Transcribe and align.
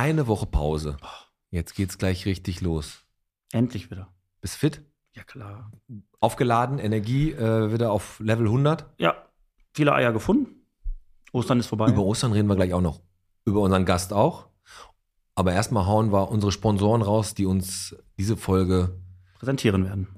Eine 0.00 0.28
Woche 0.28 0.46
Pause. 0.46 0.96
Jetzt 1.50 1.74
geht's 1.74 1.98
gleich 1.98 2.24
richtig 2.24 2.62
los. 2.62 3.04
Endlich 3.52 3.90
wieder. 3.90 4.08
Bist 4.40 4.56
fit? 4.56 4.80
Ja, 5.14 5.24
klar. 5.24 5.70
Aufgeladen, 6.20 6.78
Energie 6.78 7.32
äh, 7.32 7.70
wieder 7.70 7.92
auf 7.92 8.18
Level 8.18 8.46
100. 8.46 8.86
Ja, 8.96 9.14
viele 9.74 9.92
Eier 9.92 10.14
gefunden. 10.14 10.64
Ostern 11.32 11.60
ist 11.60 11.66
vorbei. 11.66 11.90
Über 11.90 12.02
Ostern 12.02 12.32
reden 12.32 12.48
wir 12.48 12.56
gleich 12.56 12.72
auch 12.72 12.80
noch. 12.80 13.02
Über 13.44 13.60
unseren 13.60 13.84
Gast 13.84 14.14
auch. 14.14 14.48
Aber 15.34 15.52
erstmal 15.52 15.84
hauen 15.84 16.10
wir 16.14 16.30
unsere 16.30 16.50
Sponsoren 16.50 17.02
raus, 17.02 17.34
die 17.34 17.44
uns 17.44 17.94
diese 18.16 18.38
Folge, 18.38 18.98
Präsentieren 19.34 19.84
werden. 19.84 20.08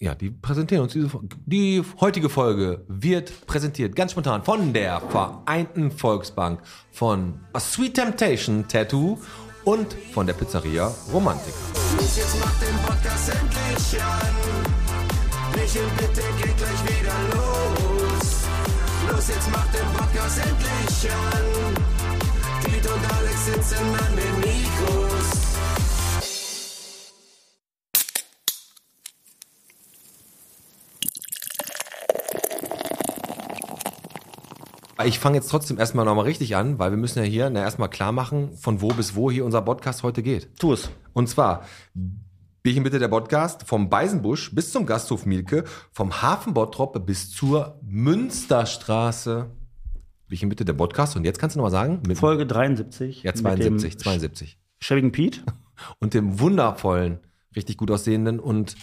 Ja, 0.00 0.14
die 0.14 0.30
präsentieren 0.30 0.82
uns 0.84 0.94
diese. 0.94 1.10
Die 1.44 1.82
heutige 2.00 2.30
Folge 2.30 2.84
wird 2.88 3.46
präsentiert 3.46 3.94
ganz 3.94 4.12
spontan 4.12 4.42
von 4.42 4.72
der 4.72 5.00
Vereinten 5.00 5.90
Volksbank, 5.90 6.60
von 6.90 7.38
A 7.52 7.60
Sweet 7.60 7.94
Temptation 7.94 8.66
Tattoo 8.66 9.18
und 9.64 9.94
von 10.12 10.26
der 10.26 10.32
Pizzeria 10.32 10.90
Romantica. 11.12 11.54
Los, 11.98 12.16
jetzt 12.16 12.40
macht 12.40 12.62
den 12.62 12.76
Podcast 12.78 13.28
endlich 13.28 14.02
an. 14.02 14.34
Michel, 15.54 15.82
bitte 15.98 16.22
geht 16.38 16.56
gleich 16.56 16.82
wieder 16.84 17.14
los. 17.34 18.44
Los, 19.10 19.28
jetzt 19.28 19.50
macht 19.52 19.74
den 19.74 19.86
Podcast 19.98 20.38
endlich 20.38 21.12
an. 21.12 21.44
Piet 22.64 22.86
und 22.86 23.12
Alex 23.18 23.46
sitzen 23.46 23.84
an 23.84 24.16
den 24.16 24.34
Mikros. 24.40 25.19
Ich 35.06 35.18
fange 35.18 35.36
jetzt 35.36 35.48
trotzdem 35.48 35.78
erstmal 35.78 36.04
nochmal 36.04 36.26
richtig 36.26 36.56
an, 36.56 36.78
weil 36.78 36.90
wir 36.90 36.98
müssen 36.98 37.20
ja 37.20 37.24
hier 37.24 37.48
na, 37.48 37.60
erstmal 37.60 37.88
klar 37.88 38.12
machen, 38.12 38.54
von 38.56 38.82
wo 38.82 38.88
bis 38.88 39.14
wo 39.14 39.30
hier 39.30 39.44
unser 39.44 39.62
Podcast 39.62 40.02
heute 40.02 40.22
geht. 40.22 40.50
Tu 40.58 40.72
es. 40.72 40.90
Und 41.14 41.28
zwar 41.28 41.64
Bierchen 42.62 42.82
bitte 42.82 42.98
der 42.98 43.08
Podcast 43.08 43.62
vom 43.66 43.88
Beisenbusch 43.88 44.54
bis 44.54 44.72
zum 44.72 44.84
Gasthof 44.84 45.24
Mielke, 45.24 45.64
vom 45.92 46.20
Hafen 46.20 46.52
Bottrop 46.52 47.06
bis 47.06 47.30
zur 47.30 47.78
Münsterstraße. 47.82 49.50
Bierchen 50.28 50.50
bitte 50.50 50.66
der 50.66 50.74
Podcast. 50.74 51.16
Und 51.16 51.24
jetzt 51.24 51.38
kannst 51.38 51.56
du 51.56 51.60
nochmal 51.60 51.70
sagen? 51.70 52.02
Mit, 52.06 52.18
Folge 52.18 52.46
73. 52.46 53.22
ja, 53.22 53.30
mit 53.30 53.38
72, 53.38 53.92
dem 53.94 54.02
72. 54.02 54.58
Schäbigen 54.80 55.12
Piet. 55.12 55.42
Und 55.98 56.12
dem 56.12 56.40
wundervollen, 56.40 57.20
richtig 57.56 57.78
gut 57.78 57.90
aussehenden 57.90 58.38
und 58.38 58.76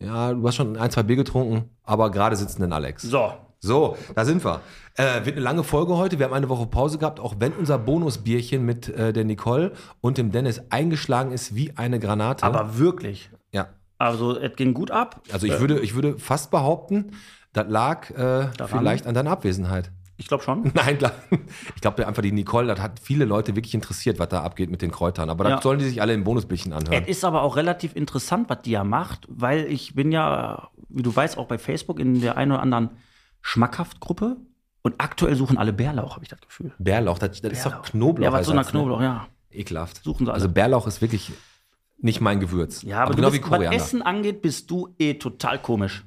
ja, 0.00 0.32
du 0.32 0.44
hast 0.44 0.56
schon 0.56 0.76
ein, 0.76 0.90
zwei 0.90 1.04
Bier 1.04 1.14
getrunken, 1.14 1.70
aber 1.84 2.10
gerade 2.10 2.34
sitzenden 2.34 2.72
Alex. 2.72 3.02
So. 3.02 3.32
So, 3.64 3.96
da 4.16 4.24
sind 4.24 4.44
wir. 4.44 4.60
Äh, 4.96 5.24
wird 5.24 5.36
eine 5.36 5.40
lange 5.44 5.62
Folge 5.62 5.96
heute. 5.96 6.18
Wir 6.18 6.26
haben 6.26 6.32
eine 6.34 6.48
Woche 6.48 6.66
Pause 6.66 6.98
gehabt, 6.98 7.20
auch 7.20 7.36
wenn 7.38 7.52
unser 7.52 7.78
Bonusbierchen 7.78 8.64
mit 8.64 8.88
äh, 8.88 9.12
der 9.12 9.24
Nicole 9.24 9.72
und 10.00 10.18
dem 10.18 10.32
Dennis 10.32 10.60
eingeschlagen 10.70 11.30
ist 11.30 11.54
wie 11.54 11.72
eine 11.76 12.00
Granate. 12.00 12.44
Aber 12.44 12.76
wirklich. 12.78 13.30
ja, 13.52 13.68
Also, 13.98 14.36
es 14.36 14.56
ging 14.56 14.74
gut 14.74 14.90
ab. 14.90 15.22
also 15.32 15.46
ich 15.46 15.60
würde, 15.60 15.78
ich 15.78 15.94
würde 15.94 16.18
fast 16.18 16.50
behaupten, 16.50 17.12
das 17.52 17.66
lag 17.68 18.10
äh, 18.10 18.48
vielleicht 18.66 19.06
an 19.06 19.14
deiner 19.14 19.30
Abwesenheit. 19.30 19.92
Ich 20.16 20.26
glaube 20.26 20.42
schon. 20.42 20.72
Nein, 20.74 20.98
klar. 20.98 21.12
Ich 21.76 21.80
glaube 21.80 22.04
einfach, 22.04 22.22
die 22.22 22.32
Nicole, 22.32 22.66
das 22.66 22.80
hat 22.80 22.98
viele 23.00 23.24
Leute 23.26 23.54
wirklich 23.54 23.74
interessiert, 23.74 24.18
was 24.18 24.28
da 24.28 24.42
abgeht 24.42 24.70
mit 24.72 24.82
den 24.82 24.90
Kräutern. 24.90 25.30
Aber 25.30 25.44
Ja. 25.48 25.54
das 25.54 25.62
sollen 25.62 25.78
die 25.78 25.84
sich 25.84 26.02
alle 26.02 26.14
im 26.14 26.24
Bonusbierchen 26.24 26.72
anhören. 26.72 27.04
Es 27.04 27.08
ist 27.18 27.24
aber 27.24 27.42
auch 27.42 27.54
relativ 27.54 27.94
interessant, 27.94 28.50
was 28.50 28.62
die 28.62 28.72
ja 28.72 28.82
macht, 28.82 29.26
weil 29.30 29.66
ich 29.70 29.94
bin 29.94 30.10
ja, 30.10 30.68
wie 30.88 31.02
du 31.02 31.14
weißt, 31.14 31.38
auch 31.38 31.46
bei 31.46 31.58
Facebook 31.58 32.00
in 32.00 32.20
der 32.20 32.36
einen 32.36 32.50
oder 32.50 32.60
anderen 32.62 32.90
Schmackhaft-Gruppe 33.42 34.36
und 34.82 34.94
aktuell 34.98 35.36
suchen 35.36 35.58
alle 35.58 35.72
Bärlauch, 35.72 36.14
habe 36.14 36.24
ich 36.24 36.30
das 36.30 36.40
Gefühl. 36.40 36.72
Bärlauch, 36.78 37.18
das, 37.18 37.40
das 37.40 37.52
ist 37.52 37.66
doch 37.66 37.70
Bärlauch. 37.72 37.84
Knoblauch. 37.90 38.24
Ja, 38.24 38.32
was 38.32 38.46
so 38.46 38.52
einer 38.52 38.60
Ersatz, 38.62 38.74
ne? 38.74 38.80
Knoblauch, 38.80 39.02
ja. 39.02 39.28
Ekelhaft. 39.50 40.02
Suchen 40.02 40.26
sie 40.26 40.32
alle. 40.32 40.34
Also 40.34 40.48
Bärlauch 40.48 40.86
ist 40.86 41.00
wirklich 41.02 41.32
nicht 41.98 42.20
mein 42.20 42.40
Gewürz. 42.40 42.82
Ja, 42.82 43.02
aber, 43.02 43.14
genau 43.14 43.28
du 43.28 43.34
wie 43.34 43.38
bist, 43.38 43.50
was 43.50 43.58
Koriander. 43.58 43.76
Essen 43.76 44.02
angeht, 44.02 44.42
bist 44.42 44.70
du 44.70 44.94
eh 44.98 45.14
total 45.14 45.60
komisch. 45.60 46.04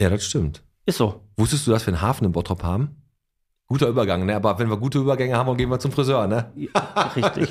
Ja, 0.00 0.10
das 0.10 0.24
stimmt. 0.24 0.62
Ist 0.86 0.98
so. 0.98 1.22
Wusstest 1.36 1.66
du, 1.66 1.70
dass 1.70 1.86
wir 1.86 1.92
einen 1.92 2.02
Hafen 2.02 2.24
im 2.24 2.32
Bottrop 2.32 2.62
haben? 2.62 2.99
Guter 3.70 3.86
Übergang, 3.88 4.26
ne? 4.26 4.34
Aber 4.34 4.58
wenn 4.58 4.68
wir 4.68 4.76
gute 4.76 4.98
Übergänge 4.98 5.36
haben, 5.36 5.46
dann 5.46 5.56
gehen 5.56 5.70
wir 5.70 5.78
zum 5.78 5.92
Friseur, 5.92 6.26
ne? 6.26 6.50
Richtig. 7.14 7.50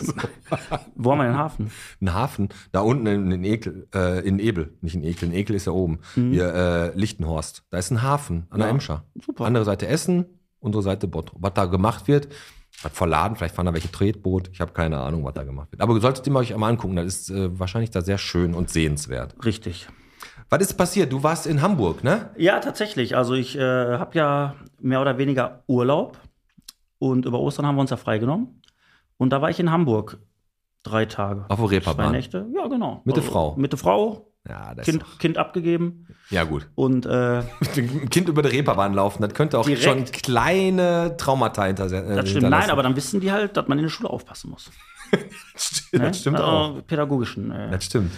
Wo 0.95 1.11
haben 1.13 1.19
wir 1.19 1.23
den 1.25 1.37
Hafen? 1.37 1.71
Ein 2.01 2.13
Hafen, 2.13 2.49
da 2.73 2.81
unten 2.81 3.07
in, 3.07 3.31
in 3.31 3.43
Ekel, 3.45 3.87
äh, 3.95 4.19
in 4.27 4.37
Ebel, 4.39 4.73
nicht 4.81 4.95
in 4.95 5.03
Ekel, 5.05 5.29
in 5.29 5.33
Ekel 5.33 5.55
ist 5.55 5.65
ja 5.65 5.71
oben. 5.71 5.99
Hier, 6.15 6.53
äh, 6.53 6.97
Lichtenhorst. 6.97 7.63
Da 7.69 7.77
ist 7.77 7.89
ein 7.91 8.01
Hafen 8.01 8.47
an 8.49 8.57
der 8.59 8.67
Mhm. 8.67 8.69
Ja, 8.69 8.69
Emscher. 8.75 9.03
super. 9.25 9.45
Andere 9.45 9.63
Seite 9.63 9.87
Essen, 9.87 10.25
unsere 10.59 10.83
Seite 10.83 11.07
Bottrop. 11.07 11.41
Was 11.41 11.53
da 11.53 11.65
gemacht 11.65 12.09
wird, 12.09 12.27
was 12.83 12.91
verladen, 12.91 13.37
vielleicht 13.37 13.55
fahren 13.55 13.67
da 13.67 13.73
welche 13.73 13.89
Tretboot. 13.89 14.49
Ich 14.51 14.59
habe 14.59 14.73
keine 14.73 14.97
Ahnung, 14.99 15.23
was 15.23 15.33
da 15.35 15.43
gemacht 15.43 15.71
wird. 15.71 15.81
Aber 15.81 15.93
ihr 15.95 16.01
solltet 16.01 16.27
ihr 16.27 16.33
mal 16.33 16.39
euch 16.41 16.53
einmal 16.53 16.69
angucken. 16.71 16.97
Das 16.97 17.05
ist 17.05 17.29
äh, 17.29 17.57
wahrscheinlich 17.57 17.91
da 17.91 18.01
sehr 18.01 18.17
schön 18.17 18.53
und 18.53 18.69
sehenswert. 18.69 19.35
Richtig. 19.45 19.87
Was 20.49 20.61
ist 20.61 20.73
passiert? 20.73 21.11
Du 21.11 21.21
warst 21.21 21.45
in 21.45 21.61
Hamburg, 21.61 22.03
ne? 22.03 22.31
Ja, 22.37 22.59
tatsächlich. 22.59 23.15
Also 23.15 23.35
ich 23.35 23.55
äh, 23.57 23.61
habe 23.97 24.17
ja 24.17 24.55
mehr 24.79 25.01
oder 25.01 25.17
weniger 25.17 25.63
Urlaub 25.67 26.17
und 26.97 27.25
über 27.25 27.39
Ostern 27.39 27.65
haben 27.67 27.75
wir 27.75 27.81
uns 27.81 27.91
ja 27.91 27.97
freigenommen. 27.97 28.61
Und 29.17 29.31
da 29.31 29.41
war 29.41 29.49
ich 29.49 29.59
in 29.59 29.71
Hamburg 29.71 30.17
drei 30.83 31.05
Tage. 31.05 31.45
Auf 31.49 31.59
der 31.59 31.71
Reeperbahn. 31.71 32.07
Zwei 32.07 32.11
Nächte. 32.11 32.47
Ja, 32.55 32.67
genau. 32.67 33.01
Mit 33.05 33.15
der 33.15 33.23
Frau. 33.23 33.55
Mit 33.57 33.73
der 33.73 33.79
Frau. 33.79 34.25
Ja, 34.47 34.73
das 34.73 34.85
Kind, 34.85 35.03
kind 35.19 35.37
abgegeben. 35.37 36.07
Ja, 36.29 36.45
gut. 36.45 36.67
Und 36.73 37.05
äh, 37.05 37.43
Mit 37.59 37.75
dem 37.77 38.09
Kind 38.09 38.29
über 38.29 38.41
die 38.41 38.49
Reeperbahn 38.49 38.93
laufen, 38.93 39.21
das 39.21 39.33
könnte 39.33 39.59
auch 39.59 39.65
Direkt. 39.65 39.83
schon 39.83 40.05
kleine 40.05 41.15
Traumata 41.17 41.65
hinter, 41.65 41.85
äh, 41.91 42.15
das 42.15 42.29
stimmt. 42.29 42.49
Nein, 42.49 42.69
aber 42.71 42.81
dann 42.81 42.95
wissen 42.95 43.19
die 43.19 43.31
halt, 43.31 43.55
dass 43.57 43.67
man 43.67 43.77
in 43.77 43.83
der 43.83 43.89
Schule 43.89 44.09
aufpassen 44.09 44.49
muss. 44.49 44.71
stimmt, 45.55 45.93
Ne? 45.93 46.07
das 46.09 46.19
stimmt 46.19 46.37
also, 46.37 46.49
auch. 46.49 46.87
Pädagogischen 46.87 47.51
äh, 47.51 47.71
Das 47.71 47.85
stimmt. 47.85 48.11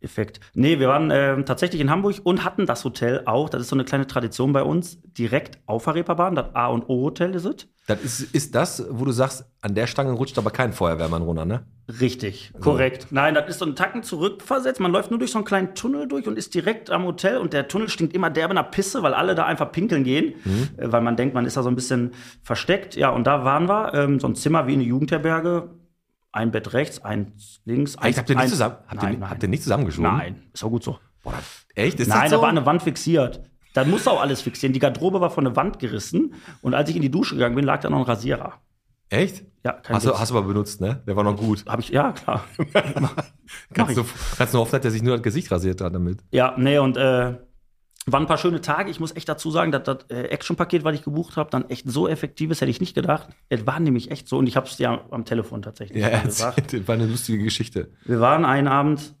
Effekt. 0.00 0.40
Nee, 0.54 0.78
wir 0.78 0.88
waren 0.88 1.10
ähm, 1.12 1.44
tatsächlich 1.44 1.80
in 1.80 1.90
Hamburg 1.90 2.16
und 2.22 2.44
hatten 2.44 2.66
das 2.66 2.84
Hotel 2.84 3.22
auch. 3.26 3.48
Das 3.48 3.60
ist 3.62 3.68
so 3.68 3.76
eine 3.76 3.84
kleine 3.84 4.06
Tradition 4.06 4.52
bei 4.52 4.62
uns. 4.62 5.00
Direkt 5.02 5.58
auf 5.66 5.84
der 5.84 5.96
Reeperbahn. 5.96 6.34
Das 6.34 6.54
A- 6.54 6.68
und 6.68 6.88
O-Hotel 6.88 7.34
ist 7.34 7.44
es. 7.44 7.66
Das 7.88 8.02
ist, 8.02 8.20
ist 8.34 8.54
das, 8.54 8.84
wo 8.90 9.04
du 9.06 9.12
sagst, 9.12 9.46
an 9.62 9.74
der 9.74 9.86
Stange 9.86 10.12
rutscht 10.12 10.36
aber 10.38 10.50
kein 10.50 10.72
Feuerwehrmann 10.74 11.22
runter, 11.22 11.46
ne? 11.46 11.64
Richtig, 12.00 12.52
korrekt. 12.60 13.06
Nein, 13.10 13.34
das 13.34 13.48
ist 13.48 13.58
so 13.60 13.64
ein 13.64 13.74
Tacken 13.74 14.02
zurückversetzt. 14.02 14.78
Man 14.78 14.92
läuft 14.92 15.10
nur 15.10 15.18
durch 15.18 15.30
so 15.30 15.38
einen 15.38 15.46
kleinen 15.46 15.74
Tunnel 15.74 16.06
durch 16.06 16.26
und 16.28 16.36
ist 16.36 16.54
direkt 16.54 16.90
am 16.90 17.04
Hotel. 17.04 17.38
Und 17.38 17.54
der 17.54 17.66
Tunnel 17.66 17.88
stinkt 17.88 18.14
immer 18.14 18.28
derbe 18.28 18.52
nach 18.52 18.70
Pisse, 18.70 19.02
weil 19.02 19.14
alle 19.14 19.34
da 19.34 19.46
einfach 19.46 19.72
pinkeln 19.72 20.04
gehen. 20.04 20.34
Äh, 20.76 20.92
Weil 20.92 21.00
man 21.00 21.16
denkt, 21.16 21.34
man 21.34 21.46
ist 21.46 21.56
da 21.56 21.62
so 21.62 21.70
ein 21.70 21.76
bisschen 21.76 22.12
versteckt. 22.42 22.94
Ja, 22.94 23.08
und 23.08 23.26
da 23.26 23.44
waren 23.44 23.68
wir. 23.68 23.94
Ähm, 23.94 24.20
so 24.20 24.26
ein 24.28 24.34
Zimmer 24.34 24.66
wie 24.66 24.74
eine 24.74 24.84
Jugendherberge. 24.84 25.70
Ein 26.32 26.50
Bett 26.50 26.72
rechts, 26.74 27.02
eins 27.02 27.60
links. 27.64 27.96
Echt, 28.02 28.18
habt 28.18 28.28
ihr 28.28 28.36
nicht 28.36 28.42
eins- 28.44 28.50
zusammen, 28.52 28.76
habt, 28.86 29.02
nein, 29.02 29.12
ihr, 29.14 29.18
nein. 29.18 29.30
habt 29.30 29.42
ihr 29.42 29.48
nicht 29.48 29.62
zusammengeschoben? 29.62 30.10
Nein, 30.16 30.42
ist 30.52 30.62
auch 30.62 30.68
gut 30.70 30.84
so. 30.84 30.98
Boah, 31.24 31.34
echt? 31.74 31.98
Ist 32.00 32.08
Nein, 32.08 32.22
das 32.22 32.30
da 32.30 32.36
so? 32.36 32.42
war 32.42 32.48
eine 32.50 32.64
Wand 32.66 32.82
fixiert. 32.82 33.42
Da 33.74 33.84
muss 33.84 34.06
auch 34.06 34.20
alles 34.20 34.40
fixieren. 34.42 34.72
Die 34.72 34.78
Garderobe 34.78 35.20
war 35.20 35.30
von 35.30 35.44
der 35.44 35.56
Wand 35.56 35.78
gerissen. 35.78 36.34
Und 36.62 36.74
als 36.74 36.90
ich 36.90 36.96
in 36.96 37.02
die 37.02 37.10
Dusche 37.10 37.34
gegangen 37.34 37.54
bin, 37.54 37.64
lag 37.64 37.80
da 37.80 37.90
noch 37.90 37.98
ein 37.98 38.04
Rasierer. 38.04 38.54
Echt? 39.10 39.44
Ja, 39.64 39.72
kein 39.72 39.96
Hast 39.96 40.06
du, 40.06 40.18
hast 40.18 40.30
du 40.30 40.36
aber 40.38 40.46
benutzt, 40.48 40.80
ne? 40.80 41.02
Der 41.06 41.16
war 41.16 41.24
noch 41.24 41.36
gut. 41.36 41.64
Hab 41.66 41.80
ich, 41.80 41.88
ja, 41.88 42.12
klar. 42.12 42.44
Kannst 43.72 43.96
du, 43.96 44.04
kannst 44.36 44.54
du 44.54 44.58
hoffen, 44.58 44.72
dass 44.72 44.80
der 44.82 44.90
sich 44.90 45.02
nur 45.02 45.16
das 45.16 45.22
Gesicht 45.22 45.50
rasiert 45.50 45.80
hat 45.80 45.94
damit. 45.94 46.20
Ja, 46.30 46.54
nee, 46.56 46.78
und 46.78 46.96
äh, 46.96 47.34
waren 48.12 48.24
ein 48.24 48.28
paar 48.28 48.38
schöne 48.38 48.60
Tage. 48.60 48.90
Ich 48.90 49.00
muss 49.00 49.14
echt 49.14 49.28
dazu 49.28 49.50
sagen, 49.50 49.72
dass 49.72 49.82
das 49.84 49.98
äh, 50.10 50.24
Action-Paket, 50.24 50.84
was 50.84 50.94
ich 50.94 51.02
gebucht 51.02 51.36
habe, 51.36 51.50
dann 51.50 51.68
echt 51.68 51.90
so 51.90 52.08
effektiv 52.08 52.50
ist, 52.50 52.60
hätte 52.60 52.70
ich 52.70 52.80
nicht 52.80 52.94
gedacht. 52.94 53.28
Es 53.48 53.66
war 53.66 53.80
nämlich 53.80 54.10
echt 54.10 54.28
so, 54.28 54.38
und 54.38 54.46
ich 54.46 54.56
habe 54.56 54.66
es 54.66 54.76
dir 54.76 55.04
am 55.10 55.24
Telefon 55.24 55.62
tatsächlich 55.62 56.02
Ja, 56.02 56.20
gesagt. 56.20 56.72
Das 56.72 56.88
war 56.88 56.94
eine 56.94 57.06
lustige 57.06 57.42
Geschichte. 57.42 57.90
Wir 58.04 58.20
waren 58.20 58.44
einen 58.44 58.68
Abend 58.68 59.14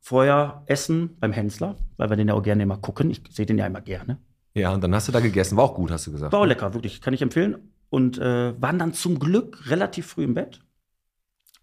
vorher 0.00 0.64
essen 0.66 1.16
beim 1.20 1.32
Hensler, 1.32 1.76
weil 1.96 2.10
wir 2.10 2.16
den 2.16 2.28
ja 2.28 2.34
auch 2.34 2.42
gerne 2.42 2.62
immer 2.64 2.76
gucken. 2.76 3.10
Ich 3.10 3.22
sehe 3.30 3.46
den 3.46 3.58
ja 3.58 3.66
immer 3.66 3.80
gerne. 3.80 4.18
Ja, 4.54 4.72
und 4.72 4.82
dann 4.82 4.94
hast 4.94 5.08
du 5.08 5.12
da 5.12 5.20
gegessen. 5.20 5.56
War 5.56 5.64
auch 5.64 5.74
gut, 5.74 5.90
hast 5.90 6.06
du 6.06 6.12
gesagt. 6.12 6.32
War 6.32 6.40
auch 6.40 6.46
lecker, 6.46 6.74
wirklich, 6.74 7.00
kann 7.00 7.14
ich 7.14 7.22
empfehlen. 7.22 7.72
Und 7.88 8.18
äh, 8.18 8.60
waren 8.60 8.78
dann 8.78 8.94
zum 8.94 9.18
Glück 9.18 9.70
relativ 9.70 10.06
früh 10.06 10.24
im 10.24 10.34
Bett, 10.34 10.60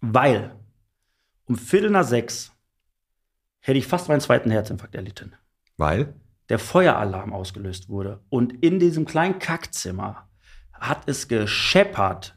weil 0.00 0.54
um 1.46 1.56
Viertel 1.56 1.90
nach 1.90 2.04
sechs 2.04 2.52
hätte 3.60 3.78
ich 3.78 3.86
fast 3.86 4.08
meinen 4.08 4.20
zweiten 4.20 4.50
Herzinfarkt 4.50 4.94
erlitten. 4.94 5.34
Weil? 5.80 6.14
der 6.50 6.58
Feueralarm 6.58 7.32
ausgelöst 7.32 7.88
wurde. 7.88 8.20
Und 8.28 8.52
in 8.62 8.78
diesem 8.78 9.06
kleinen 9.06 9.38
Kackzimmer 9.38 10.28
hat 10.72 11.02
es 11.06 11.28
gescheppert. 11.28 12.36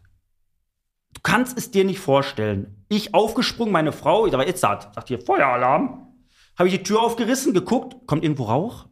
Du 1.13 1.21
kannst 1.23 1.57
es 1.57 1.71
dir 1.71 1.83
nicht 1.83 1.99
vorstellen. 1.99 2.85
Ich 2.89 3.13
aufgesprungen, 3.13 3.73
meine 3.73 3.91
Frau, 3.91 4.25
ich 4.25 4.31
sag, 4.31 4.47
jetzt 4.47 4.61
sagt, 4.61 4.95
sagt 4.95 5.07
hier 5.07 5.19
Feueralarm. 5.19 6.07
Habe 6.57 6.69
ich 6.69 6.75
die 6.75 6.83
Tür 6.83 7.01
aufgerissen, 7.01 7.53
geguckt, 7.53 8.05
kommt 8.05 8.23
irgendwo 8.23 8.43
Rauch? 8.43 8.85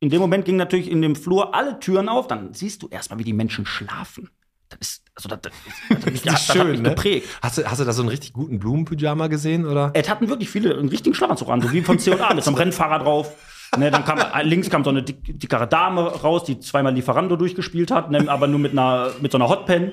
In 0.00 0.08
dem 0.08 0.20
Moment 0.20 0.46
ging 0.46 0.56
natürlich 0.56 0.90
in 0.90 1.02
dem 1.02 1.14
Flur 1.14 1.54
alle 1.54 1.78
Türen 1.78 2.08
auf, 2.08 2.26
dann 2.26 2.54
siehst 2.54 2.82
du 2.82 2.88
erstmal, 2.88 3.18
wie 3.18 3.24
die 3.24 3.34
Menschen 3.34 3.66
schlafen. 3.66 4.30
Das 4.70 4.78
ist, 4.80 5.04
also 5.14 5.28
das, 5.28 5.40
das, 5.42 5.52
das, 5.88 6.00
das, 6.04 6.22
das, 6.22 6.46
das 6.46 6.58
hat 6.58 6.66
mich 6.66 6.80
ne? 6.80 6.88
geprägt. 6.88 7.28
Hast 7.42 7.58
du, 7.58 7.70
hast 7.70 7.78
du 7.78 7.84
da 7.84 7.92
so 7.92 8.00
einen 8.00 8.08
richtig 8.08 8.32
guten 8.32 8.58
Blumenpyjama 8.58 9.26
gesehen, 9.26 9.66
oder? 9.66 9.90
Es 9.92 10.08
hatten 10.08 10.28
wirklich 10.28 10.48
viele 10.48 10.76
einen 10.78 10.88
richtigen 10.88 11.14
Schlafanzug 11.14 11.50
an, 11.50 11.60
so 11.60 11.70
wie 11.72 11.82
von 11.82 11.98
C&A 11.98 12.32
mit 12.32 12.42
so 12.42 12.50
einem 12.50 12.56
Rennfahrer 12.58 13.00
drauf. 13.00 13.36
Ne, 13.78 13.90
dann 13.90 14.04
kam 14.04 14.18
links 14.42 14.68
kam 14.68 14.84
so 14.84 14.90
eine 14.90 15.02
dick, 15.02 15.40
dickere 15.40 15.66
Dame 15.66 16.02
raus, 16.02 16.44
die 16.44 16.60
zweimal 16.60 16.92
Lieferando 16.92 17.36
durchgespielt 17.36 17.90
hat, 17.90 18.10
ne, 18.10 18.28
aber 18.28 18.46
nur 18.46 18.58
mit 18.58 18.72
einer 18.72 19.12
mit 19.22 19.32
so 19.32 19.38
einer 19.38 19.48
Hotpen. 19.48 19.92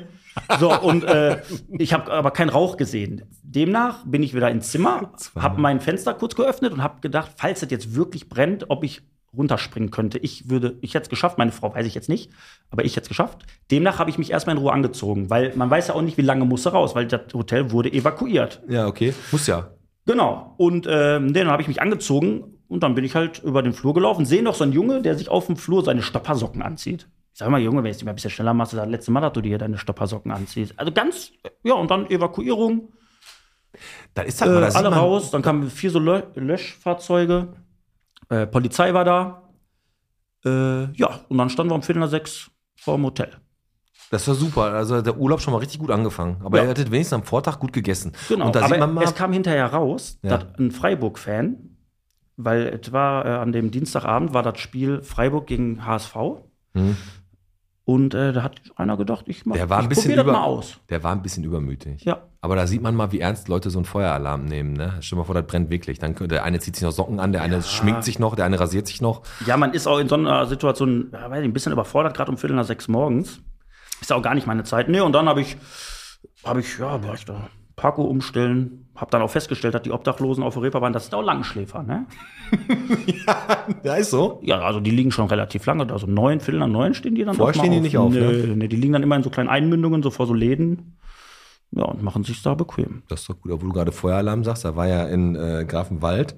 So, 0.60 0.78
und 0.78 1.06
äh, 1.06 1.42
ich 1.78 1.94
habe 1.94 2.12
aber 2.12 2.32
keinen 2.32 2.50
Rauch 2.50 2.76
gesehen. 2.76 3.24
Demnach 3.42 4.04
bin 4.06 4.22
ich 4.22 4.34
wieder 4.34 4.52
ins 4.52 4.70
Zimmer, 4.72 5.14
habe 5.36 5.62
mein 5.62 5.80
Fenster 5.80 6.14
kurz 6.14 6.36
geöffnet 6.36 6.74
und 6.74 6.84
habe 6.84 7.00
gedacht, 7.00 7.32
falls 7.38 7.64
es 7.64 7.72
jetzt 7.72 7.96
wirklich 7.96 8.28
brennt, 8.28 8.70
ob 8.70 8.84
ich 8.84 9.02
runterspringen 9.36 9.92
könnte. 9.92 10.18
Ich 10.18 10.50
würde, 10.50 10.78
ich 10.82 10.94
hätte 10.94 11.04
es 11.04 11.10
geschafft, 11.10 11.38
meine 11.38 11.52
Frau 11.52 11.74
weiß 11.74 11.86
ich 11.86 11.96
jetzt 11.96 12.10
nicht, 12.10 12.32
aber 12.72 12.84
ich 12.84 12.98
hätte 12.98 13.04
es 13.04 13.10
geschafft. 13.10 13.46
Demnach 13.72 14.00
habe 14.00 14.10
ich 14.10 14.18
mich 14.18 14.32
erstmal 14.32 14.58
in 14.58 14.62
Ruhe 14.62 14.74
angezogen, 14.74 15.30
weil 15.30 15.54
man 15.56 15.70
weiß 15.70 15.88
ja 15.88 15.96
auch 15.96 16.02
nicht, 16.02 16.18
wie 16.18 16.24
lange 16.24 16.46
musste 16.46 16.72
raus, 16.72 16.96
weil 16.96 17.08
das 17.08 17.34
Hotel 17.34 17.72
wurde 17.72 17.94
evakuiert. 17.94 18.62
Ja, 18.68 18.88
okay. 18.88 19.14
Muss 19.32 19.48
ja. 19.48 19.70
Genau. 20.06 20.56
Und 20.58 20.88
ähm, 20.90 21.28
nee, 21.28 21.40
dann 21.40 21.50
habe 21.50 21.62
ich 21.62 21.68
mich 21.68 21.82
angezogen 21.82 22.59
und 22.70 22.82
dann 22.84 22.96
bin 22.96 23.04
ich 23.04 23.16
halt 23.16 23.44
über 23.44 23.62
den 23.62 23.74
Flur 23.74 23.94
gelaufen. 23.94 24.26
Sehe 24.26 24.42
noch 24.42 24.56
so 24.56 24.64
einen 24.64 24.72
Junge, 24.74 25.02
der 25.02 25.16
sich 25.18 25.28
auf 25.28 25.48
dem 25.48 25.58
Flur 25.58 25.84
seine 25.84 26.02
Stoppersocken 26.02 26.62
anzieht. 26.62 27.10
Ich 27.34 27.40
sag 27.40 27.50
mal, 27.50 27.60
Junge, 27.60 27.78
wenn 27.78 27.84
du 27.86 27.90
es 27.92 28.04
mal 28.04 28.12
ein 28.12 28.16
bisschen 28.16 28.32
schneller 28.32 28.54
machst, 28.54 28.74
das 28.74 28.88
letzte 28.88 29.12
Mal, 29.12 29.22
dass 29.22 29.34
du 29.34 29.42
dir 29.42 29.58
deine 29.58 29.78
Stoppersocken 29.78 30.32
anziehst. 30.32 30.74
Also 30.80 30.92
ganz, 30.92 31.32
ja, 31.64 31.74
und 31.74 31.92
dann 31.92 32.10
Evakuierung, 32.10 32.94
Da 34.14 34.24
ist 34.24 34.42
äh, 34.42 34.46
halt 34.46 34.54
mal, 34.56 34.62
da 34.62 34.72
sieht 34.72 34.78
alle 34.86 34.96
raus. 34.96 35.32
Dann 35.32 35.42
kamen 35.42 35.70
vier 35.70 35.92
so 35.92 36.00
Lö 36.00 36.22
Löschfahrzeuge. 36.36 37.54
Äh, 38.30 38.48
Polizei 38.48 38.94
war 38.94 39.06
da. 39.06 39.50
Äh, 40.46 40.92
ja, 40.94 41.20
und 41.30 41.38
dann 41.38 41.50
standen 41.50 41.72
wir 41.72 41.76
um 41.76 41.82
Viertel 41.84 42.00
nach 42.00 42.10
sechs 42.10 42.50
vor 42.78 42.96
dem 42.96 43.06
Hotel. 43.06 43.30
Das 44.12 44.28
war 44.28 44.36
super. 44.36 44.64
Also 44.74 45.02
der 45.02 45.18
Urlaub 45.18 45.40
schon 45.42 45.54
mal 45.54 45.60
richtig 45.60 45.80
gut 45.80 45.92
angefangen. 45.92 46.42
Aber 46.44 46.58
Ja. 46.58 46.64
ihr 46.64 46.70
hattet 46.70 46.90
wenigstens 46.92 47.14
am 47.14 47.24
Vortag 47.24 47.60
gut 47.60 47.74
gegessen. 47.74 48.14
Genau, 48.28 48.48
Und 48.48 48.56
da 48.56 48.62
aber 48.62 48.70
sieht 48.70 48.80
man 48.80 48.94
mal. 48.94 49.04
es 49.04 49.14
kam 49.16 49.32
hinterher 49.34 49.68
raus, 49.68 50.18
Ja. 50.24 50.38
dass 50.40 50.58
ein 50.58 50.72
Freiburg-Fan, 50.72 51.78
weil 52.42 52.80
es 52.82 52.92
war 52.92 53.26
äh, 53.26 53.30
an 53.30 53.52
dem 53.52 53.70
Dienstagabend 53.70 54.34
war 54.34 54.44
das 54.44 54.60
Spiel 54.60 55.02
Freiburg 55.02 55.48
gegen 55.48 55.86
HSV. 55.86 56.16
Und 57.84 58.14
äh, 58.14 58.34
da 58.34 58.44
hat 58.44 58.62
einer 58.76 58.98
gedacht, 58.98 59.26
ich 59.28 59.46
mach, 59.46 59.56
Mhm. 59.56 59.60
Der 59.60 59.70
war 59.70 59.80
ein 59.80 59.84
ich 59.86 59.90
bisschen 59.90 60.04
probier 60.04 60.16
das 60.18 60.24
über, 60.26 60.34
mal 60.34 60.44
aus. 60.44 60.80
Der 60.90 61.04
war 61.04 61.12
ein 61.12 61.22
bisschen 61.22 61.44
übermütig. 61.44 62.04
Ja. 62.04 62.22
Aber 62.40 62.56
da 62.56 62.68
sieht 62.68 62.82
man 62.82 62.96
mal, 62.96 63.12
wie 63.12 63.20
ernst 63.20 63.48
Leute 63.48 63.72
so 63.72 63.80
einen 63.80 63.86
Feueralarm 63.86 64.46
nehmen. 64.46 64.74
Ne? 64.74 64.94
Stell 65.02 65.18
dir 65.18 65.22
mal 65.22 65.26
vor, 65.26 65.36
das 65.36 65.48
brennt 65.48 65.70
wirklich. 65.70 66.00
Dann 66.00 66.16
der 66.16 66.44
eine 66.44 66.60
zieht 66.60 66.76
sich 66.76 66.84
noch 66.84 66.92
Socken 66.92 67.20
an, 67.20 67.32
der 67.32 67.42
eine 67.42 67.62
schminkt 67.64 68.04
sich 68.04 68.20
noch, 68.20 68.36
der 68.36 68.46
eine 68.46 68.60
rasiert 68.60 68.88
sich 68.88 69.02
noch. 69.02 69.24
Ja, 69.46 69.58
man 69.58 69.74
ist 69.74 69.88
auch 69.88 69.98
in 69.98 70.08
so 70.08 70.16
einer 70.16 70.46
Situation, 70.46 71.10
ja, 71.12 71.30
weiß 71.30 71.40
ich, 71.40 71.46
ein 71.46 71.54
bisschen 71.54 71.74
überfordert, 71.74 72.16
gerade 72.16 72.32
um 72.32 72.38
Viertel 72.38 72.56
nach 72.56 72.64
sechs 72.64 72.88
morgens. 72.88 73.42
Ist 74.00 74.14
auch 74.14 74.22
gar 74.22 74.36
nicht 74.36 74.48
meine 74.48 74.64
Zeit. 74.64 74.88
Nee, 74.88 75.02
und 75.02 75.12
dann 75.12 75.28
habe 75.28 75.42
ich, 75.42 75.58
habe 76.46 76.60
ich, 76.62 76.78
ja, 76.78 77.04
war 77.04 77.16
ich 77.16 77.26
da 77.26 77.50
Parko 77.76 78.04
umstellen. 78.04 78.79
Habe 79.00 79.12
dann 79.12 79.22
auch 79.22 79.30
festgestellt, 79.30 79.74
dass 79.74 79.84
die 79.84 79.92
Obdachlosen 79.92 80.44
auf 80.44 80.56
der 80.56 80.64
Reeperbahn, 80.64 80.92
das 80.92 81.06
sind 81.06 81.16
auch 81.16 81.24
Langschläfer, 81.24 81.84
ne? 81.84 82.06
Ja, 83.84 83.96
ist 83.96 84.12
so. 84.12 84.40
Ja, 84.44 84.60
also 84.62 84.80
die 84.80 84.92
liegen 84.92 85.12
schon 85.12 85.28
relativ 85.28 85.66
lange. 85.66 85.92
Also 85.92 86.08
neun, 86.08 86.40
Viertel 86.40 86.60
nach 86.60 86.68
neun 86.68 86.94
stehen 86.94 87.16
die 87.16 87.24
dann 87.24 87.36
Vorher 87.36 87.54
stehen 87.54 87.72
die 87.72 87.80
nicht 87.80 87.98
auf, 87.98 88.12
nee, 88.12 88.20
ne? 88.20 88.56
nee, 88.56 88.68
die 88.68 88.76
liegen 88.76 88.94
dann 88.94 89.04
immer 89.04 89.16
in 89.16 89.24
so 89.24 89.30
kleinen 89.30 89.50
Einmündungen, 89.50 90.04
so 90.04 90.10
vor 90.10 90.28
so 90.28 90.34
Läden. 90.34 90.98
Ja, 91.72 91.84
und 91.84 92.02
machen 92.02 92.24
sich 92.24 92.42
da 92.42 92.56
bequem. 92.56 93.04
Das 93.08 93.22
ist 93.22 93.30
doch 93.30 93.40
gut, 93.40 93.52
obwohl 93.52 93.70
du 93.70 93.76
gerade 93.76 93.92
Feueralarm 93.92 94.44
sagst. 94.44 94.66
Da 94.66 94.76
war 94.76 94.88
ja 94.88 95.06
in 95.06 95.36
äh, 95.36 95.66
Grafenwald 95.68 96.36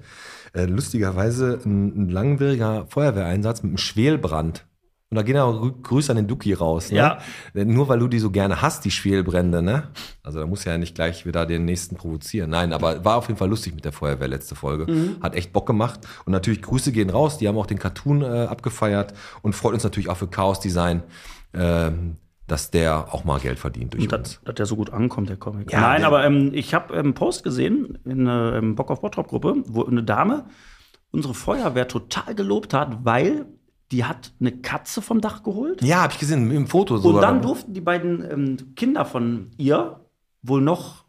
äh, 0.52 0.66
lustigerweise 0.66 1.58
ein, 1.64 2.04
ein 2.04 2.08
langwieriger 2.10 2.86
Feuerwehreinsatz 2.86 3.62
mit 3.62 3.70
einem 3.70 3.78
Schwelbrand. 3.78 4.66
Und 5.12 5.16
da 5.16 5.22
gehen 5.22 5.36
auch 5.36 5.60
Grü- 5.62 5.82
Grüße 5.82 6.10
an 6.10 6.16
den 6.16 6.26
Duki 6.26 6.54
raus. 6.54 6.90
Ne? 6.90 6.96
Ja. 6.96 7.18
Nur 7.52 7.86
weil 7.88 7.98
du 7.98 8.08
die 8.08 8.18
so 8.18 8.30
gerne 8.30 8.62
hast, 8.62 8.82
die 8.86 8.90
Schwelbrände, 8.90 9.60
ne? 9.60 9.88
Also 10.22 10.40
da 10.40 10.46
muss 10.46 10.64
ja 10.64 10.78
nicht 10.78 10.94
gleich 10.94 11.26
wieder 11.26 11.44
den 11.44 11.66
nächsten 11.66 11.96
provozieren. 11.96 12.48
Nein, 12.48 12.72
aber 12.72 13.04
war 13.04 13.16
auf 13.18 13.28
jeden 13.28 13.36
Fall 13.36 13.50
lustig 13.50 13.74
mit 13.74 13.84
der 13.84 13.92
Feuerwehr 13.92 14.28
letzte 14.28 14.54
Folge. 14.54 14.86
Hat 15.20 15.34
echt 15.34 15.52
Bock 15.52 15.66
gemacht. 15.66 16.00
Und 16.24 16.32
natürlich 16.32 16.62
Grüße 16.62 16.92
gehen 16.92 17.10
raus. 17.10 17.36
Die 17.36 17.46
haben 17.46 17.58
auch 17.58 17.66
den 17.66 17.78
Cartoon 17.78 18.22
äh, 18.22 18.46
abgefeiert 18.48 19.12
und 19.42 19.54
freut 19.54 19.74
uns 19.74 19.84
natürlich 19.84 20.08
auch 20.08 20.16
für 20.16 20.28
Chaos 20.28 20.60
Design, 20.60 21.02
ähm, 21.52 22.16
dass 22.46 22.70
der 22.70 23.12
auch 23.14 23.24
mal 23.24 23.38
Geld 23.38 23.58
verdient 23.58 23.92
durch 23.94 24.04
Und 24.04 24.12
uns. 24.14 24.34
dass, 24.36 24.44
dass 24.44 24.54
der 24.54 24.66
so 24.66 24.76
gut 24.76 24.90
ankommt, 24.94 25.28
der 25.28 25.36
Comic. 25.36 25.70
Ja, 25.72 25.80
Nein, 25.80 25.98
der- 26.00 26.06
aber 26.08 26.24
ähm, 26.24 26.50
ich 26.54 26.72
habe 26.74 26.94
einen 26.94 27.14
Post 27.14 27.44
gesehen 27.44 27.98
in 28.04 28.26
äh, 28.26 28.56
im 28.58 28.74
Bock 28.76 28.90
auf 28.90 29.00
Bottrop 29.02 29.28
Gruppe, 29.28 29.56
wo 29.66 29.84
eine 29.84 30.02
Dame 30.02 30.46
unsere 31.10 31.34
Feuerwehr 31.34 31.86
total 31.88 32.34
gelobt 32.34 32.72
hat, 32.72 33.04
weil 33.04 33.44
die 33.92 34.04
hat 34.04 34.32
eine 34.40 34.50
Katze 34.52 35.02
vom 35.02 35.20
Dach 35.20 35.42
geholt. 35.42 35.82
Ja, 35.82 36.02
habe 36.02 36.12
ich 36.14 36.18
gesehen, 36.18 36.50
im 36.50 36.66
Foto 36.66 36.94
Und 36.96 37.02
sogar. 37.02 37.20
dann 37.22 37.42
durften 37.42 37.74
die 37.74 37.80
beiden 37.80 38.28
ähm, 38.28 38.74
Kinder 38.74 39.04
von 39.04 39.50
ihr 39.58 40.00
wohl 40.42 40.60
noch, 40.62 41.04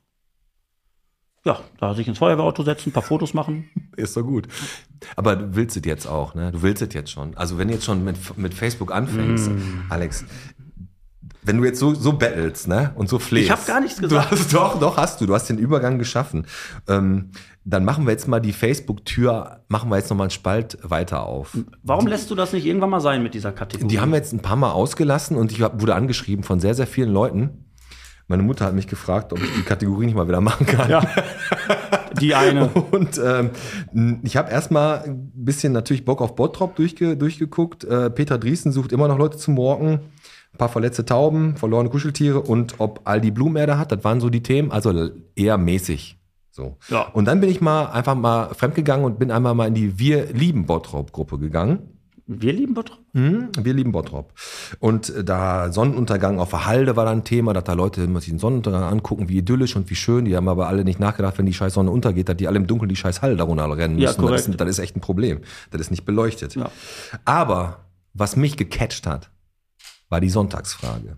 ja, 1.45 1.59
da 1.79 1.93
sich 1.95 2.07
ins 2.07 2.19
Feuerwehrauto 2.19 2.63
setzen, 2.63 2.89
ein 2.89 2.93
paar 2.93 3.03
Fotos 3.03 3.33
machen. 3.33 3.69
Ist 3.97 4.15
doch 4.15 4.23
gut. 4.23 4.47
Aber 5.15 5.35
du 5.35 5.55
willst 5.55 5.75
es 5.77 5.83
jetzt 5.85 6.05
auch, 6.07 6.35
ne? 6.35 6.51
Du 6.51 6.61
willst 6.61 6.81
es 6.81 6.93
jetzt 6.93 7.11
schon. 7.11 7.35
Also 7.37 7.57
wenn 7.57 7.67
du 7.67 7.73
jetzt 7.73 7.85
schon 7.85 8.03
mit, 8.03 8.37
mit 8.37 8.53
Facebook 8.53 8.91
anfängst, 8.93 9.49
Mm. 9.49 9.85
Alex, 9.89 10.25
wenn 11.45 11.57
du 11.57 11.65
jetzt 11.65 11.79
so, 11.79 11.93
so 11.93 12.13
bettelst, 12.13 12.67
ne? 12.67 12.91
Und 12.95 13.09
so 13.09 13.19
flehst. 13.19 13.45
Ich 13.45 13.51
hab 13.51 13.65
gar 13.65 13.81
nichts 13.81 13.99
gesagt. 13.99 14.31
Du 14.31 14.37
hast, 14.37 14.53
doch, 14.53 14.79
doch, 14.79 14.97
hast 14.97 15.21
du. 15.21 15.25
Du 15.25 15.33
hast 15.33 15.49
den 15.49 15.57
Übergang 15.57 15.99
geschaffen. 15.99 16.45
Ähm, 16.87 17.31
dann 17.65 17.85
machen 17.85 18.05
wir 18.05 18.11
jetzt 18.11 18.27
mal 18.27 18.39
die 18.39 18.51
Facebook-Tür, 18.51 19.61
machen 19.69 19.89
wir 19.89 19.97
jetzt 19.97 20.09
noch 20.09 20.17
mal 20.17 20.25
einen 20.25 20.31
Spalt 20.31 20.77
weiter 20.83 21.25
auf. 21.25 21.57
Warum 21.81 22.07
lässt 22.07 22.29
du 22.29 22.35
das 22.35 22.51
nicht 22.51 22.65
irgendwann 22.65 22.89
mal 22.89 22.99
sein 22.99 23.23
mit 23.23 23.33
dieser 23.33 23.51
Kategorie? 23.51 23.87
Die 23.87 23.99
haben 23.99 24.11
wir 24.11 24.17
jetzt 24.17 24.33
ein 24.33 24.41
paar 24.41 24.57
Mal 24.57 24.71
ausgelassen 24.71 25.37
und 25.37 25.51
ich 25.51 25.61
wurde 25.61 25.95
angeschrieben 25.95 26.43
von 26.43 26.59
sehr, 26.59 26.75
sehr 26.75 26.87
vielen 26.87 27.11
Leuten. 27.11 27.65
Meine 28.27 28.43
Mutter 28.43 28.65
hat 28.65 28.73
mich 28.73 28.87
gefragt, 28.87 29.33
ob 29.33 29.41
ich 29.41 29.53
die 29.53 29.63
Kategorie 29.63 30.05
nicht 30.05 30.15
mal 30.15 30.27
wieder 30.27 30.41
machen 30.41 30.65
kann. 30.65 30.89
ja. 30.89 31.05
die 32.19 32.35
eine. 32.35 32.67
Und 32.91 33.19
ähm, 33.23 33.51
ich 34.23 34.37
habe 34.37 34.49
erstmal 34.49 35.03
ein 35.03 35.31
bisschen 35.33 35.73
natürlich 35.73 36.05
Bock 36.05 36.21
auf 36.21 36.35
Bottrop 36.35 36.75
durchge 36.75 37.17
durchgeguckt. 37.17 37.83
Äh, 37.83 38.09
Peter 38.09 38.37
Driesen 38.37 38.71
sucht 38.71 38.91
immer 38.91 39.07
noch 39.07 39.17
Leute 39.17 39.37
zum 39.37 39.55
Morgen. 39.55 39.99
Ein 40.53 40.57
paar 40.57 40.69
verletzte 40.69 41.03
Tauben, 41.05 41.57
verlorene 41.57 41.89
Kuscheltiere 41.89 42.39
und 42.41 42.75
ob 42.79 43.01
Aldi 43.05 43.31
Blumenerde 43.31 43.77
hat, 43.77 43.91
das 43.91 44.03
waren 44.03 44.19
so 44.21 44.29
die 44.29 44.43
Themen. 44.43 44.71
Also 44.71 45.09
eher 45.35 45.57
mäßig. 45.57 46.19
So. 46.51 46.77
Ja. 46.89 47.01
Und 47.13 47.25
dann 47.25 47.39
bin 47.41 47.49
ich 47.49 47.59
mal 47.61 47.87
einfach 47.87 48.13
mal 48.15 48.53
fremdgegangen 48.53 49.03
und 49.05 49.17
bin 49.17 49.31
einmal 49.31 49.55
mal 49.55 49.67
in 49.67 49.73
die 49.73 49.97
Wir 49.97 50.27
lieben 50.31 50.65
Bottrop-Gruppe 50.67 51.39
gegangen. 51.39 51.79
Wir 52.25 52.53
lieben 52.53 52.73
Bottrop. 52.73 52.99
Mhm, 53.11 53.49
wir 53.59 53.73
lieben 53.73 53.91
Bottrop. 53.91 54.31
Und 54.79 55.09
äh, 55.09 55.23
da 55.25 55.73
Sonnenuntergang 55.73 56.39
auf 56.39 56.51
der 56.51 56.65
Halde 56.67 56.95
war 56.95 57.03
dann 57.05 57.17
ein 57.19 57.23
Thema, 57.25 57.51
dass 57.53 57.65
da 57.65 57.73
Leute 57.73 58.03
immer 58.03 58.21
sich 58.21 58.29
den 58.29 58.39
Sonnenuntergang 58.39 58.83
angucken, 58.83 59.27
wie 59.27 59.39
idyllisch 59.39 59.75
und 59.75 59.89
wie 59.89 59.95
schön. 59.95 60.23
Die 60.25 60.35
haben 60.35 60.47
aber 60.47 60.67
alle 60.67 60.85
nicht 60.85 60.99
nachgedacht, 61.01 61.37
wenn 61.37 61.45
die 61.47 61.53
scheiß 61.53 61.73
Sonne 61.73 61.91
untergeht, 61.91 62.29
dass 62.29 62.37
die 62.37 62.47
alle 62.47 62.57
im 62.57 62.67
Dunkeln 62.67 62.87
die 62.87 62.95
scheiß 62.95 63.21
Halde 63.23 63.35
darunter 63.35 63.65
rennen 63.75 63.97
Ja, 63.97 64.07
müssen. 64.09 64.15
das, 64.15 64.17
korrekt. 64.17 64.47
ist, 64.47 64.61
das 64.61 64.69
ist 64.69 64.79
echt 64.79 64.95
ein 64.95 65.01
Problem. 65.01 65.39
Das 65.71 65.81
ist 65.81 65.91
nicht 65.91 66.05
beleuchtet. 66.05 66.55
Ja. 66.55 66.69
Aber 67.25 67.79
was 68.13 68.35
mich 68.37 68.55
gecatcht 68.55 69.05
hat, 69.05 69.31
war 70.13 70.21
die 70.21 70.29
Sonntagsfrage. 70.29 71.17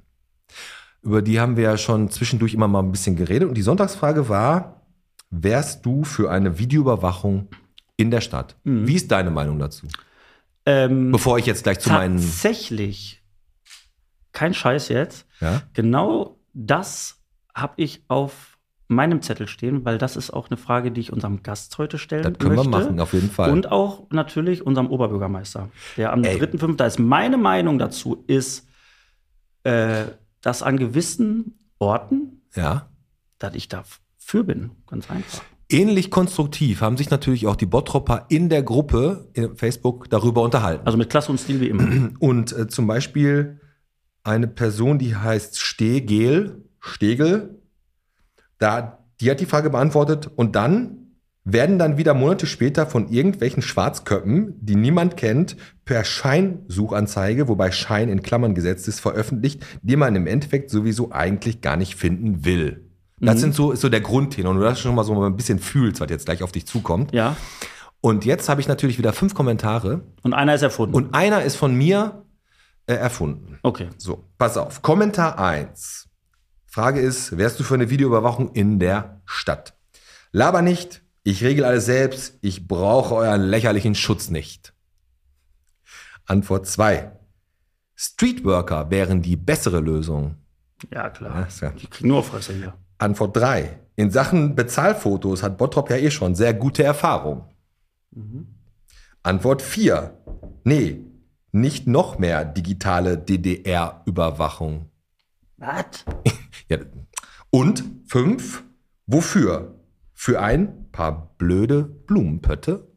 Über 1.01 1.21
die 1.21 1.41
haben 1.41 1.57
wir 1.57 1.65
ja 1.65 1.77
schon 1.77 2.09
zwischendurch 2.09 2.53
immer 2.53 2.69
mal 2.69 2.79
ein 2.81 2.93
bisschen 2.93 3.17
geredet. 3.17 3.49
Und 3.49 3.55
die 3.55 3.61
Sonntagsfrage 3.61 4.29
war, 4.29 4.81
wärst 5.29 5.85
du 5.85 6.05
für 6.05 6.31
eine 6.31 6.57
Videoüberwachung 6.57 7.49
in 7.97 8.09
der 8.09 8.21
Stadt? 8.21 8.55
Mhm. 8.63 8.87
Wie 8.87 8.95
ist 8.95 9.11
deine 9.11 9.31
Meinung 9.31 9.59
dazu? 9.59 9.85
Ähm, 10.65 11.11
Bevor 11.11 11.37
ich 11.37 11.45
jetzt 11.45 11.63
gleich 11.63 11.79
zu 11.79 11.89
meinen... 11.89 12.15
tatsächlich, 12.15 13.21
kein 14.31 14.53
Scheiß 14.53 14.87
jetzt, 14.87 15.27
Ja? 15.41 15.61
genau 15.73 16.37
das 16.53 17.17
habe 17.53 17.73
ich 17.75 18.01
auf 18.07 18.57
meinem 18.87 19.21
Zettel 19.21 19.47
stehen, 19.49 19.83
weil 19.83 19.97
das 19.97 20.15
ist 20.15 20.31
auch 20.31 20.49
eine 20.49 20.57
Frage, 20.57 20.91
die 20.91 21.01
ich 21.01 21.11
unserem 21.11 21.43
Gast 21.43 21.77
heute 21.79 21.97
stellen 21.97 22.23
Das 22.23 22.33
können 22.39 22.55
möchte. 22.55 22.71
wir 22.71 22.79
machen, 22.79 22.99
auf 23.01 23.11
jeden 23.13 23.29
Fall. 23.29 23.51
Und 23.51 23.71
auch 23.71 24.09
natürlich 24.11 24.65
unserem 24.65 24.87
Oberbürgermeister, 24.87 25.69
der 25.97 26.13
am 26.13 26.23
Ey. 26.23 26.39
3.5. 26.41 26.77
Da 26.77 26.85
ist 26.85 26.97
meine 26.99 27.37
Meinung 27.37 27.77
dazu, 27.77 28.23
ist, 28.27 28.67
äh, 29.65 30.05
dass 30.41 30.63
an 30.63 30.77
gewissen 30.77 31.60
Orten, 31.79 32.41
ja. 32.55 32.89
dass 33.39 33.55
ich 33.55 33.67
dafür 33.67 34.43
bin. 34.43 34.72
Ganz 34.88 35.10
einfach. 35.10 35.41
Ähnlich 35.67 36.12
konstruktiv 36.12 36.81
haben 36.81 36.95
sich 36.95 37.10
natürlich 37.10 37.48
auch 37.48 37.55
die 37.55 37.65
Bottropper 37.65 38.27
in 38.29 38.50
der 38.50 38.62
Gruppe 38.62 39.27
in 39.34 39.57
Facebook 39.57 40.10
darüber 40.12 40.43
unterhalten. 40.43 40.86
Also 40.86 40.98
mit 40.98 41.10
Klasse 41.10 41.31
und 41.31 41.39
Stil 41.39 41.60
wie 41.60 41.69
immer. 41.69 42.12
Und 42.19 42.51
äh, 42.53 42.67
zum 42.67 42.86
Beispiel 42.86 43.60
eine 44.24 44.48
Person, 44.48 45.00
die 45.00 45.15
heißt 45.15 45.60
Stegel, 45.60 46.63
Stegel, 46.79 47.60
da, 48.60 49.00
die 49.19 49.31
hat 49.31 49.39
die 49.39 49.45
Frage 49.45 49.69
beantwortet 49.72 50.29
und 50.36 50.55
dann 50.55 51.04
werden 51.45 51.77
dann 51.77 51.97
wieder 51.97 52.13
Monate 52.15 52.47
später 52.47 52.87
von 52.87 53.07
irgendwelchen 53.09 53.61
Schwarzköppen, 53.61 54.55
die 54.59 54.75
niemand 54.75 55.15
kennt, 55.15 55.55
per 55.85 56.03
Scheinsuchanzeige, 56.03 57.47
wobei 57.47 57.71
Schein 57.71 58.09
in 58.09 58.23
Klammern 58.23 58.55
gesetzt 58.55 58.87
ist, 58.87 58.99
veröffentlicht, 58.99 59.63
die 59.83 59.95
man 59.95 60.15
im 60.15 60.25
Endeffekt 60.27 60.71
sowieso 60.71 61.11
eigentlich 61.11 61.61
gar 61.61 61.77
nicht 61.77 61.95
finden 61.95 62.43
will. 62.45 62.81
Das 63.19 63.39
sind 63.39 63.55
so, 63.55 63.71
ist 63.71 63.81
so 63.81 63.89
der 63.89 64.01
Grundtenor. 64.01 64.51
Und 64.51 64.57
du 64.57 64.63
das 64.63 64.79
schon 64.79 64.93
mal 64.93 65.03
so 65.03 65.23
ein 65.23 65.35
bisschen 65.35 65.59
fühlst, 65.59 66.01
was 66.01 66.09
jetzt 66.09 66.25
gleich 66.25 66.43
auf 66.43 66.51
dich 66.51 66.65
zukommt. 66.65 67.13
Ja. 67.13 67.37
Und 68.01 68.25
jetzt 68.25 68.49
habe 68.49 68.59
ich 68.61 68.67
natürlich 68.67 68.97
wieder 68.97 69.13
fünf 69.13 69.33
Kommentare 69.33 70.01
Und 70.21 70.33
einer 70.33 70.53
ist 70.53 70.61
erfunden. 70.63 70.95
und 70.95 71.15
einer 71.15 71.43
ist 71.43 71.55
von 71.55 71.73
mir 71.73 72.23
äh, 72.87 72.93
erfunden. 72.93 73.57
okay. 73.63 73.89
So, 73.97 74.25
pass 74.37 74.57
auf. 74.57 74.81
Kommentar 74.81 75.39
1. 75.39 76.07
Frage 76.65 76.99
ist, 76.99 77.37
wärst 77.37 77.59
du 77.59 77.63
für 77.63 77.75
eine 77.75 77.89
Videoüberwachung 77.89 78.51
in 78.51 78.79
der 78.79 79.21
Stadt? 79.25 79.75
Laber 80.31 80.61
nicht, 80.61 81.01
ich 81.25 81.44
regel 81.44 81.65
alles 81.65 81.86
selbst, 81.86 82.38
ich 82.41 82.67
brauche 82.67 83.15
euren 83.15 83.41
lächerlichen 83.41 83.96
Schutz 83.96 84.29
nicht. 84.29 84.74
Antwort 86.25 86.67
2. 86.67 87.12
Streetworker 87.96 88.89
wären 88.91 89.22
die 89.22 89.36
bessere 89.36 89.79
Lösung. 89.79 90.36
Ja, 90.94 91.10
klar. 91.10 91.48
ja- 91.62 91.72
Die 91.72 91.88
kriegen 91.88 92.10
nur 92.10 92.24
Fresse 92.24 92.53
hier. 92.53 92.74
Antwort 92.98 93.36
3. 93.36 93.79
In 93.96 94.12
Sachen 94.12 94.55
Bezahlfotos 94.55 95.44
hat 95.44 95.58
Bottrop 95.58 95.89
ja 95.89 95.98
eh 95.98 96.12
schon 96.12 96.36
sehr 96.36 96.53
gute 96.53 96.84
Erfahrung. 96.84 97.46
Antwort 99.24 99.62
4. 99.62 100.17
Nee, 100.63 101.01
nicht 101.51 101.88
noch 101.88 102.20
mehr 102.20 102.46
digitale 102.46 103.17
DDR-Überwachung. 103.17 104.89
Was? 105.58 106.05
Ja. 106.70 106.77
Und 107.51 107.84
5. 108.08 108.63
Wofür? 109.05 109.75
Für 110.13 110.41
ein 110.41 110.85
paar 110.95 111.35
blöde 111.37 111.83
Blumenpötte? 111.83 112.87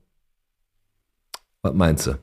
Was 1.62 1.74
meinst 1.74 2.06
du? 2.06 2.18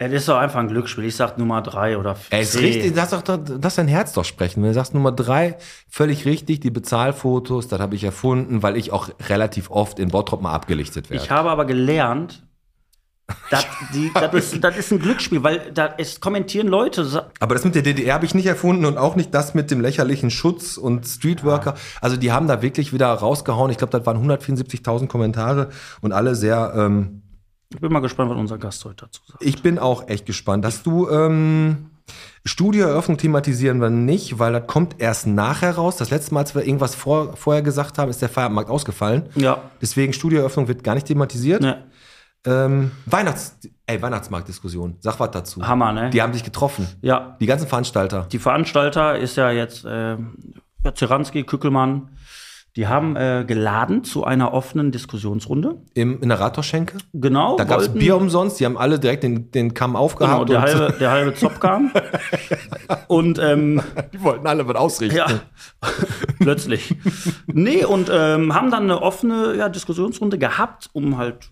Es 0.00 0.12
ist 0.12 0.28
doch 0.28 0.38
einfach 0.38 0.60
ein 0.60 0.68
Glücksspiel. 0.68 1.04
Ich 1.04 1.16
sag 1.16 1.38
Nummer 1.38 1.60
drei 1.60 1.98
oder 1.98 2.14
vier. 2.14 2.38
Ey, 2.38 2.44
ist 2.44 2.56
richtig, 2.58 2.92
lass, 2.94 3.10
doch, 3.10 3.22
lass 3.60 3.74
dein 3.74 3.88
Herz 3.88 4.12
doch 4.12 4.24
sprechen. 4.24 4.62
Wenn 4.62 4.70
du 4.70 4.74
sagst 4.74 4.94
Nummer 4.94 5.10
drei, 5.10 5.58
völlig 5.88 6.24
richtig, 6.24 6.60
die 6.60 6.70
Bezahlfotos, 6.70 7.66
das 7.66 7.80
habe 7.80 7.96
ich 7.96 8.04
erfunden, 8.04 8.62
weil 8.62 8.76
ich 8.76 8.92
auch 8.92 9.10
relativ 9.28 9.70
oft 9.70 9.98
in 9.98 10.08
Bottrop 10.08 10.40
mal 10.40 10.54
abgelichtet 10.54 11.10
werde. 11.10 11.22
Ich 11.22 11.30
habe 11.32 11.50
aber 11.50 11.64
gelernt, 11.64 12.46
das, 13.50 13.66
die, 13.94 14.10
das, 14.14 14.32
ist, 14.34 14.64
das 14.64 14.76
ist 14.76 14.92
ein 14.92 14.98
Glücksspiel, 14.98 15.42
weil 15.42 15.70
da, 15.72 15.94
es 15.98 16.20
kommentieren 16.20 16.68
Leute. 16.68 17.26
Aber 17.40 17.54
das 17.54 17.64
mit 17.64 17.74
der 17.74 17.82
DDR 17.82 18.14
habe 18.14 18.24
ich 18.24 18.34
nicht 18.34 18.46
erfunden 18.46 18.84
und 18.84 18.98
auch 18.98 19.16
nicht 19.16 19.32
das 19.34 19.54
mit 19.54 19.70
dem 19.70 19.80
lächerlichen 19.80 20.30
Schutz 20.30 20.76
und 20.76 21.06
Streetworker. 21.06 21.74
Also 22.00 22.16
die 22.16 22.32
haben 22.32 22.46
da 22.48 22.62
wirklich 22.62 22.92
wieder 22.92 23.08
rausgehauen. 23.08 23.70
Ich 23.70 23.78
glaube, 23.78 23.96
das 23.96 24.06
waren 24.06 24.16
174.000 24.28 25.06
Kommentare 25.08 25.68
und 26.00 26.12
alle 26.12 26.34
sehr. 26.34 26.72
Ähm, 26.76 27.22
Ich 27.72 27.80
bin 27.80 27.92
mal 27.92 28.00
gespannt, 28.00 28.30
was 28.30 28.38
unser 28.38 28.58
Gast 28.58 28.84
heute 28.84 29.06
dazu 29.06 29.20
sagt. 29.26 29.42
ich 29.44 29.62
bin 29.62 29.78
auch 29.78 30.08
echt 30.08 30.24
gespannt. 30.26 30.64
Dass 30.64 30.82
du 30.82 31.08
ähm, 31.10 31.90
Studioeröffnung 32.44 33.18
thematisieren 33.18 33.80
wir 33.80 33.90
nicht, 33.90 34.38
weil 34.38 34.52
das 34.54 34.66
kommt 34.66 34.96
erst 35.00 35.26
nachher 35.26 35.72
raus. 35.74 35.96
Das 35.96 36.10
letzte 36.10 36.32
Mal, 36.32 36.40
als 36.40 36.54
wir 36.54 36.64
irgendwas 36.64 36.94
vor, 36.94 37.36
vorher 37.36 37.62
gesagt 37.62 37.98
haben, 37.98 38.08
ist 38.10 38.22
der 38.22 38.30
Feierabendmarkt 38.30 38.70
ausgefallen. 38.70 39.28
Ja. 39.34 39.60
Deswegen 39.82 40.12
Studioeröffnung 40.14 40.66
wird 40.68 40.82
gar 40.82 40.94
nicht 40.94 41.06
thematisiert. 41.08 41.60
Ne, 41.60 41.84
Ähm, 42.48 42.90
Weihnachts, 43.06 43.58
ey, 43.86 44.00
Weihnachtsmarktdiskussion. 44.00 44.96
Sag 45.00 45.20
was 45.20 45.30
dazu. 45.32 45.66
Hammer, 45.66 45.92
ne? 45.92 46.10
Die 46.10 46.22
haben 46.22 46.32
sich 46.32 46.44
getroffen. 46.44 46.86
ja. 47.02 47.36
Die 47.40 47.46
ganzen 47.46 47.68
Veranstalter. 47.68 48.26
Die 48.32 48.38
Veranstalter 48.38 49.18
ist 49.18 49.36
ja 49.36 49.50
jetzt 49.50 49.84
äh, 49.84 50.16
ja, 50.84 50.94
Zeranski, 50.94 51.42
Kückelmann. 51.44 52.10
Die 52.76 52.86
haben 52.86 53.16
äh, 53.16 53.44
geladen 53.44 54.04
zu 54.04 54.24
einer 54.24 54.52
offenen 54.52 54.92
Diskussionsrunde. 54.92 55.82
Im, 55.94 56.20
in 56.22 56.28
der 56.28 56.38
Rathausschenke. 56.38 56.98
Genau. 57.12 57.56
Da 57.56 57.64
gab 57.64 57.80
es 57.80 57.88
Bier 57.88 58.16
umsonst, 58.16 58.60
die 58.60 58.66
haben 58.66 58.78
alle 58.78 59.00
direkt 59.00 59.24
den, 59.24 59.50
den 59.50 59.74
Kamm 59.74 59.92
Genau, 59.92 60.04
aufgehabt. 60.04 60.48
der 60.48 60.58
und 60.58 60.62
halbe, 60.64 60.94
der 61.00 61.10
halbe 61.10 61.34
Zopf 61.34 61.58
kam. 61.58 61.90
und 63.08 63.40
ähm, 63.40 63.82
die 64.12 64.22
wollten 64.22 64.46
alle 64.46 64.68
was 64.68 64.76
ausrichten. 64.76 65.16
ja, 65.16 65.26
plötzlich. 66.38 66.94
Nee, 67.46 67.84
und 67.84 68.10
ähm, 68.12 68.54
haben 68.54 68.70
dann 68.70 68.84
eine 68.84 69.02
offene 69.02 69.56
ja, 69.56 69.68
Diskussionsrunde 69.68 70.38
gehabt, 70.38 70.88
um 70.92 71.18
halt 71.18 71.50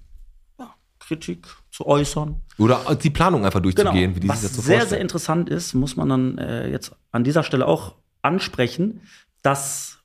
Kritik 1.07 1.47
zu 1.71 1.87
äußern. 1.87 2.41
Oder 2.59 2.95
die 2.95 3.11
Planung 3.11 3.45
einfach 3.45 3.61
durchzugehen, 3.61 4.15
wie 4.15 4.21
die 4.21 4.27
Genau. 4.27 4.33
Was 4.33 4.41
sich 4.43 4.51
das 4.51 4.57
so 4.57 4.63
sehr, 4.63 4.87
sehr 4.87 5.01
interessant 5.01 5.49
ist, 5.49 5.75
muss 5.75 5.97
man 5.97 6.09
dann 6.09 6.39
äh, 6.39 6.69
jetzt 6.69 6.95
an 7.13 7.25
dieser 7.25 7.43
Stelle 7.43 7.67
auch 7.67 7.95
ansprechen, 8.23 9.01
dass 9.43 9.99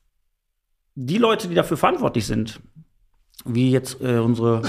die 0.94 1.18
Leute, 1.18 1.48
die 1.48 1.54
dafür 1.54 1.76
verantwortlich 1.76 2.26
sind, 2.26 2.60
wie 3.44 3.70
jetzt 3.70 4.00
äh, 4.00 4.18
unsere 4.18 4.62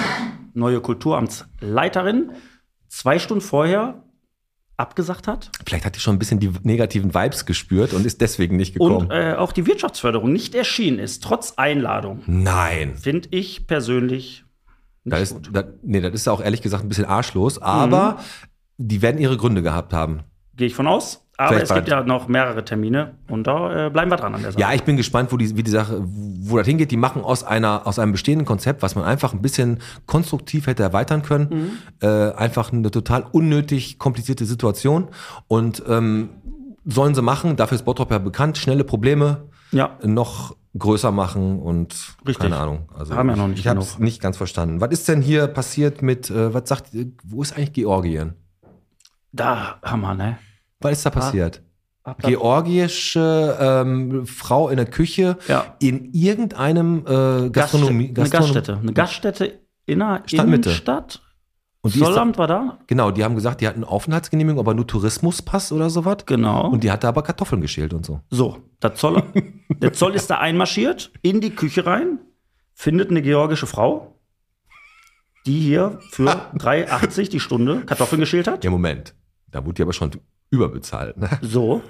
neue 0.53 0.81
Kulturamtsleiterin, 0.81 2.31
zwei 2.87 3.19
Stunden 3.19 3.41
vorher 3.41 4.03
abgesagt 4.75 5.27
hat 5.27 5.51
Vielleicht 5.65 5.85
hat 5.85 5.95
die 5.95 5.99
schon 5.99 6.15
ein 6.15 6.19
bisschen 6.19 6.39
die 6.39 6.51
negativen 6.63 7.13
Vibes 7.13 7.45
gespürt 7.45 7.93
und 7.93 8.05
ist 8.05 8.21
deswegen 8.21 8.57
nicht 8.57 8.73
gekommen. 8.73 9.07
und 9.07 9.11
äh, 9.11 9.33
auch 9.33 9.51
die 9.51 9.67
Wirtschaftsförderung 9.67 10.33
nicht 10.33 10.55
erschienen 10.55 10.99
ist, 10.99 11.23
trotz 11.23 11.53
Einladung, 11.57 12.23
Nein. 12.25 12.95
finde 12.97 13.29
ich 13.31 13.67
persönlich 13.67 14.45
Das 15.05 15.22
ist, 15.22 15.38
das, 15.51 15.65
nee, 15.83 16.00
das 16.01 16.13
ist 16.13 16.27
auch 16.29 16.41
ehrlich 16.41 16.62
gesagt 16.62 16.83
ein 16.83 16.89
bisschen 16.89 17.05
arschlos, 17.05 17.62
aber 17.62 18.12
Mhm. 18.12 18.88
die 18.88 19.01
werden 19.01 19.19
ihre 19.19 19.38
Gründe 19.38 19.62
gehabt 19.62 19.93
haben. 19.93 20.22
Gehe 20.55 20.67
ich 20.67 20.75
von 20.75 20.88
aus. 20.88 21.19
Aber 21.36 21.48
Vielleicht 21.50 21.63
es 21.63 21.69
war- 21.72 21.77
gibt 21.77 21.89
ja 21.89 22.03
noch 22.03 22.27
mehrere 22.27 22.63
Termine 22.63 23.15
und 23.27 23.48
da 23.48 23.88
äh, 23.88 23.89
bleiben 23.89 24.12
wir 24.12 24.17
dran 24.17 24.36
an 24.36 24.43
der 24.43 24.51
Sache. 24.51 24.62
Ja, 24.62 24.72
ich 24.72 24.83
bin 24.83 24.98
gespannt, 24.98 25.31
wo 25.31 25.38
die, 25.38 25.57
wie 25.57 25.63
die 25.63 25.72
Sache, 25.72 26.00
wo 26.05 26.57
das 26.57 26.67
hingeht. 26.67 26.91
Die 26.91 26.95
machen 26.95 27.24
aus 27.24 27.43
einer, 27.43 27.88
aus 27.88 27.98
einem 27.98 28.12
bestehenden 28.12 28.45
Konzept, 28.45 28.83
was 28.83 28.93
man 28.95 29.03
einfach 29.03 29.33
ein 29.33 29.41
bisschen 29.41 29.79
konstruktiv 30.05 30.67
hätte 30.67 30.83
erweitern 30.83 31.24
können, 31.24 31.48
Mhm. 31.50 32.07
äh, 32.07 32.31
einfach 32.33 32.72
eine 32.72 32.91
total 32.91 33.25
unnötig 33.31 33.98
komplizierte 33.98 34.45
Situation 34.45 35.07
und 35.48 35.81
ähm, 35.89 36.29
sollen 36.86 37.15
sie 37.15 37.24
machen. 37.24 37.55
Dafür 37.55 37.77
ist 37.77 37.83
Bottrop 37.86 38.12
ja 38.12 38.19
bekannt. 38.19 38.60
Schnelle 38.60 38.83
Probleme 38.83 39.48
ja. 39.72 39.98
noch 40.03 40.55
größer 40.77 41.11
machen 41.11 41.59
und 41.59 41.93
Richtig. 42.25 42.37
keine 42.39 42.57
Ahnung. 42.57 42.89
Also 42.97 43.15
Haben 43.15 43.29
ja 43.29 43.35
noch 43.35 43.43
ich, 43.45 43.49
nicht 43.51 43.59
ich 43.59 43.67
habe 43.67 43.79
es 43.79 43.99
nicht 43.99 44.21
ganz 44.21 44.37
verstanden. 44.37 44.81
Was 44.81 44.89
ist 44.91 45.07
denn 45.07 45.21
hier 45.21 45.47
passiert 45.47 46.01
mit, 46.01 46.29
äh, 46.29 46.53
was 46.53 46.67
sagt, 46.67 46.87
wo 47.23 47.41
ist 47.41 47.55
eigentlich 47.55 47.73
Georgien? 47.73 48.33
Da 49.31 49.79
Hammer, 49.83 50.15
ne? 50.15 50.37
Was 50.79 50.93
ist 50.93 51.05
da 51.05 51.09
passiert? 51.09 51.61
Abplatz- 52.03 52.27
Georgische 52.27 53.57
ähm, 53.59 54.25
Frau 54.27 54.69
in 54.69 54.77
der 54.77 54.85
Küche 54.85 55.37
Ja. 55.47 55.75
in 55.79 56.11
irgendeinem 56.13 57.05
äh, 57.07 57.49
Gastronomie, 57.49 58.13
Gaststätte, 58.13 58.13
eine 58.13 58.23
Gaststätte. 58.33 58.77
Eine 58.81 58.93
Gaststätte 58.93 59.59
in 59.85 59.99
der 59.99 60.23
Stadtmitte. 60.25 60.69
Innenstadt. 60.69 61.21
Und 61.83 61.93
die 61.93 61.99
ist 61.99 62.07
da, 62.07 62.13
Zollamt 62.13 62.37
war 62.37 62.47
da? 62.47 62.79
genau, 62.87 63.11
die 63.11 63.25
haben 63.25 63.35
gesagt, 63.35 63.59
die 63.59 63.67
hatten 63.67 63.83
Aufenthaltsgenehmigung, 63.83 64.57
aber 64.57 64.73
nur 64.73 64.87
Tourismuspass 64.87 65.73
oder 65.73 65.89
sowas. 65.89 66.19
Genau. 66.25 66.69
Und 66.69 66.83
die 66.83 66.89
hatte 66.89 67.09
aber 67.09 67.23
Kartoffeln 67.23 67.61
geschält 67.61 67.93
und 67.93 68.05
so. 68.05 68.21
so, 68.29 68.57
der 68.81 68.95
Zoll, 68.95 69.21
der 69.69 69.91
Zoll 69.91 70.15
ist 70.15 70.29
da 70.29 70.37
einmarschiert, 70.37 71.11
in 71.21 71.41
die 71.41 71.49
Küche 71.49 71.85
rein, 71.85 72.19
findet 72.73 73.09
eine 73.09 73.21
georgische 73.21 73.67
Frau, 73.67 74.17
die 75.45 75.59
hier 75.59 75.99
für 76.09 76.29
3,80 76.55 77.29
die 77.29 77.41
Stunde 77.41 77.81
Kartoffeln 77.85 78.21
geschält 78.21 78.47
hat. 78.47 78.63
Ja, 78.63 78.71
Moment. 78.71 79.13
Da 79.51 79.65
wurde 79.65 79.75
die 79.75 79.81
aber 79.81 79.93
schon 79.93 80.11
überbezahlt. 80.51 81.17
Ne? 81.17 81.29
So. 81.41 81.81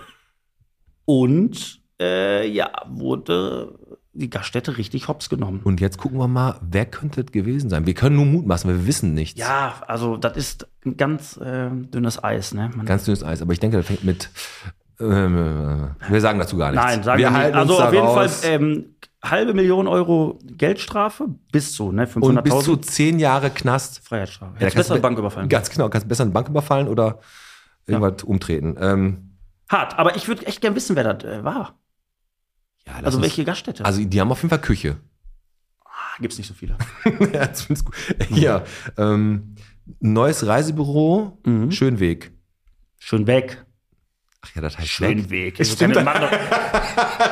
Und 1.05 1.81
äh, 2.01 2.47
ja, 2.47 2.71
wurde 2.87 3.77
die 4.13 4.29
Gaststätte 4.29 4.77
richtig 4.77 5.07
hops 5.07 5.27
genommen. 5.29 5.61
Und 5.63 5.81
jetzt 5.81 5.97
gucken 5.97 6.19
wir 6.19 6.27
mal, 6.27 6.59
wer 6.61 6.85
könnte 6.85 7.21
es 7.21 7.31
gewesen 7.31 7.69
sein? 7.69 7.85
Wir 7.87 7.95
können 7.95 8.15
nur 8.15 8.25
mutmaßen, 8.25 8.69
wir 8.69 8.85
wissen 8.85 9.13
nichts. 9.13 9.39
Ja, 9.39 9.73
also 9.87 10.17
das 10.17 10.37
ist 10.37 10.67
ein 10.85 10.97
ganz 10.97 11.37
äh, 11.37 11.69
dünnes 11.71 12.23
Eis, 12.23 12.53
ne? 12.53 12.69
Man, 12.75 12.85
Ganz 12.85 13.05
dünnes 13.05 13.23
Eis. 13.23 13.41
Aber 13.41 13.53
ich 13.53 13.59
denke, 13.59 13.77
das 13.77 13.87
fängt 13.87 14.03
mit. 14.03 14.29
Ähm, 14.99 15.95
wir 16.07 16.21
sagen 16.21 16.37
dazu 16.39 16.57
gar 16.57 16.71
nichts. 16.71 16.85
Nein, 16.85 17.03
sagen 17.03 17.19
wir, 17.19 17.29
nicht. 17.29 17.39
halten 17.39 17.57
Also 17.57 17.81
auf 17.81 17.91
jeden. 17.93 18.07
Fall 18.07 18.29
ähm, 18.43 18.85
halbe 19.23 19.53
Million 19.55 19.87
Euro 19.87 20.37
Geldstrafe 20.45 21.27
bis 21.51 21.73
zu, 21.73 21.91
ne? 21.91 22.07
Und 22.19 22.43
bis 22.43 22.53
zu 22.59 22.73
500.000 22.73 22.81
zehn 22.81 23.19
Jahre 23.19 23.49
Knast. 23.49 24.07
Freiheitsstrafe. 24.07 24.53
Ja, 24.55 24.59
Hättest 24.59 24.75
kannst 24.75 24.89
besser 24.89 24.95
du- 24.99 25.01
Bank 25.01 25.17
überfallen. 25.17 25.49
Ganz 25.49 25.69
genau, 25.71 25.89
kannst 25.89 26.07
besser 26.07 26.23
eine 26.23 26.31
Bank 26.31 26.49
überfallen 26.49 26.87
oder 26.87 27.19
irgendwas 27.87 28.23
umtreten. 28.23 28.75
Ähm, 28.79 29.29
Hart, 29.69 29.97
aber 29.97 30.15
ich 30.15 30.27
würde 30.27 30.45
echt 30.45 30.61
gern 30.61 30.75
wissen, 30.75 30.95
wer 30.95 31.13
das 31.15 31.23
äh, 31.23 31.43
war. 31.43 31.79
Ja, 32.87 32.93
Also 33.03 33.17
uns- 33.17 33.23
welche 33.25 33.45
Gaststätte? 33.45 33.85
Also 33.85 34.03
die 34.03 34.19
haben 34.21 34.31
auf 34.31 34.39
jeden 34.39 34.49
Fall 34.49 34.61
Küche. 34.61 34.97
Ah, 35.85 36.17
gibt's 36.19 36.37
nicht 36.37 36.47
so 36.47 36.53
viele. 36.53 36.77
ja, 37.33 37.51
zumindest 37.53 37.85
gut. 37.85 37.95
Hier, 38.29 38.63
ähm, 38.97 39.55
neues 39.99 40.45
Reisebüro, 40.45 41.39
Mhm. 41.45 41.71
Schönweg. 41.71 42.31
Schön 42.99 43.27
weg. 43.27 43.65
Ach 44.45 44.55
ja, 44.55 44.61
das 44.61 44.77
heißt 44.77 44.87
Schön 44.89 45.23
weg. 45.23 45.29
weg. 45.29 45.55
Also 45.59 45.73
Stimmt, 45.75 45.95
dann- 45.95 46.05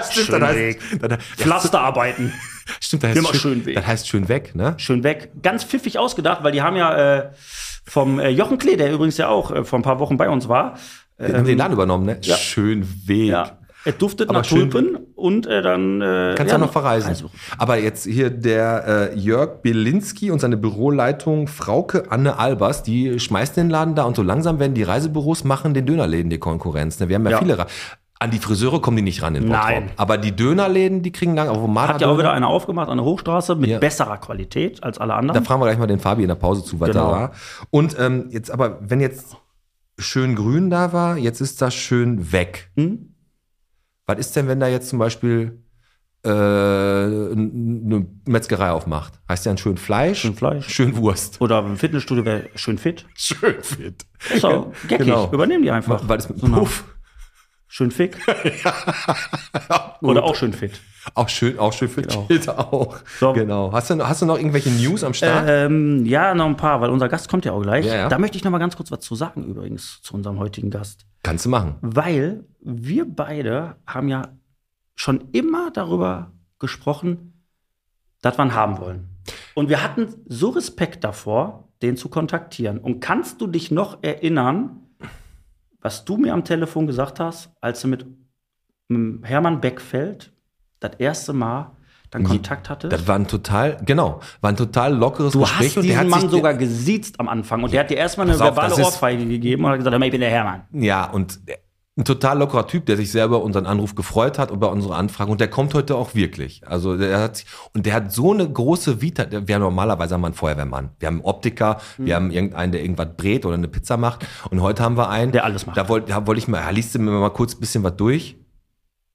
Stimmt, 0.10 0.28
Schön 0.28 0.40
das 0.40 0.50
heißt, 0.50 0.58
weg. 0.58 0.80
das, 1.02 1.10
ja, 1.12 1.18
Pflasterarbeiten. 1.38 2.34
stimmt, 2.80 3.04
das 3.04 3.10
heißt 3.10 3.18
Immer 3.20 3.30
schön, 3.30 3.40
Schönweg. 3.40 3.76
Das 3.76 3.86
heißt 3.88 4.08
schön 4.08 4.28
weg, 4.30 4.56
ne? 4.56 4.74
Schön 4.78 5.04
weg. 5.04 5.32
Ganz 5.42 5.64
pfiffig 5.66 5.98
ausgedacht, 6.00 6.44
weil 6.44 6.52
die 6.54 6.62
haben 6.62 6.76
ja 6.78 7.18
äh, 7.20 7.32
vom 7.86 8.20
äh, 8.20 8.30
Jochen 8.30 8.58
Klee, 8.58 8.78
der 8.78 8.94
übrigens 8.94 9.18
ja 9.18 9.28
auch 9.28 9.52
äh, 9.52 9.64
vor 9.66 9.80
ein 9.80 9.84
paar 9.84 10.00
Wochen 10.00 10.16
bei 10.18 10.30
uns 10.30 10.48
war. 10.48 10.78
Wir 11.18 11.38
haben 11.38 11.46
den 11.46 11.58
Laden 11.58 11.74
übernommen, 11.74 12.06
ne? 12.06 12.14
Ähm, 12.16 12.20
ja. 12.24 12.36
Schön 12.38 13.08
Weg. 13.08 13.30
Ja. 13.30 13.58
Er 13.84 13.94
duftet 13.94 14.30
Aber 14.30 14.40
nach 14.40 14.46
Tulpen 14.46 14.98
und 15.16 15.48
äh, 15.48 15.62
dann. 15.62 16.02
Äh, 16.02 16.36
Kannst 16.38 16.52
ja, 16.52 16.58
auch 16.58 16.62
noch 16.62 16.72
verreisen. 16.72 17.10
Also, 17.10 17.32
Aber 17.58 17.78
jetzt 17.78 18.06
hier 18.06 18.30
der 18.30 19.12
äh, 19.14 19.18
Jörg 19.18 19.62
Bielinski 19.64 20.30
und 20.32 20.40
seine 20.40 20.58
Büroleitung 20.58 21.48
Frauke 21.48 22.12
Anne 22.12 22.38
Albers, 22.38 22.84
die 22.84 23.20
schmeißen 23.20 23.56
den 23.56 23.70
Laden 23.70 23.96
da 23.96 24.04
und 24.04 24.16
so 24.16 24.22
langsam 24.24 24.60
werden 24.60 24.74
die 24.76 24.84
Reisebüros 24.84 25.44
machen 25.44 25.74
den 25.74 25.86
Dönerläden 25.86 26.30
die 26.30 26.38
Konkurrenz. 26.38 27.00
Ne? 27.00 27.10
Wir 27.10 27.16
haben 27.16 27.26
ja, 27.26 27.32
Ja. 27.32 27.38
viele. 27.40 27.58
Ra- 27.58 27.68
An 28.20 28.30
die 28.30 28.38
Friseure 28.38 28.82
kommen 28.82 28.98
die 28.98 29.02
nicht 29.04 29.24
ran 29.24 29.34
in 29.34 29.48
Bottrop. 29.48 29.64
Nein. 29.66 29.90
Aber 29.98 30.20
die 30.20 30.36
Dönerläden, 30.36 31.02
die 31.02 31.12
kriegen 31.12 31.34
lang, 31.36 31.50
auf 31.50 31.66
Mara 31.68 31.96
hat 31.96 32.02
ja 32.02 32.08
auch 32.08 32.20
wieder 32.20 32.32
eine 32.34 32.46
aufgemacht 32.46 32.88
an 32.88 32.98
der 32.98 33.06
Hochstraße 33.06 33.56
mit 33.56 33.68
Ja. 33.72 33.80
besserer 33.80 34.18
Qualität 34.18 34.84
als 34.84 35.00
alle 35.00 35.14
Da 35.14 35.18
anderen. 35.18 35.44
fragen 35.44 35.60
wir 35.60 35.66
gleich 35.66 35.80
mal 35.80 35.88
den 35.88 36.00
Fabi 36.00 36.22
in 36.22 36.28
der 36.28 36.36
Pause 36.36 36.64
zu, 36.64 36.80
was 36.80 36.90
Genau. 36.92 37.08
da 37.08 37.12
war. 37.12 37.32
Und 37.72 37.96
ähm, 38.00 38.26
jetzt 38.30 38.52
aber, 38.52 38.78
wenn 38.82 39.00
jetzt 39.00 39.38
schön 39.98 40.36
grün 40.36 40.70
da 40.70 40.94
war, 40.94 41.18
jetzt 41.18 41.42
ist 41.42 41.64
das 41.64 41.74
schön 41.74 42.32
weg. 42.32 42.70
Hm? 42.78 43.11
Was 44.06 44.18
ist 44.20 44.36
denn, 44.36 44.48
wenn 44.48 44.60
da 44.60 44.68
jetzt 44.68 44.90
zum 44.90 45.00
Beispiel 45.00 45.64
äh, 46.24 46.30
eine 46.30 48.08
Metzgerei 48.26 48.72
aufmacht? 48.72 49.14
Heißt 49.30 49.46
ja 49.46 49.52
ein 49.52 49.58
schön 49.58 49.78
Fleisch, 49.78 50.22
Schön 50.22 50.36
Fleisch. 50.36 50.68
schön 50.70 50.96
Wurst. 50.98 51.40
Oder 51.42 51.60
im 51.60 51.78
Fitnessstudio 51.78 52.26
wäre 52.26 52.50
schön 52.56 52.78
fit. 52.78 53.06
Schön 53.16 53.62
fit. 53.64 54.06
Ist 54.34 54.44
auch 54.46 54.72
geckig. 54.88 55.06
Genau. 55.08 55.32
Übernehmen 55.32 55.64
die 55.64 55.72
einfach. 55.72 56.02
Was 56.08 56.26
ist 56.26 56.30
mit 56.30 56.40
So 56.40 56.48
Puff? 56.48 56.84
Schön 57.68 57.90
fick. 57.92 58.18
Oder 60.02 60.24
auch 60.24 60.36
schön 60.36 60.52
fit. 60.54 60.80
Auch 61.16 61.30
schön, 61.30 61.58
auch 61.58 61.74
schön 61.74 61.90
für 61.90 62.02
Genau. 62.04 62.26
Tilt 62.28 62.48
auch. 62.50 62.98
So. 63.20 63.34
Genau. 63.34 63.72
Hast 63.74 63.90
du, 63.90 63.96
noch- 63.96 64.08
hast 64.08 64.22
du 64.22 64.26
noch 64.26 64.38
irgendwelche 64.38 64.70
News 64.70 65.04
am 65.04 65.14
Start? 65.14 65.46
Ähm, 65.48 66.06
ja, 66.06 66.34
noch 66.36 66.46
ein 66.46 66.58
paar, 66.58 66.80
weil 66.82 66.90
unser 66.90 67.10
Gast 67.10 67.28
kommt 67.30 67.44
ja 67.46 67.52
auch 67.54 67.62
gleich. 67.62 67.86
Ja, 67.86 67.96
ja. 67.96 68.10
Da 68.10 68.18
möchte 68.20 68.38
ich 68.38 68.44
noch 68.44 68.52
mal 68.52 68.60
ganz 68.60 68.76
kurz 68.76 68.92
was 68.92 69.00
zu 69.02 69.16
sagen 69.16 69.44
übrigens 69.46 70.00
zu 70.04 70.14
unserem 70.14 70.38
heutigen 70.40 70.70
Gast. 70.70 71.06
Kannst 71.24 71.46
du 71.46 71.50
machen. 71.50 71.76
Weil 71.82 72.46
wir 72.62 73.06
beide 73.08 73.76
haben 73.88 74.08
ja 74.10 74.30
schon 74.96 75.30
immer 75.32 75.72
darüber 75.72 76.32
gesprochen, 76.60 77.44
dass 78.22 78.38
wir 78.38 78.46
ihn 78.46 78.54
haben 78.54 78.78
wollen. 78.80 79.08
Und 79.56 79.70
wir 79.70 79.84
hatten 79.84 80.08
so 80.28 80.50
Respekt 80.50 81.04
davor, 81.04 81.68
den 81.82 81.98
zu 81.98 82.10
kontaktieren. 82.10 82.78
Und 82.78 83.00
kannst 83.00 83.42
du 83.42 83.48
dich 83.48 83.72
noch 83.72 84.04
erinnern, 84.04 84.78
was 85.80 86.06
du 86.06 86.18
mir 86.18 86.34
am 86.34 86.44
Telefon 86.44 86.86
gesagt 86.86 87.20
hast, 87.20 87.50
als 87.60 87.82
du 87.82 87.88
mit 87.88 88.06
Hermann 89.24 89.62
Beckfeld 89.62 90.31
das 90.82 90.92
erste 91.00 91.32
Mal 91.34 91.72
dann 92.10 92.24
Kontakt 92.26 92.70
hattest? 92.70 92.92
Das 92.92 93.08
war 93.08 93.16
ein 93.16 93.28
total, 93.28 93.78
genau, 93.86 94.20
war 94.42 94.50
ein 94.52 94.58
total 94.58 94.94
lockeres 94.94 95.32
Du 95.32 95.40
Gespräch. 95.40 95.70
hast 95.70 95.78
und 95.78 95.84
diesen 95.84 95.98
hat 96.00 96.08
Mann 96.08 96.30
sogar 96.30 96.54
gesiezt 96.56 97.20
am 97.22 97.30
Anfang 97.30 97.64
und 97.64 97.72
der 97.72 97.80
hat 97.82 97.90
dir 97.90 97.98
erstmal 97.98 98.28
eine 98.28 98.36
auf, 98.36 98.42
verbale 98.42 98.76
Ohrfeige 98.76 99.26
gegeben 99.26 99.64
und 99.64 99.72
hat 99.72 99.78
gesagt, 99.78 99.96
ich 100.04 100.12
bin 100.12 100.20
der 100.20 100.30
Hermann. 100.30 100.64
Ja, 100.74 101.06
und 101.10 101.40
ein 101.98 102.06
total 102.06 102.40
lockerer 102.40 102.68
Typ, 102.68 102.86
der 102.86 102.96
sich 102.96 103.12
selber 103.12 103.42
unseren 103.44 103.66
Anruf 103.66 103.96
gefreut 103.96 104.40
hat 104.40 104.50
über 104.50 104.72
unsere 104.72 104.96
Anfrage 104.96 105.30
und 105.30 105.42
der 105.42 105.50
kommt 105.50 105.74
heute 105.74 105.96
auch 105.96 106.16
wirklich. 106.16 106.62
Also 106.66 106.98
der 106.98 107.20
hat 107.20 107.36
sich, 107.38 107.46
und 107.74 107.86
der 107.86 107.94
hat 107.94 108.12
so 108.14 108.32
eine 108.34 108.50
große 108.50 109.02
Vita. 109.02 109.26
der- 109.26 109.46
Wir 109.48 109.56
haben 109.56 109.62
normalerweise 109.62 110.14
haben 110.16 110.22
wir 110.22 110.28
einen 110.28 110.34
Feuerwehrmann, 110.34 110.92
wir 111.00 111.08
haben 111.08 111.16
einen 111.18 111.26
Optiker, 111.26 111.78
Mhm. 111.98 112.06
wir 112.06 112.16
haben 112.16 112.32
irgendeinen, 112.32 112.72
der 112.72 112.82
irgendwas 112.82 113.10
brät 113.18 113.46
oder 113.46 113.56
eine 113.56 113.68
Pizza 113.68 113.98
macht. 113.98 114.26
Und 114.50 114.62
heute 114.62 114.82
haben 114.84 114.96
wir 114.98 115.10
einen, 115.10 115.34
Der 115.34 115.44
alles 115.44 115.66
macht. 115.66 115.76
Da 115.78 115.88
wollte 115.90 116.08
da 116.14 116.26
wollte 116.26 116.40
ich 116.40 116.48
mal, 116.48 116.62
ja, 116.62 116.70
liest 116.72 116.96
du 116.96 117.00
mir 117.00 117.12
mal 117.12 117.30
kurz 117.30 117.56
ein 117.56 117.60
bisschen 117.60 117.84
was 117.84 117.96
durch. 117.98 118.38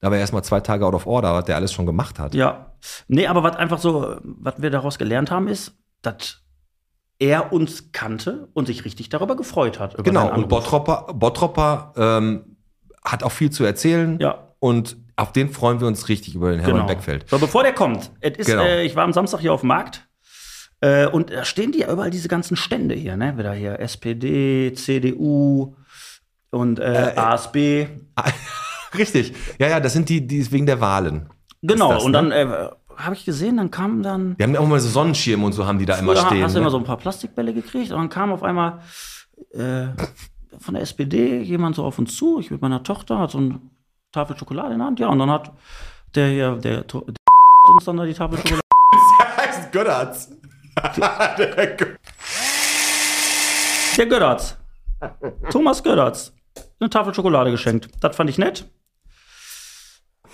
Da 0.00 0.08
war 0.08 0.16
er 0.16 0.20
erstmal 0.20 0.44
zwei 0.44 0.60
Tage 0.60 0.84
out 0.86 0.94
of 0.94 1.06
order, 1.06 1.34
was 1.34 1.44
der 1.44 1.56
alles 1.56 1.72
schon 1.72 1.86
gemacht 1.86 2.18
hat. 2.18 2.34
Ja. 2.34 2.72
Nee, 3.08 3.26
aber 3.26 3.42
was 3.42 3.56
einfach 3.56 3.78
so, 3.78 4.16
was 4.22 4.54
wir 4.58 4.70
daraus 4.70 4.98
gelernt 4.98 5.30
haben, 5.30 5.48
ist, 5.48 5.72
dass 6.02 6.42
er 7.18 7.52
uns 7.52 7.92
kannte 7.92 8.48
und 8.52 8.66
sich 8.66 8.84
richtig 8.84 9.08
darüber 9.08 9.36
gefreut 9.36 9.80
hat. 9.80 10.02
Genau, 10.04 10.32
und. 10.34 10.48
Bottropper, 10.48 11.12
Bottropper 11.14 11.92
ähm, 11.96 12.56
hat 13.02 13.22
auch 13.22 13.32
viel 13.32 13.50
zu 13.50 13.64
erzählen. 13.64 14.18
Ja. 14.20 14.52
Und 14.58 14.96
auf 15.16 15.32
den 15.32 15.50
freuen 15.50 15.80
wir 15.80 15.86
uns 15.86 16.08
richtig 16.08 16.34
über 16.34 16.50
den 16.50 16.60
Hermann 16.60 16.82
Genau. 16.82 16.86
Beckfeld. 16.88 17.28
So, 17.28 17.38
bevor 17.38 17.62
der 17.62 17.72
kommt, 17.72 18.10
ist, 18.20 18.46
Genau. 18.46 18.62
äh, 18.62 18.84
ich 18.84 18.94
war 18.96 19.04
am 19.04 19.14
Samstag 19.14 19.40
hier 19.40 19.52
auf 19.54 19.60
dem 19.60 19.68
Markt 19.68 20.06
äh, 20.80 21.06
und 21.06 21.30
da 21.30 21.44
stehen 21.46 21.72
die 21.72 21.78
ja 21.80 21.90
überall 21.90 22.10
diese 22.10 22.28
ganzen 22.28 22.56
Stände 22.56 22.94
hier, 22.94 23.16
ne? 23.16 23.38
Wieder 23.38 23.52
hier 23.54 23.80
SPD, 23.80 24.74
CDU 24.74 25.74
und 26.50 26.78
äh, 26.80 27.12
ASB. 27.16 27.86
Richtig. 28.98 29.34
Ja, 29.58 29.68
ja, 29.68 29.80
das 29.80 29.92
sind 29.92 30.08
die, 30.08 30.26
die 30.26 30.50
wegen 30.52 30.66
der 30.66 30.80
Wahlen. 30.80 31.28
Genau, 31.62 31.94
das, 31.94 32.04
und 32.04 32.12
ne? 32.12 32.18
dann 32.18 32.32
äh, 32.32 32.68
habe 32.96 33.14
ich 33.14 33.24
gesehen, 33.24 33.56
dann 33.56 33.70
kam 33.70 34.02
dann 34.02 34.36
Die 34.36 34.42
haben 34.42 34.54
ja 34.54 34.60
auch 34.60 34.66
mal 34.66 34.80
so 34.80 34.88
Sonnenschirme 34.88 35.44
und 35.44 35.52
so 35.52 35.66
haben 35.66 35.78
die 35.78 35.86
da 35.86 35.96
immer 35.96 36.16
stehen. 36.16 36.42
hast 36.42 36.54
du 36.54 36.58
immer 36.58 36.66
ne? 36.66 36.70
so 36.70 36.78
ein 36.78 36.84
paar 36.84 36.96
Plastikbälle 36.96 37.52
gekriegt 37.52 37.92
und 37.92 37.99
dann 37.99 38.08
kam 38.08 38.32
auf 38.32 38.42
einmal 38.42 38.80
äh, 39.52 39.86
von 40.58 40.75
der 40.75 40.82
SPD 40.82 41.42
jemand 41.42 41.76
so 41.76 41.84
auf 41.84 41.99
uns 41.99 42.16
zu, 42.16 42.40
ich 42.40 42.50
mit 42.50 42.62
meiner 42.62 42.82
Tochter, 42.82 43.18
hat 43.18 43.30
so 43.30 43.38
eine 43.38 43.60
Tafel 44.12 44.36
Schokolade 44.36 44.72
in 44.72 44.78
der 44.78 44.86
Hand, 44.86 45.00
ja, 45.00 45.08
und 45.08 45.18
dann 45.18 45.30
hat 45.30 45.52
der 46.14 46.28
hier, 46.28 46.56
der, 46.56 46.82
der 46.82 47.02
uns 47.68 47.84
dann 47.84 47.96
da 47.96 48.04
die 48.04 48.14
Tafel 48.14 48.38
Schokolade. 48.38 48.60
heißt 49.36 49.72
Götterz. 49.72 50.30
Der 53.96 54.06
Götterz. 54.06 54.56
Thomas 55.50 55.82
Götterz. 55.82 56.32
Eine 56.78 56.90
Tafel 56.90 57.14
Schokolade 57.14 57.50
geschenkt. 57.50 57.88
Das 58.00 58.16
fand 58.16 58.30
ich 58.30 58.38
nett. 58.38 58.66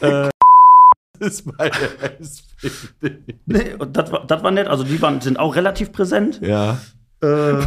Das 1.18 1.34
ist 1.34 1.46
meine 1.46 1.70
SPD. 2.18 3.22
Nee, 3.46 3.74
und 3.78 3.96
das 3.96 4.10
war, 4.10 4.26
das 4.26 4.42
war 4.42 4.50
nett. 4.50 4.66
Also 4.66 4.82
die 4.82 5.00
waren, 5.00 5.20
sind 5.20 5.38
auch 5.38 5.54
relativ 5.54 5.92
präsent. 5.92 6.40
Ja. 6.42 6.78
Äh, 7.22 7.60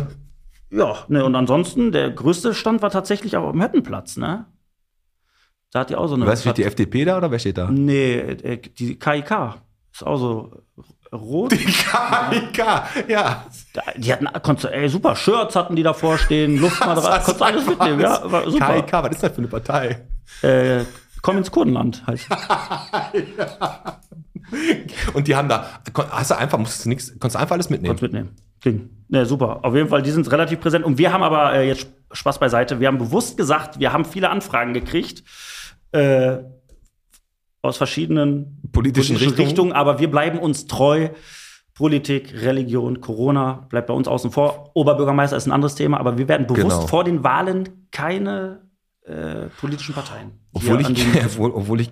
ja, 0.71 0.95
ne, 1.07 1.23
und 1.23 1.35
ansonsten, 1.35 1.93
der 1.93 2.11
größte 2.11 2.53
Stand 2.53 2.81
war 2.81 2.89
tatsächlich 2.89 3.37
auch 3.37 3.47
am 3.47 3.61
Hüttenplatz, 3.63 4.17
ne? 4.17 4.45
Da 5.71 5.81
hat 5.81 5.89
die 5.89 5.95
auch 5.95 6.07
so 6.07 6.15
eine. 6.15 6.25
Was 6.27 6.41
steht 6.41 6.57
die 6.57 6.63
FDP 6.65 7.05
da 7.05 7.17
oder 7.17 7.31
wer 7.31 7.39
steht 7.39 7.57
da? 7.57 7.69
Nee, 7.71 8.15
äh, 8.17 8.57
die 8.57 8.99
KIK 8.99 9.53
ist 9.93 10.03
auch 10.05 10.17
so 10.17 10.63
rot. 11.13 11.51
KIK, 11.51 12.57
ja. 13.07 13.45
Da- 13.73 13.81
Die 13.95 14.11
hatten, 14.11 14.27
konntest, 14.41 14.65
du- 14.65 14.73
ey, 14.75 14.89
super, 14.89 15.15
Shirts 15.15 15.55
hatten 15.55 15.77
die 15.77 15.83
davor 15.83 16.17
stehen, 16.17 16.57
Luftmaterial, 16.59 17.19
konntest 17.23 17.39
du 17.39 17.45
alles 17.45 17.65
mitnehmen, 17.67 18.01
ja, 18.01 18.19
war 18.29 18.49
super. 18.49 18.73
KIK, 18.81 18.91
was 18.93 19.09
ist 19.11 19.23
das 19.23 19.31
für 19.31 19.37
eine 19.37 19.47
Partei? 19.47 20.05
Äh, 20.41 20.83
komm 21.25 21.37
ins 21.39 21.49
Kurdenland, 21.49 22.05
heißt. 22.05 22.27
Und 25.15 25.27
die 25.27 25.35
haben 25.35 25.49
da, 25.49 25.65
hast 26.11 26.29
du 26.29 26.37
einfach, 26.37 26.59
musstest 26.59 26.85
du 26.85 26.89
nichts, 26.89 27.09
konntest 27.09 27.33
du 27.33 27.39
einfach 27.39 27.55
alles 27.55 27.71
mitnehmen. 27.71 27.97
Konntest 27.97 28.13
mitnehmen. 28.13 28.35
Ging. 28.61 28.89
Ne, 29.09 29.25
super. 29.25 29.65
Auf 29.65 29.73
jeden 29.73 29.89
Fall, 29.89 30.03
die 30.03 30.11
sind 30.11 30.31
relativ 30.31 30.59
präsent. 30.59 30.85
Und 30.85 30.99
wir 30.99 31.11
haben 31.11 31.23
aber 31.23 31.53
äh, 31.55 31.67
jetzt 31.67 31.87
Spaß 32.11 32.37
beiseite. 32.37 32.79
Wir 32.79 32.87
haben 32.87 32.99
bewusst 32.99 33.37
gesagt, 33.37 33.79
wir 33.79 33.91
haben 33.91 34.05
viele 34.05 34.29
Anfragen 34.29 34.73
gekriegt. 34.75 35.23
Äh, 35.93 36.37
aus 37.63 37.77
verschiedenen 37.77 38.61
Politischen 38.71 39.17
Richtungen. 39.17 39.71
aber 39.71 39.97
wir 39.97 40.11
bleiben 40.11 40.37
uns 40.37 40.67
treu. 40.67 41.09
Politik, 41.73 42.35
Religion, 42.39 43.01
Corona 43.01 43.65
bleibt 43.69 43.87
bei 43.87 43.95
uns 43.95 44.07
außen 44.07 44.29
vor. 44.29 44.69
Oberbürgermeister 44.75 45.35
ist 45.37 45.47
ein 45.47 45.51
anderes 45.51 45.73
Thema, 45.73 45.99
aber 45.99 46.19
wir 46.19 46.27
werden 46.27 46.45
bewusst 46.45 46.77
Genau. 46.77 46.87
vor 46.87 47.03
den 47.03 47.23
Wahlen 47.23 47.87
keine 47.91 48.64
äh, 49.07 49.49
politischen 49.59 49.93
Parteien. 49.93 50.31
Obwohl 50.51 50.81
ich, 50.81 51.05
obwohl, 51.25 51.51
obwohl 51.51 51.81
ich, 51.81 51.91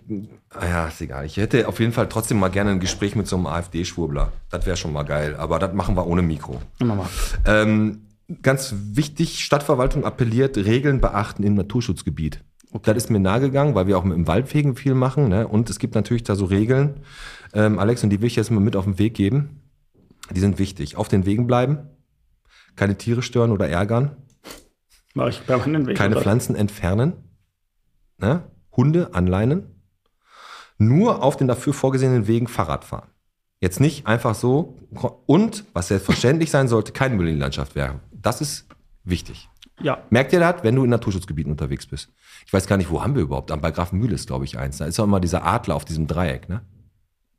ah 0.49 0.65
ja, 0.65 0.87
ist 0.87 1.01
egal. 1.01 1.25
Ich 1.25 1.37
hätte 1.37 1.67
auf 1.67 1.79
jeden 1.79 1.93
Fall 1.93 2.09
trotzdem 2.09 2.39
mal 2.39 2.49
gerne 2.49 2.71
ein 2.71 2.79
Gespräch 2.79 3.15
mit 3.15 3.27
so 3.27 3.35
einem 3.35 3.45
AfD-Schwurbler. 3.45 4.31
Das 4.49 4.65
wäre 4.65 4.77
schon 4.77 4.93
mal 4.93 5.03
geil. 5.03 5.35
Aber 5.35 5.59
das 5.59 5.73
machen 5.73 5.95
wir 5.95 6.07
ohne 6.07 6.23
Mikro. 6.23 6.59
Immer 6.79 6.95
mal. 6.95 7.09
Ähm, 7.45 8.07
ganz 8.41 8.73
wichtig, 8.93 9.43
Stadtverwaltung 9.43 10.05
appelliert, 10.05 10.57
Regeln 10.57 11.01
beachten 11.01 11.43
im 11.43 11.53
Naturschutzgebiet. 11.53 12.43
Das 12.81 12.97
ist 12.97 13.11
mir 13.11 13.19
nahegegangen, 13.19 13.75
weil 13.75 13.85
wir 13.85 13.97
auch 13.99 14.03
mit 14.03 14.17
dem 14.17 14.25
Waldfegen 14.25 14.75
viel 14.75 14.95
machen. 14.95 15.29
Ne? 15.29 15.47
Und 15.47 15.69
es 15.69 15.77
gibt 15.77 15.93
natürlich 15.93 16.23
da 16.23 16.35
so 16.35 16.45
Regeln, 16.45 17.01
ähm, 17.53 17.77
Alex, 17.77 18.03
und 18.03 18.09
die 18.09 18.21
will 18.21 18.27
ich 18.27 18.35
jetzt 18.35 18.49
mal 18.49 18.59
mit 18.59 18.75
auf 18.75 18.85
den 18.85 18.97
Weg 18.97 19.13
geben. 19.13 19.61
Die 20.31 20.39
sind 20.39 20.57
wichtig. 20.57 20.95
Auf 20.97 21.09
den 21.09 21.27
Wegen 21.27 21.45
bleiben, 21.45 21.89
keine 22.75 22.97
Tiere 22.97 23.21
stören 23.21 23.51
oder 23.51 23.69
ärgern, 23.69 24.17
Mach 25.13 25.27
ich 25.27 25.45
permanent 25.45 25.87
weg. 25.87 25.97
keine 25.97 26.15
oder? 26.15 26.23
Pflanzen 26.23 26.55
entfernen, 26.55 27.13
ne? 28.17 28.43
Hunde 28.75 29.13
anleinen, 29.13 29.81
nur 30.77 31.21
auf 31.23 31.37
den 31.37 31.47
dafür 31.47 31.73
vorgesehenen 31.73 32.27
Wegen 32.27 32.47
Fahrrad 32.47 32.83
fahren. 32.83 33.09
Jetzt 33.59 33.79
nicht 33.79 34.07
einfach 34.07 34.35
so 34.35 34.77
und, 35.25 35.65
was 35.73 35.87
selbstverständlich 35.89 36.49
sein 36.51 36.67
sollte, 36.67 36.91
kein 36.91 37.15
Müll 37.15 37.27
in 37.27 37.35
die 37.35 37.39
Landschaft 37.39 37.75
werfen. 37.75 37.99
Das 38.11 38.41
ist 38.41 38.65
wichtig. 39.03 39.47
Ja, 39.81 40.03
Merkt 40.09 40.33
ihr 40.33 40.39
das, 40.39 40.63
wenn 40.63 40.75
du 40.75 40.83
in 40.83 40.89
Naturschutzgebieten 40.89 41.51
unterwegs 41.51 41.85
bist? 41.85 42.09
Ich 42.45 42.53
weiß 42.53 42.67
gar 42.67 42.77
nicht, 42.77 42.89
wo 42.89 43.01
haben 43.01 43.15
wir 43.15 43.21
überhaupt? 43.23 43.49
Bei 43.61 43.71
Grafenmühl 43.71 44.11
ist, 44.11 44.27
glaube 44.27 44.45
ich, 44.45 44.57
eins. 44.57 44.77
Da 44.77 44.85
ist 44.85 44.99
auch 44.99 45.05
immer 45.05 45.19
dieser 45.19 45.45
Adler 45.45 45.75
auf 45.75 45.85
diesem 45.85 46.07
Dreieck, 46.07 46.49
ne? 46.49 46.61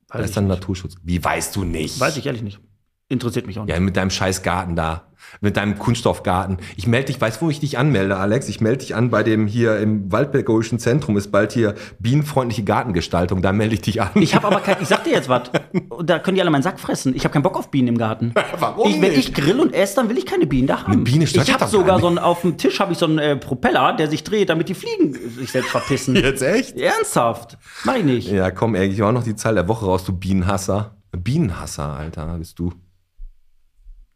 Da 0.08 0.20
ist 0.20 0.36
dann 0.36 0.46
Naturschutz. 0.46 0.94
Wie 1.02 1.22
weißt 1.22 1.54
du 1.56 1.64
nicht? 1.64 1.98
weiß 1.98 2.16
ich 2.16 2.26
ehrlich 2.26 2.42
nicht. 2.42 2.60
Interessiert 3.08 3.46
mich 3.46 3.58
auch 3.58 3.66
nicht. 3.66 3.74
Ja, 3.74 3.80
mit 3.80 3.96
deinem 3.96 4.10
scheiß 4.10 4.42
Garten 4.42 4.76
da. 4.76 5.08
Mit 5.40 5.56
deinem 5.56 5.78
Kunststoffgarten. 5.78 6.58
Ich 6.76 6.86
melde 6.86 7.06
dich, 7.06 7.20
weißt 7.20 7.40
du, 7.40 7.46
wo 7.46 7.50
ich 7.50 7.60
dich 7.60 7.76
anmelde, 7.76 8.16
Alex? 8.16 8.48
Ich 8.48 8.60
melde 8.60 8.78
dich 8.78 8.94
an 8.94 9.10
bei 9.10 9.22
dem 9.22 9.46
hier 9.46 9.78
im 9.78 10.10
Waldpädagogischen 10.10 10.78
Zentrum 10.78 11.16
ist 11.16 11.30
bald 11.30 11.52
hier 11.52 11.74
bienenfreundliche 11.98 12.62
Gartengestaltung. 12.62 13.42
Da 13.42 13.52
melde 13.52 13.74
ich 13.74 13.82
dich 13.82 14.00
an. 14.00 14.10
Ich 14.14 14.34
habe 14.34 14.46
aber 14.46 14.60
kein, 14.60 14.76
ich 14.80 14.88
sag 14.88 15.04
dir 15.04 15.12
jetzt 15.12 15.28
was. 15.28 15.50
Da 16.02 16.18
können 16.18 16.34
die 16.34 16.40
alle 16.40 16.50
meinen 16.50 16.62
Sack 16.62 16.80
fressen. 16.80 17.14
Ich 17.14 17.24
habe 17.24 17.32
keinen 17.32 17.42
Bock 17.42 17.56
auf 17.56 17.70
Bienen 17.70 17.88
im 17.88 17.98
Garten. 17.98 18.32
Warum 18.58 18.90
ich, 18.90 19.00
Wenn 19.00 19.12
nicht? 19.12 19.28
ich 19.28 19.34
grill 19.34 19.60
und 19.60 19.72
esse, 19.72 19.96
dann 19.96 20.08
will 20.08 20.18
ich 20.18 20.26
keine 20.26 20.46
Bienen 20.46 20.66
da 20.66 20.82
haben. 20.82 20.92
Eine 20.92 21.02
Biene 21.02 21.26
stört 21.26 21.48
ich 21.48 21.54
habe 21.54 21.66
sogar 21.66 21.86
gar 21.86 22.00
so 22.00 22.08
einen, 22.08 22.18
auf 22.18 22.40
dem 22.42 22.56
Tisch 22.56 22.80
habe 22.80 22.92
ich 22.92 22.98
so 22.98 23.06
einen 23.06 23.18
äh, 23.18 23.36
Propeller, 23.36 23.94
der 23.96 24.08
sich 24.08 24.24
dreht, 24.24 24.50
damit 24.50 24.68
die 24.68 24.74
Fliegen 24.74 25.14
sich 25.14 25.52
selbst 25.52 25.70
verpissen. 25.70 26.16
Jetzt 26.16 26.42
echt? 26.42 26.76
Ernsthaft? 26.76 27.58
Mach 27.84 27.96
ich 27.96 28.04
nicht. 28.04 28.30
Ja, 28.30 28.50
komm, 28.50 28.74
ey, 28.74 28.88
ich 28.88 29.00
hau 29.00 29.12
noch 29.12 29.24
die 29.24 29.36
Zahl 29.36 29.54
der 29.54 29.68
Woche 29.68 29.86
raus, 29.86 30.04
du 30.04 30.12
Bienenhasser. 30.12 30.96
Bienenhasser, 31.12 31.90
Alter, 31.90 32.36
bist 32.38 32.58
du. 32.58 32.72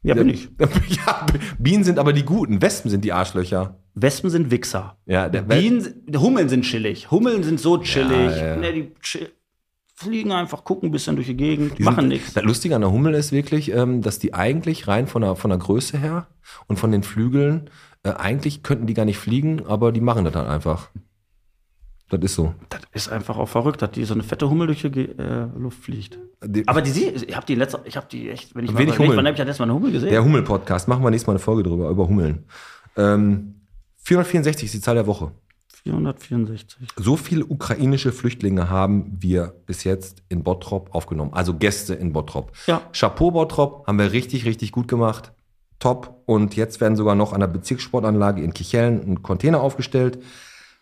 Ja, 0.09 0.15
bin 0.15 0.29
ich. 0.29 0.49
Ja, 1.07 1.27
Bienen 1.59 1.85
sind 1.85 1.99
aber 1.99 2.13
die 2.13 2.25
Guten. 2.25 2.61
Wespen 2.63 2.91
sind 2.91 3.05
die 3.05 3.13
Arschlöcher. 3.13 3.79
Wespen 3.95 4.31
sind 4.31 4.51
Wichser. 4.51 4.97
Ja, 5.07 5.29
der 5.29 5.43
Bienen, 5.43 6.07
Hummeln 6.17 6.49
sind 6.49 6.63
chillig. 6.63 7.11
Hummeln 7.11 7.43
sind 7.43 7.61
so 7.61 7.79
chillig. 7.79 8.37
Ja, 8.37 8.47
ja. 8.47 8.57
Ne, 8.57 8.73
die 8.73 8.93
chill, 9.03 9.31
fliegen 9.95 10.31
einfach, 10.33 10.65
gucken 10.65 10.89
ein 10.89 10.93
bisschen 10.93 11.17
durch 11.17 11.27
die 11.27 11.37
Gegend, 11.37 11.79
Die 11.79 11.83
machen 11.83 12.09
nichts. 12.09 12.33
Das 12.33 12.45
Lustige 12.45 12.75
an 12.77 12.83
der 12.83 12.93
Hummel 12.93 13.15
ist 13.15 13.33
wirklich, 13.33 13.73
ähm, 13.73 14.01
dass 14.01 14.19
die 14.19 14.33
eigentlich 14.33 14.87
rein 14.87 15.09
von 15.09 15.23
der, 15.23 15.35
von 15.35 15.51
der 15.51 15.59
Größe 15.59 15.99
her 15.99 16.29
und 16.69 16.79
von 16.79 16.93
den 16.93 17.03
Flügeln, 17.03 17.69
äh, 18.05 18.11
eigentlich 18.11 18.63
könnten 18.63 18.87
die 18.87 18.95
gar 18.95 19.05
nicht 19.05 19.19
fliegen, 19.19 19.67
aber 19.67 19.91
die 19.91 20.01
machen 20.01 20.25
das 20.25 20.35
dann 20.35 20.47
einfach. 20.47 20.91
Das 22.11 22.21
ist 22.23 22.35
so. 22.37 22.55
Das 22.71 22.81
ist 22.95 23.09
einfach 23.11 23.37
auch 23.37 23.49
verrückt, 23.49 23.83
dass 23.83 23.91
die 23.91 24.05
so 24.05 24.15
eine 24.15 24.23
fette 24.23 24.49
Hummel 24.49 24.67
durch 24.69 24.81
die 24.83 24.89
äh, 25.11 25.47
Luft 25.59 25.83
fliegt. 25.85 26.19
Die, 26.43 26.67
Aber 26.67 26.81
die, 26.81 26.91
sie- 26.91 27.09
ich 27.09 27.37
habe 27.37 27.45
die 27.45 27.55
letzte, 27.55 27.81
ich 27.85 27.97
habe 27.97 28.07
die 28.11 28.31
echt, 28.31 28.55
wenn 28.55 28.65
ich 28.65 28.71
Wenig 28.71 28.95
überlege, 28.95 28.99
Hummeln. 28.99 29.17
wann 29.19 29.27
habe 29.27 29.33
ich 29.35 29.39
das 29.39 29.47
letzte 29.47 29.63
Mal 29.63 29.65
eine 29.67 29.75
Hummel 29.75 29.93
gesehen? 29.93 30.09
der 30.11 30.25
Hummel-Podcast, 30.25 30.89
machen 30.89 31.03
wir 31.05 31.11
nächstes 31.11 31.27
Mal 31.27 31.33
eine 31.35 31.39
Folge 31.41 31.65
drüber, 31.65 31.91
über 31.91 32.09
Hummeln. 32.09 32.45
Ähm, 32.97 33.57
464 33.99 34.65
ist 34.67 34.75
die 34.75 34.81
Zahl 34.81 34.95
der 34.95 35.07
Woche. 35.07 35.33
464. 35.83 36.89
So 36.97 37.17
viele 37.17 37.45
ukrainische 37.47 38.13
Flüchtlinge 38.13 38.69
haben 38.71 39.17
wir 39.21 39.55
bis 39.67 39.85
jetzt 39.85 40.23
in 40.29 40.43
Bottrop 40.43 40.95
aufgenommen. 40.95 41.33
Also 41.35 41.55
Gäste 41.55 41.95
in 41.95 42.13
Bottrop. 42.13 42.53
Ja. 42.67 42.83
Chapeau 42.93 43.31
Bottrop 43.31 43.87
haben 43.87 43.99
wir 43.99 44.13
richtig, 44.13 44.45
richtig 44.45 44.73
gut 44.73 44.89
gemacht. 44.89 45.33
Top. 45.79 46.23
Und 46.27 46.57
jetzt 46.57 46.81
werden 46.81 46.97
sogar 46.97 47.15
noch 47.15 47.33
an 47.33 47.41
der 47.41 47.47
Bezirkssportanlage 47.47 48.43
in 48.43 48.53
Kichellen 48.53 49.01
ein 49.07 49.23
Container 49.23 49.61
aufgestellt 49.61 50.19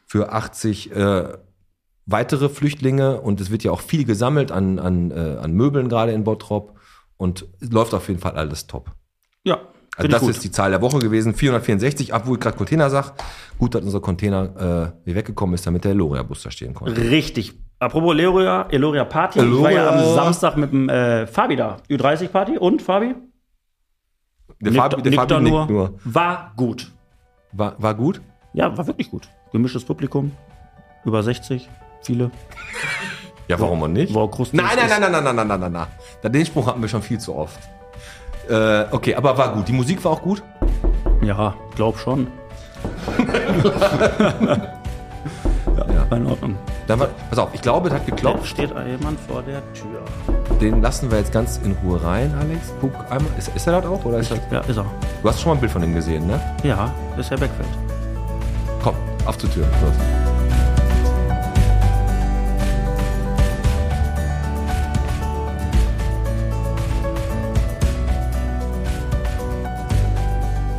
für 0.06 0.32
80 0.32 0.92
äh, 0.94 1.28
weitere 2.06 2.48
Flüchtlinge. 2.48 3.20
Und 3.20 3.40
es 3.40 3.50
wird 3.50 3.64
ja 3.64 3.70
auch 3.72 3.80
viel 3.80 4.04
gesammelt 4.04 4.52
an, 4.52 4.78
an, 4.78 5.10
äh, 5.10 5.36
an 5.40 5.52
Möbeln 5.52 5.88
gerade 5.88 6.12
in 6.12 6.24
Bottrop. 6.24 6.78
Und 7.16 7.46
es 7.60 7.70
läuft 7.70 7.92
auf 7.94 8.08
jeden 8.08 8.20
Fall 8.20 8.32
alles 8.32 8.66
top. 8.66 8.90
Ja, 9.44 9.58
Also 9.96 10.08
das 10.08 10.22
ist 10.22 10.44
die 10.44 10.50
Zahl 10.50 10.70
der 10.70 10.82
Woche 10.82 10.98
gewesen, 10.98 11.34
464, 11.34 12.12
obwohl 12.14 12.34
ich 12.36 12.40
gerade 12.40 12.56
Container 12.56 12.90
sag. 12.90 13.14
Gut, 13.58 13.74
dass 13.74 13.82
unser 13.82 14.00
Container 14.00 14.92
äh, 14.94 15.04
hier 15.06 15.14
weggekommen 15.14 15.54
ist, 15.54 15.66
damit 15.66 15.84
der 15.84 15.94
Loria-Bus 15.94 16.42
da 16.42 16.50
stehen 16.50 16.74
konnte. 16.74 17.00
Richtig. 17.00 17.54
Apropos 17.78 18.14
Eloria, 18.14 18.66
Eloria 18.70 19.04
Party. 19.04 19.38
Ich 19.40 19.44
war 19.62 19.70
ja 19.70 19.88
Eloria. 19.90 20.08
am 20.10 20.14
Samstag 20.14 20.56
mit 20.56 20.72
dem 20.72 20.88
äh, 20.88 21.26
Fabi 21.26 21.56
da. 21.56 21.78
Ü30 21.90 22.28
Party. 22.28 22.58
Und 22.58 22.82
Fabi? 22.82 23.14
Der 24.60 24.72
Nickt- 24.72 24.76
Fabi, 24.82 25.02
der 25.02 25.10
nickt 25.10 25.30
Fabi 25.30 25.42
nickt 25.44 25.70
nur. 25.70 25.98
War 26.04 26.52
gut. 26.56 26.90
War, 27.52 27.74
war 27.78 27.94
gut? 27.94 28.20
Ja, 28.52 28.76
war 28.76 28.86
wirklich 28.86 29.10
gut. 29.10 29.28
Gemischtes 29.52 29.84
Publikum. 29.84 30.32
Über 31.04 31.22
60. 31.22 31.68
Viele. 32.02 32.30
Ja, 33.48 33.58
warum 33.60 33.82
auch 33.82 33.88
nicht? 33.88 34.12
Groß. 34.12 34.52
Nein, 34.52 34.66
nein, 34.76 34.88
nein, 34.88 35.00
nein, 35.00 35.12
nein, 35.12 35.24
nein, 35.24 35.36
nein, 35.36 35.46
nein, 35.48 35.60
nein, 35.60 35.72
nein. 35.72 35.86
Da- 36.22 36.28
Den 36.28 36.44
Spruch 36.46 36.66
hatten 36.66 36.80
wir 36.82 36.88
schon 36.88 37.02
viel 37.02 37.18
zu 37.18 37.34
oft. 37.34 37.58
Äh, 38.48 38.84
okay, 38.92 39.14
aber 39.14 39.36
war 39.38 39.52
gut. 39.54 39.68
Die 39.68 39.72
Musik 39.72 40.04
war 40.04 40.12
auch 40.12 40.22
gut. 40.22 40.42
Ja, 41.22 41.54
glaub 41.74 41.98
schon. 41.98 42.26
ja, 45.76 46.10
war 46.10 46.18
in 46.18 46.26
Ordnung. 46.26 46.56
Dann 46.86 47.00
war, 47.00 47.08
pass 47.30 47.38
auf, 47.38 47.50
ich 47.54 47.60
glaube, 47.62 47.88
es 47.88 47.94
hat 47.94 48.02
Da 48.02 48.10
geklopft. 48.10 48.46
steht 48.46 48.70
jemand 48.86 49.18
vor 49.20 49.42
der 49.42 49.60
Tür. 49.72 50.02
Den 50.60 50.80
lassen 50.82 51.10
wir 51.10 51.18
jetzt 51.18 51.32
ganz 51.32 51.58
in 51.64 51.72
Ruhe 51.84 52.02
rein, 52.02 52.32
Alex. 52.40 52.72
Guck 52.80 52.92
einmal. 53.10 53.30
Ist, 53.38 53.48
ist 53.54 53.66
er 53.66 53.80
das 53.80 53.90
auch? 53.90 54.04
Oder 54.04 54.18
ist 54.18 54.30
das, 54.30 54.38
Ja, 54.50 54.60
ist 54.60 54.76
er. 54.76 54.86
du 55.22 55.28
hast 55.28 55.40
schon 55.40 55.50
mal 55.50 55.54
ein 55.56 55.60
Bild 55.60 55.72
von 55.72 55.82
ihm 55.82 55.94
gesehen, 55.94 56.26
ne? 56.26 56.40
Ja, 56.62 56.92
ist 57.18 57.30
Herr 57.30 57.38
Beckfeld. 57.38 57.68
Komm, 58.82 58.94
auf 59.26 59.38
zur 59.38 59.50
Tür. 59.50 59.64
Los. 59.82 59.94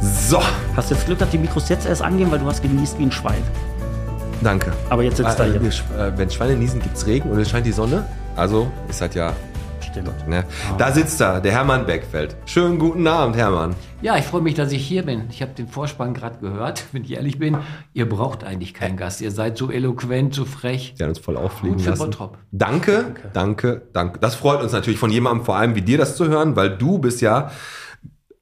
So, 0.01 0.39
Hast 0.75 0.91
jetzt 0.91 1.05
Glück, 1.07 1.17
dass 1.19 1.29
die 1.29 1.37
Mikros 1.39 1.69
jetzt 1.69 1.87
erst 1.87 2.01
angehen, 2.01 2.29
weil 2.31 2.39
du 2.39 2.45
hast 2.45 2.61
genießt 2.61 2.99
wie 2.99 3.03
ein 3.03 3.11
Schwein. 3.11 3.41
danke. 4.41 4.71
Aber 4.89 5.01
jetzt 5.03 5.17
sitzt 5.17 5.39
Äh, 5.39 5.43
er 5.47 5.53
wir 5.53 5.59
hier. 5.61 5.71
sch- 5.71 5.97
äh, 5.97 6.15
wenn 6.17 6.29
Schweine 6.29 6.55
niesen, 6.55 6.79
gibt's 6.81 7.05
Regen 7.07 7.29
und 7.31 7.39
es 7.39 7.49
scheint 7.49 7.65
die 7.65 7.71
Sonne. 7.71 8.05
Also 8.35 8.67
ist 8.87 9.01
halt 9.01 9.15
ja. 9.15 9.33
Stimmt. 10.01 10.27
Ne? 10.27 10.45
Da 10.77 10.91
sitzt 10.91 11.19
er, 11.21 11.41
der 11.41 11.51
Hermann 11.51 11.85
Beckfeld. 11.85 12.35
Schönen 12.45 12.77
guten 12.77 13.07
Abend, 13.07 13.35
Hermann. 13.35 13.75
Ja, 14.01 14.15
ich 14.17 14.25
freue 14.25 14.41
mich, 14.41 14.53
dass 14.53 14.71
ich 14.71 14.85
hier 14.85 15.03
bin. 15.03 15.23
Ich 15.31 15.41
habe 15.41 15.53
den 15.53 15.67
Vorspann 15.67 16.13
gerade 16.13 16.37
gehört, 16.37 16.85
wenn 16.91 17.03
ich 17.03 17.13
ehrlich 17.13 17.39
bin. 17.39 17.57
Ihr 17.93 18.07
braucht 18.07 18.43
eigentlich 18.43 18.73
keinen 18.73 18.95
Gast. 18.95 19.21
Ihr 19.21 19.31
seid 19.31 19.57
so 19.57 19.71
eloquent, 19.71 20.35
so 20.35 20.45
frech. 20.45 20.93
Sie 20.95 21.03
haben 21.03 21.09
uns 21.09 21.19
voll 21.19 21.35
auffliegen 21.35 21.77
Gut 21.77 21.83
für 21.83 21.89
lassen. 21.91 22.03
Bottrop. 22.03 22.37
Danke, 22.51 23.15
danke, 23.33 23.87
danke. 23.93 24.19
Das 24.19 24.35
freut 24.35 24.61
uns 24.61 24.71
natürlich 24.71 24.99
von 24.99 25.09
jemandem 25.09 25.45
vor 25.45 25.55
allem 25.55 25.73
wie 25.75 25.81
dir 25.81 25.97
das 25.97 26.15
zu 26.15 26.27
hören, 26.27 26.55
weil 26.55 26.77
du 26.77 26.99
bist 26.99 27.21
ja, 27.21 27.49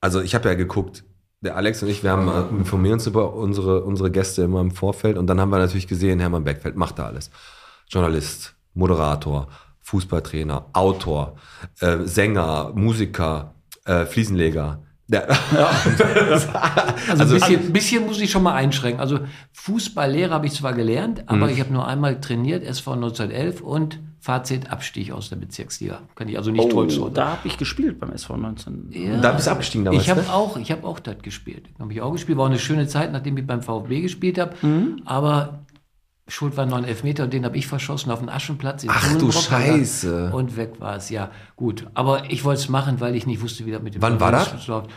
also 0.02 0.22
ich 0.22 0.36
habe 0.36 0.50
ja 0.50 0.56
geguckt, 0.56 1.06
der 1.42 1.56
Alex 1.56 1.82
und 1.84 1.90
ich, 1.90 2.04
wir 2.04 2.12
haben 2.12 2.28
äh, 2.28 2.58
informieren 2.58 2.96
uns 2.96 3.08
über 3.08 3.34
unsere, 3.34 3.84
unsere 3.84 4.12
Gäste 4.12 4.42
immer 4.44 4.60
im 4.60 4.72
Vorfeld 4.72 5.18
und 5.18 5.28
dann 5.28 5.40
haben 5.40 5.52
wir 5.52 5.60
natürlich 5.60 5.88
gesehen, 5.88 6.20
Hermann 6.20 6.44
Beckfeld 6.44 6.76
macht 6.76 7.00
da 7.00 7.06
alles. 7.06 7.30
Journalist, 7.88 8.56
Moderator, 8.74 9.48
Fußballtrainer, 9.86 10.66
Autor, 10.74 11.36
äh, 11.80 12.00
Sänger, 12.06 12.72
Musiker, 12.76 13.54
äh, 13.86 14.06
Fliesenleger. 14.06 14.80
Der, 15.08 15.28
Also, 17.08 17.24
ein 17.26 17.30
bisschen, 17.40 17.74
bisschen 17.74 18.06
muss 18.08 18.20
ich 18.20 18.32
schon 18.32 18.42
mal 18.44 18.56
einschränken. 18.56 19.00
Also 19.00 19.20
Fußballlehrer 19.54 20.34
habe 20.34 20.48
ich 20.48 20.54
zwar 20.54 20.74
gelernt, 20.74 21.24
aber 21.28 21.52
ich 21.52 21.60
habe 21.60 21.72
nur 21.72 21.88
einmal 21.88 22.20
trainiert, 22.20 22.64
SV 22.64 22.94
1911 22.94 23.62
und 23.62 24.00
Fazit 24.20 24.72
Abstieg 24.72 25.12
aus 25.12 25.30
der 25.30 25.36
Bezirksliga. 25.36 26.00
Kann 26.16 26.28
ich 26.30 26.38
also 26.38 26.50
nicht 26.50 26.64
Oh, 26.64 26.70
drücken. 26.86 27.14
da 27.14 27.28
habe 27.34 27.48
ich 27.48 27.60
gespielt 27.60 28.00
beim 28.00 28.12
SV 28.12 28.38
19. 28.38 28.90
Ja. 28.92 29.18
Da 29.22 29.34
bist 29.34 29.46
du 29.46 29.52
abgestiegen 29.52 29.86
damals, 29.86 30.04
Ich 30.04 30.10
habe 30.10 30.22
ne? 30.22 30.34
auch, 30.34 30.58
ich 30.58 30.72
habe 30.72 30.88
auch 30.88 31.00
das 31.00 31.18
gespielt. 31.22 31.68
Habe 31.80 31.94
ich 31.94 32.02
auch 32.02 32.12
gespielt. 32.12 32.40
War 32.40 32.46
auch 32.46 32.50
eine 32.50 32.58
schöne 32.58 32.88
Zeit, 32.88 33.12
nachdem 33.12 33.38
ich 33.38 33.46
beim 33.46 33.62
VfB 33.62 34.02
gespielt 34.02 34.40
habe. 34.40 34.56
Mhm. 34.66 35.04
Aber 35.06 35.65
Schuld 36.28 36.58
war 36.58 36.66
noch 36.66 36.78
ein 36.78 36.86
Elfmeter 36.86 37.26
und 37.26 37.34
den 37.34 37.46
habe 37.46 37.56
ich 37.56 37.68
verschossen 37.68 38.12
auf 38.12 38.20
den 38.20 38.30
Aschenplatz. 38.30 38.84
In 38.84 38.90
Ach 38.92 39.18
du. 39.18 39.32
Scheiße. 39.32 40.32
Und 40.34 40.58
weg 40.58 40.80
war 40.80 40.96
es, 40.96 41.10
ja. 41.10 41.30
Gut. 41.56 41.86
Aber 41.94 42.32
ich 42.32 42.44
wollte 42.44 42.62
es 42.62 42.70
machen, 42.70 43.00
weil 43.00 43.16
ich 43.16 43.28
nicht 43.28 43.42
wusste, 43.42 43.66
wie 43.66 43.72
das 43.72 43.82
mit 43.84 43.94
dem 43.96 44.02
Wann 44.02 44.20
war 44.20 44.32
das? 44.32 44.66
Läuft. 44.68 44.90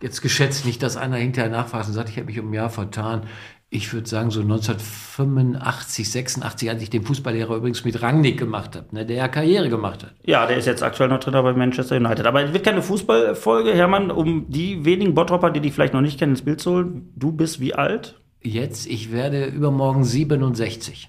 Jetzt 0.00 0.22
geschätzt 0.22 0.64
nicht, 0.64 0.82
dass 0.82 0.96
einer 0.96 1.16
hinterher 1.16 1.50
nachfragt 1.50 1.88
und 1.88 1.92
sagt, 1.92 2.08
ich 2.08 2.16
habe 2.16 2.26
mich 2.26 2.40
um 2.40 2.50
ein 2.50 2.54
Jahr 2.54 2.70
vertan. 2.70 3.24
Ich 3.68 3.92
würde 3.92 4.08
sagen, 4.08 4.30
so 4.30 4.40
1985, 4.40 6.10
86, 6.10 6.70
als 6.70 6.82
ich 6.82 6.90
den 6.90 7.04
Fußballlehrer 7.04 7.54
übrigens 7.54 7.84
mit 7.84 8.00
Rangnick 8.02 8.38
gemacht 8.38 8.74
habe, 8.74 8.86
ne, 8.92 9.06
der 9.06 9.16
ja 9.16 9.28
Karriere 9.28 9.68
gemacht 9.68 10.02
hat. 10.02 10.14
Ja, 10.24 10.46
der 10.46 10.56
ist 10.56 10.66
jetzt 10.66 10.82
aktuell 10.82 11.08
noch 11.08 11.20
Trainer 11.20 11.42
bei 11.42 11.52
Manchester 11.52 11.96
United. 11.98 12.26
Aber 12.26 12.42
es 12.42 12.52
wird 12.52 12.64
keine 12.64 12.82
Fußballfolge, 12.82 13.74
Hermann, 13.74 14.10
um 14.10 14.50
die 14.50 14.84
wenigen 14.84 15.14
Bottropper, 15.14 15.50
die 15.50 15.60
dich 15.60 15.74
vielleicht 15.74 15.92
noch 15.92 16.00
nicht 16.00 16.18
kennen, 16.18 16.32
ins 16.32 16.42
Bild 16.42 16.60
zu 16.60 16.72
holen. 16.72 17.12
Du 17.14 17.30
bist 17.30 17.60
wie 17.60 17.74
alt? 17.74 18.19
Jetzt, 18.42 18.86
ich 18.86 19.12
werde 19.12 19.46
übermorgen 19.46 20.04
67. 20.04 21.08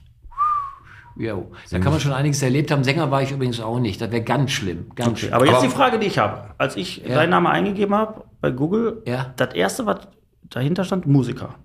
Jo, 1.17 1.51
da 1.69 1.79
kann 1.79 1.91
man 1.91 1.99
schon 2.01 2.13
einiges 2.13 2.41
erlebt 2.41 2.71
haben. 2.71 2.83
Sänger 2.83 3.11
war 3.11 3.21
ich 3.21 3.31
übrigens 3.31 3.59
auch 3.59 3.79
nicht. 3.79 3.99
Das 4.01 4.11
wäre 4.11 4.23
ganz 4.23 4.51
schlimm. 4.51 4.87
Ganz 4.95 5.19
schlimm. 5.19 5.33
Aber 5.33 5.45
jetzt 5.45 5.55
Aber- 5.57 5.67
die 5.67 5.71
Frage, 5.73 5.99
die 5.99 6.07
ich 6.07 6.17
habe. 6.17 6.53
Als 6.57 6.77
ich 6.77 6.97
Ja. 7.05 7.15
deinen 7.15 7.29
Namen 7.31 7.47
eingegeben 7.47 7.93
habe 7.93 8.23
bei 8.39 8.51
Google, 8.51 9.01
Ja. 9.05 9.33
das 9.35 9.53
erste, 9.53 9.85
was 9.85 10.07
dahinter 10.43 10.83
stand, 10.83 11.05
Musiker. 11.07 11.55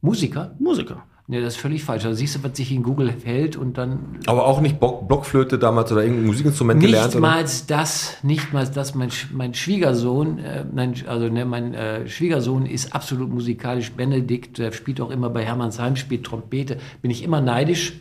Musiker? 0.00 0.54
Musiker. 0.58 1.04
Nee, 1.28 1.40
das 1.40 1.54
ist 1.54 1.60
völlig 1.60 1.82
falsch. 1.82 2.04
Da 2.04 2.14
siehst 2.14 2.36
du, 2.36 2.44
was 2.44 2.56
sich 2.56 2.70
in 2.70 2.84
Google 2.84 3.12
hält 3.24 3.56
und 3.56 3.76
dann. 3.78 4.20
Aber 4.26 4.46
auch 4.46 4.60
nicht 4.60 4.78
Blockflöte 4.78 5.58
damals 5.58 5.90
oder 5.90 6.02
irgendein 6.02 6.26
Musikinstrument 6.26 6.80
gelernt? 6.80 7.14
Nicht 7.14 7.22
oder? 7.22 7.44
das, 7.66 8.18
nicht 8.22 8.52
mal 8.52 8.64
das. 8.68 8.94
Mein, 8.94 9.10
mein 9.32 9.52
Schwiegersohn, 9.52 10.38
äh, 10.38 10.64
mein, 10.72 10.94
also 11.08 11.28
ne, 11.28 11.44
mein 11.44 11.74
äh, 11.74 12.08
Schwiegersohn 12.08 12.64
ist 12.64 12.94
absolut 12.94 13.32
musikalisch. 13.32 13.90
Benedikt, 13.92 14.58
der 14.58 14.70
spielt 14.70 15.00
auch 15.00 15.10
immer 15.10 15.28
bei 15.28 15.44
Hermannsheim, 15.44 15.96
spielt 15.96 16.24
Trompete. 16.24 16.78
Bin 17.02 17.10
ich 17.10 17.24
immer 17.24 17.40
neidisch. 17.40 17.94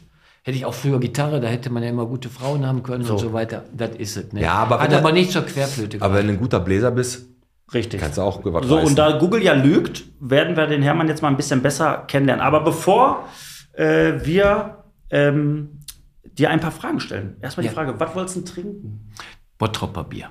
Hätte 0.43 0.59
ich 0.59 0.65
auch 0.65 0.75
früher 0.75 0.99
Gitarre, 0.99 1.41
da 1.41 1.47
hätte 1.47 1.71
man 1.71 1.81
ja 1.81 1.89
immer 1.89 2.05
gute 2.05 2.29
Frauen 2.29 2.67
haben 2.67 2.83
können 2.83 3.09
und 3.09 3.17
so 3.17 3.33
weiter. 3.33 3.63
Das 3.75 3.95
ist 3.97 4.15
es. 4.15 4.31
Ne? 4.31 4.41
Ja, 4.41 4.53
aber 4.53 4.79
Hat 4.79 4.93
aber 4.93 5.09
er- 5.09 5.13
nicht 5.15 5.31
zur 5.31 5.41
Querflöte 5.41 5.99
Aber 5.99 6.13
wenn 6.13 6.27
du 6.27 6.33
ein 6.33 6.39
guter 6.39 6.59
Bläser 6.59 6.91
bist, 6.91 7.25
Richtig. 7.73 7.99
kannst 7.99 8.17
du 8.17 8.21
auch 8.21 8.41
was 8.43 8.65
So, 8.67 8.77
und 8.79 8.95
da 8.97 9.17
Google 9.17 9.41
ja 9.43 9.53
lügt, 9.53 10.03
werden 10.19 10.55
wir 10.55 10.67
den 10.67 10.81
Hermann 10.83 11.07
jetzt 11.07 11.21
mal 11.21 11.29
ein 11.29 11.37
bisschen 11.37 11.61
besser 11.61 12.03
kennenlernen. 12.07 12.43
Aber 12.45 12.61
bevor 12.61 13.27
äh, 13.73 14.13
wir 14.23 14.83
ähm, 15.09 15.79
dir 16.23 16.49
ein 16.51 16.59
paar 16.59 16.71
Fragen 16.71 16.99
stellen, 16.99 17.37
erstmal 17.41 17.63
die 17.63 17.69
Ja. 17.69 17.73
Frage, 17.73 17.99
was 17.99 18.15
wolltest 18.15 18.35
du 18.35 18.39
denn 18.41 18.53
trinken? 18.53 19.11
Bottropper 19.57 20.03
Bier. 20.03 20.25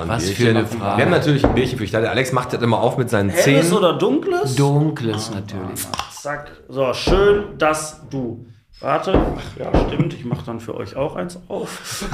Ein 0.00 0.08
Was 0.08 0.22
Bierchen. 0.24 0.44
für 0.44 0.50
eine 0.50 0.60
Wir 0.60 0.78
Frage. 0.78 1.02
haben 1.02 1.10
natürlich 1.10 1.44
ein 1.44 1.54
Bierchen 1.54 1.76
für 1.78 1.82
dich. 1.84 1.90
Der 1.90 2.08
Alex 2.08 2.32
macht 2.32 2.52
das 2.52 2.62
immer 2.62 2.78
auf 2.80 2.96
mit 2.96 3.10
seinen 3.10 3.28
Helles 3.30 3.44
Zähnen. 3.66 3.72
oder 3.76 3.98
dunkles? 3.98 4.54
Dunkles 4.54 5.30
natürlich. 5.32 5.80
Zack. 6.12 6.52
So, 6.68 6.94
schön, 6.94 7.58
dass 7.58 8.08
du. 8.08 8.46
Warte. 8.82 9.14
Ach 9.14 9.58
ja, 9.58 9.70
stimmt. 9.86 10.12
Ich 10.14 10.24
mache 10.24 10.44
dann 10.44 10.58
für 10.58 10.74
euch 10.74 10.96
auch 10.96 11.14
eins 11.14 11.38
auf. 11.48 12.04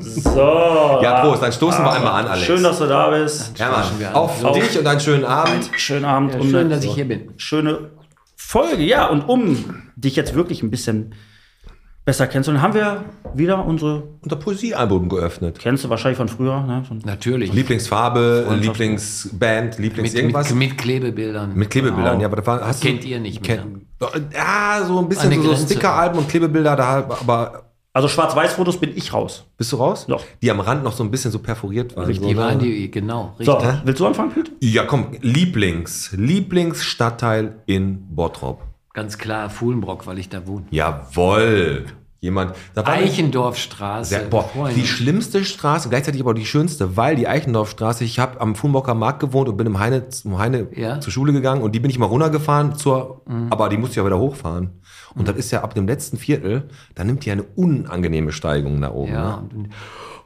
so. 0.00 1.00
Ja, 1.00 1.20
Prost, 1.20 1.42
dann 1.42 1.52
stoßen 1.52 1.84
wir 1.84 1.92
einmal 1.92 2.20
an, 2.24 2.26
Alex. 2.26 2.44
Schön, 2.44 2.62
dass 2.62 2.78
du 2.78 2.86
da 2.86 3.10
bist. 3.10 3.56
Hermann, 3.58 3.84
wir 3.98 4.08
an. 4.08 4.14
auf 4.16 4.40
So. 4.40 4.52
dich 4.52 4.76
und 4.76 4.86
einen 4.86 5.00
schönen 5.00 5.24
Abend. 5.24 5.70
Schönen 5.76 6.04
Abend. 6.04 6.34
Ja, 6.34 6.40
und 6.40 6.50
schön, 6.50 6.60
eine 6.66 6.68
dass 6.70 6.84
ich 6.84 6.92
hier 6.92 7.06
bin. 7.06 7.32
Schöne 7.36 7.90
Folge. 8.34 8.82
Ja, 8.82 9.06
und 9.06 9.22
um 9.22 9.84
dich 9.94 10.16
jetzt 10.16 10.34
wirklich 10.34 10.64
ein 10.64 10.70
bisschen 10.70 11.14
besser 12.06 12.26
kennenzulernen, 12.28 12.62
haben 12.62 12.72
wir 12.74 13.04
wieder 13.34 13.62
unsere, 13.66 14.04
Unser 14.22 14.36
Poesiealbum 14.36 15.08
geöffnet. 15.10 15.58
kennst 15.58 15.84
du 15.84 15.90
wahrscheinlich 15.90 16.16
von 16.16 16.28
früher, 16.28 16.62
ne? 16.62 16.84
Von 16.88 16.98
Natürlich. 17.04 17.52
Lieblingsfarbe, 17.52 18.46
Lieblingsband, 18.58 19.78
Lieblings 19.78 20.12
mit, 20.12 20.22
irgendwas. 20.22 20.50
mit, 20.50 20.70
mit 20.70 20.78
Klebebildern. 20.78 21.54
Mit 21.54 21.68
Klebebildern, 21.68 22.12
Genau. 22.12 22.20
ja, 22.22 22.26
aber 22.28 22.36
das 22.36 22.46
war, 22.46 22.60
hast 22.66 22.80
Kennt 22.82 23.04
du, 23.04 23.08
ihr 23.08 23.20
nicht 23.20 23.46
mehr. 23.46 23.66
Ja, 24.32 24.84
so 24.86 24.98
ein 25.00 25.08
bisschen 25.08 25.32
Eine 25.32 25.42
so. 25.42 25.54
Stickeralben 25.56 26.18
und 26.20 26.28
Klebebilder, 26.28 26.76
da, 26.76 27.06
aber 27.20 27.64
Also 27.92 28.08
Schwarz-Weiß-Fotos 28.08 28.78
bin 28.78 28.96
ich 28.96 29.12
raus. 29.12 29.44
bist 29.56 29.72
du 29.72 29.76
raus? 29.76 30.06
Doch. 30.06 30.22
Die 30.40 30.50
am 30.50 30.60
Rand 30.60 30.84
noch 30.84 30.92
so 30.92 31.02
ein 31.02 31.10
bisschen 31.10 31.32
so 31.32 31.40
perforiert 31.40 31.96
waren. 31.96 32.06
Die 32.08 32.14
so, 32.14 32.36
waren 32.36 32.58
ne? 32.58 32.62
die, 32.64 32.90
genau, 32.90 33.34
richtig. 33.38 33.46
So, 33.46 33.58
willst 33.84 34.00
du 34.00 34.06
anfangen, 34.06 34.30
Pete? 34.32 34.52
Ja, 34.60 34.84
komm, 34.84 35.08
Lieblings, 35.22 36.12
Lieblingsstadtteil 36.16 37.56
in 37.66 38.06
Bottrop. 38.14 38.62
Ganz 38.96 39.18
klar 39.18 39.50
Fuhlenbrock, 39.50 40.06
weil 40.06 40.18
ich 40.18 40.30
da 40.30 40.46
wohne. 40.46 40.64
Jawoll, 40.70 41.84
jemand. 42.20 42.54
Eichendorfstraße. 42.74 44.08
sehr, 44.08 44.20
boah, 44.20 44.44
Freunde. 44.48 44.74
die 44.80 44.86
schlimmste 44.86 45.44
Straße, 45.44 45.88
gleichzeitig 45.90 46.22
aber 46.22 46.30
auch 46.30 46.34
die 46.34 46.46
schönste, 46.46 46.96
weil 46.96 47.14
die 47.14 47.28
Eichendorfstraße, 47.28 48.04
ich 48.04 48.18
habe 48.18 48.40
am 48.40 48.54
Fulmocker 48.54 48.94
Markt 48.94 49.20
gewohnt 49.20 49.48
und 49.50 49.56
bin 49.58 49.66
im 49.66 49.78
Heine, 49.78 50.04
im 50.24 50.38
Heine 50.38 50.68
Ja. 50.74 50.96
Mhm. 50.96 51.00
zur 51.02 51.12
Schule 51.12 51.32
gegangen 51.34 51.60
und 51.62 51.72
die 51.74 51.80
bin 51.80 51.90
ich 51.90 51.98
mal 51.98 52.06
runtergefahren, 52.06 52.74
zur, 52.76 53.20
aber 53.50 53.68
die 53.68 53.76
musste 53.76 53.92
ich 53.92 53.96
ja 53.98 54.06
wieder 54.06 54.18
hochfahren. 54.18 54.70
Und 55.14 55.28
das 55.28 55.36
ist 55.36 55.50
ja 55.50 55.62
ab 55.62 55.74
dem 55.74 55.86
letzten 55.86 56.16
Viertel, 56.18 56.68
da 56.94 57.04
nimmt 57.04 57.24
die 57.24 57.30
eine 57.30 57.42
unangenehme 57.42 58.32
Steigung 58.32 58.80
da 58.80 58.90
oben. 58.92 59.12
Ja, 59.12 59.42
Ne? 59.54 59.68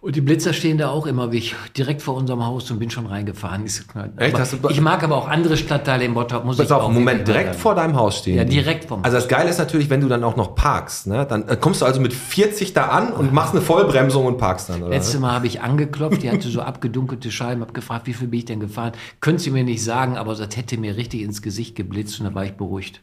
Und, 0.00 0.16
die 0.16 0.20
Blitzer 0.20 0.52
stehen 0.52 0.78
da 0.78 0.88
auch 0.90 1.06
immer, 1.06 1.30
wie 1.32 1.38
ich 1.38 1.54
direkt 1.76 2.02
vor 2.02 2.14
unserem 2.14 2.44
Haus 2.44 2.70
und 2.70 2.78
bin 2.78 2.90
schon 2.90 3.06
reingefahren. 3.06 3.64
Echt? 3.66 3.84
aber 3.94 4.38
Hast 4.38 4.52
du- 4.54 4.68
ich 4.68 4.80
mag 4.80 5.02
aber 5.02 5.16
auch 5.16 5.28
andere 5.28 5.56
Stadtteile 5.56 6.04
in 6.04 6.14
Bottrop, 6.14 6.44
muss 6.44 6.56
Pass 6.56 6.66
ich 6.66 6.72
auf, 6.72 6.82
auch 6.82 6.88
im 6.88 6.94
Moment 6.94 7.28
direkt 7.28 7.54
vor 7.56 7.74
deinem 7.74 7.96
Haus 7.96 8.18
stehen. 8.18 8.36
Ja, 8.36 8.44
direkt 8.44 8.86
vom 8.86 9.04
Also 9.04 9.16
das 9.16 9.28
Geile 9.28 9.50
ist 9.50 9.58
natürlich, 9.58 9.90
wenn 9.90 10.00
du 10.00 10.08
dann 10.08 10.24
auch 10.24 10.36
noch 10.36 10.54
parkst, 10.54 11.06
ne? 11.06 11.26
Dann 11.26 11.46
äh, 11.48 11.56
kommst 11.56 11.82
du 11.82 11.86
also 11.86 12.00
mit 12.00 12.12
40 12.12 12.72
da 12.72 12.86
an 12.86 13.12
und 13.12 13.32
machst 13.32 13.52
eine 13.52 13.60
Vollbremsung 13.62 14.26
und 14.26 14.38
parkst 14.38 14.70
dann, 14.70 14.82
oder? 14.82 14.90
Letztes 14.90 15.18
Mal 15.20 15.32
habe 15.32 15.46
ich 15.46 15.60
angeklopft, 15.60 16.22
die 16.22 16.30
hatte 16.30 16.48
so 16.48 16.60
abgedunkelte 16.62 17.30
Scheiben, 17.30 17.60
habe 17.60 17.72
gefragt, 17.72 18.06
wie 18.06 18.14
viel 18.14 18.28
bin 18.28 18.38
ich 18.38 18.44
denn 18.46 18.60
gefahren? 18.60 18.92
Können 19.20 19.38
Sie 19.38 19.50
mir 19.50 19.64
nicht 19.64 19.84
sagen, 19.84 20.16
aber 20.16 20.34
das 20.34 20.56
hätte 20.56 20.76
mir 20.78 20.96
richtig 20.96 21.22
ins 21.22 21.42
Gesicht 21.42 21.76
geblitzt 21.76 22.18
und 22.20 22.26
da 22.26 22.34
war 22.34 22.44
ich 22.44 22.52
beruhigt. 22.52 23.02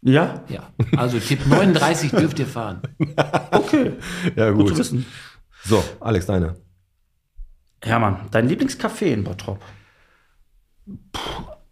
Ja? 0.00 0.42
Ja, 0.48 0.62
also 0.96 1.18
Tipp 1.18 1.40
39 1.48 2.12
dürft 2.12 2.38
ihr 2.38 2.46
fahren. 2.46 2.80
Okay. 3.50 3.92
ja, 4.36 4.50
Gut 4.50 4.74
gut. 4.74 4.92
So, 5.64 5.82
Alex, 6.00 6.26
deine. 6.26 6.56
Hermann, 7.82 8.20
dein 8.30 8.48
Lieblingscafé 8.48 9.06
in 9.12 9.24
Bottrop? 9.24 9.60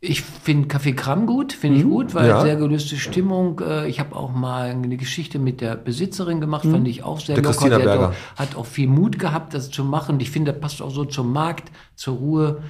Ich 0.01 0.20
finde 0.22 0.68
Kaffee 0.68 0.92
Kram 0.92 1.27
gut, 1.27 1.53
finde 1.53 1.79
ich 1.79 1.85
gut, 1.85 2.14
weil 2.14 2.29
Ja. 2.29 2.40
sehr 2.42 2.57
gelöste 2.57 2.96
Stimmung. 2.96 3.61
Äh, 3.61 3.88
Ich 3.88 3.99
habe 3.99 4.14
auch 4.14 4.31
mal 4.31 4.70
eine 4.70 4.96
Geschichte 4.96 5.38
mit 5.38 5.61
der 5.61 5.75
Besitzerin 5.75 6.40
gemacht, 6.40 6.64
fand 6.68 6.87
ich 6.87 7.03
auch 7.03 7.18
sehr 7.18 7.35
Der 7.35 7.42
locker. 7.42 7.55
Christina 7.57 7.77
Die 7.79 7.83
hat 7.83 7.90
Berger. 7.99 8.09
auch, 8.11 8.38
hat 8.38 8.55
auch 8.57 8.66
viel 8.66 8.87
Mut 8.88 9.18
gehabt, 9.18 9.55
das 9.55 9.70
zu 9.70 9.85
machen. 9.85 10.20
Ich 10.20 10.31
finde, 10.31 10.53
das 10.53 10.61
passt 10.61 10.83
auch 10.83 10.90
so 10.90 11.05
zum 11.07 11.33
Markt, 11.33 11.72
zur 11.96 12.16
Ruhe. 12.18 12.62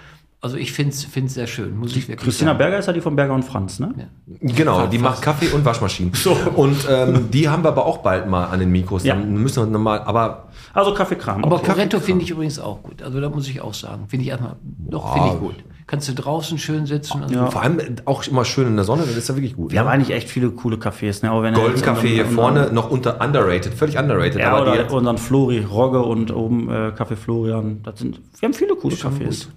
Also 0.46 0.59
ich 0.59 0.72
finde 0.72 0.92
es 0.92 1.35
sehr 1.35 1.48
schön, 1.48 1.76
muss 1.76 1.96
ich 1.96 2.06
wirklich 2.06 2.20
Christina 2.24 2.50
sagen. 2.50 2.59
Berger 2.59 2.78
ist 2.78 2.87
ja 2.87 2.92
die 2.92 3.00
von 3.00 3.16
Berger 3.16 3.35
und 3.35 3.42
Franz, 3.42 3.80
ne? 3.80 3.92
Genau, 4.40 4.87
die 4.87 4.98
macht 4.98 5.20
Kaffee 5.20 5.48
und 5.48 5.64
Waschmaschinen. 5.64 6.12
Und 6.54 6.87
ähm, 6.88 7.32
die 7.32 7.48
haben 7.48 7.64
wir 7.64 7.70
aber 7.70 7.85
auch 7.85 7.98
bald 7.98 8.28
mal 8.28 8.44
an 8.44 8.61
den 8.61 8.70
Mikros. 8.70 9.02
Ja. 9.02 9.16
Dann 9.16 9.35
müssen 9.42 9.64
wir 9.64 9.66
nochmal, 9.66 10.02
aber 10.02 10.46
Also 10.72 10.94
Kaffeekram. 10.94 11.42
Aber 11.42 11.56
okay. 11.56 11.72
Coretto 11.72 11.98
finde 11.98 12.22
ich 12.22 12.30
übrigens 12.30 12.61
auch 12.61 12.80
gut. 12.80 13.02
Also 13.02 13.20
da 13.20 13.28
muss 13.28 13.48
ich 13.48 13.61
auch 13.61 13.74
sagen. 13.74 14.04
Finde 14.06 14.22
ich 14.22 14.30
erstmal, 14.30 14.54
doch, 14.62 15.14
finde 15.14 15.30
ich 15.35 15.40
gut. 15.40 15.54
Kannst 15.88 16.09
du 16.09 16.14
draußen 16.14 16.59
schön 16.59 16.87
sitzen. 16.87 17.22
Und 17.24 17.32
Ja. 17.32 17.50
vor 17.50 17.62
allem 17.62 17.80
auch 18.04 18.24
immer 18.28 18.44
schön 18.44 18.68
in 18.68 18.76
der 18.76 18.85
Sonne, 18.85 19.02
das 19.02 19.16
ist 19.16 19.28
ja 19.28 19.35
wirklich 19.35 19.56
gut. 19.56 19.72
Wir 19.72 19.80
haben 19.80 19.87
ne? 19.87 19.92
eigentlich 19.92 20.16
echt 20.16 20.28
viele 20.28 20.50
coole 20.50 20.76
Cafés, 20.76 21.24
ne? 21.24 21.30
Golden 21.54 21.80
Café 21.82 22.06
hier 22.06 22.26
vorne, 22.26 22.70
noch 22.72 22.88
unter 22.88 23.20
underrated, 23.20 23.74
völlig 23.74 23.98
underrated. 23.98 24.38
Ja, 24.40 24.52
aber 24.52 24.72
oder 24.72 24.92
unseren 24.92 25.18
Flori, 25.18 25.59
Rogge 25.59 26.02
und 26.02 26.32
oben 26.32 26.68
äh, 26.68 26.92
Café 26.96 27.16
Florian. 27.16 27.80
Das 27.82 27.98
sind, 27.98 28.20
wir 28.38 28.46
haben 28.48 28.54
viele 28.54 28.76
coole 28.76 28.94
Cafés. 28.94 29.48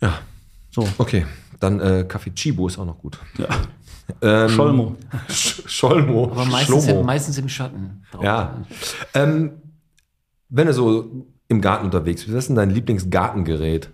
Ja, 0.00 0.18
So. 0.70 0.86
okay. 0.98 1.26
Dann 1.58 1.80
äh, 1.80 2.04
Café 2.06 2.34
Chibo 2.34 2.66
ist 2.68 2.78
auch 2.78 2.84
noch 2.84 2.98
gut. 2.98 3.18
Ja. 3.38 3.48
Ähm, 4.22 4.48
Scholmo. 4.48 4.96
Sch 5.28 5.62
Scholmo. 5.66 6.30
aber 6.30 6.44
meistens, 6.44 6.86
im, 6.86 7.04
meistens 7.04 7.38
im 7.38 7.48
Schatten. 7.48 8.04
Ja. 8.22 8.62
Ähm, 9.14 9.50
wenn 10.48 10.68
du 10.68 10.72
so 10.72 11.26
im 11.48 11.60
Garten 11.60 11.86
unterwegs 11.86 12.22
bist, 12.22 12.32
was 12.32 12.44
ist 12.44 12.48
denn 12.50 12.54
dein 12.54 12.70
Lieblingsgartengerät? 12.70 13.90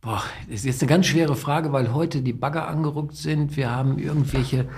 Boah, 0.00 0.22
das 0.46 0.60
ist 0.60 0.64
jetzt 0.64 0.80
eine 0.82 0.88
ganz 0.88 1.04
schwere 1.04 1.36
Frage, 1.36 1.70
weil 1.70 1.92
heute 1.92 2.22
die 2.22 2.32
Bagger 2.32 2.66
angerückt 2.66 3.14
sind. 3.14 3.58
Wir 3.58 3.70
haben 3.70 3.98
irgendwelche 3.98 4.70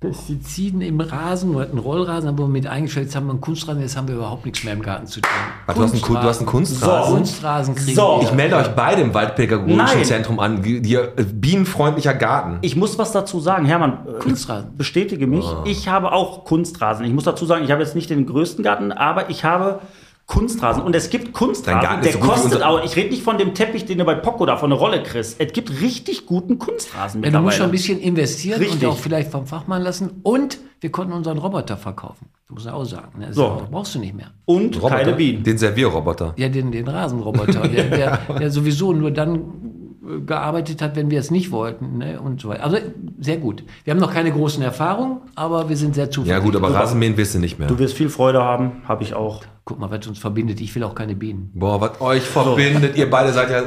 Pestiziden 0.00 0.80
im 0.80 1.00
Rasen, 1.00 1.52
wir 1.54 1.62
hatten 1.62 1.72
einen 1.72 1.80
Rollrasen, 1.80 2.28
haben 2.28 2.38
wir 2.38 2.46
mit 2.46 2.68
eingestellt, 2.68 3.06
jetzt 3.06 3.16
haben 3.16 3.26
wir 3.26 3.32
einen 3.32 3.40
Kunstrasen, 3.40 3.82
jetzt 3.82 3.96
haben 3.96 4.06
wir 4.06 4.14
überhaupt 4.14 4.46
nichts 4.46 4.62
mehr 4.62 4.72
im 4.74 4.82
Garten 4.82 5.08
zu 5.08 5.20
tun. 5.20 5.28
Ah, 5.66 5.74
du 5.74 5.82
hast 5.82 5.92
einen 5.92 6.00
du 6.02 6.16
hast 6.22 6.38
einen 6.38 6.46
Kunstrasen? 6.46 7.14
Kunstrasen 7.16 7.74
kriegen 7.74 7.96
So. 7.96 8.18
wir. 8.20 8.28
Ich 8.28 8.32
melde 8.32 8.54
euch 8.54 8.68
beide 8.76 9.02
im 9.02 9.12
Waldpädagogischen. 9.12 10.04
Zentrum 10.04 10.38
an. 10.38 10.62
Hier, 10.62 11.14
äh, 11.16 11.24
bienenfreundlicher 11.24 12.14
Garten. 12.14 12.58
Ich 12.60 12.76
muss 12.76 12.96
was 12.96 13.10
dazu 13.10 13.40
sagen, 13.40 13.64
Hermann. 13.66 14.06
äh, 14.06 14.20
Kunstrasen. 14.20 14.76
Bestätige 14.76 15.26
mich. 15.26 15.44
Ah. 15.44 15.64
Ich 15.66 15.88
habe 15.88 16.12
auch 16.12 16.44
Kunstrasen. 16.44 17.04
Ich 17.04 17.12
muss 17.12 17.24
dazu 17.24 17.44
sagen, 17.44 17.64
ich 17.64 17.72
habe 17.72 17.82
jetzt 17.82 17.96
nicht 17.96 18.08
den 18.08 18.24
größten 18.24 18.62
Garten, 18.62 18.92
aber 18.92 19.30
ich 19.30 19.42
habe 19.42 19.80
Kunstrasen. 20.28 20.82
Und 20.82 20.94
es 20.94 21.08
gibt 21.08 21.32
Kunstrasen, 21.32 22.02
der 22.02 22.12
so 22.12 22.18
kostet 22.18 22.62
auch. 22.62 22.84
Ich 22.84 22.94
rede 22.96 23.08
nicht 23.08 23.22
von 23.22 23.38
dem 23.38 23.54
Teppich, 23.54 23.86
den 23.86 23.96
du 23.98 24.04
bei 24.04 24.14
Poco 24.14 24.44
da 24.44 24.58
von 24.58 24.68
der 24.70 24.78
Rolle 24.78 25.02
kriegst. 25.02 25.40
Es 25.40 25.52
gibt 25.54 25.80
richtig 25.80 26.26
guten 26.26 26.58
Kunstrasen 26.58 27.22
Ja, 27.24 27.30
du 27.30 27.38
musst 27.40 27.56
schon 27.56 27.66
ein 27.66 27.70
mittlerweile. 27.70 27.70
bisschen 27.70 27.98
investieren 27.98 28.60
Richtig. 28.60 28.82
und 28.82 28.88
auch 28.90 28.98
vielleicht 28.98 29.30
vom 29.32 29.46
Fachmann 29.46 29.80
lassen. 29.82 30.20
Und 30.22 30.58
wir 30.80 30.92
konnten 30.92 31.14
unseren 31.14 31.38
Roboter 31.38 31.78
verkaufen. 31.78 32.26
Das 32.46 32.50
muss 32.54 32.66
ich 32.66 32.70
auch 32.70 32.84
sagen. 32.84 33.18
Ne? 33.18 33.32
So. 33.32 33.62
Brauchst 33.70 33.94
du 33.94 33.98
nicht 34.00 34.14
mehr. 34.14 34.28
Und 34.44 34.76
Roboter, 34.76 34.96
keine 34.96 35.12
Bienen. 35.14 35.42
Den 35.44 35.56
Servierroboter. 35.56 36.34
Ja, 36.36 36.50
den, 36.50 36.72
den 36.72 36.86
Rasenroboter, 36.86 37.66
der, 37.66 37.84
der, 37.88 38.18
der 38.38 38.50
sowieso 38.50 38.92
nur 38.92 39.10
dann 39.10 39.36
äh, 40.06 40.20
gearbeitet 40.20 40.82
hat, 40.82 40.94
wenn 40.94 41.10
wir 41.10 41.20
es 41.20 41.30
nicht 41.30 41.50
wollten. 41.52 41.96
Ne? 41.98 42.20
Und 42.20 42.42
so 42.42 42.50
weiter. 42.50 42.64
Also 42.64 42.76
sehr 43.18 43.38
gut. 43.38 43.64
Wir 43.84 43.92
haben 43.92 44.00
noch 44.00 44.12
keine 44.12 44.30
großen 44.30 44.62
Erfahrungen, 44.62 45.22
aber 45.34 45.70
wir 45.70 45.76
sind 45.78 45.94
sehr 45.94 46.04
Ja 46.04 46.10
zuversichtlich. 46.10 46.52
gut, 46.52 46.62
aber 46.62 46.74
Rasenmähen 46.74 47.16
wirst 47.16 47.34
du 47.34 47.38
nicht 47.38 47.58
mehr. 47.58 47.66
Du 47.68 47.78
wirst 47.78 47.94
viel 47.94 48.10
Freude 48.10 48.42
haben, 48.42 48.82
habe 48.86 49.02
ich 49.02 49.14
auch. 49.14 49.42
Guck 49.68 49.78
mal, 49.78 49.90
was 49.90 50.06
uns 50.06 50.18
verbindet. 50.18 50.62
Ich 50.62 50.74
will 50.74 50.82
auch 50.82 50.94
keine 50.94 51.14
Bienen. 51.14 51.50
Boah, 51.52 51.78
was 51.78 52.00
euch 52.00 52.22
verbindet, 52.22 52.96
ihr 52.96 53.10
beide 53.10 53.34
seid 53.34 53.50
ja... 53.50 53.62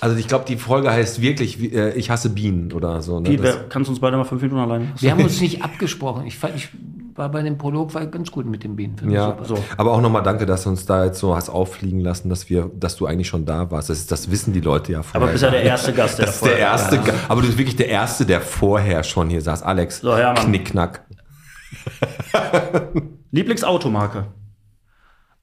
Also 0.00 0.16
ich 0.16 0.26
glaube, 0.26 0.46
die 0.48 0.56
Folge 0.56 0.90
heißt 0.90 1.20
wirklich, 1.20 1.62
äh, 1.72 1.90
ich 1.92 2.08
hasse 2.08 2.30
Bienen 2.30 2.72
oder 2.72 3.02
so. 3.02 3.20
Ne? 3.20 3.28
Wie, 3.28 3.36
Das- 3.36 3.44
wer, 3.56 3.68
kannst 3.68 3.88
du 3.88 3.92
uns 3.92 4.00
beide 4.00 4.16
mal 4.16 4.24
fünf 4.24 4.40
Minuten 4.40 4.60
alleine 4.62 4.84
lassen? 4.86 5.02
Wir 5.02 5.10
haben 5.10 5.22
uns 5.22 5.42
nicht 5.42 5.62
abgesprochen. 5.62 6.24
Ich, 6.26 6.38
fand, 6.38 6.56
ich 6.56 6.68
war 7.14 7.28
bei 7.28 7.42
dem 7.42 7.58
Prolog 7.58 7.92
war 7.92 8.06
ganz 8.06 8.30
gut 8.32 8.46
mit 8.46 8.64
den 8.64 8.74
Bienen. 8.74 8.96
Ja. 9.10 9.36
So. 9.44 9.56
aber 9.76 9.92
auch 9.92 10.00
nochmal 10.00 10.22
danke, 10.22 10.46
dass 10.46 10.62
du 10.64 10.70
uns 10.70 10.86
da 10.86 11.04
jetzt 11.04 11.20
so 11.20 11.36
hast 11.36 11.50
auffliegen 11.50 12.00
lassen, 12.00 12.30
dass 12.30 12.48
wir, 12.48 12.70
dass 12.74 12.96
du 12.96 13.04
eigentlich 13.04 13.28
schon 13.28 13.44
da 13.44 13.70
warst. 13.70 13.90
Das, 13.90 14.06
das 14.06 14.30
wissen 14.30 14.54
die 14.54 14.60
Leute 14.60 14.92
ja 14.92 15.02
vorher. 15.02 15.22
Aber 15.22 15.30
bist 15.30 15.44
ja 15.44 15.50
der 15.50 15.62
erste 15.62 15.92
Gast, 15.92 16.18
der 16.18 16.24
das 16.26 16.36
ist 16.36 16.40
der 16.44 16.50
vorher- 16.52 16.66
erste, 16.66 16.98
Ga- 17.00 17.14
aber 17.28 17.42
du 17.42 17.46
bist 17.48 17.58
wirklich 17.58 17.76
der 17.76 17.88
erste, 17.88 18.24
der 18.24 18.40
vorher 18.40 19.04
schon 19.04 19.28
hier 19.28 19.42
saß. 19.42 19.62
Alex, 19.62 20.00
So. 20.00 20.16
Knickknack. 20.36 21.04
Lieblingsautomarke. 23.30 24.26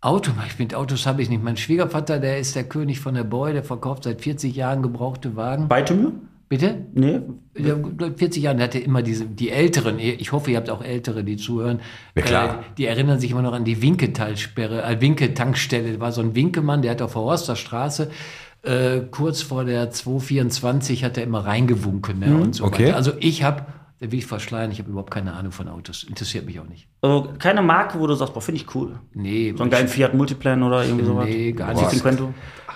Auto, 0.02 0.32
mit 0.58 0.74
Autos 0.74 1.06
habe 1.06 1.22
ich 1.22 1.30
nicht. 1.30 1.44
Mein 1.44 1.58
Schwiegervater, 1.58 2.20
der 2.20 2.40
ist 2.40 2.56
der 2.56 2.64
König 2.64 3.00
von 3.00 3.14
der 3.14 3.24
Boy, 3.24 3.54
der 3.54 3.64
verkauft 3.64 4.04
seit 4.04 4.22
40 4.22 4.56
Jahren 4.56 4.82
gebrauchte 4.82 5.36
Wagen. 5.36 5.68
Beitemür? 5.68 6.14
Bitte? 6.50 6.86
Nee. 6.94 7.22
Ja, 7.58 7.76
seit 7.98 8.18
40 8.18 8.44
Jahren 8.44 8.58
der 8.58 8.66
hatte 8.66 8.80
immer 8.80 9.04
diese, 9.04 9.26
die 9.26 9.52
Älteren, 9.52 10.00
ich 10.00 10.34
hoffe, 10.34 10.52
ihr 10.52 10.58
habt 10.58 10.70
auch 10.70 10.84
Ältere, 10.84 11.24
die 11.24 11.38
zuhören, 11.38 11.80
Ja, 12.14 12.24
klar. 12.24 12.50
Äh, 12.50 12.64
die 12.78 12.88
erinnern 12.88 13.22
sich 13.22 13.32
immer 13.32 13.42
noch 13.42 13.54
an 13.54 13.64
die 13.64 13.82
Winketalsperre, 13.82 14.84
äh, 14.84 15.00
Winke-Tankstelle. 15.00 15.94
Da 15.94 16.00
war 16.02 16.12
so 16.12 16.20
ein 16.20 16.36
Winkemann, 16.36 16.82
der 16.82 16.92
hat 16.92 17.02
auf 17.02 17.14
der 17.14 17.22
Horster 17.22 17.56
Straße, 17.56 18.10
äh, 18.64 19.00
kurz 19.12 19.42
vor 19.42 19.64
der 19.64 19.92
224 19.92 21.04
hat 21.04 21.18
er 21.18 21.24
immer 21.24 21.46
reingewunken 21.46 22.20
ne, 22.20 22.36
und 22.36 22.56
so 22.56 22.66
okay. 22.66 22.88
weiter. 22.88 22.96
Also 22.96 23.12
ich 23.20 23.44
habe, 23.44 23.66
da 24.02 24.12
will 24.12 24.18
ich 24.20 24.26
verschleiern, 24.26 24.72
ich 24.72 24.80
habe 24.80 24.90
überhaupt 24.90 25.12
keine 25.12 25.34
Ahnung 25.34 25.52
von 25.52 25.68
Autos. 25.68 26.04
Interessiert 26.04 26.46
mich 26.48 26.60
auch 26.60 26.68
nicht. 26.68 26.88
Also 27.02 27.30
keine 27.38 27.62
Marke, 27.62 28.00
wo 28.00 28.08
du 28.08 28.16
sagst, 28.16 28.34
boah, 28.34 28.42
finde 28.42 28.60
ich 28.62 28.76
cool. 28.76 29.00
Nee, 29.14 29.54
So 29.56 29.62
einen 29.64 29.72
geilen 29.72 29.88
Fiat 29.88 30.16
Multiplan 30.16 30.64
oder 30.64 30.84
irgendwie 30.84 31.06
sowas? 31.06 31.26
Nee, 31.30 31.52
gar 31.54 31.76
Fiat 31.76 31.94
nicht. 31.94 32.24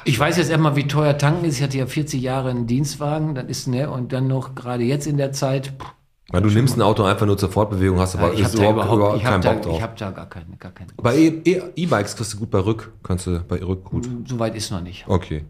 Ich 0.05 0.19
weiß 0.19 0.37
jetzt 0.37 0.51
erstmal, 0.51 0.75
wie 0.75 0.87
teuer 0.87 1.17
tanken 1.17 1.45
ist. 1.45 1.57
Ich 1.57 1.63
hatte 1.63 1.79
ja 1.79 1.87
40 1.87 2.21
Jahre 2.21 2.51
einen 2.51 2.67
Dienstwagen, 2.67 3.33
das 3.33 3.45
ist, 3.45 3.67
ne, 3.67 3.89
und 3.89 4.13
dann 4.13 4.27
noch 4.27 4.53
gerade 4.53 4.83
jetzt 4.83 5.07
in 5.07 5.17
der 5.17 5.31
Zeit, 5.31 5.73
pff, 5.81 5.93
Weil 6.29 6.43
du 6.43 6.49
nimmst 6.49 6.77
ein 6.77 6.83
Auto 6.83 7.03
einfach 7.03 7.25
nur 7.25 7.39
zur 7.39 7.49
Fortbewegung, 7.51 7.97
hast 7.99 8.15
aber 8.15 8.31
ich 8.33 8.41
ist 8.41 8.53
habe 8.53 8.57
da 8.57 8.69
überhaupt, 8.69 8.95
überhaupt, 8.97 9.17
ich 9.17 9.23
keinen 9.23 9.41
da, 9.41 9.53
Bock 9.53 9.61
drauf. 9.63 9.77
ich 9.77 9.81
habe 9.81 9.93
da 9.97 10.11
gar 10.11 10.29
keine, 10.29 10.57
gar 10.59 10.71
keine. 10.73 10.89
bei 10.97 11.17
E- 11.17 11.41
E- 11.43 11.61
E-Bikes 11.75 12.15
kriegst 12.15 12.33
du 12.33 12.37
gut 12.37 12.51
bei 12.51 12.59
Rück, 12.59 12.93
kannst 13.01 13.25
du 13.25 13.39
bei 13.39 13.63
Rück 13.63 13.83
gut. 13.83 14.07
Soweit 14.27 14.55
ist 14.55 14.69
noch 14.69 14.81
nicht. 14.81 15.05
Okay. 15.07 15.45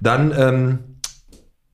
Dann 0.00 0.32
ähm, 0.36 0.78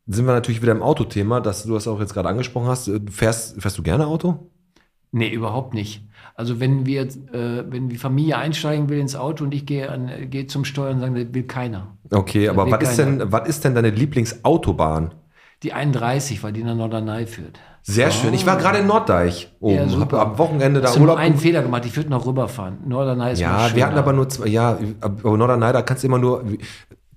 sind 0.09 0.27
wir 0.27 0.33
natürlich 0.33 0.63
wieder 0.63 0.73
im 0.73 0.83
Autothema, 0.83 1.41
dass 1.41 1.63
du 1.65 1.75
das 1.75 1.87
auch 1.87 2.01
jetzt 2.01 2.15
gerade 2.15 2.29
angesprochen 2.29 2.67
hast. 2.69 2.89
Äh, 2.89 3.01
Fährst, 3.11 3.61
fährst 3.61 3.79
du 3.79 3.83
gerne 3.83 4.07
Auto? 4.07 4.51
Nee, 5.13 5.31
überhaupt 5.31 5.73
nicht. 5.75 6.03
Also 6.35 6.61
wenn 6.61 6.85
wir, 6.87 7.03
äh, 7.03 7.65
wenn 7.69 7.89
die 7.89 7.97
Familie 7.97 8.37
einsteigen 8.37 8.89
will 8.89 8.99
ins 8.99 9.17
Auto 9.17 9.45
und 9.45 9.55
ich 9.55 9.65
gehe, 9.67 9.91
an, 9.91 10.11
gehe 10.31 10.47
zum 10.47 10.65
Steuern, 10.65 11.01
sagen, 11.01 11.15
das 11.15 11.33
will 11.33 11.45
keiner. 11.45 11.97
Okay, 12.11 12.49
aber 12.49 12.67
will 12.67 12.73
was 12.73 12.83
ist, 12.91 12.97
keiner. 12.99 13.19
denn, 13.19 13.33
was 13.33 13.49
ist 13.49 13.65
denn 13.65 13.75
deine 13.75 13.91
Lieblingsautobahn? 13.91 15.15
Die 15.63 15.73
31, 15.73 16.43
weil 16.43 16.53
die 16.53 16.63
nach 16.63 16.77
Norderney 16.77 17.27
führt. 17.27 17.59
Sehr 17.83 18.11
schön. 18.11 18.35
Ich 18.35 18.45
war 18.47 18.59
gerade 18.59 18.79
in 18.79 18.87
Norddeich 18.87 19.51
oben, 19.61 19.75
Ja, 19.77 19.89
super. 19.89 20.19
habe 20.19 20.33
am 20.33 20.39
Wochenende 20.39 20.81
da 20.83 20.89
Hast 20.89 21.01
Urlaub 21.01 21.17
einen 21.17 21.31
gemacht. 21.33 21.43
Fehler 21.43 21.63
gemacht, 21.63 21.87
ich 21.87 21.97
würde 21.97 22.11
noch 22.11 22.27
rüberfahren. 22.27 22.79
Norderney 22.87 23.33
ist 23.33 23.41
Ja, 23.41 23.75
wir 23.75 23.87
hatten 23.87 23.97
aber 23.97 24.13
nur 24.13 24.29
zwei, 24.29 24.47
ja, 24.47 24.79
aber 25.01 25.37
Norderney, 25.37 25.73
da 25.73 25.81
kannst 25.83 26.03
du 26.03 26.07
immer 26.07 26.19
nur, 26.19 26.45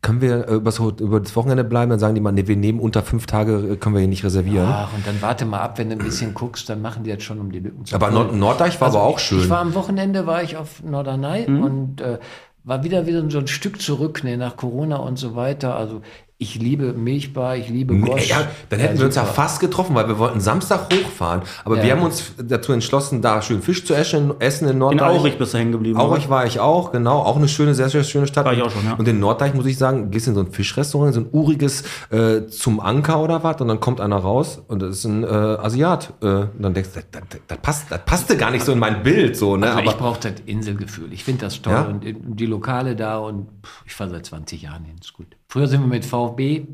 können 0.01 0.19
wir 0.21 0.47
äh, 0.47 0.53
über 0.55 1.19
das 1.19 1.35
Wochenende 1.35 1.63
bleiben? 1.63 1.89
Dann 1.91 1.99
sagen 1.99 2.15
die 2.15 2.21
mal, 2.21 2.31
nee, 2.31 2.47
wir 2.47 2.55
nehmen 2.55 2.79
unter 2.79 3.03
fünf 3.03 3.25
Tage, 3.27 3.73
äh, 3.73 3.75
können 3.77 3.93
wir 3.95 3.99
hier 3.99 4.07
nicht 4.09 4.23
reservieren. 4.23 4.67
Ach, 4.67 4.93
und 4.93 5.05
dann 5.05 5.21
warte 5.21 5.45
mal 5.45 5.59
ab, 5.59 5.77
wenn 5.77 5.89
du 5.89 5.95
ein 5.95 6.03
bisschen 6.03 6.33
guckst, 6.33 6.67
dann 6.69 6.81
machen 6.81 7.03
die 7.03 7.11
das 7.13 7.21
schon, 7.23 7.39
um 7.39 7.51
die 7.51 7.59
Lücken 7.59 7.85
zu 7.85 7.95
aber. 7.95 8.09
Nord 8.11 8.35
Norddeich 8.35 8.79
war 8.81 8.87
Also 8.87 8.99
aber 8.99 9.07
auch 9.07 9.19
ich- 9.19 9.25
schön. 9.25 9.39
Ich 9.41 9.49
war 9.49 9.59
am 9.59 9.75
Wochenende, 9.75 10.25
war 10.25 10.41
ich 10.43 10.57
auf 10.57 10.81
Norderney 10.83 11.45
und 11.45 12.01
äh, 12.01 12.17
war 12.63 12.83
wieder 12.83 13.05
wieder 13.07 13.27
so 13.29 13.39
ein 13.39 13.47
Stück 13.47 13.81
zurück, 13.81 14.23
ne, 14.23 14.37
nach 14.37 14.55
Corona 14.55 14.97
und 14.97 15.17
so 15.17 15.35
weiter. 15.35 15.75
Also 15.75 16.01
Ich 16.41 16.55
liebe 16.55 16.93
Milchbar, 16.93 17.55
ich 17.55 17.69
liebe 17.69 17.95
Gosch. 17.99 18.29
ja, 18.29 18.47
dann 18.69 18.79
hätten 18.79 18.97
wir 18.97 19.05
uns 19.05 19.13
ja 19.13 19.25
fast 19.25 19.59
getroffen, 19.59 19.93
weil 19.93 20.07
wir 20.07 20.17
wollten 20.17 20.39
Samstag 20.39 20.91
hochfahren. 20.91 21.43
Aber 21.63 21.77
Ja. 21.77 21.83
wir 21.83 21.91
haben 21.91 22.01
uns 22.01 22.33
dazu 22.43 22.73
entschlossen, 22.73 23.21
da 23.21 23.43
schön 23.43 23.61
Fisch 23.61 23.85
zu 23.85 23.93
essen, 23.93 24.33
essen 24.39 24.65
in 24.65 24.71
In 24.71 24.77
Norddeich. 24.79 25.19
Aurich 25.19 25.37
bist 25.37 25.53
du 25.53 25.59
hängen 25.59 25.71
geblieben. 25.71 25.99
Aurich 25.99 26.29
war 26.31 26.47
ich 26.47 26.59
auch, 26.59 26.91
genau. 26.91 27.19
Auch 27.19 27.35
eine 27.37 27.47
schöne, 27.47 27.75
sehr, 27.75 27.89
sehr 27.89 28.03
schöne 28.03 28.25
Stadt. 28.25 28.45
War 28.45 28.53
ich 28.53 28.61
auch 28.63 28.71
schon, 28.71 28.83
ja. 28.83 28.93
Und 28.95 29.07
in 29.07 29.19
Norddeich, 29.19 29.53
muss 29.53 29.67
ich 29.67 29.77
sagen, 29.77 30.09
gehst 30.09 30.27
in 30.29 30.33
so 30.33 30.41
ein 30.41 30.51
Fischrestaurant, 30.51 31.13
so 31.13 31.19
ein 31.19 31.27
uriges 31.31 31.83
äh, 32.09 32.47
zum 32.47 32.79
Anker 32.79 33.21
oder 33.21 33.43
was, 33.43 33.61
und 33.61 33.67
dann 33.67 33.79
kommt 33.79 34.01
einer 34.01 34.17
raus 34.17 34.63
und 34.67 34.81
das 34.81 34.97
ist 34.97 35.05
ein 35.05 35.23
äh, 35.23 35.27
Asiat. 35.27 36.11
Äh, 36.23 36.25
und 36.25 36.49
dann 36.59 36.73
denkst 36.73 36.89
du, 36.95 37.01
das, 37.11 37.21
das, 37.29 37.39
das, 37.47 37.57
passt, 37.59 37.85
das 37.91 38.03
passte 38.03 38.35
gar 38.35 38.49
nicht 38.49 38.65
so 38.65 38.71
in 38.71 38.79
mein 38.79 39.03
Bild. 39.03 39.37
So, 39.37 39.57
ne? 39.57 39.67
Also 39.69 39.81
ich 39.81 39.89
Aber 39.89 39.97
brauche 39.99 40.19
das 40.21 40.33
Inselgefühl. 40.47 41.13
Ich 41.13 41.23
finde 41.23 41.41
das 41.45 41.61
toll. 41.61 41.73
Ja? 41.73 41.81
Und 41.83 42.03
die 42.03 42.47
Lokale 42.47 42.95
da 42.95 43.19
und 43.19 43.45
pff, 43.63 43.83
ich 43.85 43.93
fahre 43.93 44.09
seit 44.09 44.25
20 44.25 44.63
Jahren 44.63 44.85
hin. 44.85 44.95
Ist 44.99 45.13
gut. 45.13 45.27
Früher 45.47 45.67
sind 45.67 45.81
wir 45.81 45.87
mit 45.87 46.05
VfB 46.31 46.67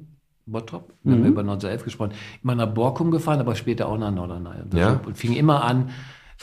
Bottrop, 0.50 0.93
da 1.04 1.12
haben 1.12 1.24
wir 1.24 1.30
über 1.32 1.41
1911 1.41 1.84
gesprochen, 1.84 2.12
immer 2.41 2.56
nach 2.56 2.67
Borkum 2.67 3.12
gefahren, 3.12 3.39
aber 3.41 3.54
später 3.56 3.89
auch 3.89 3.98
nach 3.98 4.12
Norderney. 4.12 4.62
Und, 4.63 4.74
Ja. 4.74 5.02
und 5.06 5.17
fing 5.17 5.34
immer 5.36 5.63
an, 5.65 5.89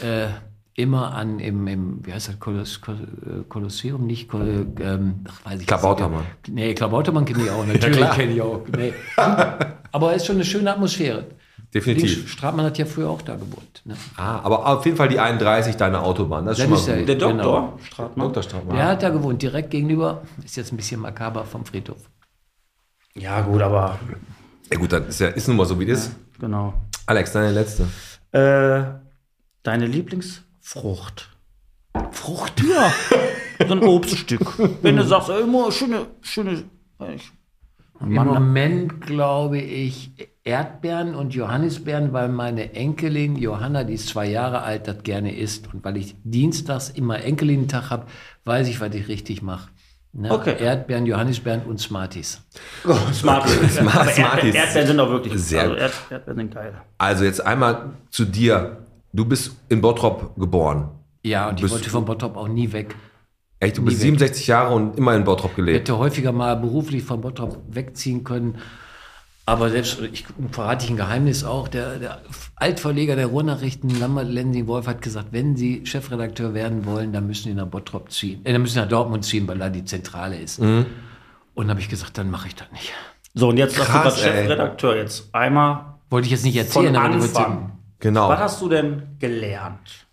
äh, 0.02 0.26
immer 0.74 1.14
an 1.14 1.38
im, 1.38 1.66
im 1.66 2.04
wie 2.04 2.12
heißt 2.12 2.28
das, 2.28 2.38
Koloss, 2.38 2.82
Kol- 2.82 2.96
äh, 2.96 3.44
Kolosseum, 3.48 4.06
nicht, 4.06 4.28
Kol- 4.28 4.66
ähm, 4.80 5.20
ach, 5.26 5.46
weiß 5.50 5.60
ich 5.62 5.66
Klabautermann. 5.66 6.20
nicht. 6.20 6.48
Nee, 6.54 6.74
Klabautermann 6.74 7.24
kenne 7.24 7.44
ich 7.44 7.50
auch, 7.50 7.64
natürlich 7.66 8.10
kenne 8.10 8.32
ich 8.34 8.42
auch. 8.42 8.60
Nee. 8.76 8.92
aber 9.92 10.10
es 10.10 10.16
ist 10.16 10.26
schon 10.26 10.36
eine 10.36 10.44
schöne 10.44 10.70
Atmosphäre. 10.72 11.24
Definitiv. 11.72 12.16
Links- 12.18 12.30
Stratmann 12.30 12.66
hat 12.66 12.76
ja 12.78 12.84
früher 12.84 13.08
auch 13.08 13.22
da 13.22 13.34
gewohnt. 13.36 13.82
Ne? 13.86 13.94
ah, 14.16 14.40
aber 14.44 14.66
auf 14.66 14.84
jeden 14.84 14.96
Fall 14.98 15.08
die 15.08 15.18
31, 15.18 15.76
deine 15.76 16.02
Autobahn. 16.02 16.44
Das 16.44 16.58
ist 16.58 16.70
Das 16.70 16.78
schon 16.80 16.92
mal 16.92 16.92
ist 16.92 16.98
gut. 17.00 17.08
Der 17.08 17.16
Genau. 17.32 17.42
Doktor 17.42 17.78
Stratmann. 17.84 18.26
Dr. 18.28 18.42
Straßmann. 18.42 18.76
Der 18.76 18.86
hat 18.86 19.02
da 19.02 19.08
gewohnt, 19.08 19.40
direkt 19.42 19.70
gegenüber. 19.70 20.22
Ist 20.44 20.56
jetzt 20.56 20.72
ein 20.72 20.76
bisschen 20.76 21.00
makaber 21.00 21.44
vom 21.44 21.64
Friedhof. 21.64 21.96
Ja, 23.16 23.40
gut, 23.42 23.62
aber 23.62 23.98
Ja 24.70 24.78
gut, 24.78 24.92
dann 24.92 25.06
ist 25.06 25.20
ja 25.20 25.28
ist 25.28 25.46
nun 25.46 25.56
mal 25.56 25.66
so, 25.66 25.78
wie 25.78 25.88
es 25.88 26.06
ist. 26.06 26.16
genau. 26.40 26.74
Alex, 27.06 27.32
deine 27.32 27.52
letzte. 27.52 27.86
Äh, 28.32 28.98
deine 29.62 29.86
Lieblingsfrucht. 29.86 31.30
Frucht? 32.10 32.62
Ja. 32.68 32.92
so 33.66 33.72
ein 33.74 33.82
Obststück. 33.82 34.58
Wenn 34.82 34.96
du 34.96 35.04
sagst, 35.04 35.28
ey, 35.28 35.42
immer 35.42 35.70
schöne, 35.70 36.06
schöne. 36.22 36.64
Ich, 37.14 37.30
Im 38.00 38.14
Moment 38.14 39.00
glaube 39.02 39.58
ich 39.58 40.10
Erdbeeren 40.42 41.14
und 41.14 41.34
Johannisbeeren, 41.34 42.12
weil 42.12 42.28
meine 42.28 42.72
Enkelin 42.74 43.36
Johanna, 43.36 43.84
die 43.84 43.94
ist 43.94 44.08
zwei 44.08 44.26
Jahre 44.26 44.62
alt, 44.62 44.88
das 44.88 45.02
gerne 45.02 45.36
isst. 45.36 45.72
Und 45.72 45.84
weil 45.84 45.96
ich 45.96 46.16
dienstags 46.24 46.90
immer 46.90 47.22
Enkelin-Tag 47.22 47.90
habe, 47.90 48.06
weiß 48.44 48.68
ich, 48.68 48.80
was 48.80 48.94
ich 48.94 49.08
richtig 49.08 49.42
mache. 49.42 49.68
Ne? 50.16 50.30
Okay. 50.30 50.54
Erdbeeren, 50.60 51.06
Johannisbeeren 51.06 51.62
und 51.62 51.80
Smarties. 51.80 52.40
Smarties. 53.12 53.76
Smart- 53.76 53.94
Aber 53.96 54.10
Smarties. 54.10 54.54
Erdbeeren, 54.54 54.86
sind 54.86 55.00
auch 55.00 55.10
wirklich. 55.10 55.34
Sehr 55.42 55.62
Also. 55.62 55.74
Erd, 55.74 55.92
Erdbeeren 56.10 56.38
sind 56.38 56.54
geil. 56.54 56.74
Also 56.98 57.24
jetzt 57.24 57.44
einmal 57.44 57.90
zu 58.10 58.24
dir. 58.24 58.78
Du 59.12 59.24
bist 59.24 59.56
in 59.68 59.80
Bottrop 59.80 60.34
geboren. 60.36 60.88
Ja, 61.24 61.48
und 61.48 61.60
ich 61.62 61.70
wollte 61.70 61.88
von 61.90 62.04
Bottrop 62.04 62.36
auch 62.36 62.48
nie 62.48 62.72
weg. 62.72 62.94
Echt, 63.60 63.76
du 63.78 63.82
bist 63.84 63.96
weg. 63.98 64.02
67 64.02 64.46
Jahre 64.46 64.74
und 64.74 64.96
immer 64.98 65.14
in 65.16 65.24
Bottrop 65.24 65.50
Ich 65.52 65.56
gelebt. 65.56 65.78
hätte 65.80 65.98
häufiger 65.98 66.32
mal 66.32 66.54
beruflich 66.56 67.02
von 67.02 67.20
Bottrop 67.20 67.58
wegziehen 67.68 68.22
können. 68.24 68.56
Aber 69.46 69.68
selbst, 69.68 70.00
ich 70.00 70.24
verrate 70.52 70.84
ich 70.84 70.90
ein 70.90 70.96
Geheimnis 70.96 71.44
auch, 71.44 71.68
der, 71.68 71.98
der 71.98 72.22
Altverleger 72.56 73.14
der 73.14 73.26
Ruhrnachrichten, 73.26 73.90
Lambert 74.00 74.28
Lensing 74.28 74.66
Wolf, 74.66 74.86
hat 74.86 75.02
gesagt, 75.02 75.28
wenn 75.32 75.54
Sie 75.56 75.84
Chefredakteur 75.84 76.54
werden 76.54 76.86
wollen, 76.86 77.12
dann 77.12 77.26
müssen 77.26 77.48
Sie 77.48 77.54
nach 77.54 77.66
Bottrop 77.66 78.10
ziehen. 78.10 78.40
Äh, 78.44 78.52
dann 78.52 78.62
müssen 78.62 78.74
Sie 78.74 78.80
nach 78.80 78.88
Dortmund 78.88 79.24
ziehen, 79.24 79.46
weil 79.46 79.58
da 79.58 79.68
die 79.68 79.84
Zentrale 79.84 80.38
ist. 80.38 80.60
Mhm. 80.60 80.86
Und 81.54 81.68
habe 81.68 81.80
ich 81.80 81.88
gesagt, 81.88 82.16
dann 82.16 82.30
mache 82.30 82.48
ich 82.48 82.54
das 82.54 82.70
nicht. 82.72 82.92
So, 83.34 83.48
und 83.48 83.58
jetzt 83.58 83.76
sagst 83.76 83.90
du 83.90 83.92
gerade 83.92 84.16
ey. 84.16 84.42
Chefredakteur. 84.42 84.96
Jetzt 84.96 85.28
einmal 85.34 85.96
Wollte 86.08 86.26
ich 86.26 86.32
jetzt 86.32 86.44
nicht 86.44 86.56
erzählen, 86.56 86.96
aber 86.96 87.14
Anfang. 87.14 87.78
Genau. 87.98 88.28
Was 88.28 88.40
hast 88.40 88.62
du 88.62 88.68
denn 88.68 89.02
gelernt? 89.18 90.04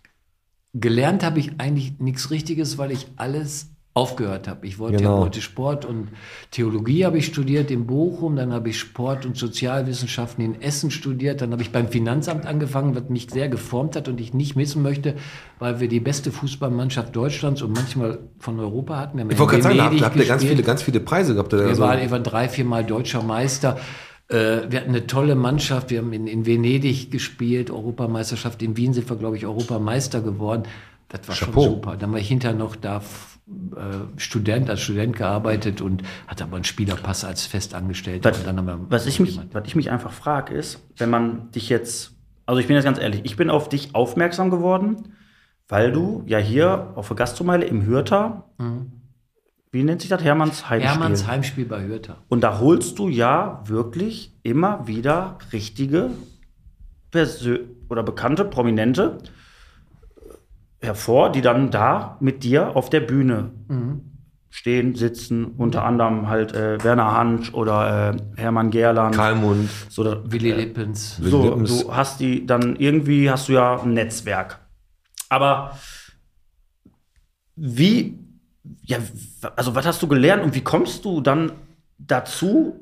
gelernt 0.74 1.22
habe 1.22 1.38
ich 1.38 1.60
eigentlich 1.60 1.98
nichts 1.98 2.30
Richtiges, 2.30 2.78
weil 2.78 2.90
ich 2.90 3.06
alles 3.16 3.71
aufgehört 3.94 4.48
habe. 4.48 4.66
Ich 4.66 4.78
wollte 4.78 4.96
Genau. 4.98 5.16
ja 5.16 5.20
wollte 5.20 5.42
Sport 5.42 5.84
und 5.84 6.08
Theologie 6.50 7.04
habe 7.04 7.18
ich 7.18 7.26
studiert 7.26 7.70
in 7.70 7.86
Bochum, 7.86 8.36
dann 8.36 8.50
habe 8.52 8.70
ich 8.70 8.78
Sport 8.78 9.26
und 9.26 9.36
Sozialwissenschaften 9.36 10.42
in 10.42 10.62
Essen 10.62 10.90
studiert, 10.90 11.42
dann 11.42 11.52
habe 11.52 11.60
ich 11.60 11.72
beim 11.72 11.88
Finanzamt 11.88 12.46
angefangen, 12.46 12.94
was 12.94 13.10
mich 13.10 13.28
sehr 13.30 13.50
geformt 13.50 13.94
hat 13.94 14.08
und 14.08 14.18
ich 14.18 14.32
nicht 14.32 14.56
missen 14.56 14.82
möchte, 14.82 15.16
weil 15.58 15.78
wir 15.80 15.88
die 15.88 16.00
beste 16.00 16.32
Fußballmannschaft 16.32 17.14
Deutschlands 17.14 17.60
und 17.60 17.74
manchmal 17.74 18.20
von 18.38 18.58
Europa 18.58 18.96
hatten. 18.98 19.18
Wir 19.18 19.30
Ich 19.30 19.38
wollte 19.38 19.60
gerade 19.60 19.62
sagen, 19.62 19.98
da 19.98 20.06
habt, 20.06 20.16
ihr 20.16 20.24
ganz 20.26 20.42
viele, 20.44 20.62
ganz 20.62 20.82
viele 20.82 21.00
Preise 21.00 21.34
gehabt. 21.34 21.52
Wir 21.52 21.66
Also, 21.66 21.82
waren 21.82 21.98
etwa 21.98 22.18
drei, 22.18 22.48
vier 22.48 22.64
Mal 22.64 22.84
deutscher 22.84 23.22
Meister. 23.22 23.78
Äh, 24.28 24.70
Wir 24.70 24.80
hatten 24.80 24.88
eine 24.90 25.06
tolle 25.06 25.34
Mannschaft. 25.34 25.90
Wir 25.90 25.98
haben 25.98 26.14
in, 26.14 26.26
in 26.26 26.46
Venedig 26.46 27.10
gespielt, 27.10 27.70
Europameisterschaft. 27.70 28.62
In 28.62 28.78
Wien 28.78 28.94
sind 28.94 29.10
wir, 29.10 29.16
glaube 29.16 29.36
ich, 29.36 29.44
Europameister 29.44 30.22
geworden. 30.22 30.62
Das 31.10 31.28
war 31.28 31.34
Chapeau. 31.34 31.62
schon 31.64 31.70
super. 31.74 31.96
Dann 31.98 32.10
war 32.12 32.18
ich 32.18 32.28
hinterher 32.28 32.56
noch 32.56 32.74
da 32.74 33.02
Student, 34.16 34.70
als 34.70 34.80
Student 34.80 35.16
gearbeitet 35.16 35.80
und 35.80 36.02
hatte 36.28 36.44
aber 36.44 36.56
einen 36.56 36.64
Spielerpass 36.64 37.24
als 37.24 37.44
Festangestellter. 37.46 38.30
Was, 38.30 38.78
was, 38.88 39.06
ich 39.06 39.20
mich, 39.20 39.40
was 39.52 39.64
ich 39.66 39.74
mich 39.74 39.90
einfach 39.90 40.12
frage, 40.12 40.54
ist, 40.54 40.80
wenn 40.96 41.10
man 41.10 41.50
dich 41.50 41.68
jetzt, 41.68 42.14
also 42.46 42.60
ich 42.60 42.68
bin 42.68 42.76
jetzt 42.76 42.84
ganz 42.84 42.98
ehrlich, 42.98 43.22
ich 43.24 43.36
bin 43.36 43.50
auf 43.50 43.68
dich 43.68 43.94
aufmerksam 43.94 44.50
geworden, 44.50 45.14
weil 45.68 45.90
du 45.90 46.22
ja 46.26 46.38
hier 46.38 46.92
auf 46.94 47.08
der 47.08 47.16
Gastromeile 47.16 47.64
im 47.64 47.84
Hürter, 47.84 48.50
wie 49.72 49.82
nennt 49.82 50.02
sich 50.02 50.10
das, 50.10 50.22
Hermanns 50.22 50.68
Heimspiel. 50.68 50.90
Hermanns 50.90 51.26
Heimspiel 51.26 51.64
bei 51.64 51.84
Hürter. 51.84 52.18
Und 52.28 52.42
da 52.42 52.60
holst 52.60 52.98
du 52.98 53.08
ja 53.08 53.62
wirklich 53.66 54.34
immer 54.42 54.86
wieder 54.86 55.38
richtige 55.52 56.10
Persö 57.10 57.60
oder 57.88 58.02
bekannte, 58.02 58.44
prominente 58.44 59.18
äh, 59.18 59.41
hervor, 60.82 61.30
die 61.32 61.40
dann 61.40 61.70
da 61.70 62.16
mit 62.20 62.42
dir 62.44 62.76
auf 62.76 62.90
der 62.90 63.00
Bühne 63.00 63.50
stehen, 64.50 64.94
sitzen. 64.94 65.46
Unter 65.56 65.84
anderem 65.84 66.28
halt 66.28 66.54
äh, 66.54 66.82
Werner 66.84 67.12
Hansch 67.12 67.54
oder 67.54 68.14
äh, 68.14 68.40
Hermann 68.40 68.70
Gerland. 68.70 69.14
Kalmund. 69.14 69.70
So, 69.88 70.04
da- 70.04 70.20
Willi 70.30 70.52
Lippens. 70.52 71.16
so, 71.16 71.42
Lippens. 71.44 71.84
du 71.84 71.94
hast 71.94 72.20
die 72.20 72.44
dann 72.46 72.76
irgendwie 72.76 73.30
hast 73.30 73.48
du 73.48 73.54
ja 73.54 73.80
ein 73.80 73.94
Netzwerk. 73.94 74.58
Aber 75.30 75.78
wie, 77.56 78.18
ja, 78.82 78.98
also 79.56 79.74
was 79.74 79.86
hast 79.86 80.02
du 80.02 80.08
gelernt 80.08 80.42
und 80.42 80.54
wie 80.54 80.60
kommst 80.62 81.04
du 81.04 81.20
dann 81.20 81.52
dazu? 81.98 82.78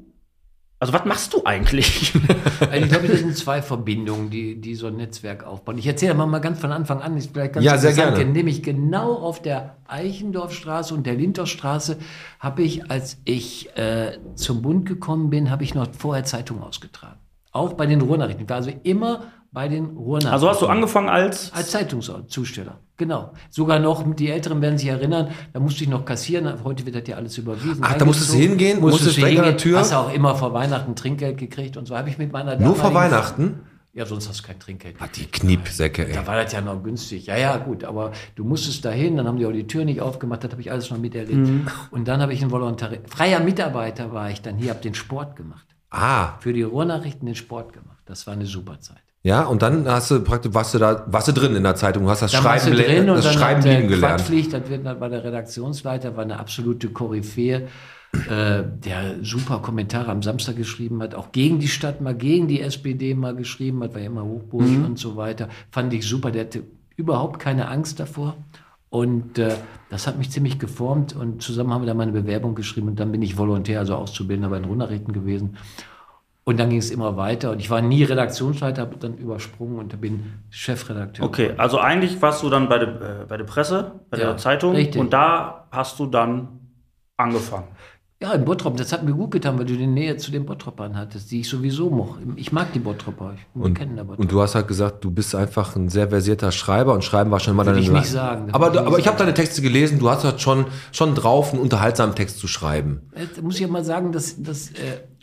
Also 0.81 0.95
was 0.95 1.05
machst 1.05 1.35
du 1.35 1.43
eigentlich? 1.45 2.15
Also 2.61 2.85
ich 2.85 2.91
glaube, 2.91 3.09
das 3.09 3.21
sind 3.21 3.37
zwei 3.37 3.61
Verbindungen, 3.63 4.31
die, 4.31 4.61
die 4.61 4.75
so 4.75 4.87
ein 4.87 4.97
Netzwerk 4.97 5.45
aufbauen. 5.45 5.77
Ich 5.77 5.87
erzähle 5.87 6.15
mal, 6.15 6.27
mal 6.27 6.41
ganz 6.41 6.59
von 6.59 6.73
Anfang 6.73 7.01
an, 7.03 7.17
ist 7.17 7.33
vielleicht 7.33 7.55
ganz 7.55 7.65
Ja, 7.65 7.77
sehr 7.77 7.91
interessant, 7.91 8.17
gerne. 8.17 8.33
Nämlich 8.33 8.63
genau 8.63 9.15
auf 9.15 9.43
der 9.43 9.77
Eichendorfstraße 9.87 10.95
und 10.95 11.07
der 11.07 11.15
Linterstraße 11.15 11.99
habe 12.39 12.63
ich, 12.63 12.91
als 12.91 13.19
ich 13.25 13.77
äh, 13.77 14.19
zum 14.37 14.63
Bund 14.63 14.87
gekommen 14.87 15.31
bin, 15.31 15.51
habe 15.51 15.65
ich 15.65 15.75
noch 15.75 15.89
vorher 15.97 16.25
Zeitung 16.25 16.63
ausgetragen. 16.63 17.19
Auch 17.53 17.75
bei 17.75 17.87
den 17.87 18.01
Ruhrnachrichten. 18.01 18.45
Ich 18.45 18.49
war 18.49 18.57
also 18.57 18.73
immer 18.83 19.25
bei 19.53 19.69
den 19.69 19.87
Ruhrnachrichten. 19.87 20.33
Also 20.33 20.49
hast 20.49 20.63
du 20.63 20.67
angefangen 20.67 21.09
als 21.09 21.53
Als 21.53 21.71
Zeitungszusteller, 21.71 22.79
genau. 22.97 23.33
Sogar 23.51 23.79
noch, 23.79 24.05
die 24.15 24.31
Älteren 24.31 24.63
werden 24.63 24.79
sich 24.79 24.89
erinnern, 24.89 25.29
da 25.53 25.61
musste 25.61 25.83
ich 25.85 25.91
noch 25.91 26.05
kassieren, 26.05 26.63
heute 26.63 26.87
wird 26.87 26.97
das 26.97 27.09
ja 27.09 27.17
alles 27.17 27.37
überwiesen. 27.39 27.81
Ach, 27.81 27.95
da 27.95 28.05
musstest 28.05 28.33
du 28.33 28.39
hingehen? 28.39 28.81
Musstest 28.81 29.07
Musstest 29.07 29.19
du 29.19 29.27
an 29.27 29.35
der 29.35 29.45
hingehen, 29.45 29.59
Tür? 29.59 29.79
Hast 29.81 29.93
auch 29.93 30.13
immer 30.13 30.37
vor 30.37 30.53
Weihnachten 30.53 30.95
Trinkgeld 30.95 31.39
gekriegt 31.39 31.77
und 31.77 31.87
so 31.87 31.97
habe 31.97 32.09
ich 32.09 32.19
mit 32.19 32.33
meiner 32.33 32.57
Nur 32.57 32.77
vor 32.77 32.95
Weihnachten? 32.95 33.61
Ja, 33.93 34.07
sonst 34.07 34.29
hast 34.29 34.39
du 34.39 34.47
kein 34.47 34.61
Trinkgeld. 34.61 34.95
Ah, 35.01 35.09
die 35.13 35.27
Kniepsäcke, 35.27 36.07
ey. 36.07 36.15
Da 36.15 36.25
war 36.25 36.41
das 36.41 36.53
ja 36.53 36.61
noch 36.61 36.81
günstig. 36.81 37.27
Ja, 37.27 37.37
ja, 37.37 37.57
gut, 37.57 37.83
aber 37.83 38.13
du 38.37 38.45
musstest 38.45 38.85
dahin, 38.85 39.17
dann 39.17 39.27
haben 39.27 39.37
die 39.37 39.47
auch 39.47 39.53
die 39.53 39.67
Tür 39.67 39.85
nicht 39.85 40.01
aufgemacht, 40.01 40.45
das 40.45 40.53
habe 40.53 40.61
ich 40.61 40.71
alles 40.71 40.91
noch 40.91 40.99
miterlebt. 40.99 41.35
Mhm. 41.35 41.67
Und 41.91 42.07
dann 42.07 42.23
habe 42.23 42.33
ich 42.33 42.41
ein 42.41 42.53
Volontariat, 42.53 43.11
freier 43.11 43.41
Mitarbeiter 43.41 44.13
war 44.13 44.31
ich 44.31 44.43
dann 44.43 44.59
hier, 44.59 44.71
habe 44.71 44.81
den 44.81 44.95
Sport 44.95 45.35
gemacht. 45.35 45.67
Ah, 45.91 46.39
Für 46.39 46.53
die 46.53 46.63
Ruhrnachrichten 46.63 47.27
den 47.27 47.35
Sport 47.35 47.73
gemacht. 47.73 47.99
Das 48.07 48.29
war 48.29 48.35
eine 48.35 48.47
super 48.47 48.79
Zeit. 48.79 49.03
Ja, 49.23 49.43
und 49.45 49.63
dann 49.63 49.87
hast 49.87 50.11
du 50.11 50.21
praktisch, 50.23 50.55
warst 50.55 50.75
du 50.75 50.79
da, 50.79 51.05
warst 51.09 51.29
du 51.29 51.33
drin 51.33 51.55
in 51.55 51.63
der 51.63 51.75
Zeitung, 51.75 52.09
hast 52.09 52.23
das 52.23 52.33
Dann 52.33 52.43
warst 52.45 52.65
Schreiben, 52.65 52.77
du 52.77 52.83
le- 52.83 52.89
drin 52.89 53.07
das 53.07 53.25
dann 53.25 53.33
Schreiben 53.35 53.63
lieben 53.63 53.89
gelernt. 53.89 54.17
Quadpflicht, 54.17 54.53
das 54.53 54.69
wird, 54.71 54.87
das 54.87 55.01
war 55.01 55.09
der 55.11 55.25
Redaktionsleiter, 55.25 56.17
war 56.17 56.23
eine 56.25 56.39
absolute 56.39 56.89
Koryphäe, 56.89 57.69
äh, 58.13 58.63
der 58.65 59.17
super 59.23 59.59
Kommentare 59.59 60.11
am 60.11 60.23
Samstag 60.23 60.57
geschrieben 60.57 61.03
hat, 61.03 61.15
auch 61.15 61.33
gegen 61.33 61.59
die 61.59 61.69
Stadt 61.69 62.01
mal, 62.01 62.15
gegen 62.15 62.49
die 62.49 62.61
SPD 62.61 63.15
mal 63.15 63.37
geschrieben 63.37 63.83
hat, 63.83 63.95
war 63.95 64.01
immer 64.01 64.25
hochburg 64.25 64.65
und 64.85 64.99
so 64.99 65.17
weiter. 65.17 65.49
Fand 65.71 65.93
ich 65.93 66.07
super, 66.07 66.31
der 66.31 66.43
hatte 66.47 66.63
überhaupt 66.97 67.39
keine 67.41 67.69
Angst 67.69 68.01
davor. 68.01 68.37
Und 68.89 69.39
äh, 69.39 69.55
das 69.89 70.09
hat 70.09 70.19
mich 70.19 70.31
ziemlich 70.33 70.59
geformt 70.59 71.15
und 71.15 71.43
zusammen 71.43 71.73
haben 71.73 71.83
wir 71.83 71.87
dann 71.87 71.97
meine 71.97 72.11
Bewerbung 72.11 72.57
geschrieben 72.57 72.89
und 72.89 72.99
dann 72.99 73.13
bin 73.13 73.23
ich 73.23 73.39
Volontär, 73.39 73.79
also 73.79 73.95
Auszubildender 73.95 74.49
bei 74.51 74.59
den 74.59 74.65
Ruhrnachrichten 74.65 75.13
gewesen. 75.13 75.57
Und 76.51 76.57
dann 76.59 76.69
ging 76.71 76.79
es 76.79 76.91
immer 76.91 77.17
weiter 77.17 77.53
und 77.53 77.61
ich 77.61 77.71
war 77.71 77.81
nie 77.81 78.03
Redaktionsleiter, 78.03 78.83
habe 78.83 78.97
dann 78.99 79.15
übersprungen 79.17 79.79
und 79.79 80.01
bin 80.01 80.25
Chefredakteur. 80.51 81.25
Okay, 81.25 81.53
also 81.57 81.79
eigentlich 81.79 82.21
warst 82.21 82.43
du 82.43 82.51
dann 82.51 82.69
bei 82.69 82.79
der, 82.79 82.89
äh, 82.89 83.27
bei 83.29 83.37
der 83.37 83.45
Presse, 83.45 83.93
bei 84.11 84.19
Ja, 84.19 84.27
der 84.27 84.37
Zeitung 84.37 84.75
richtig. 84.75 85.01
und 85.01 85.13
da 85.13 85.69
hast 85.71 85.99
du 86.01 86.07
dann 86.07 86.49
angefangen. 87.17 87.69
Ja, 88.23 88.33
in 88.33 88.45
Bottrop, 88.45 88.77
das 88.77 88.93
hat 88.93 89.03
mir 89.03 89.13
gut 89.15 89.31
getan, 89.31 89.59
weil 89.59 89.65
du 89.65 89.75
die 89.77 89.87
Nähe 89.87 90.15
zu 90.19 90.31
den 90.31 90.45
Bottropern 90.45 90.95
hattest, 90.95 91.31
die 91.31 91.41
ich 91.41 91.49
sowieso 91.49 91.89
mochte. 91.89 92.23
Ich 92.37 92.53
mag 92.53 92.71
die 92.75 92.79
Bottropper, 92.79 93.33
ich 93.35 93.47
wir 93.55 93.65
Und, 93.65 93.75
kennen 93.75 93.97
da 93.97 94.03
Bottrop. 94.03 94.19
und 94.21 94.31
du 94.33 94.43
hast 94.43 94.55
halt 94.55 94.69
gesagt, 94.69 95.03
du 95.05 95.11
bist 95.11 95.35
einfach 95.35 95.75
ein 95.75 95.89
sehr 95.89 96.09
versierter 96.11 96.53
Schreiber 96.53 96.93
und 96.93 97.03
Schreiben 97.03 97.31
war 97.31 97.41
schon 97.41 97.57
mal 97.57 97.65
deine 97.65 97.79
ich 97.79 97.87
Le- 97.87 97.95
nicht 97.95 98.11
sagen, 98.11 98.49
Aber, 98.53 98.67
würde 98.67 98.81
ich 98.81 98.87
aber 98.87 98.99
ich 98.99 99.07
habe 99.07 99.17
deine 99.17 99.33
Texte 99.33 99.63
gelesen, 99.63 99.99
du 100.01 100.11
hast 100.11 100.25
halt 100.25 100.41
schon, 100.43 100.67
schon 100.93 101.15
drauf, 101.15 101.53
einen 101.55 101.63
unterhaltsamen 101.63 102.15
Text 102.15 102.39
zu 102.41 102.47
schreiben. 102.49 103.09
Jetzt 103.17 103.41
muss 103.43 103.55
ich 103.55 103.61
ja 103.63 103.69
mal 103.69 103.85
sagen, 103.85 104.13
dass, 104.13 104.43
dass 104.43 104.69
äh, 104.73 104.75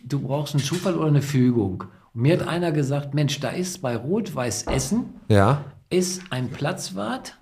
du 0.07 0.19
brauchst 0.19 0.55
einen 0.55 0.63
Zufall 0.63 0.95
oder 0.95 1.07
eine 1.07 1.21
Fügung. 1.21 1.85
Und 2.13 2.21
mir 2.21 2.39
hat 2.39 2.47
einer 2.47 2.71
gesagt, 2.71 3.13
Mensch, 3.13 3.39
da 3.39 3.49
ist 3.49 3.81
bei 3.81 3.95
Rot-Weiß 3.95 4.63
Essen 4.63 5.05
Ja? 5.27 5.65
ist 5.89 6.21
ein 6.31 6.49
Platzwart, 6.49 7.37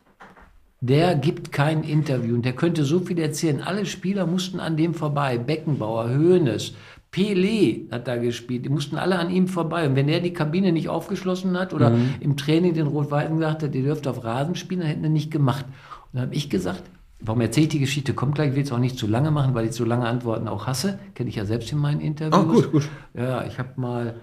der 0.81 1.15
gibt 1.15 1.51
kein 1.51 1.83
Interview 1.83 2.35
und 2.35 2.45
der 2.45 2.53
könnte 2.53 2.83
so 2.83 2.99
viel 2.99 3.17
erzählen. 3.19 3.61
Alle 3.61 3.85
Spieler 3.85 4.27
mussten 4.27 4.59
an 4.59 4.77
dem 4.77 4.93
vorbei. 4.93 5.37
Beckenbauer, 5.37 6.09
Hoeneß, 6.09 6.73
Pelé 7.11 7.89
hat 7.91 8.07
da 8.07 8.17
gespielt. 8.17 8.65
Die 8.65 8.69
mussten 8.69 8.97
alle 8.97 9.17
an 9.17 9.31
ihm 9.31 9.47
vorbei. 9.47 9.87
Und 9.87 9.95
wenn 9.95 10.09
er 10.09 10.19
die 10.19 10.33
Kabine 10.33 10.71
nicht 10.71 10.89
aufgeschlossen 10.89 11.57
hat 11.57 11.73
oder 11.73 11.97
im 12.19 12.35
Training 12.35 12.73
den 12.73 12.87
Rot-Weißen 12.87 13.35
gesagt 13.37 13.63
hat, 13.63 13.73
ihr 13.73 13.83
dürft 13.83 14.05
auf 14.05 14.23
Rasen 14.23 14.55
spielen, 14.55 14.81
dann 14.81 14.89
hätten 14.89 15.03
wir 15.03 15.09
nicht 15.09 15.31
gemacht. 15.31 15.65
Und 15.65 16.09
dann 16.13 16.23
habe 16.23 16.35
ich 16.35 16.49
gesagt, 16.49 16.83
warum 17.25 17.41
erzähle 17.41 17.65
ich 17.65 17.71
die 17.71 17.79
Geschichte? 17.79 18.13
Kommt 18.13 18.35
gleich, 18.35 18.49
ich 18.49 18.55
will 18.55 18.63
es 18.63 18.71
auch 18.71 18.77
nicht 18.79 18.97
zu 18.97 19.07
lange 19.07 19.31
machen, 19.31 19.53
weil 19.53 19.65
ich 19.65 19.73
so 19.73 19.85
lange 19.85 20.07
Antworten 20.07 20.47
auch 20.47 20.67
hasse. 20.67 20.99
Kenne 21.13 21.29
ich 21.29 21.35
ja 21.35 21.45
selbst 21.45 21.71
in 21.71 21.77
meinen 21.79 22.01
Interviews. 22.01 22.33
Ah, 22.39 22.43
gut, 22.43 22.71
gut. 22.71 22.87
Ja, 23.13 23.45
ich 23.45 23.57
habe 23.59 23.69
mal 23.77 24.15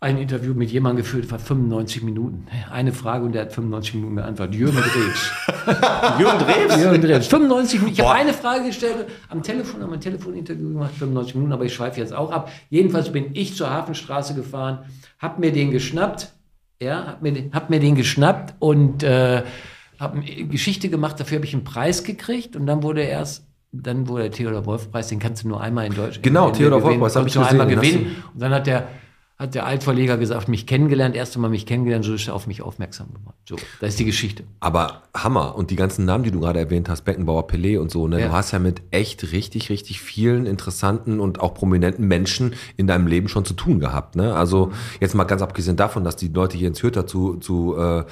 ein 0.00 0.16
Interview 0.18 0.54
mit 0.54 0.70
jemandem 0.70 1.02
geführt, 1.04 1.28
war 1.32 1.40
95 1.40 2.04
Minuten. 2.04 2.46
Eine 2.70 2.92
Frage 2.92 3.24
und 3.24 3.32
der 3.32 3.42
hat 3.42 3.52
95 3.52 3.94
Minuten 3.94 4.14
geantwortet. 4.16 4.54
Jürgen 4.54 4.76
Drews. 4.76 5.32
Jürgen 6.20 6.38
Drews? 6.38 6.80
Jürgen 6.80 7.02
Drews. 7.02 7.26
95 7.26 7.80
Minuten. 7.80 7.92
Ich 7.94 8.00
habe 8.06 8.14
eine 8.18 8.32
Frage 8.32 8.64
gestellt, 8.66 9.06
am 9.28 9.42
Telefon, 9.42 9.82
haben 9.82 9.92
ein 9.92 10.00
Telefoninterview 10.00 10.68
gemacht, 10.72 10.92
95 10.96 11.34
Minuten, 11.34 11.52
aber 11.52 11.64
ich 11.64 11.74
schweife 11.74 11.98
jetzt 11.98 12.14
auch 12.14 12.30
ab. 12.30 12.48
Jedenfalls 12.70 13.10
bin 13.10 13.30
ich 13.34 13.56
zur 13.56 13.70
Hafenstraße 13.70 14.34
gefahren, 14.36 14.80
habe 15.18 15.40
mir 15.40 15.50
den 15.50 15.72
geschnappt, 15.72 16.32
ja, 16.80 17.04
habe 17.06 17.16
mir, 17.22 17.32
den- 17.32 17.52
hab 17.52 17.68
mir 17.68 17.80
den 17.80 17.96
geschnappt 17.96 18.54
und 18.60 19.02
äh, 19.02 19.42
habe 19.98 20.18
eine 20.18 20.46
Geschichte 20.46 20.88
gemacht, 20.88 21.18
dafür 21.20 21.36
habe 21.36 21.46
ich 21.46 21.54
einen 21.54 21.64
Preis 21.64 22.04
gekriegt 22.04 22.56
und 22.56 22.66
dann 22.66 22.82
wurde 22.82 23.02
erst 23.02 23.44
dann 23.70 24.08
wurde 24.08 24.22
der 24.24 24.32
Theodor 24.32 24.64
Wolf 24.64 24.90
Preis, 24.90 25.08
den 25.08 25.18
kannst 25.18 25.44
du 25.44 25.48
nur 25.48 25.60
einmal 25.60 25.86
in 25.86 25.94
Deutschland 25.94 26.22
Genau, 26.22 26.50
Theodor 26.50 26.82
Wolf 26.82 26.98
Preis, 26.98 27.16
hab 27.16 27.22
konntest 27.22 27.36
ich 27.36 27.40
nur 27.40 27.50
einmal 27.50 27.66
gesehen, 27.66 27.80
hast 27.80 27.92
gewinnen. 27.92 28.24
Und 28.32 28.40
dann 28.40 28.52
hat 28.52 28.66
der 28.66 28.88
hat 29.38 29.54
der 29.54 29.66
Altverleger 29.66 30.18
gesagt, 30.18 30.48
mich 30.48 30.66
kennengelernt, 30.66 31.14
erst 31.14 31.36
einmal 31.36 31.50
mich 31.50 31.64
kennengelernt, 31.64 32.04
so 32.04 32.14
ist 32.14 32.26
er 32.26 32.34
auf 32.34 32.48
mich 32.48 32.60
aufmerksam 32.60 33.14
geworden. 33.14 33.36
So, 33.48 33.54
das 33.80 33.90
ist 33.90 34.00
die 34.00 34.04
Geschichte. 34.04 34.42
Aber 34.58 35.02
Hammer. 35.14 35.54
Und 35.54 35.70
die 35.70 35.76
ganzen 35.76 36.04
Namen, 36.04 36.24
die 36.24 36.32
du 36.32 36.40
gerade 36.40 36.58
erwähnt 36.58 36.88
hast, 36.88 37.02
Beckenbauer, 37.02 37.46
Pelé 37.46 37.78
und 37.78 37.88
so, 37.88 38.08
ne? 38.08 38.20
Ja. 38.20 38.26
Du 38.26 38.32
hast 38.32 38.50
ja 38.50 38.58
mit 38.58 38.82
echt 38.90 39.30
richtig, 39.30 39.70
richtig 39.70 40.00
vielen 40.00 40.44
interessanten 40.44 41.20
und 41.20 41.38
auch 41.40 41.54
prominenten 41.54 42.08
Menschen 42.08 42.54
in 42.76 42.88
deinem 42.88 43.06
Leben 43.06 43.28
schon 43.28 43.44
zu 43.44 43.54
tun 43.54 43.78
gehabt, 43.78 44.16
ne? 44.16 44.34
Also 44.34 44.72
jetzt 44.98 45.14
mal 45.14 45.22
ganz 45.22 45.40
abgesehen 45.40 45.76
davon, 45.76 46.02
dass 46.02 46.16
die 46.16 46.28
Leute 46.28 46.58
hier 46.58 46.66
ins 46.66 46.82
Hürter 46.82 47.06
zu, 47.06 47.36
zu 47.36 47.76
äh, 47.76 48.04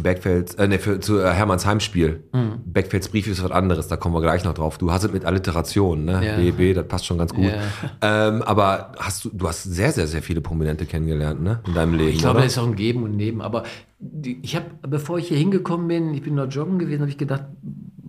Bergfelds, 0.00 0.54
äh, 0.54 0.68
ne, 0.68 0.78
für, 0.78 1.00
zu 1.00 1.18
äh, 1.18 1.30
Hermanns 1.32 1.66
Heimspiel. 1.66 2.24
Mhm. 2.32 2.60
Bergfelds 2.64 3.08
Brief 3.08 3.26
ist 3.26 3.42
was 3.42 3.50
anderes, 3.50 3.88
da 3.88 3.96
kommen 3.96 4.14
wir 4.14 4.20
gleich 4.20 4.44
noch 4.44 4.54
drauf. 4.54 4.78
Du 4.78 4.92
hast 4.92 5.04
es 5.04 5.12
mit 5.12 5.24
Alliteration, 5.24 6.04
ne? 6.04 6.24
Ja. 6.24 6.36
BB, 6.36 6.74
das 6.74 6.86
passt 6.88 7.06
schon 7.06 7.18
ganz 7.18 7.32
gut. 7.32 7.46
Ja. 7.46 8.28
Ähm, 8.28 8.42
aber 8.42 8.92
hast 8.98 9.24
du, 9.24 9.30
du 9.32 9.48
hast 9.48 9.62
sehr, 9.64 9.92
sehr, 9.92 10.06
sehr 10.06 10.22
viele 10.22 10.40
Prominente 10.40 10.86
kennengelernt, 10.86 11.42
ne? 11.42 11.60
In 11.66 11.74
deinem 11.74 11.94
Leben. 11.94 12.10
Ich 12.10 12.18
glaube, 12.18 12.40
das 12.40 12.52
ist 12.52 12.58
auch 12.58 12.66
ein 12.66 12.76
Geben 12.76 13.02
und 13.02 13.16
Nehmen. 13.16 13.40
Aber 13.40 13.64
die, 13.98 14.38
ich 14.42 14.56
habe, 14.56 14.66
bevor 14.82 15.18
ich 15.18 15.28
hier 15.28 15.38
hingekommen 15.38 15.88
bin, 15.88 16.14
ich 16.14 16.22
bin 16.22 16.36
dort 16.36 16.54
joggen 16.54 16.78
gewesen, 16.78 17.00
habe 17.00 17.10
ich 17.10 17.18
gedacht, 17.18 17.44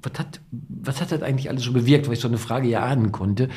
was 0.02 0.20
hat, 0.20 0.42
was 0.52 1.02
hat 1.02 1.12
das 1.12 1.22
eigentlich 1.22 1.50
alles 1.50 1.64
so 1.64 1.74
bewirkt, 1.74 2.08
weil 2.08 2.14
ich 2.14 2.20
so 2.20 2.28
eine 2.28 2.38
Frage 2.38 2.68
ja 2.68 2.84
ahnen 2.84 3.12
konnte. 3.12 3.50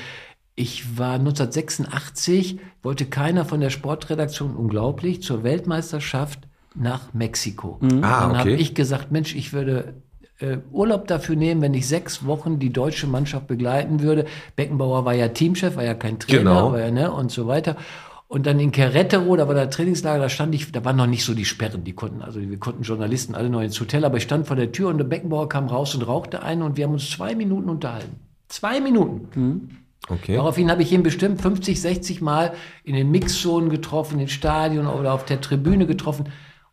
Ich 0.54 0.98
war 0.98 1.14
1986, 1.14 2.58
wollte 2.82 3.06
keiner 3.06 3.44
von 3.44 3.60
der 3.60 3.70
Sportredaktion 3.70 4.54
unglaublich 4.54 5.22
zur 5.22 5.42
Weltmeisterschaft 5.42 6.49
nach 6.74 7.12
Mexiko. 7.12 7.78
Ah, 7.82 7.88
Dann 7.88 8.02
habe 8.38 8.40
okay. 8.52 8.54
ich 8.54 8.74
gesagt, 8.74 9.10
Mensch, 9.10 9.34
ich 9.34 9.52
würde 9.52 9.94
äh, 10.38 10.58
Urlaub 10.72 11.06
dafür 11.06 11.36
nehmen, 11.36 11.60
wenn 11.62 11.74
ich 11.74 11.86
sechs 11.88 12.24
Wochen 12.24 12.58
die 12.58 12.72
deutsche 12.72 13.06
Mannschaft 13.06 13.46
begleiten 13.46 14.00
würde. 14.00 14.26
Beckenbauer 14.56 15.04
war 15.04 15.14
ja 15.14 15.28
Teamchef, 15.28 15.76
war 15.76 15.84
ja 15.84 15.94
kein 15.94 16.18
Trainer, 16.18 16.38
Genau. 16.38 16.76
ja, 16.76 16.90
ne, 16.90 17.10
und 17.12 17.30
so 17.30 17.46
weiter. 17.46 17.76
Und 18.28 18.46
dann 18.46 18.60
in 18.60 18.70
Querétaro, 18.70 19.36
da 19.36 19.48
war 19.48 19.54
der 19.56 19.70
Trainingslager, 19.70 20.22
da 20.22 20.28
stand 20.28 20.54
ich, 20.54 20.70
da 20.70 20.84
waren 20.84 20.94
noch 20.96 21.08
nicht 21.08 21.24
so 21.24 21.34
die 21.34 21.44
Sperren, 21.44 21.82
die 21.82 21.92
konnten, 21.94 22.22
also 22.22 22.40
wir 22.40 22.58
konnten 22.58 22.84
Journalisten 22.84 23.34
alle 23.34 23.50
noch 23.50 23.60
ins 23.60 23.80
Hotel, 23.80 24.04
aber 24.04 24.18
ich 24.18 24.22
stand 24.22 24.46
vor 24.46 24.54
der 24.54 24.70
Tür 24.70 24.88
und 24.88 24.98
der 24.98 25.04
Beckenbauer 25.04 25.48
kam 25.48 25.66
raus 25.66 25.96
und 25.96 26.02
rauchte 26.02 26.42
eine 26.44 26.64
und 26.64 26.76
wir 26.76 26.84
haben 26.84 26.92
uns 26.92 27.10
zwei 27.10 27.34
Minuten 27.34 27.68
unterhalten. 27.68 28.20
Zwei 28.48 28.80
Minuten. 28.80 29.78
Okay. 30.08 30.36
Daraufhin 30.36 30.70
habe 30.70 30.82
ich 30.82 30.92
ihn 30.92 31.02
bestimmt 31.02 31.40
50, 31.42 31.80
60 31.80 32.20
Mal 32.20 32.52
in 32.84 32.94
den 32.94 33.10
Mixzonen 33.10 33.68
getroffen, 33.68 34.20
im 34.20 34.28
Stadion 34.28 34.86
oder 34.86 35.12
auf 35.12 35.24
der 35.24 35.40
Tribüne 35.40 35.86
getroffen. 35.86 36.26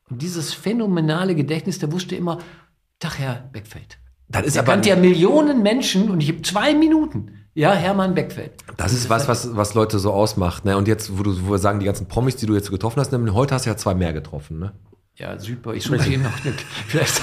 Und 0.09 0.21
dieses 0.21 0.53
phänomenale 0.53 1.35
Gedächtnis, 1.35 1.79
der 1.79 1.91
wusste 1.91 2.15
immer, 2.15 2.39
Tag, 2.99 3.19
Herr 3.19 3.49
Beckfeld. 3.51 3.99
Das 4.29 4.45
ist 4.45 4.55
Er 4.55 4.63
aber 4.63 4.73
kannte 4.73 4.89
ja 4.89 4.95
Millionen 4.95 5.61
Menschen 5.63 6.09
und 6.09 6.21
ich 6.21 6.29
habe 6.29 6.41
zwei 6.41 6.73
Minuten. 6.73 7.33
Ja, 7.53 7.73
Hermann 7.73 8.13
Beckfeld. 8.13 8.53
Das 8.77 8.93
ist 8.93 9.09
was, 9.09 9.27
was, 9.27 9.55
was 9.55 9.73
Leute 9.73 9.97
so 9.97 10.13
ausmacht. 10.13 10.63
Ne? 10.63 10.77
Und 10.77 10.87
jetzt, 10.87 11.17
wo, 11.17 11.23
du, 11.23 11.47
wo 11.47 11.51
wir 11.53 11.57
sagen, 11.57 11.79
die 11.79 11.87
ganzen 11.87 12.07
Promis, 12.07 12.35
die 12.35 12.45
du 12.45 12.53
jetzt 12.53 12.65
so 12.65 12.71
getroffen 12.71 12.99
hast, 12.99 13.11
heute 13.11 13.55
hast 13.55 13.65
du 13.65 13.69
ja 13.71 13.77
zwei 13.77 13.95
mehr 13.95 14.13
getroffen. 14.13 14.59
Ne? 14.59 14.73
Ja, 15.15 15.39
super. 15.39 15.73
Ich 15.73 15.83
suche 15.83 16.03
hier 16.03 16.19
noch 16.19 16.45
eine. 16.45 16.53
Vielleicht. 16.87 17.19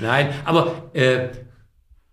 Nein, 0.00 0.30
aber 0.46 0.90
äh, 0.94 1.28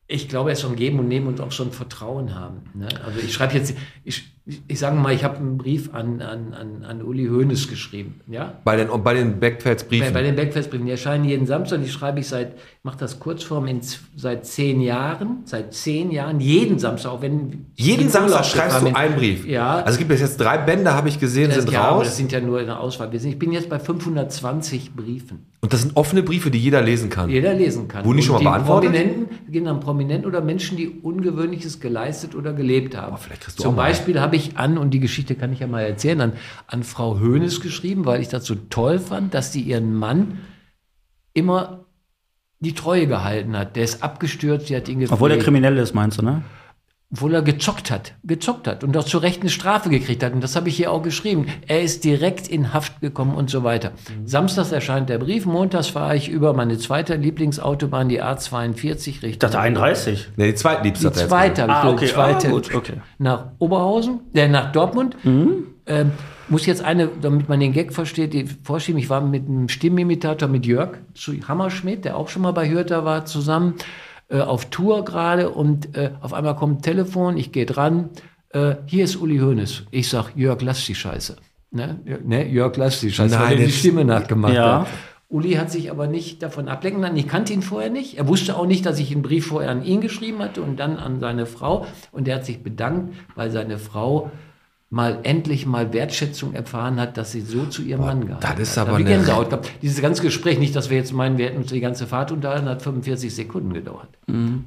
ich 0.08 0.28
glaube, 0.28 0.52
es 0.52 0.60
ist 0.60 0.66
ein 0.66 0.76
Geben 0.76 1.00
und 1.00 1.08
Nehmen 1.08 1.28
und 1.28 1.40
auch 1.40 1.58
ein 1.58 1.72
Vertrauen 1.72 2.36
haben. 2.36 2.64
Ne? 2.74 2.90
Also 3.06 3.20
ich 3.20 3.34
schreibe 3.34 3.54
jetzt, 3.54 3.74
ich, 4.04 4.35
ich 4.68 4.78
sage 4.78 4.96
mal, 4.96 5.12
ich 5.12 5.24
habe 5.24 5.38
einen 5.38 5.58
Brief 5.58 5.92
an, 5.94 6.22
an, 6.22 6.54
an, 6.54 6.84
an 6.84 7.02
Uli 7.02 7.26
Hoeneß 7.26 7.68
geschrieben. 7.68 8.22
Ja? 8.28 8.60
Bei 8.64 8.76
den, 8.76 8.92
und 8.92 9.04
bei 9.04 9.16
den 9.16 9.40
Backfelds 9.40 9.86
Bei, 9.86 10.12
bei 10.12 10.22
den 10.22 10.36
Backfestbriefen, 10.36 10.86
die 10.86 10.92
erscheinen 10.92 11.26
jeden 11.26 11.48
Samstag, 11.48 11.82
die 11.82 11.90
schreibe 11.90 12.20
ich 12.20 12.28
seit, 12.28 12.54
ich 12.54 12.84
mache 12.84 12.98
das 13.00 13.20
Kurzform 13.20 13.66
in, 13.66 13.82
seit 14.16 14.46
zehn 14.46 14.82
Jahren, 14.82 15.40
seit 15.46 15.74
zehn 15.74 16.12
Jahren, 16.12 16.40
jeden 16.40 16.78
Samstag, 16.78 17.12
auch 17.12 17.24
wenn 17.24 17.66
Jeden 17.76 18.04
in 18.04 18.10
Samstag 18.10 18.46
schreibst 18.46 18.84
du 18.84 18.96
einen 18.96 19.16
Brief. 19.16 19.48
Ja. 19.48 19.78
Also 19.78 19.94
es 19.94 19.98
gibt 19.98 20.12
jetzt 20.12 20.40
drei 20.40 20.60
Bände, 20.60 20.94
habe 20.94 21.10
ich 21.10 21.20
gesehen, 21.20 21.50
das, 21.50 21.64
sind 21.64 21.72
ja, 21.72 21.82
aber 21.82 22.00
das 22.02 22.10
raus. 22.10 22.18
sind 22.18 22.32
ja 22.32 22.40
nur 22.40 22.60
eine 22.60 22.80
Auswahl. 22.80 23.12
Wir 23.12 23.20
sind, 23.20 23.32
ich 23.32 23.40
bin 23.40 23.52
jetzt 23.52 23.68
bei 23.68 23.80
520 23.80 24.94
Briefen. 24.94 25.48
Und 25.62 25.74
das 25.74 25.82
sind 25.82 25.98
offene 25.98 26.22
Briefe, 26.22 26.52
die 26.52 26.60
jeder 26.60 26.84
lesen 26.84 27.10
kann. 27.10 27.28
jeder 27.32 27.56
lesen 27.56 27.88
kann. 27.88 28.06
Wurden 28.06 28.18
die 28.18 28.24
schon 28.24 28.36
mal 28.36 28.52
beantwortet? 28.52 28.92
Prominenten 28.92 29.52
gehen 29.52 29.68
an 29.68 29.80
Prominenten 29.80 30.28
oder 30.28 30.42
Menschen, 30.42 30.78
die 30.78 30.88
Ungewöhnliches 30.90 31.80
geleistet 31.80 32.36
oder 32.36 32.54
gelebt 32.54 32.96
haben. 32.96 33.18
vielleicht 33.18 33.42
kriegst 33.42 33.58
du 33.58 33.64
Zum 33.64 33.76
Beispiel 33.76 34.22
habe 34.22 34.35
ich 34.36 34.58
an, 34.58 34.78
und 34.78 34.92
die 34.92 35.00
Geschichte 35.00 35.36
kann 35.36 35.54
ich 35.54 35.60
ja 35.60 35.68
mal 35.68 35.82
erzählen, 35.82 36.22
an, 36.22 36.34
an 36.68 36.84
Frau 36.84 37.20
Hoeneß 37.20 37.62
geschrieben, 37.62 38.06
weil 38.06 38.22
ich 38.22 38.28
das 38.28 38.46
so 38.46 38.56
toll 38.56 39.00
fand, 39.00 39.34
dass 39.34 39.52
sie 39.52 39.62
ihren 39.62 39.96
Mann 39.96 40.40
immer 41.34 41.86
die 42.60 42.74
Treue 42.74 43.08
gehalten 43.08 43.58
hat. 43.58 43.76
Der 43.76 43.84
ist 43.84 44.04
abgestürzt, 44.04 44.68
sie 44.68 44.76
hat 44.76 44.88
ihn 44.88 45.06
Obwohl 45.10 45.30
der 45.30 45.40
Kriminelle 45.40 45.82
ist, 45.82 45.94
meinst 45.94 46.20
du, 46.20 46.24
ne? 46.24 46.44
Obwohl 47.16 47.34
er 47.34 47.42
gezockt 47.42 47.92
hat, 47.92 48.14
gezockt 48.26 48.68
hat 48.68 48.84
und 48.84 48.98
auch 48.98 49.06
zu 49.06 49.20
Recht 49.20 49.40
eine 49.40 49.50
Strafe 49.50 49.90
gekriegt 49.90 50.22
hat. 50.22 50.34
Und 50.34 50.44
das 50.44 50.58
habe 50.58 50.68
ich 50.68 50.76
hier 50.76 50.92
auch 50.92 51.02
geschrieben. 51.02 51.46
Er 51.66 51.82
ist 51.82 52.04
direkt 52.04 52.50
in 52.50 52.74
Haft 52.74 53.00
gekommen 53.00 53.36
und 53.36 53.50
so 53.50 53.64
weiter. 53.64 53.92
Samstags 54.26 54.74
erscheint 54.74 55.08
der 55.08 55.18
Brief, 55.20 55.46
montags 55.46 55.88
fahre 55.88 56.18
ich 56.18 56.28
über 56.28 56.52
meine 56.52 56.78
zweite 56.78 57.16
Lieblingsautobahn, 57.16 58.10
die 58.10 58.22
A42 58.22 59.08
Ich 59.08 59.24
Richtung. 59.24 59.40
dachte 59.40 59.60
31. 59.60 60.28
Ne, 60.36 60.48
die 60.48 60.56
zweitliebste 60.56 61.08
Die 61.10 61.14
zweite, 61.14 61.70
Ah, 61.70 61.90
okay. 61.90 62.06
die 62.06 62.12
zweite 62.12 62.48
Ah, 62.48 62.52
gut, 62.52 62.76
okay. 62.76 62.94
nach 63.18 63.46
Oberhausen, 63.60 64.20
äh, 64.34 64.50
nach 64.50 64.74
Dortmund. 64.74 65.16
Ähm, 65.24 66.12
muss 66.50 66.66
jetzt 66.66 66.84
eine, 66.84 67.08
damit 67.22 67.48
man 67.48 67.62
den 67.62 67.72
Gag 67.72 67.94
versteht, 67.94 68.34
die 68.34 68.46
vorschieben. 68.64 69.00
Ich 69.00 69.10
war 69.10 69.22
mit 69.22 69.48
einem 69.48 69.70
Stimmimitator 69.70 70.50
mit 70.50 70.66
Jörg 70.66 70.98
zu 71.14 71.32
Hammerschmidt, 71.48 72.04
der 72.04 72.18
auch 72.18 72.28
schon 72.28 72.42
mal 72.42 72.52
bei 72.52 72.70
Hürter 72.70 73.06
war, 73.06 73.24
zusammen 73.26 73.76
äh, 74.30 74.40
auf 74.40 74.66
Tour 74.70 75.06
gerade 75.06 75.50
und 75.50 75.96
äh, 75.98 76.12
auf 76.22 76.34
einmal 76.34 76.56
kommt 76.56 76.80
ein 76.80 76.82
Telefon, 76.82 77.38
ich 77.38 77.52
gehe 77.52 77.66
dran, 77.66 78.10
äh, 78.50 78.76
hier 78.86 79.04
ist 79.04 79.16
Uli 79.18 79.38
Hoeneß. 79.40 79.84
Ich 79.92 80.10
sag, 80.10 80.36
Jörg, 80.36 80.62
lass 80.62 80.86
die 80.86 80.96
Scheiße. 80.96 81.36
Ne? 81.72 82.00
Jörg- 82.06 82.24
Ne? 82.26 82.48
Jörg, 82.48 82.76
lass 82.78 83.02
die 83.02 83.12
Scheiße, 83.12 83.36
Nein, 83.36 83.44
weil 83.52 83.60
er 83.60 83.66
die 83.66 83.72
Stimme 83.72 84.06
nachgemacht 84.06 84.54
Ja. 84.54 84.82
hat. 84.82 84.88
Uli 85.28 85.54
hat 85.54 85.72
sich 85.72 85.90
aber 85.92 86.08
nicht 86.08 86.44
davon 86.44 86.70
ablenken 86.70 87.02
lassen. 87.02 87.18
Ich 87.18 87.28
kannte 87.28 87.52
ihn 87.52 87.64
vorher 87.64 87.90
nicht. 87.90 88.18
Er 88.18 88.28
wusste 88.28 88.56
auch 88.56 88.68
nicht, 88.68 88.86
dass 88.86 89.00
ich 89.00 89.12
einen 89.12 89.24
Brief 89.24 89.48
vorher 89.48 89.72
an 89.72 89.84
ihn 89.84 90.00
geschrieben 90.00 90.40
hatte 90.40 90.62
und 90.62 90.80
dann 90.80 90.98
an 90.98 91.20
seine 91.20 91.46
Frau. 91.48 91.88
Und 92.12 92.28
er 92.28 92.36
hat 92.36 92.46
sich 92.46 92.62
bedankt, 92.64 93.14
weil 93.36 93.50
seine 93.52 93.80
Frau 93.80 94.32
mal 94.96 95.20
endlich 95.24 95.66
mal 95.66 95.92
Wertschätzung 95.92 96.54
erfahren 96.54 97.02
hat, 97.02 97.18
dass 97.18 97.34
sie 97.34 97.42
so 97.42 97.66
zu 97.66 97.82
ihrem 97.82 98.00
Mann 98.06 98.26
gehalten 98.28 98.48
das 98.58 98.60
ist 98.70 98.78
hat. 98.78 98.84
aber 98.88 98.92
Da 98.92 98.96
eine- 99.04 99.10
Gänsehaut 99.10 99.50
gehabt. 99.50 99.70
Dieses 99.82 100.02
ganze 100.02 100.22
Gespräch, 100.24 100.58
nicht, 100.58 100.74
dass 100.74 100.90
wir 100.90 100.96
jetzt 100.96 101.12
meinen, 101.12 101.38
wir 101.38 101.48
hätten 101.48 101.58
uns 101.58 101.68
die 101.68 101.82
ganze 101.82 102.08
Fahrt 102.08 102.32
unterhalten, 102.32 102.70
hat 102.70 102.82
45 102.82 103.36
Sekunden 103.36 103.74
gedauert. 103.74 104.08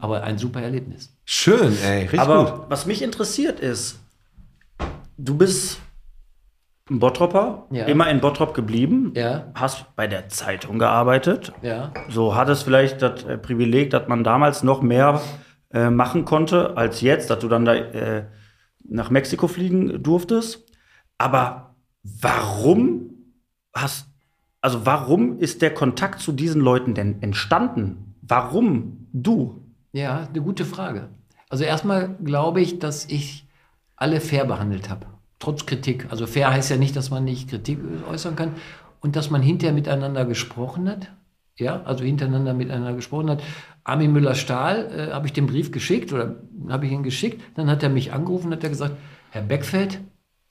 Aber 0.01 0.23
ein 0.25 0.37
super 0.37 0.61
Erlebnis. 0.61 1.17
Schön, 1.25 1.73
ey, 1.83 2.03
richtig 2.03 2.21
Aber 2.21 2.45
gut. 2.45 2.61
was 2.69 2.85
mich 2.85 3.01
interessiert 3.01 3.59
ist, 3.59 4.01
du 5.17 5.35
bist 5.35 5.81
ein 6.91 6.99
Bottropper, 6.99 7.67
Ja. 7.71 7.87
immer 7.87 8.09
in 8.11 8.21
Bottrop 8.21 8.53
geblieben, 8.53 9.13
Ja. 9.15 9.45
hast 9.55 9.87
bei 9.97 10.07
der 10.07 10.29
Zeitung 10.29 10.79
gearbeitet. 10.79 11.53
Ja. 11.63 11.93
So 12.11 12.35
hattest 12.35 12.65
vielleicht 12.65 13.01
das 13.01 13.25
äh, 13.25 13.39
Privileg, 13.39 13.89
dass 13.91 14.09
man 14.09 14.25
damals 14.25 14.63
noch 14.63 14.83
mehr 14.83 15.23
äh, 15.73 15.89
machen 15.91 16.25
konnte, 16.27 16.77
als 16.77 17.01
jetzt, 17.01 17.31
dass 17.31 17.39
du 17.39 17.49
dann 17.49 17.65
da 17.65 17.75
äh, 17.75 18.25
nach 18.85 19.11
Mexiko 19.11 19.49
fliegen 19.49 20.03
durftest. 20.03 20.65
Aber 21.19 21.77
warum 22.03 23.11
hast, 23.75 24.09
also 24.61 24.87
warum 24.87 25.39
ist 25.39 25.63
der 25.63 25.75
Kontakt 25.75 26.21
zu 26.21 26.33
diesen 26.33 26.61
Leuten 26.61 26.95
denn 26.95 27.23
entstanden? 27.23 28.15
Warum 28.23 29.09
du? 29.13 29.63
Ja, 29.93 30.29
eine 30.29 30.43
gute 30.43 30.65
Frage. 30.65 31.09
Also 31.49 31.65
erstmal 31.65 32.17
glaube 32.23 32.61
ich, 32.61 32.79
dass 32.79 33.07
ich 33.07 33.47
alle 33.97 34.21
fair 34.21 34.45
behandelt 34.45 34.91
habe. 34.91 35.07
Trotz 35.39 35.67
Kritik. 35.67 36.07
Also 36.11 36.27
fair 36.27 36.51
heißt 36.51 36.71
ja 36.71 36.77
nicht, 36.77 36.97
dass 36.97 37.11
man 37.11 37.25
nicht 37.25 37.49
Kritik 37.49 37.79
äußern 38.09 38.37
kann 38.37 38.53
und 39.01 39.17
dass 39.17 39.31
man 39.31 39.43
hinterher 39.43 39.75
miteinander 39.75 40.25
gesprochen 40.25 40.89
hat. 40.89 41.13
Ja, 41.57 41.83
also 41.83 42.05
hintereinander 42.05 42.55
miteinander 42.55 42.95
gesprochen 42.95 43.31
hat. 43.31 43.43
Armin 43.89 44.13
Müller-Stahl 44.13 45.09
äh, 45.09 45.13
habe 45.13 45.27
ich 45.27 45.33
den 45.33 45.47
Brief 45.47 45.73
geschickt 45.73 46.13
oder 46.13 46.37
habe 46.69 46.87
ich 46.87 46.93
ihn 46.93 47.03
geschickt. 47.03 47.43
Dann 47.55 47.71
hat 47.71 47.83
er 47.83 47.89
mich 47.89 48.13
angerufen 48.13 48.49
und 48.49 48.53
hat 48.53 48.65
er 48.65 48.71
gesagt, 48.71 48.97
Herr 49.31 49.43
Beckfeld, 49.43 50.01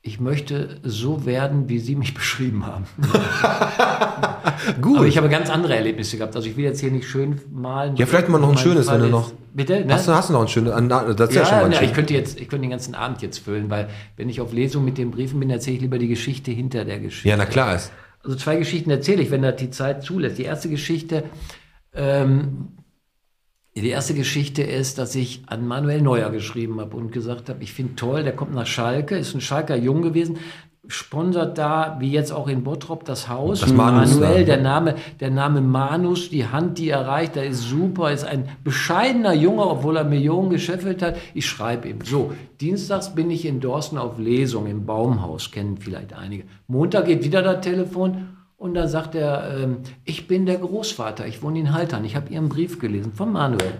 ich 0.01 0.19
möchte 0.19 0.79
so 0.83 1.25
werden, 1.25 1.69
wie 1.69 1.79
Sie 1.79 1.95
mich 1.95 2.13
beschrieben 2.15 2.65
haben. 2.65 2.85
Gut. 4.81 4.97
Aber 4.97 5.05
ich 5.05 5.17
habe 5.17 5.29
ganz 5.29 5.49
andere 5.49 5.75
Erlebnisse 5.75 6.17
gehabt. 6.17 6.35
Also 6.35 6.47
ich 6.47 6.57
will 6.57 6.63
jetzt 6.63 6.79
hier 6.79 6.91
nicht 6.91 7.07
schön 7.07 7.39
malen. 7.51 7.95
ja, 7.95 8.05
vielleicht 8.05 8.29
mal 8.29 8.39
noch 8.39 8.51
ein 8.51 8.57
schönes, 8.57 8.87
Fall 8.87 9.01
wenn 9.01 9.11
du 9.11 9.11
noch. 9.11 9.31
Bitte? 9.53 9.85
Ne? 9.85 9.93
Hast, 9.93 10.07
du, 10.07 10.13
hast 10.13 10.29
du 10.29 10.33
noch 10.33 10.41
ein 10.41 10.47
schönes? 10.47 10.73
Das 11.15 11.29
ist 11.29 11.35
ja, 11.35 11.45
schon 11.45 11.55
Ja, 11.55 11.61
mal 11.61 11.65
ein 11.65 11.71
na, 11.71 11.81
ich 11.83 11.93
könnte 11.93 12.13
jetzt, 12.13 12.39
ich 12.39 12.47
könnte 12.47 12.61
den 12.61 12.71
ganzen 12.71 12.95
Abend 12.95 13.21
jetzt 13.21 13.39
füllen, 13.39 13.69
weil 13.69 13.89
wenn 14.15 14.29
ich 14.29 14.41
auf 14.41 14.53
Lesung 14.53 14.85
mit 14.85 14.97
den 14.97 15.11
Briefen 15.11 15.39
bin, 15.39 15.49
erzähle 15.49 15.75
ich 15.75 15.81
lieber 15.81 15.99
die 15.99 16.07
Geschichte 16.07 16.51
hinter 16.51 16.85
der 16.85 16.99
Geschichte. 16.99 17.29
Ja, 17.29 17.37
na 17.37 17.45
klar 17.45 17.75
ist. 17.75 17.91
Also 18.23 18.35
zwei 18.35 18.55
Geschichten 18.55 18.89
erzähle 18.89 19.21
ich, 19.21 19.31
wenn 19.31 19.41
das 19.41 19.57
die 19.57 19.69
Zeit 19.69 20.03
zulässt. 20.03 20.37
Die 20.37 20.43
erste 20.43 20.69
Geschichte, 20.69 21.23
ähm, 21.93 22.69
die 23.81 23.89
erste 23.89 24.13
Geschichte 24.13 24.63
ist, 24.63 24.97
dass 24.97 25.13
ich 25.15 25.43
an 25.47 25.67
Manuel 25.67 26.01
Neuer 26.01 26.29
geschrieben 26.29 26.79
habe 26.79 26.95
und 26.95 27.11
gesagt 27.11 27.49
habe, 27.49 27.63
ich 27.63 27.73
finde 27.73 27.95
toll, 27.95 28.23
der 28.23 28.35
kommt 28.35 28.53
nach 28.53 28.65
Schalke, 28.65 29.17
ist 29.17 29.35
ein 29.35 29.41
Schalker 29.41 29.75
Jung 29.75 30.01
gewesen, 30.01 30.37
sponsert 30.87 31.57
da, 31.57 31.97
wie 31.99 32.11
jetzt 32.11 32.31
auch 32.31 32.47
in 32.47 32.63
Bottrop, 32.63 33.03
das 33.03 33.27
Haus. 33.27 33.61
Das 33.61 33.73
Manus 33.73 34.15
Manuel, 34.15 34.45
der 34.45 34.61
Name, 34.61 34.95
der 35.19 35.31
Name 35.31 35.61
Manus, 35.61 36.29
die 36.29 36.47
Hand, 36.47 36.77
die 36.77 36.89
er 36.89 37.05
reicht, 37.05 37.35
der 37.35 37.45
ist 37.45 37.63
super, 37.63 38.11
ist 38.11 38.23
ein 38.23 38.47
bescheidener 38.63 39.33
Junge, 39.33 39.67
obwohl 39.67 39.97
er 39.97 40.05
Millionen 40.05 40.49
gescheffelt 40.49 41.01
hat. 41.01 41.17
Ich 41.33 41.45
schreibe 41.45 41.89
ihm. 41.89 41.99
So, 42.03 42.31
dienstags 42.61 43.13
bin 43.13 43.29
ich 43.29 43.45
in 43.45 43.59
Dorsten 43.59 43.97
auf 43.97 44.17
Lesung 44.17 44.67
im 44.67 44.85
Baumhaus, 44.85 45.51
kennen 45.51 45.77
vielleicht 45.77 46.13
einige. 46.13 46.43
Montag 46.67 47.05
geht 47.05 47.23
wieder 47.23 47.41
das 47.41 47.61
Telefon 47.61 48.36
und 48.57 48.73
da 48.73 48.87
sagt 48.87 49.13
er, 49.15 49.57
ähm, 49.59 49.77
ich 50.03 50.27
bin 50.27 50.45
der 50.45 50.57
Großvater, 50.57 51.27
ich 51.27 51.43
wohne 51.43 51.59
in 51.59 51.73
Haltern, 51.73 52.03
ich 52.03 52.15
habe 52.15 52.33
Ihren 52.33 52.49
Brief 52.49 52.79
gelesen 52.79 53.13
von 53.13 53.31
Manuel. 53.31 53.73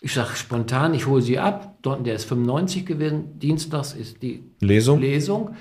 Ich 0.00 0.12
sage 0.12 0.36
spontan, 0.36 0.92
ich 0.92 1.06
hole 1.06 1.22
sie 1.22 1.38
ab. 1.38 1.78
Dort, 1.82 2.04
der 2.06 2.14
ist 2.14 2.24
95 2.26 2.84
gewesen. 2.84 3.38
Dienstags 3.38 3.94
ist 3.94 4.22
die 4.22 4.44
Lesung? 4.60 5.00
Lesung. 5.00 5.56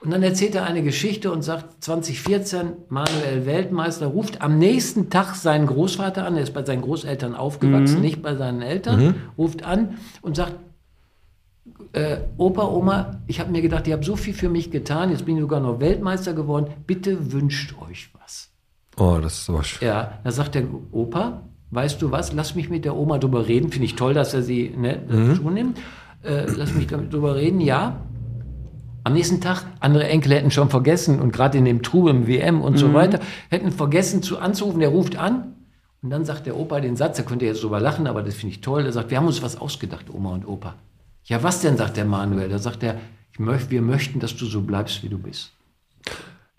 Und 0.00 0.10
dann 0.10 0.22
erzählt 0.22 0.54
er 0.54 0.64
eine 0.64 0.82
Geschichte 0.82 1.32
und 1.32 1.42
sagt, 1.42 1.82
2014, 1.82 2.72
Manuel 2.88 3.46
Weltmeister 3.46 4.06
ruft 4.06 4.42
am 4.42 4.58
nächsten 4.58 5.10
Tag 5.10 5.34
seinen 5.34 5.66
Großvater 5.66 6.26
an. 6.26 6.36
Er 6.36 6.42
ist 6.42 6.54
bei 6.54 6.64
seinen 6.64 6.82
Großeltern 6.82 7.34
aufgewachsen, 7.34 8.00
nicht 8.00 8.22
bei 8.22 8.34
seinen 8.36 8.62
Eltern. 8.62 9.14
Ruft 9.38 9.64
an 9.64 9.98
und 10.22 10.36
sagt, 10.36 10.56
äh, 11.94 12.18
Opa, 12.36 12.66
Oma, 12.66 13.20
ich 13.26 13.40
habe 13.40 13.50
mir 13.50 13.62
gedacht, 13.62 13.86
ihr 13.86 13.94
habt 13.94 14.04
so 14.04 14.16
viel 14.16 14.34
für 14.34 14.48
mich 14.48 14.70
getan. 14.70 15.10
Jetzt 15.10 15.24
bin 15.24 15.36
ich 15.36 15.42
sogar 15.42 15.60
noch 15.60 15.80
Weltmeister 15.80 16.34
geworden. 16.34 16.66
Bitte 16.86 17.32
wünscht 17.32 17.74
euch 17.88 18.10
was. 18.20 18.50
Oh, 18.96 19.18
das 19.22 19.40
ist 19.40 19.50
aber 19.50 19.64
schön. 19.64 19.88
Ja, 19.88 20.18
da 20.22 20.30
sagt 20.30 20.56
der 20.56 20.64
Opa, 20.92 21.42
weißt 21.70 22.02
du 22.02 22.10
was, 22.10 22.32
lass 22.32 22.54
mich 22.54 22.68
mit 22.68 22.84
der 22.84 22.96
Oma 22.96 23.18
drüber 23.18 23.46
reden. 23.46 23.70
Finde 23.70 23.86
ich 23.86 23.94
toll, 23.94 24.12
dass 24.12 24.34
er 24.34 24.42
sie 24.42 24.74
ne, 24.76 25.00
dazu 25.08 25.50
nimmt. 25.50 25.78
Äh, 26.22 26.46
lass 26.56 26.74
mich 26.74 26.86
damit 26.86 27.12
drüber 27.12 27.36
reden, 27.36 27.60
ja. 27.60 28.00
Am 29.04 29.12
nächsten 29.12 29.40
Tag, 29.40 29.64
andere 29.80 30.08
Enkel 30.08 30.32
hätten 30.32 30.50
schon 30.50 30.70
vergessen 30.70 31.20
und 31.20 31.32
gerade 31.32 31.58
in 31.58 31.66
dem 31.66 31.82
Trubel 31.82 32.14
im 32.14 32.26
WM 32.26 32.62
und 32.62 32.78
so 32.78 32.94
weiter, 32.94 33.20
hätten 33.50 33.70
vergessen 33.70 34.22
zu 34.22 34.38
anzurufen, 34.38 34.80
der 34.80 34.88
ruft 34.88 35.16
an 35.16 35.52
und 36.02 36.08
dann 36.08 36.24
sagt 36.24 36.46
der 36.46 36.56
Opa 36.56 36.80
den 36.80 36.96
Satz, 36.96 37.18
da 37.18 37.22
könnt 37.22 37.42
ihr 37.42 37.48
jetzt 37.48 37.62
drüber 37.62 37.80
lachen, 37.80 38.06
aber 38.06 38.22
das 38.22 38.34
finde 38.34 38.54
ich 38.54 38.62
toll, 38.62 38.86
er 38.86 38.92
sagt, 38.92 39.10
wir 39.10 39.18
haben 39.18 39.26
uns 39.26 39.42
was 39.42 39.60
ausgedacht, 39.60 40.06
Oma 40.10 40.32
und 40.32 40.48
Opa. 40.48 40.76
Ja, 41.24 41.42
was 41.42 41.60
denn, 41.60 41.76
sagt 41.76 41.96
der 41.96 42.04
Manuel, 42.04 42.48
da 42.48 42.58
sagt 42.58 42.82
er, 42.82 42.96
möcht, 43.38 43.70
wir 43.70 43.82
möchten, 43.82 44.20
dass 44.20 44.36
du 44.36 44.46
so 44.46 44.60
bleibst, 44.60 45.02
wie 45.02 45.08
du 45.08 45.18
bist. 45.18 45.52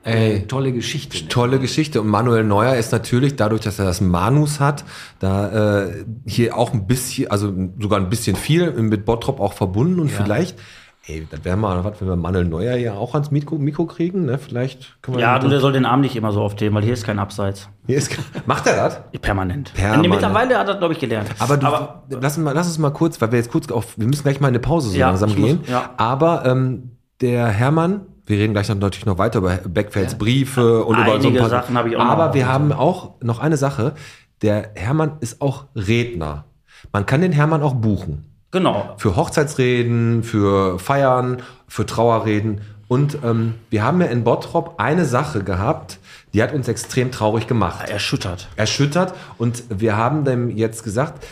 Ey. 0.04 0.46
Tolle 0.48 0.72
Geschichte. 0.72 1.18
Ne? 1.18 1.30
Tolle 1.30 1.60
Geschichte. 1.60 2.00
Und 2.00 2.08
Manuel 2.08 2.44
Neuer 2.44 2.76
ist 2.76 2.92
natürlich, 2.92 3.36
dadurch, 3.36 3.62
dass 3.62 3.80
er 3.80 3.86
das 3.86 4.02
Manus 4.02 4.60
hat, 4.60 4.86
da 5.20 5.86
äh, 5.86 6.06
hier 6.28 6.56
auch 6.56 6.74
ein 6.74 6.86
bisschen, 6.86 7.32
also 7.32 7.52
sogar 7.80 8.00
ein 8.00 8.10
bisschen 8.10 8.36
viel 8.36 8.72
mit 8.74 9.06
Bottrop 9.06 9.40
auch 9.40 9.54
verbunden 9.54 10.00
und 10.00 10.12
Ja. 10.12 10.24
vielleicht, 10.24 10.60
ey, 11.08 11.28
das 11.30 11.44
wäre 11.46 11.56
mal 11.58 11.84
was, 11.84 12.02
wenn 12.02 12.08
wir 12.08 12.16
Manuel 12.16 12.46
Neuer 12.46 12.76
ja 12.78 12.94
auch 12.96 13.14
ans 13.14 13.30
Mikro, 13.32 13.58
Mikro 13.58 13.86
kriegen, 13.86 14.26
ne? 14.26 14.38
Vielleicht 14.38 15.02
können 15.02 15.18
wir 15.18 15.22
Ja, 15.22 15.40
du, 15.40 15.48
der 15.50 15.60
soll 15.60 15.74
den 15.74 15.86
Arm 15.86 16.02
nicht 16.02 16.16
immer 16.16 16.32
so 16.32 16.42
oft 16.42 16.60
heben, 16.62 16.76
weil 16.76 16.84
hier 16.84 16.94
ist 16.94 17.06
kein 17.06 17.20
Abseits. 17.20 17.70
hier 17.86 17.98
ist, 17.98 18.16
Macht 18.46 18.66
er 18.68 18.76
das? 18.76 19.02
Permanent. 19.22 19.74
Permanent. 19.74 20.02
Nee, 20.02 20.08
mittlerweile 20.10 20.58
hat 20.58 20.68
er, 20.68 20.76
glaube 20.78 20.94
ich, 20.94 21.00
gelernt. 21.00 21.30
Aber, 21.40 21.58
du, 21.58 22.18
lass, 22.20 22.38
uns 22.38 22.44
mal, 22.46 22.54
lass 22.54 22.68
uns 22.68 22.78
mal 22.80 22.92
kurz, 22.92 23.20
weil 23.22 23.32
wir 23.32 23.40
jetzt 23.40 23.52
kurz 23.52 23.72
auf, 23.72 23.98
wir 23.98 24.08
müssen 24.08 24.24
gleich 24.24 24.40
mal 24.40 24.48
in 24.48 24.54
eine 24.56 24.60
Pause 24.60 24.90
so 24.90 24.98
Ja, 24.98 25.08
langsam 25.10 25.30
ich 25.30 25.38
muss- 25.38 25.48
gehen. 25.50 25.60
ja. 25.70 25.92
Aber 25.98 26.46
ähm, 26.46 26.92
der 27.22 27.48
Hermann, 27.48 28.02
wir 28.26 28.38
reden 28.40 28.54
gleich 28.54 28.68
noch, 28.70 28.76
natürlich 28.76 29.06
noch 29.06 29.18
weiter 29.20 29.40
über 29.40 29.56
Beckfelds 29.58 30.14
Ja. 30.14 30.18
Briefe 30.18 30.84
und 30.86 30.98
über 30.98 31.22
so 31.22 31.28
ein 31.30 31.36
paar 31.36 31.50
Sachen 31.50 31.78
habe 31.78 31.90
ich 31.90 31.96
auch 31.98 32.04
noch. 32.04 32.10
Aber 32.12 32.34
wir 32.34 32.48
haben 32.52 32.72
auch 32.72 33.12
noch 33.22 33.40
eine 33.40 33.58
Sache. 33.58 33.94
Der 34.42 34.72
Hermann 34.76 35.18
ist 35.20 35.42
auch 35.42 35.66
Redner. 35.76 36.46
Man 36.92 37.06
kann 37.06 37.22
den 37.22 37.32
Hermann 37.32 37.62
auch 37.64 37.76
buchen. 37.76 38.26
Genau. 38.56 38.96
Für 38.96 39.18
Hochzeitsreden, 39.18 40.24
für 40.24 40.80
Feiern, 40.80 41.42
für 41.68 41.86
Trauerreden. 41.86 42.62
Und 42.88 43.18
ähm, 43.22 43.56
wir 43.70 43.84
haben 43.84 44.00
ja 44.00 44.08
in 44.08 44.24
Bottrop 44.24 44.76
eine 44.78 45.04
Sache 45.04 45.44
gehabt, 45.44 46.00
die 46.34 46.42
hat 46.42 46.54
uns 46.54 46.70
extrem 46.70 47.12
traurig 47.12 47.48
gemacht 47.48 47.90
Erschüttert. 47.90 48.48
erschüttert 48.56 49.14
und 49.38 49.66
wir 49.68 49.98
haben 49.98 50.24
dem 50.24 50.50
jetzt 50.50 50.86
gesagt, 50.86 51.28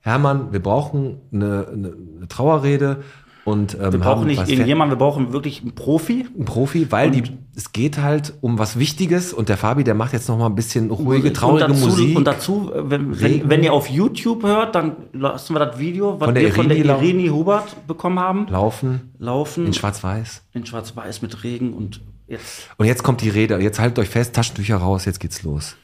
Hermann, 0.00 0.52
wir 0.52 0.62
brauchen 0.62 1.22
eine, 1.32 1.68
eine, 1.72 1.94
eine 2.18 2.28
Trauerrede 2.28 3.02
und 3.44 3.74
ähm, 3.74 3.92
Wir 3.92 3.98
brauchen 4.00 4.26
nicht 4.28 4.48
irgendjemanden, 4.48 4.96
wir 4.96 5.04
brauchen 5.04 5.32
wirklich 5.32 5.62
einen 5.62 5.74
Profi. 5.74 6.26
einen 6.34 6.44
Profi, 6.44 6.90
weil 6.92 7.10
die, 7.10 7.24
es 7.56 7.72
geht 7.72 7.98
halt 7.98 8.34
um 8.40 8.58
was 8.58 8.78
Wichtiges 8.78 9.32
und 9.32 9.48
der 9.48 9.56
Fabi, 9.56 9.82
der 9.84 9.94
macht 9.94 10.12
jetzt 10.12 10.28
noch 10.28 10.38
mal 10.38 10.46
ein 10.46 10.54
bisschen 10.54 10.90
ruhige, 10.90 11.32
traurige 11.32 11.64
und 11.66 11.70
dazu, 11.72 11.86
Musik. 11.86 12.16
Und 12.16 12.24
dazu, 12.24 12.70
wenn, 12.74 13.20
wenn, 13.20 13.50
wenn 13.50 13.62
ihr 13.64 13.72
auf 13.72 13.88
YouTube 13.90 14.44
hört, 14.44 14.74
dann 14.74 14.96
lassen 15.12 15.54
wir 15.54 15.58
das 15.58 15.78
Video, 15.78 16.20
was 16.20 16.26
Von 16.26 16.34
wir 16.36 16.52
von 16.52 16.68
der 16.68 16.78
Irini 16.78 17.06
Irini 17.08 17.28
Hubert 17.28 17.86
bekommen 17.86 18.20
haben, 18.20 18.46
laufen 18.48 19.12
laufen 19.18 19.66
in 19.66 19.72
Schwarz-Weiß. 19.72 20.42
in 20.52 20.64
Schwarz-Weiß 20.64 21.22
mit 21.22 21.42
Regen 21.42 21.72
und 21.72 22.00
jetzt. 22.28 22.68
Und 22.76 22.86
jetzt 22.86 23.02
kommt 23.02 23.20
die 23.22 23.28
Rede. 23.28 23.58
Jetzt 23.58 23.78
haltet 23.80 23.98
euch 23.98 24.08
fest, 24.08 24.34
Taschentücher 24.34 24.76
raus, 24.76 25.04
jetzt 25.04 25.18
geht's 25.20 25.42
los. 25.42 25.76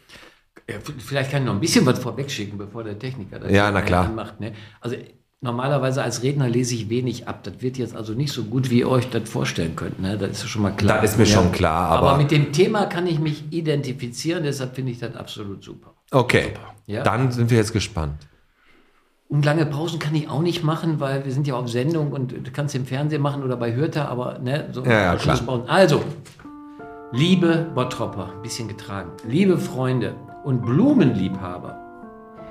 Ja, 0.71 0.77
Vielleicht 0.99 1.31
kann 1.31 1.43
ich 1.43 1.47
noch 1.47 1.55
ein 1.55 1.61
bisschen 1.61 1.87
was 1.87 1.99
vorwegschicken, 1.99 2.59
bevor 2.59 2.85
der 2.85 2.99
Techniker 2.99 3.39
das 3.39 3.51
Ja, 3.51 3.71
na 3.71 3.81
klar. 3.83 4.05
anmacht. 4.05 4.39
Ne? 4.39 4.53
Also 4.83 4.97
normalerweise 5.41 6.03
als 6.03 6.23
Redner 6.23 6.49
lese 6.49 6.75
ich 6.75 6.89
wenig 6.91 7.29
ab. 7.29 7.45
Das 7.45 7.55
wird 7.61 7.79
jetzt 7.79 7.95
also 7.95 8.13
nicht 8.15 8.33
so 8.33 8.45
gut, 8.45 8.71
wie 8.71 8.81
ihr 8.81 8.89
euch 8.91 9.09
das 9.11 9.29
vorstellen 9.29 9.77
könnt. 9.77 10.01
Ne? 10.01 10.19
Das 10.19 10.31
ist 10.31 10.43
ja 10.43 10.49
schon 10.49 10.63
mal 10.63 10.73
klar. 10.73 11.01
Das 11.01 11.13
ist 11.13 11.19
mir 11.19 11.27
schon 11.27 11.53
klar, 11.53 11.91
aber- 11.91 12.17
mit 12.19 12.31
dem 12.31 12.53
Thema 12.53 12.87
kann 12.87 13.07
ich 13.07 13.19
mich 13.21 13.45
identifizieren, 13.51 14.43
deshalb 14.43 14.75
finde 14.75 14.93
ich 14.93 14.99
das 14.99 15.15
absolut 15.15 15.63
super. 15.63 15.95
Okay, 16.11 16.55
Ja. 16.87 17.03
dann 17.03 17.31
sind 17.31 17.51
wir 17.51 17.59
jetzt 17.59 17.73
gespannt. 17.73 18.27
Und 19.29 19.45
lange 19.45 19.67
Pausen 19.67 19.99
kann 19.99 20.15
ich 20.15 20.29
auch 20.31 20.41
nicht 20.41 20.65
machen, 20.65 21.01
weil 21.01 21.25
wir 21.27 21.33
sind 21.33 21.47
ja 21.47 21.55
auf 21.55 21.69
Sendung 21.69 22.13
und 22.13 22.33
du 22.33 22.51
kannst 22.51 22.75
im 22.75 22.87
Fernsehen 22.87 23.21
machen 23.21 23.43
oder 23.43 23.57
bei 23.59 23.75
Hörter, 23.75 24.09
aber 24.09 24.39
ne, 24.39 24.69
so 24.73 24.83
Ja, 24.85 24.91
ja, 25.03 25.17
klar. 25.17 25.39
Also, 25.67 26.03
liebe 27.13 27.67
Bottropper, 27.75 28.33
ein 28.35 28.43
bisschen 28.43 28.69
getragen, 28.69 29.11
liebe 29.27 29.59
Freunde 29.59 30.15
und 30.45 30.63
Blumenliebhaber, 30.63 31.79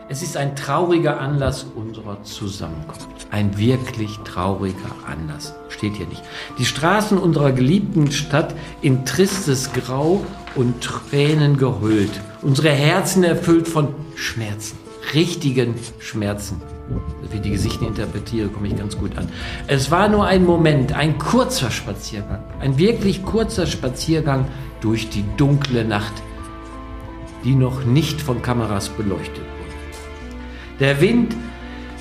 es 0.10 0.24
ist 0.24 0.38
ein 0.38 0.56
trauriger 0.56 1.20
Anlass 1.20 1.66
unserer 1.76 2.24
Zusammenkunft. 2.24 3.28
Ein 3.30 3.58
wirklich 3.58 4.18
trauriger 4.24 4.96
Anlass. 5.06 5.54
Steht 5.68 5.96
hier 5.96 6.08
nicht. 6.08 6.24
Die 6.58 6.66
Straßen 6.66 7.18
unserer 7.18 7.52
geliebten 7.52 8.12
Stadt 8.12 8.56
in 8.82 9.04
tristes 9.06 9.74
Grau 9.74 10.24
und 10.56 10.82
Tränen 10.82 11.58
gehüllt. 11.58 12.22
Unsere 12.42 12.70
Herzen 12.70 13.24
erfüllt 13.26 13.68
von 13.68 13.90
Schmerzen. 14.16 14.78
Richtigen 15.14 15.76
Schmerzen. 16.00 16.62
Wie 17.30 17.36
ich 17.36 17.42
die 17.42 17.52
Gesichter 17.52 17.88
interpretiere, 17.88 18.48
komme 18.48 18.68
ich 18.68 18.78
ganz 18.78 18.98
gut 18.98 19.18
an. 19.18 19.28
Es 19.68 19.92
war 19.92 20.08
nur 20.08 20.26
ein 20.26 20.46
Moment, 20.46 20.94
ein 20.94 21.18
kurzer 21.18 21.70
Spaziergang. 21.70 22.44
Ein 22.62 22.78
wirklich 22.78 23.26
kurzer 23.26 23.68
Spaziergang 23.68 24.46
durch 24.80 25.10
die 25.10 25.26
dunkle 25.36 25.84
Nacht, 25.84 26.14
die 27.44 27.56
noch 27.56 27.84
nicht 27.84 28.22
von 28.22 28.42
Kameras 28.42 28.88
beleuchtet. 28.88 29.44
Der 30.80 31.02
Wind 31.02 31.36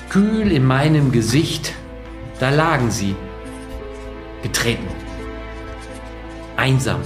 kühl 0.09 0.51
in 0.51 0.65
meinem 0.65 1.11
Gesicht, 1.11 1.73
da 2.39 2.49
lagen 2.49 2.91
sie, 2.91 3.15
getreten, 4.43 4.87
einsam, 6.55 7.01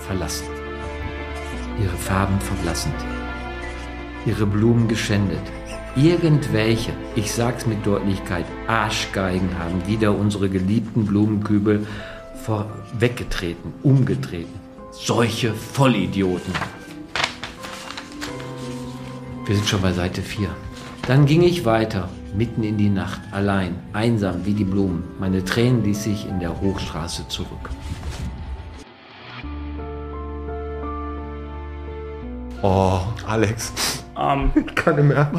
verlassen, 0.00 0.46
ihre 1.82 1.96
Farben 1.96 2.38
verblassend, 2.40 2.94
ihre 4.26 4.46
Blumen 4.46 4.88
geschändet, 4.88 5.42
Irgendwelche, 5.94 6.92
ich 7.16 7.30
sag's 7.30 7.66
mit 7.66 7.84
Deutlichkeit, 7.84 8.46
Arschgeigen 8.66 9.58
haben 9.58 9.86
wieder 9.86 10.16
unsere 10.16 10.48
geliebten 10.48 11.04
Blumenkübel 11.04 11.86
vorweggetreten, 12.46 13.74
umgetreten. 13.82 14.58
Solche 14.90 15.52
Vollidioten. 15.52 16.54
Wir 19.44 19.54
sind 19.54 19.68
schon 19.68 19.82
bei 19.82 19.92
Seite 19.92 20.22
4. 20.22 20.48
Dann 21.08 21.26
ging 21.26 21.42
ich 21.42 21.64
weiter, 21.64 22.08
mitten 22.32 22.62
in 22.62 22.78
die 22.78 22.88
Nacht, 22.88 23.20
allein, 23.32 23.74
einsam 23.92 24.46
wie 24.46 24.54
die 24.54 24.62
Blumen. 24.62 25.02
Meine 25.18 25.44
Tränen 25.44 25.82
ließ 25.82 26.06
ich 26.06 26.28
in 26.28 26.38
der 26.38 26.60
Hochstraße 26.60 27.26
zurück. 27.26 27.70
Oh, 32.62 33.00
Alex. 33.26 33.72
Ähm, 34.16 34.52
Keine 34.76 35.02
mehr. 35.02 35.32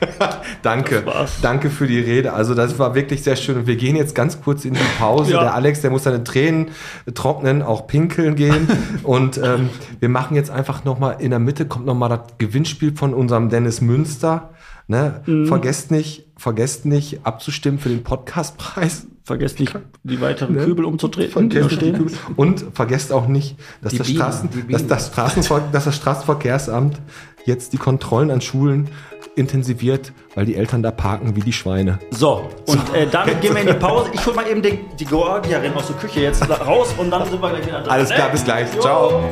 Danke. 0.62 1.04
Danke 1.42 1.68
für 1.68 1.86
die 1.86 2.00
Rede. 2.00 2.32
Also 2.32 2.54
das 2.54 2.78
war 2.78 2.94
wirklich 2.94 3.22
sehr 3.22 3.36
schön. 3.36 3.58
Und 3.58 3.66
wir 3.66 3.76
gehen 3.76 3.96
jetzt 3.96 4.14
ganz 4.14 4.40
kurz 4.40 4.64
in 4.64 4.72
die 4.72 4.80
Pause. 4.98 5.32
Ja. 5.32 5.40
Der 5.42 5.54
Alex, 5.54 5.82
der 5.82 5.90
muss 5.90 6.04
seine 6.04 6.24
Tränen 6.24 6.70
trocknen, 7.14 7.60
auch 7.60 7.86
pinkeln 7.86 8.36
gehen. 8.36 8.68
Und 9.02 9.36
ähm, 9.36 9.68
wir 9.98 10.08
machen 10.08 10.34
jetzt 10.34 10.50
einfach 10.50 10.84
nochmal, 10.84 11.16
in 11.18 11.28
der 11.28 11.40
Mitte 11.40 11.66
kommt 11.66 11.84
nochmal 11.84 12.08
das 12.08 12.20
Gewinnspiel 12.38 12.96
von 12.96 13.12
unserem 13.12 13.50
Dennis 13.50 13.82
Münster. 13.82 14.48
Ne? 14.90 15.22
Mhm. 15.24 15.46
Vergesst 15.46 15.92
nicht, 15.92 16.26
vergesst 16.36 16.84
nicht 16.84 17.20
abzustimmen 17.22 17.78
für 17.78 17.90
den 17.90 18.02
Podcastpreis. 18.02 19.06
vergesst 19.22 19.60
nicht, 19.60 19.72
die 20.02 20.20
weiteren 20.20 20.56
Ne? 20.56 20.64
Kübel 20.64 20.84
umzutreten, 20.84 21.32
Vergesst 21.32 21.70
die 21.70 21.74
stehen. 21.76 21.96
Kübel. 21.96 22.12
Und 22.34 22.64
vergesst 22.74 23.12
auch 23.12 23.28
nicht, 23.28 23.56
dass, 23.82 23.92
Die 23.92 23.98
das, 23.98 24.08
Bienen, 24.08 24.18
Straßen, 24.18 24.50
dass, 24.68 24.86
das 24.88 25.06
Straßenver 25.06 25.62
dass 25.70 25.84
das 25.84 25.94
Straßenverkehrsamt 25.94 27.00
jetzt 27.44 27.72
die 27.72 27.76
Kontrollen 27.76 28.32
an 28.32 28.40
Schulen 28.40 28.88
intensiviert, 29.36 30.12
weil 30.34 30.44
die 30.44 30.56
Eltern 30.56 30.82
da 30.82 30.90
parken 30.90 31.36
wie 31.36 31.40
die 31.40 31.52
Schweine. 31.52 32.00
So, 32.10 32.50
und 32.66 32.92
äh, 32.92 33.06
damit 33.08 33.40
gehen 33.42 33.54
wir 33.54 33.60
in 33.60 33.68
die 33.68 33.74
Pause. 33.74 34.10
Ich 34.12 34.26
hol 34.26 34.34
mal 34.34 34.48
eben 34.48 34.60
den, 34.60 34.80
die 34.98 35.04
Georgierin 35.04 35.72
aus 35.74 35.86
der 35.86 35.96
Küche 35.98 36.22
jetzt 36.22 36.50
raus 36.50 36.92
und 36.98 37.12
dann 37.12 37.30
sind 37.30 37.40
wir 37.40 37.50
gleich 37.50 37.64
wieder 37.64 37.80
da. 37.80 37.90
Alles 37.92 38.10
klar, 38.10 38.28
bis 38.30 38.42
gleich. 38.42 38.68
Ciao. 38.80 39.22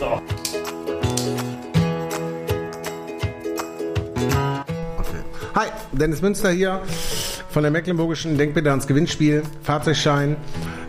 So. 0.00 0.43
Hi, 5.54 5.66
Dennis 5.92 6.20
Münster 6.20 6.50
hier 6.50 6.80
von 7.48 7.62
der 7.62 7.70
Mecklenburgischen. 7.70 8.36
Denkt 8.36 8.54
bitte 8.54 8.70
ans 8.70 8.88
Gewinnspiel, 8.88 9.44
Fahrzeugschein, 9.62 10.36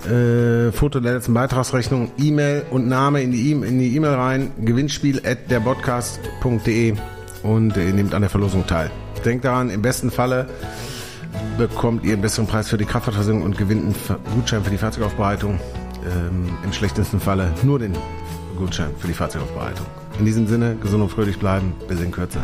äh, 0.05 0.71
Foto 0.71 0.99
der 0.99 1.13
letzten 1.13 1.35
Beitragsrechnung, 1.35 2.11
E-Mail 2.17 2.63
und 2.71 2.87
Name 2.87 3.21
in 3.21 3.31
die 3.31 3.51
E- 3.51 3.95
E-Mail 3.95 4.13
rein, 4.13 4.51
gewinnspiel 4.59 5.21
at 5.23 5.51
derpodcast.de 5.51 6.95
und 7.43 7.77
ihr 7.77 7.93
nehmt 7.93 8.15
an 8.15 8.21
der 8.21 8.29
Verlosung 8.31 8.65
teil. 8.65 8.89
Denkt 9.23 9.45
daran, 9.45 9.69
im 9.69 9.83
besten 9.83 10.09
Falle 10.09 10.47
bekommt 11.59 12.03
ihr 12.03 12.13
einen 12.13 12.23
besseren 12.23 12.47
Preis 12.47 12.67
für 12.67 12.77
die 12.77 12.85
Kraftfahrtversicherung 12.85 13.43
und 13.43 13.59
gewinnt 13.59 13.83
einen 13.83 13.95
Gutschein 14.33 14.63
für 14.63 14.71
die 14.71 14.77
Fahrzeugaufbereitung. 14.79 15.59
Ähm, 16.05 16.49
Im 16.63 16.73
schlechtesten 16.73 17.19
Falle 17.19 17.51
nur 17.61 17.77
den 17.77 17.93
Gutschein 18.57 18.89
für 18.97 19.07
die 19.07 19.13
Fahrzeugaufbereitung. 19.13 19.85
In 20.17 20.25
diesem 20.25 20.47
Sinne, 20.47 20.75
gesund 20.81 21.03
und 21.03 21.09
fröhlich 21.09 21.37
bleiben. 21.37 21.73
Bis 21.87 21.99
in 21.99 22.11
Kürze. 22.11 22.39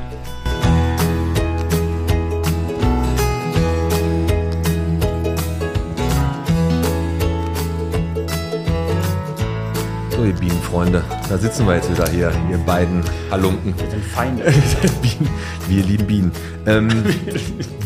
So, 10.21 10.27
ihr 10.27 10.33
Bienenfreunde, 10.33 11.03
da 11.29 11.37
sitzen 11.39 11.65
wir 11.65 11.77
jetzt 11.77 11.89
wieder 11.89 12.07
hier, 12.07 12.31
ihr 12.51 12.59
beiden 12.59 13.01
Halunken. 13.31 13.73
Wir 13.75 13.89
sind 13.89 14.05
Feinde. 14.05 14.43
Wir 15.67 15.83
lieben 15.83 16.05
Bienen. 16.05 16.31
Ähm, 16.67 16.89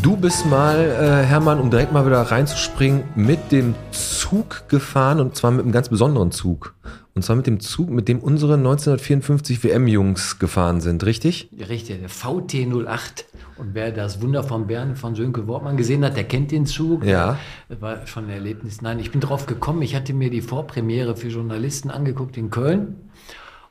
du 0.02 0.18
bist 0.18 0.46
mal, 0.46 0.78
äh, 0.78 1.26
Hermann, 1.26 1.62
um 1.62 1.72
direkt 1.72 1.94
mal 1.94 2.06
wieder 2.06 2.22
reinzuspringen, 2.22 3.06
mit 3.16 3.54
dem 3.54 3.74
Zug 3.92 4.68
gefahren 4.68 5.22
und 5.22 5.38
zwar 5.38 5.52
mit 5.52 5.62
einem 5.62 5.72
ganz 5.72 5.88
besonderen 5.88 6.32
Zug. 6.32 6.76
Und 7.16 7.22
zwar 7.22 7.38
mit 7.38 7.48
dem 7.48 7.62
Zug, 7.62 7.90
mit 7.90 8.10
dem 8.10 8.20
unsere 8.20 8.56
1954 8.56 9.64
WM-Jungs 9.64 10.38
gefahren 10.38 10.82
sind, 10.82 11.06
richtig? 11.06 11.50
Richtig, 11.70 12.02
der 12.02 12.10
VT08. 12.10 13.24
Und 13.58 13.74
wer 13.74 13.94
das 13.94 14.22
Wunder 14.22 14.44
von 14.44 14.68
Bern 14.68 14.98
von 14.98 15.16
Sönke 15.16 15.48
Wortmann 15.48 15.78
gesehen 15.78 16.04
hat, 16.04 16.18
der 16.18 16.26
kennt 16.26 16.52
den 16.52 16.66
Zug. 16.66 17.06
Ja. 17.06 17.40
Das 17.70 17.80
war 17.80 18.06
schon 18.06 18.26
ein 18.26 18.32
Erlebnis. 18.32 18.82
Nein, 18.82 19.00
ich 19.00 19.12
bin 19.12 19.22
drauf 19.22 19.46
gekommen. 19.46 19.82
Ich 19.82 19.96
hatte 19.96 20.14
mir 20.14 20.30
die 20.30 20.42
Vorpremiere 20.42 21.16
für 21.16 21.30
Journalisten 21.30 21.90
angeguckt 21.90 22.36
in 22.36 22.50
Köln. 22.50 22.96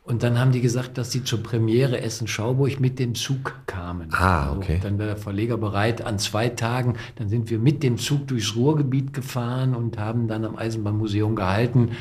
Und 0.05 0.22
dann 0.22 0.38
haben 0.38 0.53
die 0.53 0.62
gesagt, 0.62 0.97
dass 0.97 1.12
sie 1.12 1.22
zur 1.22 1.42
Premiere 1.42 2.01
Essen-Schauburg 2.01 2.80
mit 2.80 2.99
dem 2.99 3.14
Zug 3.14 3.55
kamen. 3.66 4.09
Ah, 4.12 4.53
okay. 4.53 4.80
dann 4.82 4.99
war 4.99 5.07
der 5.07 5.16
Verleger 5.18 5.59
bereit, 5.59 6.01
an 6.03 6.18
zwei 6.18 6.49
Tagen, 6.49 6.95
dann 7.16 7.28
sind 7.28 7.51
wir 7.51 7.59
mit 7.59 7.82
dem 7.82 7.99
Zug 7.99 8.26
durchs 8.28 8.57
Ruhrgebiet 8.57 9.12
gefahren 9.12 9.74
und 9.74 9.99
haben 9.99 10.28
dann 10.28 10.47
am 10.47 10.57
Eisenbahnmuseum 10.57 11.36
gehalten. 11.36 11.92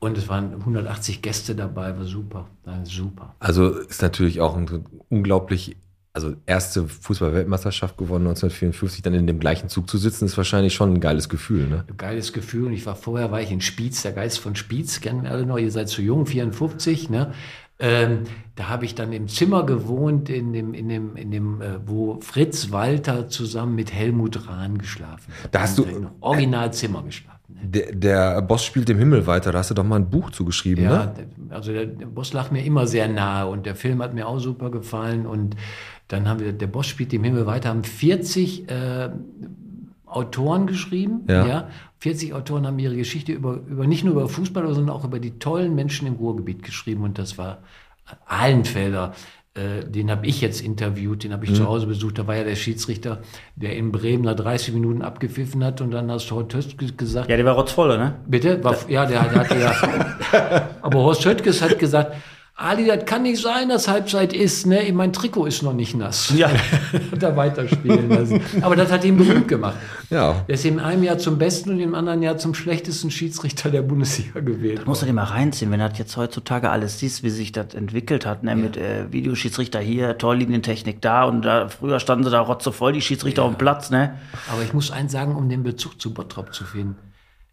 Und 0.00 0.16
es 0.16 0.28
waren 0.28 0.54
180 0.54 1.22
Gäste 1.22 1.54
dabei, 1.56 1.96
war 1.98 2.04
super, 2.04 2.46
war 2.64 2.84
super. 2.86 3.34
Also 3.40 3.70
ist 3.70 4.00
natürlich 4.02 4.40
auch 4.40 4.56
ein 4.56 4.84
unglaublich, 5.08 5.76
also 6.12 6.34
erste 6.46 6.86
Fußball-Weltmeisterschaft 6.86 7.96
gewonnen 7.98 8.26
1954, 8.28 9.02
dann 9.02 9.14
in 9.14 9.26
dem 9.26 9.40
gleichen 9.40 9.68
Zug 9.68 9.90
zu 9.90 9.98
sitzen, 9.98 10.26
ist 10.26 10.36
wahrscheinlich 10.36 10.74
schon 10.74 10.94
ein 10.94 11.00
geiles 11.00 11.28
Gefühl, 11.28 11.66
ne? 11.68 11.84
geiles 11.96 12.32
Gefühl. 12.32 12.66
Und 12.66 12.72
ich 12.74 12.86
war 12.86 12.94
vorher, 12.94 13.32
war 13.32 13.40
ich 13.42 13.50
in 13.50 13.60
Spiez, 13.60 14.02
der 14.02 14.12
Geist 14.12 14.38
von 14.38 14.54
Spiez, 14.54 15.00
kennen 15.00 15.24
wir 15.24 15.32
alle 15.32 15.46
noch, 15.46 15.58
ihr 15.58 15.70
seid 15.72 15.88
zu 15.88 16.00
jung, 16.00 16.26
54, 16.26 17.10
ne? 17.10 17.32
Ähm, 17.80 18.24
da 18.56 18.68
habe 18.68 18.84
ich 18.84 18.96
dann 18.96 19.12
im 19.12 19.28
Zimmer 19.28 19.64
gewohnt, 19.64 20.28
in 20.30 20.52
dem, 20.52 20.74
in 20.74 20.88
dem, 20.88 21.14
in 21.14 21.30
dem, 21.30 21.60
äh, 21.62 21.78
wo 21.86 22.18
Fritz 22.20 22.72
Walter 22.72 23.28
zusammen 23.28 23.76
mit 23.76 23.92
Helmut 23.92 24.48
Rahn 24.48 24.78
geschlafen 24.78 25.32
hat. 25.44 25.54
Da 25.54 25.60
hast 25.60 25.78
du- 25.78 25.84
Im 25.84 26.08
Originalzimmer 26.20 27.04
geschlafen. 27.04 27.37
Der, 27.62 27.92
der 27.94 28.42
Boss 28.42 28.64
spielt 28.64 28.88
im 28.90 28.98
Himmel 28.98 29.26
weiter, 29.26 29.50
da 29.52 29.58
hast 29.58 29.70
du 29.70 29.74
doch 29.74 29.84
mal 29.84 29.96
ein 29.96 30.08
Buch 30.10 30.30
zugeschrieben, 30.30 30.84
Ja, 30.84 31.06
ne? 31.06 31.12
also 31.50 31.72
der, 31.72 31.86
der 31.86 32.06
Boss 32.06 32.32
lag 32.32 32.50
mir 32.50 32.64
immer 32.64 32.86
sehr 32.86 33.08
nahe 33.08 33.46
und 33.48 33.66
der 33.66 33.74
Film 33.74 34.00
hat 34.02 34.14
mir 34.14 34.28
auch 34.28 34.38
super 34.38 34.70
gefallen 34.70 35.26
und 35.26 35.56
dann 36.06 36.28
haben 36.28 36.40
wir, 36.40 36.52
der 36.52 36.66
Boss 36.68 36.86
spielt 36.86 37.12
im 37.12 37.24
Himmel 37.24 37.46
weiter, 37.46 37.68
haben 37.70 37.84
40 37.84 38.70
äh, 38.70 39.10
Autoren 40.06 40.66
geschrieben, 40.66 41.22
Ja. 41.28 41.46
ja. 41.46 41.68
40 42.00 42.32
Autoren 42.32 42.64
haben 42.66 42.78
ihre 42.78 42.94
Geschichte 42.96 43.32
über, 43.32 43.54
über 43.68 43.86
nicht 43.86 44.04
nur 44.04 44.12
über 44.14 44.28
Fußball, 44.28 44.72
sondern 44.72 44.94
auch 44.94 45.04
über 45.04 45.18
die 45.18 45.38
tollen 45.40 45.74
Menschen 45.74 46.06
im 46.06 46.14
Ruhrgebiet 46.14 46.62
geschrieben 46.62 47.02
und 47.02 47.18
das 47.18 47.38
war 47.38 47.58
Ahlenfelder. 48.26 49.12
Äh, 49.58 49.84
Den 49.90 50.10
habe 50.10 50.26
ich 50.26 50.40
jetzt 50.40 50.60
interviewt, 50.60 51.24
den 51.24 51.32
habe 51.32 51.44
Mhm. 51.46 51.52
ich 51.52 51.58
zu 51.58 51.66
Hause 51.66 51.86
besucht. 51.86 52.18
Da 52.18 52.26
war 52.26 52.36
ja 52.36 52.44
der 52.44 52.56
Schiedsrichter, 52.56 53.18
der 53.56 53.74
in 53.76 53.90
Bremen 53.92 54.24
nach 54.24 54.36
30 54.36 54.72
Minuten 54.74 55.02
abgepfiffen 55.02 55.64
hat 55.64 55.80
und 55.80 55.90
dann 55.90 56.10
hast 56.10 56.30
Horst 56.30 56.54
Höstges 56.54 56.96
gesagt, 56.96 57.28
Ja, 57.30 57.36
der 57.36 57.44
war 57.44 57.54
rotzvoll, 57.54 57.98
ne? 57.98 58.16
Bitte? 58.26 58.62
War, 58.62 58.76
ja, 58.88 59.04
der, 59.06 59.24
der 59.24 59.38
hatte 59.40 59.58
ja. 59.58 60.68
Aber 60.82 60.98
Horst 61.00 61.24
Höttges 61.24 61.60
hat 61.62 61.78
gesagt, 61.78 62.14
Ali, 62.60 62.86
das 62.86 63.04
kann 63.04 63.22
nicht 63.22 63.40
sein, 63.40 63.68
dass 63.68 63.86
Halbzeit 63.86 64.32
ist, 64.32 64.66
ne? 64.66 64.80
Mein 64.92 65.12
Trikot 65.12 65.46
ist 65.46 65.62
noch 65.62 65.74
nicht 65.74 65.94
nass. 65.96 66.32
Ja. 66.36 66.50
hat 67.12 67.22
er 67.22 67.36
weiterspielen 67.36 68.08
lassen. 68.08 68.40
Aber 68.62 68.74
das 68.74 68.90
hat 68.90 69.04
ihn 69.04 69.16
berühmt 69.16 69.46
gemacht. 69.46 69.76
Ja. 70.10 70.44
Er 70.48 70.54
ist 70.54 70.64
in 70.64 70.80
einem 70.80 71.04
Jahr 71.04 71.18
zum 71.18 71.38
besten 71.38 71.70
und 71.70 71.78
im 71.78 71.94
anderen 71.94 72.20
Jahr 72.20 72.36
zum 72.36 72.54
schlechtesten 72.54 73.12
Schiedsrichter 73.12 73.70
der 73.70 73.82
Bundesliga 73.82 74.40
gewählt. 74.40 74.84
Muss 74.88 75.02
er 75.02 75.06
dir 75.06 75.12
mal 75.12 75.22
reinziehen, 75.22 75.70
wenn 75.70 75.78
er 75.78 75.90
das 75.90 75.98
jetzt 75.98 76.16
heutzutage 76.16 76.68
alles 76.70 76.98
siehst, 76.98 77.22
wie 77.22 77.30
sich 77.30 77.52
das 77.52 77.74
entwickelt 77.74 78.26
hat, 78.26 78.42
ne? 78.42 78.56
mit 78.56 78.76
äh, 78.76 79.04
Videoschiedsrichter 79.12 79.78
hier, 79.78 80.18
Torlinientechnik 80.18 81.00
da 81.00 81.26
und 81.26 81.42
da, 81.42 81.68
früher 81.68 82.00
standen 82.00 82.24
sie 82.24 82.30
da 82.32 82.40
rotzevoll, 82.40 82.92
die 82.92 83.02
Schiedsrichter 83.02 83.44
auf 83.44 83.52
dem 83.52 83.58
Platz, 83.58 83.90
ne? 83.90 84.18
Aber 84.52 84.62
ich 84.62 84.72
muss 84.72 84.90
eins 84.90 85.12
sagen, 85.12 85.36
um 85.36 85.48
den 85.48 85.62
Bezug 85.62 86.00
zu 86.00 86.12
Bottrop 86.12 86.52
zu 86.52 86.64
finden. 86.64 86.96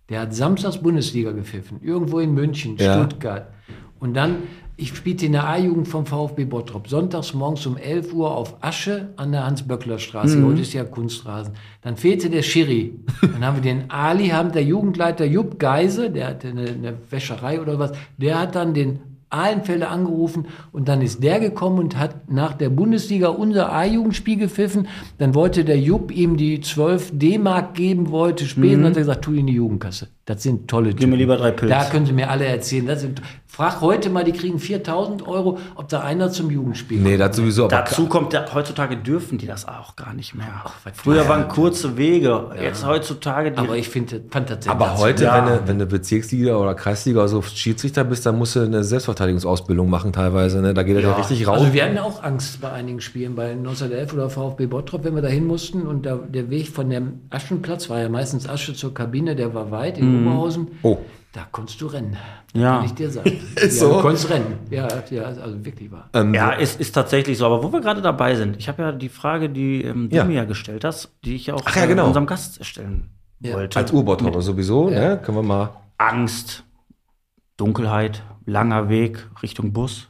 Der 0.10 0.22
hat 0.22 0.34
samstags 0.34 0.80
Bundesliga 0.80 1.32
gepfiffen, 1.32 1.80
irgendwo 1.84 2.18
in 2.20 2.34
München, 2.34 2.76
Ja. 2.78 2.96
Stuttgart. 3.06 3.50
Und 4.00 4.14
dann, 4.16 4.38
ich 4.78 4.90
spielte 4.96 5.26
in 5.26 5.32
der 5.32 5.48
A-Jugend 5.48 5.88
vom 5.88 6.06
VfB 6.06 6.46
Bottrop, 6.46 6.90
sonntags 6.90 7.34
morgens 7.34 7.66
um 7.66 7.78
11 7.78 8.14
Uhr 8.14 8.36
auf 8.36 8.58
Asche 8.62 9.10
an 9.16 9.32
der 9.32 9.46
Hans-Böckler-Straße. 9.46 10.44
Heute 10.44 10.62
ist 10.62 10.74
ja 10.74 10.84
Kunstrasen. 10.84 11.54
Dann 11.82 11.96
fehlte 11.96 12.30
der 12.30 12.42
Schiri. 12.42 13.00
Dann 13.22 13.46
haben 13.46 13.58
wir 13.58 13.62
den 13.62 13.90
Ali, 13.90 14.30
haben 14.30 14.52
der 14.52 14.64
Jugendleiter 14.64 15.26
Jupp 15.26 15.60
Geise, 15.60 16.10
der 16.10 16.28
hatte 16.28 16.50
eine, 16.50 16.68
eine 16.68 16.94
Wäscherei 17.10 17.62
oder 17.62 17.80
was, 17.80 17.94
der 18.18 18.40
hat 18.40 18.56
dann 18.56 18.74
den 18.74 19.00
Ahlenfelder 19.30 19.90
angerufen 19.90 20.48
und 20.72 20.88
dann 20.88 21.02
ist 21.02 21.24
der 21.24 21.40
gekommen 21.40 21.80
und 21.80 21.98
hat 21.98 22.32
nach 22.32 22.54
der 22.54 22.70
Bundesliga 22.70 23.30
unser 23.30 23.72
A-Jugendspiel 23.72 24.38
gepfiffen. 24.38 24.88
Dann 25.18 25.34
wollte 25.36 25.66
der 25.66 25.80
Jupp 25.80 26.12
ihm 26.12 26.38
die 26.38 26.62
12 26.62 27.12
D-Mark 27.14 27.74
geben, 27.74 28.12
wollte 28.12 28.46
später, 28.46 28.78
und 28.78 28.86
hat 28.86 28.94
er 28.94 29.02
gesagt, 29.02 29.26
tu 29.26 29.34
in 29.34 29.48
die 29.48 29.54
Jugendkasse. 29.54 30.08
Das 30.26 30.42
sind 30.44 30.68
tolle 30.68 30.96
Typen. 30.96 31.12
mir 31.12 31.18
lieber 31.18 31.38
drei 31.38 31.52
Pilz. 31.52 31.72
Da 31.72 31.86
können 31.86 32.06
Sie 32.06 32.14
mir 32.14 32.30
alle 32.30 32.46
erzählen. 32.46 32.88
Das 32.88 33.02
sind, 33.02 33.22
frag 33.56 33.80
heute 33.80 34.10
mal, 34.10 34.26
die 34.26 34.34
kriegen 34.34 34.60
4000 34.60 35.26
Euro, 35.26 35.60
ob 35.76 35.88
da 35.88 36.02
einer 36.02 36.30
zum 36.30 36.52
Jugendspiel 36.52 37.00
Nee, 37.00 37.16
das 37.16 37.38
sowieso. 37.38 37.66
Aber 37.66 37.76
Dazu 37.78 38.08
kommt, 38.08 38.34
ja, 38.34 38.44
heutzutage 38.54 38.98
dürfen 38.98 39.38
die 39.38 39.48
das 39.48 39.66
auch 39.66 39.96
gar 39.96 40.14
nicht 40.14 40.36
mehr. 40.36 40.48
was 40.84 40.94
Früher 40.98 41.24
ja. 41.24 41.30
waren 41.30 41.48
kurze 41.48 41.96
Wege, 41.96 42.50
jetzt 42.62 42.86
heutzutage 42.86 43.52
die. 43.52 43.58
Aber 43.58 43.78
ich 43.78 43.88
finde, 43.88 44.22
fand 44.30 44.50
das 44.50 44.68
Aber 44.68 44.98
heute, 44.98 45.24
Ja. 45.24 45.38
wenn, 45.38 45.54
du, 45.54 45.68
wenn 45.68 45.80
du 45.80 45.86
Bezirksliga 45.86 46.58
oder 46.58 46.76
Kreisliga 46.76 47.20
oder 47.20 47.30
so 47.30 47.42
Schiedsrichter 47.42 48.04
bist, 48.04 48.26
dann 48.26 48.38
musst 48.38 48.58
du 48.58 48.60
eine 48.60 48.84
Selbstverteidigungsausbildung 48.84 49.90
machen 49.90 50.12
teilweise. 50.12 50.62
Ne? 50.62 50.74
Da 50.74 50.84
geht 50.84 50.98
er 50.98 51.02
ja 51.04 51.14
richtig 51.14 51.48
raus. 51.48 51.62
Also 51.62 51.74
wir 51.74 51.86
hatten 51.86 51.98
auch 51.98 52.24
Angst 52.24 52.60
bei 52.60 52.72
einigen 52.74 53.00
Spielen, 53.00 53.36
bei 53.36 53.52
1911 53.52 54.14
oder 54.14 54.30
VfB 54.30 54.66
Bottrop, 54.66 55.06
wenn 55.06 55.16
wir 55.16 55.22
da 55.22 55.30
hin 55.30 55.48
mussten 55.48 55.88
und 55.88 56.06
da, 56.06 56.16
der 56.28 56.50
Weg 56.50 56.68
von 56.68 56.90
dem 56.90 57.22
Aschenplatz 57.30 57.90
war 57.90 58.00
ja 58.02 58.10
meistens 58.10 58.50
Asche 58.50 58.74
zur 58.74 58.94
Kabine, 58.94 59.36
der 59.36 59.54
war 59.54 59.72
weit 59.72 59.98
in 59.98 60.28
Oberhausen. 60.28 60.68
Oh. 60.84 60.98
Da 61.36 61.46
konntest 61.52 61.82
du 61.82 61.88
rennen. 61.88 62.16
Ja. 62.54 62.78
Kann 62.78 62.86
ich 62.86 62.94
dir 62.94 63.12
sagen. 63.12 63.30
Ist 63.58 63.82
ja, 63.82 63.88
so? 63.88 63.96
Du 63.96 64.02
konntest 64.02 64.30
rennen. 64.30 64.58
Ja, 64.70 64.88
ja, 65.10 65.24
also 65.24 65.66
wirklich 65.66 65.92
wahr. 65.92 66.10
Ähm, 66.14 66.34
Ja, 66.34 66.54
es 66.58 66.78
ist 66.78 66.94
tatsächlich 66.94 67.38
so. 67.38 67.46
Aber 67.46 67.62
wo 67.62 67.74
wir 67.74 67.82
gerade 67.82 68.02
dabei 68.02 68.36
sind, 68.36 68.56
ich 68.56 68.70
habe 68.70 68.84
ja 68.84 68.92
die 68.94 69.10
Frage, 69.10 69.50
die 69.50 69.82
ähm, 69.84 70.10
du 70.10 70.16
Ja. 70.16 70.24
mir 70.24 70.36
ja 70.36 70.46
gestellt 70.46 70.86
hast, 70.86 71.12
die 71.26 71.36
ich 71.36 71.48
ja 71.48 71.56
auch 71.56 71.62
Ach 71.66 71.76
ja, 71.76 71.84
äh, 71.84 71.88
genau. 71.88 72.08
unserem 72.08 72.26
Gast 72.26 72.64
stellen 72.64 73.10
Ja. 73.42 73.54
wollte. 73.54 73.78
Als 73.78 73.92
U-Boot-Hopper 73.92 74.42
sowieso, 74.42 74.90
ne? 74.90 75.20
Können 75.22 75.38
wir 75.38 75.44
mal. 75.44 75.72
Angst, 75.98 76.64
Dunkelheit, 77.58 78.24
langer 78.46 78.88
Weg 78.88 79.28
Richtung 79.44 79.74
Bus. 79.74 80.08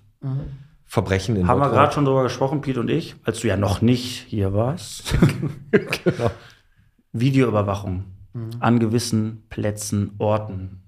Verbrechen 0.86 1.36
in 1.38 1.48
Haben 1.48 1.60
wir 1.60 1.72
gerade 1.72 1.92
schon 1.92 2.06
drüber 2.06 2.22
gesprochen, 2.22 2.62
Piet 2.62 2.78
und 2.78 2.88
ich, 2.92 3.16
als 3.24 3.40
du 3.40 3.48
ja 3.48 3.58
noch 3.58 3.82
nicht 3.82 4.26
hier 4.28 4.54
warst. 4.54 5.16
genau. 5.72 6.30
Videoüberwachung 7.14 8.04
an 8.60 8.78
gewissen 8.80 9.44
Plätzen, 9.50 10.12
Orten. 10.20 10.82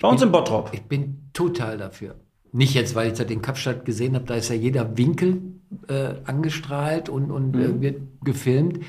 Bei 0.00 0.08
uns 0.08 0.22
in 0.22 0.30
Bottrop. 0.32 0.70
Ich 0.72 0.82
bin 0.82 1.30
total 1.32 1.78
dafür. 1.78 2.14
Nicht 2.52 2.74
jetzt, 2.74 2.94
weil 2.94 3.08
ich 3.12 3.18
das 3.18 3.30
in 3.30 3.42
Kapstadt 3.42 3.84
gesehen 3.84 4.14
habe, 4.14 4.24
da 4.24 4.34
ist 4.34 4.48
ja 4.48 4.54
jeder 4.54 4.96
Winkel 4.96 5.42
äh, 5.88 6.14
angestrahlt 6.24 7.08
und, 7.08 7.30
und 7.30 7.54
äh, 7.56 7.80
wird 7.80 8.00
gefilmt. 8.24 8.80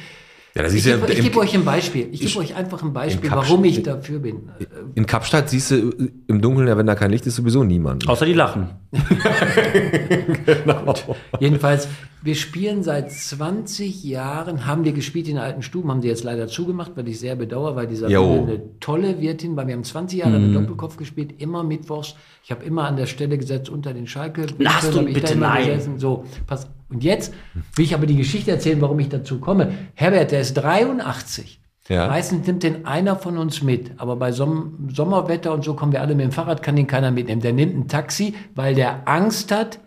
Ja, 0.56 0.64
das 0.64 0.74
Ich 0.74 0.84
gebe 0.84 1.06
gebe 1.06 1.40
euch 1.40 1.54
ein 1.54 1.64
Beispiel. 1.64 2.10
Ich 2.12 2.22
gebe 2.22 2.40
euch 2.40 2.56
einfach 2.56 2.82
ein 2.82 2.92
Beispiel, 2.94 3.30
warum 3.30 3.64
ich 3.66 3.84
dafür 3.84 4.20
bin. 4.20 4.50
Äh, 4.60 4.66
In 4.96 5.06
Kapstadt 5.06 5.50
siehst 5.50 5.72
du 5.72 5.92
im 6.28 6.42
Dunkeln, 6.42 6.68
ja, 6.68 6.78
wenn 6.78 6.88
da 6.88 6.96
kein 6.96 7.12
Licht 7.12 7.28
ist, 7.28 7.36
sowieso 7.36 7.64
niemand. 7.64 8.08
Außer 8.08 8.26
die 8.26 8.34
lachen. 8.34 8.70
Jedenfalls, 11.40 11.88
wir 12.22 12.36
spielen 12.36 12.84
seit 12.84 13.12
20 13.12 14.04
Jahren, 14.04 14.66
haben 14.66 14.84
wir 14.84 14.92
gespielt 14.94 15.28
in 15.28 15.36
der 15.36 15.44
alten 15.44 15.62
Stuben, 15.62 15.90
haben 15.90 16.02
sie 16.02 16.08
jetzt 16.08 16.24
leider 16.24 16.48
zugemacht, 16.48 16.92
weil 16.96 17.08
ich 17.08 17.20
sehr 17.20 17.36
bedauere, 17.36 17.76
weil 17.76 17.88
dieser 17.88 18.08
eine 18.08 18.62
tolle 18.80 19.22
Wirtin, 19.22 19.56
weil 19.56 19.68
wir 19.68 19.76
haben 19.76 19.84
20 19.84 20.20
Jahre 20.20 20.40
Mhm. 20.40 20.48
mit 20.48 20.56
Doppelkopf 20.56 20.98
gespielt, 20.98 21.36
immer 21.42 21.64
mittwochs. 21.64 22.16
Ich 22.44 22.52
habe 22.52 22.64
immer 22.66 22.86
an 22.86 22.98
der 22.98 23.06
Stelle 23.06 23.38
gesetzt 23.38 23.70
unter 23.70 23.94
den 23.94 24.08
Schalke. 24.08 24.48
Hast 24.66 24.94
du- 24.94 25.04
bitte 25.06 25.36
nein. 25.38 25.68
gesessen. 25.68 26.00
So, 26.00 26.26
pass. 26.48 26.68
Und 26.90 27.04
jetzt 27.04 27.34
will 27.76 27.86
ich 27.86 27.94
aber 27.94 28.08
die 28.08 28.18
Geschichte 28.18 28.50
erzählen, 28.52 28.82
warum 28.82 29.00
ich 29.00 29.10
dazu 29.10 29.40
komme. 29.40 29.72
Herbert, 29.94 30.32
der 30.32 30.42
ist 30.42 30.56
83. 30.56 31.62
Ja. 31.90 32.08
Meistens 32.08 32.46
nimmt 32.46 32.62
den 32.62 32.86
einer 32.86 33.16
von 33.16 33.38
uns 33.38 33.64
mit, 33.64 33.92
aber 33.98 34.16
bei 34.16 34.32
Som 34.32 34.90
Sommerwetter 34.94 35.52
und 35.54 35.64
so 35.64 35.74
kommen 35.74 35.92
wir 35.92 36.02
alle 36.02 36.14
mit 36.14 36.24
dem 36.24 36.32
Fahrrad, 36.32 36.62
kann 36.62 36.76
den 36.76 36.86
keiner 36.86 37.10
mitnehmen. 37.10 37.42
Der 37.42 37.52
nimmt 37.52 37.76
ein 37.76 37.88
Taxi, 37.88 38.36
weil 38.56 38.76
der 38.76 39.08
Angst 39.08 39.52
hat, 39.52 39.80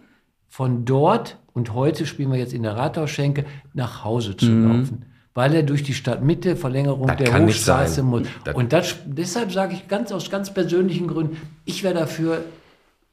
von 0.49 0.85
dort, 0.85 1.39
und 1.55 1.73
heute 1.73 2.05
spielen 2.05 2.31
wir 2.31 2.39
jetzt 2.39 2.53
in 2.53 2.65
der 2.65 2.77
Rathausschenke, 2.77 3.47
nach 3.73 4.05
Hause 4.05 4.37
zu 4.37 4.51
laufen. 4.53 5.07
Weil 5.33 5.55
er 5.55 5.63
durch 5.63 5.83
die 5.83 5.95
Stadtmitte, 5.95 6.57
Verlängerung 6.57 7.07
Das 7.07 7.17
der 7.17 7.41
Hochstraße 7.41 8.03
muss. 8.03 8.29
Das- 8.45 8.55
und 8.55 8.73
das, 8.73 8.97
deshalb 9.07 9.51
sage 9.51 9.75
ich 9.75 9.89
ganz 9.89 10.13
aus 10.13 10.29
ganz 10.29 10.53
persönlichen 10.53 11.07
Gründen, 11.07 11.39
ich 11.65 11.83
wäre 11.83 11.95
dafür 11.95 12.45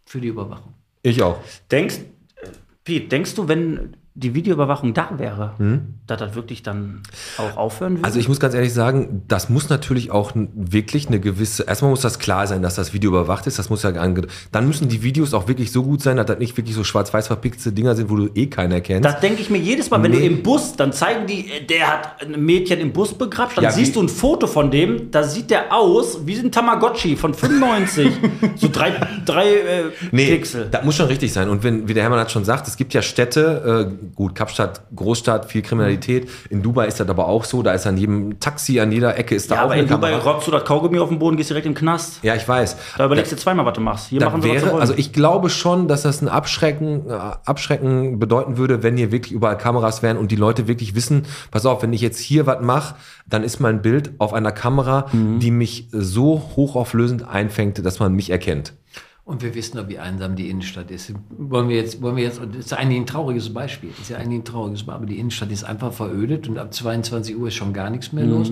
für 0.04 0.20
die 0.20 0.28
Überwachung. 0.28 0.74
Ich 1.02 1.22
auch. 1.22 1.38
Denkst, 1.72 2.00
Piet, 2.84 3.12
denkst 3.12 3.36
du, 3.36 3.48
wenn 3.48 3.96
die 4.20 4.34
Videoüberwachung 4.36 4.94
da 4.94 5.10
wäre, 5.18 5.54
dass 6.08 6.20
das 6.20 6.36
wirklich 6.36 6.64
dann 6.64 7.02
auch 7.38 7.58
aufhören 7.58 7.94
würde? 7.94 8.04
Also 8.06 8.20
ich 8.20 8.28
muss 8.28 8.40
ganz 8.40 8.54
ehrlich 8.54 8.74
sagen, 8.74 9.24
das 9.28 9.50
muss 9.50 9.70
natürlich 9.70 10.12
auch 10.12 10.32
wirklich 10.36 11.08
eine 11.08 11.20
gewisse, 11.20 11.64
erstmal 11.64 11.92
muss 11.92 12.02
das 12.02 12.20
klar 12.20 12.46
sein, 12.48 12.62
dass 12.62 12.76
das 12.76 12.94
Video 12.94 13.10
überwacht 13.10 13.48
ist, 13.48 13.58
das 13.60 13.70
muss 13.70 13.84
ja 13.84 13.90
ange 13.92 14.28
dann 14.52 14.68
müssen 14.68 14.90
die 14.90 15.02
Videos 15.04 15.34
auch 15.34 15.48
wirklich 15.48 15.72
so 15.72 15.84
gut 15.84 16.02
sein, 16.02 16.18
dass 16.18 16.26
das 16.26 16.40
nicht 16.40 16.56
wirklich 16.58 16.76
so 16.76 16.84
schwarz-weiß 16.84 17.28
verpixelte 17.28 17.72
Dinger 17.72 17.96
sind, 17.96 18.10
wo 18.10 18.16
du 18.16 18.30
eh 18.36 18.48
keinen 18.48 18.72
erkennst. 18.74 19.06
Das 19.06 19.20
denke 19.20 19.42
ich 19.42 19.50
mir 19.50 19.58
jedes 19.60 19.90
Mal, 19.90 20.02
wenn 20.04 20.12
Nee. 20.12 20.20
du 20.20 20.26
im 20.26 20.44
Bus, 20.44 20.76
dann 20.76 20.92
zeigen 20.94 21.26
die, 21.28 21.50
äh, 21.52 21.66
der 21.66 21.88
hat 21.88 22.22
ein 22.22 22.44
Mädchen 22.44 22.80
im 22.80 22.92
Bus 22.92 23.14
begrapscht, 23.14 23.58
dann 23.58 23.64
Ja, 23.64 23.72
siehst 23.72 23.96
du 23.96 24.02
ein 24.02 24.10
Foto 24.10 24.48
von 24.48 24.72
dem, 24.72 25.12
da 25.12 25.24
sieht 25.24 25.50
der 25.52 25.74
aus 25.74 26.26
wie 26.26 26.38
ein 26.38 26.52
Tamagotchi 26.52 27.16
von 27.16 27.34
95. 27.34 28.12
so 28.56 28.68
drei, 28.72 28.92
drei 29.26 29.48
äh, 29.54 29.84
Nee, 30.12 30.28
Pixel. 30.36 30.68
das 30.70 30.84
muss 30.84 30.96
schon 30.96 31.08
richtig 31.08 31.32
sein. 31.32 31.50
Und 31.50 31.64
wenn, 31.64 31.88
wie 31.88 31.94
der 31.94 32.04
Hermann 32.04 32.20
hat 32.20 32.32
schon 32.32 32.46
sagt, 32.46 32.68
es 32.68 32.76
gibt 32.78 32.94
ja 32.94 33.02
Städte, 33.02 33.90
äh, 33.92 34.09
gut, 34.16 34.36
Kapstadt, 34.36 34.82
Großstadt, 34.96 35.46
viel 35.46 35.62
Kriminalität. 35.62 36.28
In 36.50 36.62
Dubai 36.62 36.88
ist 36.88 37.00
das 37.00 37.08
aber 37.10 37.28
auch 37.28 37.44
so, 37.44 37.64
da 37.64 37.74
ist 37.74 37.86
an 37.88 37.98
jedem 37.98 38.40
Taxi, 38.40 38.80
an 38.80 38.92
jeder 38.92 39.18
Ecke 39.18 39.36
ist 39.36 39.50
da 39.52 39.56
Ja, 39.56 39.62
auch 39.62 39.66
aber 39.66 39.74
eine 39.74 39.84
in 39.84 39.88
Dubai 39.90 40.12
Kamera. 40.12 40.32
rotzt 40.32 40.48
du 40.48 40.52
das 40.52 40.64
Kaugummi 40.66 41.00
auf 41.00 41.10
den 41.10 41.20
Boden, 41.20 41.38
gehst 41.38 41.50
direkt 41.50 41.66
in 41.66 41.74
den 41.74 41.78
Knast. 41.80 42.20
Ja, 42.24 42.36
ich 42.36 42.48
weiß. 42.48 42.76
Da 42.98 43.06
überlegst 43.06 43.32
du 43.32 43.36
zweimal, 43.38 43.66
was 43.66 43.74
du 43.74 43.82
machst. 43.82 44.08
Hier 44.10 44.22
machen 44.24 44.42
sie, 44.42 44.50
was 44.50 44.56
wäre, 44.56 44.72
wollen. 44.72 44.82
also 44.82 44.94
ich 44.96 45.14
glaube 45.14 45.50
schon, 45.50 45.88
dass 45.88 46.04
das 46.04 46.22
ein 46.22 46.28
Abschrecken, 46.30 47.10
äh, 47.10 47.14
Abschrecken 47.14 48.20
bedeuten 48.20 48.58
würde, 48.58 48.84
wenn 48.84 48.98
hier 48.98 49.12
wirklich 49.12 49.32
überall 49.34 49.58
Kameras 49.58 50.02
wären 50.04 50.18
und 50.18 50.32
die 50.32 50.36
Leute 50.36 50.68
wirklich 50.68 50.96
wissen, 50.96 51.26
pass 51.52 51.66
auf, 51.66 51.82
wenn 51.84 51.94
ich 51.94 52.02
jetzt 52.02 52.20
hier 52.20 52.46
was 52.46 52.62
mache, 52.62 52.96
dann 53.28 53.44
ist 53.44 53.60
mein 53.60 53.82
Bild 53.82 54.12
auf 54.18 54.34
einer 54.34 54.52
Kamera, 54.52 55.06
Mhm. 55.12 55.40
die 55.40 55.52
mich 55.52 55.88
so 55.92 56.42
hochauflösend 56.56 57.28
einfängt, 57.28 57.84
dass 57.86 58.00
man 58.00 58.14
mich 58.14 58.30
erkennt. 58.30 58.74
Und 59.30 59.44
wir 59.44 59.54
wissen 59.54 59.78
doch, 59.78 59.88
wie 59.88 60.00
einsam 60.00 60.36
die 60.36 60.50
Innenstadt 60.50 60.90
ist. 60.90 61.14
Wollen 61.38 61.70
wir 61.70 61.76
jetzt, 61.76 62.02
wollen 62.02 62.16
wir 62.16 62.24
jetzt, 62.24 62.40
das 62.40 62.66
ist 62.66 62.74
eigentlich 62.74 63.02
ein 63.02 63.06
trauriges 63.06 63.54
Beispiel. 63.54 63.92
Das 63.92 64.00
ist 64.00 64.10
ja 64.10 64.18
eigentlich 64.18 64.40
ein 64.40 64.44
trauriges 64.44 64.80
Beispiel, 64.80 64.94
aber 64.96 65.06
die 65.06 65.20
Innenstadt 65.20 65.52
ist 65.52 65.64
einfach 65.64 65.94
verödet 65.94 66.48
und 66.48 66.58
ab 66.58 66.74
22 66.74 67.38
Uhr 67.38 67.50
ist 67.50 67.54
schon 67.54 67.72
gar 67.72 67.92
nichts 67.92 68.12
mehr 68.12 68.26
los. 68.26 68.52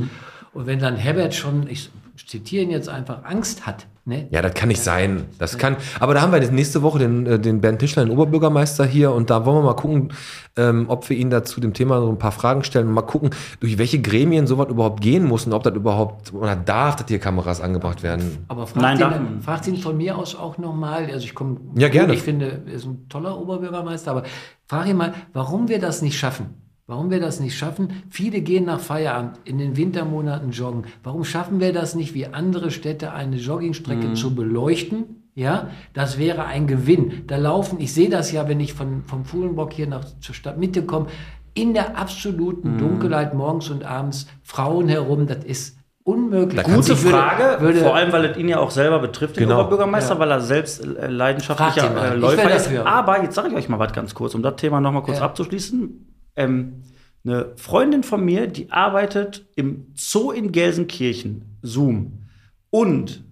Und 0.53 0.67
wenn 0.67 0.77
dann 0.77 0.95
Herbert 0.95 1.33
schon, 1.33 1.67
ich 1.67 1.89
zitiere 2.27 2.63
ihn 2.63 2.69
jetzt 2.69 2.89
einfach, 2.89 3.23
Angst 3.23 3.65
hat, 3.65 3.87
ne? 4.07 4.27
Ja, 4.31 4.41
das 4.41 4.53
kann 4.53 4.69
nicht 4.69 4.81
sein. 4.81 5.25
Das 5.37 5.57
kann. 5.57 5.77
Aber 5.99 6.13
da 6.13 6.21
haben 6.21 6.31
wir 6.31 6.39
nächste 6.51 6.81
Woche 6.81 6.99
den, 6.99 7.25
äh, 7.25 7.39
den 7.39 7.61
Bernd 7.61 7.79
Tischler, 7.79 8.03
den 8.05 8.11
Oberbürgermeister 8.11 8.85
hier, 8.85 9.11
und 9.11 9.29
da 9.29 9.45
wollen 9.45 9.57
wir 9.57 9.63
mal 9.63 9.75
gucken, 9.75 10.13
ähm, 10.55 10.85
ob 10.87 11.07
wir 11.09 11.17
ihn 11.17 11.29
da 11.29 11.43
zu 11.43 11.61
dem 11.61 11.73
Thema 11.73 11.99
so 12.01 12.09
ein 12.09 12.17
paar 12.17 12.31
Fragen 12.31 12.63
stellen 12.63 12.87
und 12.87 12.93
mal 12.93 13.01
gucken, 13.03 13.29
durch 13.59 13.77
welche 13.77 14.01
Gremien 14.01 14.47
sowas 14.47 14.67
überhaupt 14.69 15.01
gehen 15.01 15.25
muss 15.25 15.45
und 15.45 15.53
ob 15.53 15.63
das 15.63 15.75
überhaupt 15.75 16.33
oder 16.33 16.55
darf, 16.55 16.95
dass 16.95 17.07
hier 17.07 17.19
Kameras 17.19 17.61
angebracht 17.61 18.01
werden. 18.01 18.45
Aber 18.47 18.65
fragt, 18.65 18.81
Nein, 18.81 18.99
ihn, 18.99 19.41
fragt 19.41 19.67
ihn 19.67 19.77
von 19.77 19.95
mir 19.97 20.17
aus 20.17 20.35
auch 20.35 20.57
nochmal, 20.57 21.05
also 21.11 21.25
ich 21.25 21.35
komme, 21.35 21.57
Ja, 21.75 21.89
gerne. 21.89 22.13
ich 22.13 22.21
finde, 22.21 22.63
er 22.65 22.73
ist 22.73 22.85
ein 22.85 23.07
toller 23.09 23.37
Oberbürgermeister, 23.39 24.11
aber 24.11 24.23
frag 24.67 24.87
ihn 24.87 24.97
mal, 24.97 25.13
warum 25.33 25.67
wir 25.67 25.79
das 25.79 26.01
nicht 26.01 26.17
schaffen. 26.17 26.66
Warum 26.89 27.11
wir 27.11 27.19
das 27.19 27.41
nicht 27.41 27.57
schaffen? 27.57 27.89
Viele 28.09 28.39
gehen 28.39 28.63
nach 28.63 28.79
Feierabend 28.79 29.39
in 29.43 29.57
den 29.57 29.75
Wintermonaten 29.75 30.51
joggen. 30.51 30.85
Warum 31.03 31.25
schaffen 31.25 31.59
wir 31.59 31.73
das 31.73 31.95
nicht, 31.95 32.13
wie 32.13 32.27
andere 32.27 32.71
Städte, 32.71 33.11
eine 33.11 33.35
Joggingstrecke 33.35 34.13
zu 34.13 34.33
beleuchten? 34.33 35.23
Ja, 35.35 35.67
das 35.93 36.17
wäre 36.17 36.45
ein 36.45 36.65
Gewinn. 36.65 37.23
Da 37.27 37.35
laufen, 37.35 37.79
ich 37.81 37.93
sehe 37.93 38.09
das 38.09 38.31
ja, 38.31 38.47
wenn 38.47 38.61
ich 38.61 38.73
von, 38.73 39.03
vom 39.05 39.25
Fuhlenbock 39.25 39.73
hier 39.73 39.87
nach, 39.87 40.05
zur 40.21 40.33
Stadtmitte 40.33 40.83
komme, 40.83 41.07
in 41.53 41.73
der 41.73 41.97
absoluten 41.97 42.77
Dunkelheit 42.77 43.33
morgens 43.33 43.69
und 43.69 43.83
abends 43.83 44.27
Frauen 44.41 44.87
herum, 44.87 45.27
das 45.27 45.43
ist 45.43 45.77
unmöglich. 46.03 46.63
Da 46.65 46.73
Gute 46.73 46.93
Ich 46.93 47.03
würde- 47.03 47.17
Frage, 47.17 47.61
würde- 47.61 47.79
vor 47.81 47.95
allem, 47.95 48.13
weil 48.13 48.25
es 48.25 48.37
ihn 48.37 48.47
ja 48.47 48.59
auch 48.59 48.71
selber 48.71 48.99
betrifft, 48.99 49.35
den 49.35 49.43
Genau. 49.49 49.59
Oberbürgermeister, 49.59 50.13
Ja. 50.13 50.19
weil 50.21 50.31
er 50.31 50.39
selbst 50.41 50.85
äh, 50.85 51.07
leidenschaftlicher 51.07 52.13
äh, 52.13 52.15
Läufer 52.15 52.55
ist. 52.55 52.69
Aber 52.85 53.21
jetzt 53.21 53.35
sage 53.35 53.49
ich 53.49 53.55
euch 53.55 53.67
mal 53.67 53.77
was 53.79 53.91
ganz 53.91 54.15
kurz, 54.15 54.33
um 54.33 54.41
das 54.41 54.55
Thema 54.55 54.79
nochmal 54.79 55.03
kurz 55.03 55.17
Ja. 55.19 55.25
abzuschließen. 55.25 56.13
Ähm, 56.37 56.83
eine 57.25 57.51
Freundin 57.57 58.03
von 58.03 58.23
mir, 58.23 58.47
die 58.47 58.71
arbeitet 58.71 59.45
im 59.55 59.87
Zoo 59.95 60.31
in 60.31 60.51
Gelsenkirchen, 60.53 61.57
Zoom. 61.61 62.23
Und 62.69 63.23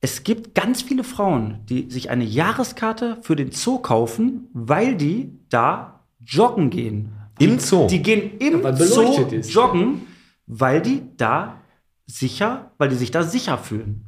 es 0.00 0.24
gibt 0.24 0.54
ganz 0.54 0.82
viele 0.82 1.04
Frauen, 1.04 1.60
die 1.68 1.90
sich 1.90 2.10
eine 2.10 2.24
Jahreskarte 2.24 3.18
für 3.22 3.36
den 3.36 3.50
Zoo 3.52 3.78
kaufen, 3.78 4.48
weil 4.52 4.94
die 4.94 5.32
da 5.48 6.00
joggen 6.24 6.70
gehen. 6.70 7.12
Im 7.38 7.58
Zoo. 7.58 7.86
Die 7.88 8.02
gehen 8.02 8.38
im 8.38 8.62
Zoo 8.76 9.26
ist. 9.30 9.52
joggen, 9.52 10.02
weil 10.46 10.80
die 10.80 11.02
da 11.16 11.60
sicher, 12.06 12.70
weil 12.78 12.88
die 12.88 12.94
sich 12.96 13.10
da 13.10 13.22
sicher 13.22 13.58
fühlen. 13.58 14.04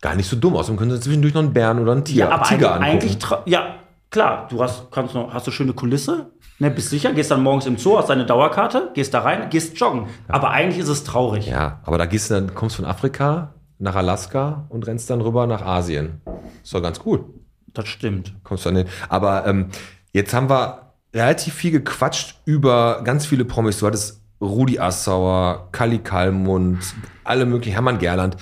Gar 0.00 0.14
nicht 0.14 0.28
so 0.28 0.36
dumm. 0.36 0.56
Außerdem 0.56 0.78
können 0.78 0.92
sie 0.92 1.00
zwischendurch 1.00 1.34
noch 1.34 1.42
einen 1.42 1.52
Bären 1.52 1.78
oder 1.80 1.92
einen 1.92 2.04
Tiger, 2.04 2.28
Ja, 2.28 2.30
aber 2.30 2.44
Tiger 2.44 2.74
eigentlich, 2.74 2.90
eigentlich 2.90 3.24
angucken. 3.24 3.42
tra- 3.44 3.50
ja, 3.50 3.74
klar, 4.08 4.48
du 4.48 4.62
hast, 4.62 4.90
kannst 4.90 5.14
noch, 5.14 5.34
hast 5.34 5.46
du 5.46 5.50
schöne 5.50 5.74
Kulisse, 5.74 6.30
ne, 6.60 6.70
bist 6.70 6.90
sicher, 6.90 7.12
gehst 7.12 7.30
dann 7.30 7.42
morgens 7.42 7.66
im 7.66 7.78
Zoo, 7.78 7.98
hast 7.98 8.10
deine 8.10 8.26
Dauerkarte, 8.26 8.90
gehst 8.94 9.14
da 9.14 9.20
rein, 9.20 9.50
gehst 9.50 9.78
joggen. 9.78 10.06
Aber 10.28 10.50
eigentlich 10.50 10.78
ist 10.78 10.88
es 10.88 11.04
traurig. 11.04 11.46
Ja, 11.46 11.80
aber 11.84 11.98
da 11.98 12.06
gehst 12.06 12.30
du 12.30 12.34
dann, 12.34 12.54
kommst 12.54 12.76
von 12.76 12.84
Afrika 12.84 13.54
nach 13.78 13.96
Alaska 13.96 14.66
und 14.68 14.86
rennst 14.86 15.10
dann 15.10 15.20
rüber 15.20 15.46
nach 15.46 15.62
Asien. 15.62 16.20
Ist 16.62 16.74
doch 16.74 16.82
ganz 16.82 17.00
cool. 17.04 17.24
Das 17.72 17.88
stimmt. 17.88 18.34
kommst 18.42 18.64
du 18.64 18.68
an 18.68 18.74
den. 18.76 18.88
Aber 19.08 19.46
ähm, 19.46 19.68
jetzt 20.12 20.34
haben 20.34 20.50
wir 20.50 20.92
relativ 21.14 21.54
viel 21.54 21.70
gequatscht 21.70 22.40
über 22.44 23.02
ganz 23.04 23.26
viele 23.26 23.44
Promis. 23.44 23.78
Du 23.78 23.86
hattest 23.86 24.20
Rudi 24.40 24.78
Assauer, 24.78 25.68
Kali 25.72 25.98
Kalmund, 25.98 26.78
alle 27.24 27.46
möglichen, 27.46 27.72
Hermann 27.72 27.98
Gerland. 27.98 28.36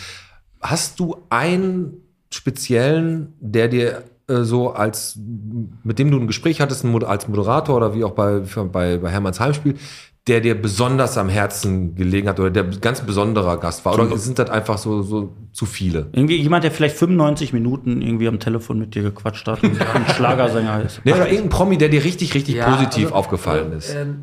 Hast 0.60 1.00
du 1.00 1.24
einen 1.30 2.02
speziellen, 2.30 3.34
der 3.40 3.68
dir 3.68 4.04
so 4.28 4.72
als, 4.72 5.18
mit 5.82 5.98
dem 5.98 6.10
du 6.10 6.18
ein 6.18 6.26
Gespräch 6.26 6.60
hattest, 6.60 6.84
ein 6.84 6.90
Mod- 6.92 7.04
als 7.04 7.28
Moderator 7.28 7.76
oder 7.76 7.94
wie 7.94 8.04
auch 8.04 8.12
bei, 8.12 8.40
bei, 8.70 8.98
bei 8.98 9.10
Hermanns 9.10 9.40
Heimspiel, 9.40 9.74
der 10.26 10.42
dir 10.42 10.60
besonders 10.60 11.16
am 11.16 11.30
Herzen 11.30 11.94
gelegen 11.94 12.28
hat 12.28 12.38
oder 12.38 12.50
der 12.50 12.64
ganz 12.64 13.00
besonderer 13.00 13.58
Gast 13.58 13.84
war? 13.86 13.94
Oder 13.94 14.14
sind 14.18 14.38
das 14.38 14.50
einfach 14.50 14.76
so, 14.76 15.00
so 15.00 15.32
zu 15.52 15.64
viele? 15.64 16.10
Irgendwie 16.12 16.36
jemand, 16.36 16.64
der 16.64 16.70
vielleicht 16.70 16.96
95 16.96 17.54
Minuten 17.54 18.02
irgendwie 18.02 18.28
am 18.28 18.38
Telefon 18.38 18.78
mit 18.78 18.94
dir 18.94 19.02
gequatscht 19.02 19.46
hat 19.48 19.62
und 19.64 19.80
ein 19.94 20.06
Schlagersänger 20.14 20.82
ist. 20.84 21.00
Nee, 21.04 21.12
oder 21.12 21.26
irgendein 21.28 21.48
Promi, 21.48 21.78
der 21.78 21.88
dir 21.88 22.04
richtig, 22.04 22.34
richtig 22.34 22.56
Ja, 22.56 22.70
positiv 22.70 23.04
also, 23.06 23.14
aufgefallen 23.14 23.72
äh, 23.72 23.76
ist. 23.78 23.94
Ähm, 23.94 24.16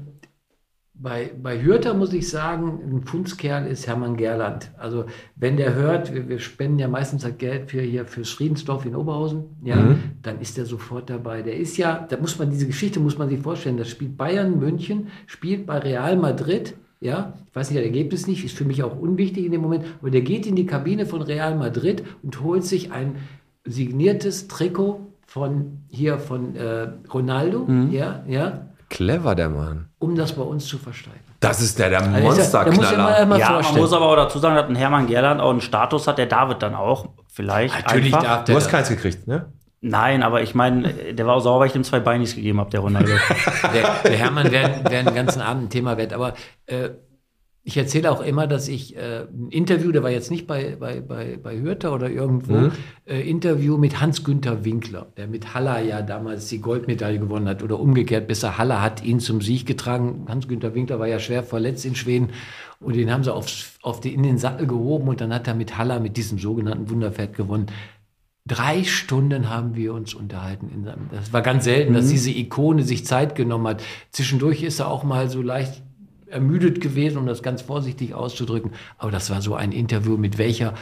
bei, 0.98 1.32
bei 1.42 1.62
Hürter 1.62 1.94
muss 1.94 2.14
ich 2.14 2.30
sagen, 2.30 2.80
ein 2.90 3.04
Fundskerl 3.04 3.68
ist 3.68 3.86
Hermann 3.88 4.16
Gerland. 4.16 4.72
Also 4.78 5.06
wenn 5.36 5.58
der 5.58 5.74
hört, 5.76 6.14
wir, 6.14 6.30
wir 6.30 6.40
spenden 6.40 6.80
ja 6.80 6.88
meistens 6.88 7.24
das 7.24 7.38
Geld 7.38 7.70
für 7.72 7.82
hier 7.82 8.06
fürs 8.06 8.30
Friedensdorf 8.30 8.86
in 8.86 8.96
Oberhausen, 8.96 9.44
ja, 9.64 9.76
Mhm. 9.76 9.98
dann 10.22 10.40
ist 10.40 10.58
der 10.58 10.66
sofort 10.66 11.10
dabei. 11.10 11.42
Der 11.42 11.58
ist 11.58 11.78
ja, 11.78 12.06
da 12.10 12.18
muss 12.18 12.40
man 12.40 12.50
diese 12.50 12.66
Geschichte 12.68 13.00
muss 13.00 13.18
man 13.18 13.30
sich 13.30 13.40
vorstellen. 13.40 13.78
Das 13.78 13.90
spielt 13.90 14.18
Bayern 14.18 14.58
München, 14.60 15.08
spielt 15.28 15.66
bei 15.66 15.80
Real 15.80 16.16
Madrid. 16.18 16.76
Ja, 17.02 17.34
ich 17.50 17.56
weiß 17.56 17.70
nicht, 17.70 17.80
das 17.80 17.86
Ergebnis 17.86 18.26
nicht, 18.26 18.46
ist 18.46 18.58
für 18.58 18.66
mich 18.66 18.82
auch 18.82 18.98
unwichtig 18.98 19.46
in 19.46 19.52
dem 19.52 19.62
Moment, 19.62 19.84
aber 20.00 20.10
der 20.10 20.22
geht 20.22 20.48
in 20.48 20.56
die 20.56 20.66
Kabine 20.66 21.06
von 21.06 21.22
Real 21.22 21.56
Madrid 21.56 22.04
und 22.24 22.42
holt 22.42 22.64
sich 22.64 22.92
ein 22.94 23.18
signiertes 23.66 24.48
Trikot 24.48 25.02
von 25.28 25.80
hier 25.90 26.20
von 26.20 26.56
äh, 26.56 26.88
Ronaldo, 27.14 27.66
Mhm. 27.68 27.92
ja, 27.92 28.24
ja, 28.28 28.68
Clever, 28.90 29.36
der 29.36 29.50
Mann. 29.50 29.90
um 30.00 30.16
das 30.16 30.34
bei 30.34 30.44
uns 30.44 30.66
zu 30.68 30.78
versteigen. 30.78 31.20
Das 31.40 31.62
ist 31.62 31.78
der, 31.80 31.90
der 31.90 32.02
Also 32.02 32.12
ja- 32.16 32.20
Monsterknaller. 32.22 33.26
mal 33.26 33.40
Ja, 33.40 33.62
man 33.62 33.76
muss 33.76 33.94
aber 33.94 34.06
auch 34.10 34.16
dazu 34.16 34.40
sagen, 34.40 34.56
dass 34.56 34.68
ein 34.68 34.76
Hermann 34.76 35.08
Gerland 35.08 35.42
auch 35.42 35.52
einen 35.52 35.62
Status 35.62 36.08
hat, 36.08 36.18
der 36.18 36.26
David 36.28 36.62
dann 36.62 36.76
auch 36.76 37.08
vielleicht 37.32 37.76
Natürlich 37.76 38.06
einfach. 38.14 38.24
darf 38.24 38.40
Du 38.46 38.54
der 38.54 38.56
hast 38.62 38.70
keins 38.70 38.90
gekriegt, 38.90 39.28
ne? 39.28 39.46
Nein, 39.82 40.24
aber 40.24 40.42
ich 40.42 40.56
meine, 40.56 40.94
der 41.14 41.28
war 41.28 41.36
auch 41.36 41.42
sauer, 41.42 41.60
weil 41.60 41.68
ich 41.68 41.74
dem 41.74 41.84
zwei 41.84 42.00
Beinis 42.00 42.34
gegeben 42.34 42.60
habe, 42.60 42.72
der 42.72 42.80
Ronaldo. 42.80 43.12
der, 43.74 43.90
der 44.04 44.18
Hermann 44.18 44.50
wäre 44.52 44.80
wär 44.90 45.00
einen 45.00 45.14
ganzen 45.14 45.42
Abend 45.42 45.64
ein 45.66 45.70
Thema 45.70 45.96
wert. 45.98 46.12
Aber 46.14 46.34
äh, 46.66 46.90
ich 47.68 47.78
erzähle 47.78 48.12
auch 48.12 48.22
immer, 48.22 48.46
dass 48.46 48.68
ich 48.68 48.96
äh, 48.96 49.24
ein 49.24 49.50
Interview, 49.50 49.92
der 49.92 50.04
war 50.04 50.12
jetzt 50.12 50.30
nicht 50.30 50.46
bei, 50.46 50.78
bei, 50.80 51.02
bei, 51.02 51.40
bei 51.42 51.60
Hürter 51.60 51.96
oder 51.96 52.12
irgendwo, 52.12 52.70
äh, 53.06 53.28
Interview 53.28 53.78
mit 53.78 54.00
Hans-Günther 54.00 54.64
Winkler, 54.64 55.08
der 55.18 55.26
mit 55.26 55.56
Haller 55.56 55.82
ja 55.82 56.04
damals 56.04 56.48
die 56.48 56.62
Goldmedaille 56.62 57.18
gewonnen 57.18 57.50
hat 57.50 57.64
oder 57.64 57.80
umgekehrt, 57.80 58.28
besser 58.28 58.60
Haller 58.60 58.84
hat 58.84 59.04
ihn 59.04 59.20
zum 59.20 59.42
Sieg 59.42 59.66
getragen. 59.66 60.28
Hans-Günther 60.30 60.76
Winkler 60.76 61.00
war 61.00 61.08
ja 61.08 61.18
schwer 61.18 61.42
verletzt 61.42 61.86
in 61.86 61.96
Schweden 61.96 62.30
und 62.80 62.96
den 62.96 63.12
haben 63.12 63.24
sie 63.24 63.34
aufs, 63.34 63.80
auf 63.82 64.00
die, 64.00 64.14
in 64.14 64.22
den 64.22 64.38
Sattel 64.38 64.68
gehoben 64.68 65.08
und 65.08 65.20
dann 65.20 65.34
hat 65.34 65.48
er 65.48 65.56
mit 65.56 65.76
Haller, 65.76 66.00
mit 66.00 66.18
diesem 66.18 66.38
sogenannten 66.38 66.92
Wunderpferd 66.92 67.36
gewonnen. 67.36 67.66
Drei 68.48 68.84
Stunden 68.84 69.50
haben 69.50 69.76
wir 69.76 69.96
uns 69.96 70.14
unterhalten. 70.14 70.88
Das 71.12 71.34
war 71.34 71.42
ganz 71.42 71.64
selten, 71.64 71.96
dass 71.96 72.10
diese 72.10 72.30
Ikone 72.30 72.84
sich 72.84 73.08
Zeit 73.08 73.34
genommen 73.34 73.66
hat. 73.66 73.82
Zwischendurch 74.12 74.62
ist 74.62 74.80
er 74.80 74.92
auch 74.92 75.04
mal 75.04 75.32
so 75.32 75.42
leicht 75.42 75.82
ermüdet 76.36 76.82
gewesen, 76.82 77.18
um 77.18 77.26
das 77.26 77.42
ganz 77.42 77.64
vorsichtig 77.64 78.14
auszudrücken. 78.14 78.72
Aber 78.98 79.10
das 79.10 79.30
war 79.32 79.42
so 79.42 79.56
ein 79.56 79.72
Interview, 79.72 80.18
mit 80.18 80.38
welcher, 80.38 80.76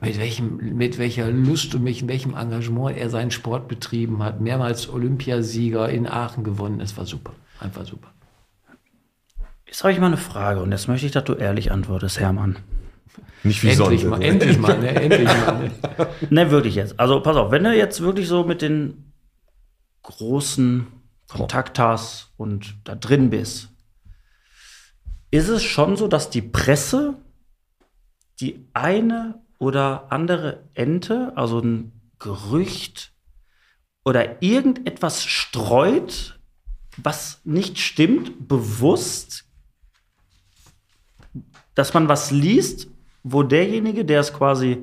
mit 0.00 0.18
welchem, 0.18 0.76
mit 0.76 0.98
welcher 0.98 1.30
Lust 1.30 1.74
und 1.74 1.84
mit 1.84 2.06
welchem 2.06 2.34
Engagement 2.34 2.96
er 2.98 3.08
seinen 3.08 3.30
Sport 3.30 3.68
betrieben 3.68 4.22
hat. 4.22 4.40
Mehrmals 4.40 4.88
Olympiasieger 4.88 5.88
in 5.88 6.06
Aachen 6.06 6.44
gewonnen. 6.44 6.80
Es 6.80 6.96
war 6.96 7.06
super. 7.06 7.32
Einfach 7.60 7.86
super. 7.86 8.08
Jetzt 9.66 9.82
habe 9.84 9.92
ich 9.92 10.00
mal 10.00 10.06
eine 10.06 10.16
Frage 10.16 10.62
und 10.62 10.72
jetzt 10.72 10.88
möchte 10.88 11.06
ich, 11.06 11.12
dass 11.12 11.24
du 11.24 11.34
ehrlich 11.34 11.70
antwortest, 11.72 12.18
Hermann. 12.18 12.56
Nicht 13.42 13.62
wie 13.62 13.70
Endlich 13.70 14.00
sonst. 14.00 14.10
mal, 14.10 14.22
endlich 14.22 14.58
mal, 14.58 14.78
ne? 14.78 14.88
endlich 14.88 15.28
mal. 15.28 15.62
Ne? 15.64 15.70
Ne, 16.30 16.50
wirklich 16.50 16.74
jetzt. 16.74 16.98
Also 16.98 17.20
pass 17.20 17.36
auf, 17.36 17.50
wenn 17.50 17.64
du 17.64 17.76
jetzt 17.76 18.00
wirklich 18.00 18.28
so 18.28 18.44
mit 18.44 18.62
den 18.62 19.12
großen 20.02 20.86
Kontakt 21.28 21.78
hast 21.78 22.32
und 22.36 22.76
da 22.84 22.94
drin 22.94 23.30
bist, 23.30 23.68
ist 25.30 25.48
es 25.48 25.62
schon 25.62 25.96
so, 25.96 26.08
dass 26.08 26.30
die 26.30 26.42
Presse 26.42 27.16
die 28.40 28.66
eine 28.72 29.40
oder 29.58 30.12
andere 30.12 30.64
Ente, 30.74 31.32
also 31.36 31.58
ein 31.58 31.92
Gerücht 32.18 33.12
oder 34.04 34.42
irgendetwas 34.42 35.24
streut, 35.24 36.38
was 36.96 37.40
nicht 37.44 37.78
stimmt, 37.78 38.48
bewusst, 38.48 39.44
dass 41.74 41.94
man 41.94 42.08
was 42.08 42.30
liest, 42.30 42.88
wo 43.22 43.42
derjenige, 43.42 44.04
der 44.04 44.20
es 44.20 44.32
quasi 44.32 44.78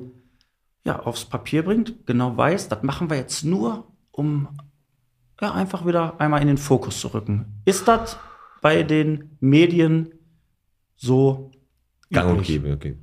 ja, 0.84 1.00
aufs 1.00 1.24
Papier 1.24 1.64
bringt, 1.64 2.06
genau 2.06 2.36
weiß, 2.36 2.68
das 2.68 2.82
machen 2.82 3.10
wir 3.10 3.16
jetzt 3.16 3.44
nur, 3.44 3.86
um 4.12 4.48
ja, 5.40 5.52
einfach 5.52 5.84
wieder 5.84 6.20
einmal 6.20 6.40
in 6.40 6.46
den 6.46 6.58
Fokus 6.58 7.00
zu 7.00 7.08
rücken. 7.08 7.60
Ist 7.64 7.88
das 7.88 8.18
bei 8.62 8.82
den 8.82 9.36
Medien 9.40 10.15
so 10.96 11.50
Gang 12.12 12.28
und 12.30 12.34
üblich? 12.36 12.48
gäbe, 12.48 12.72
okay. 12.72 12.96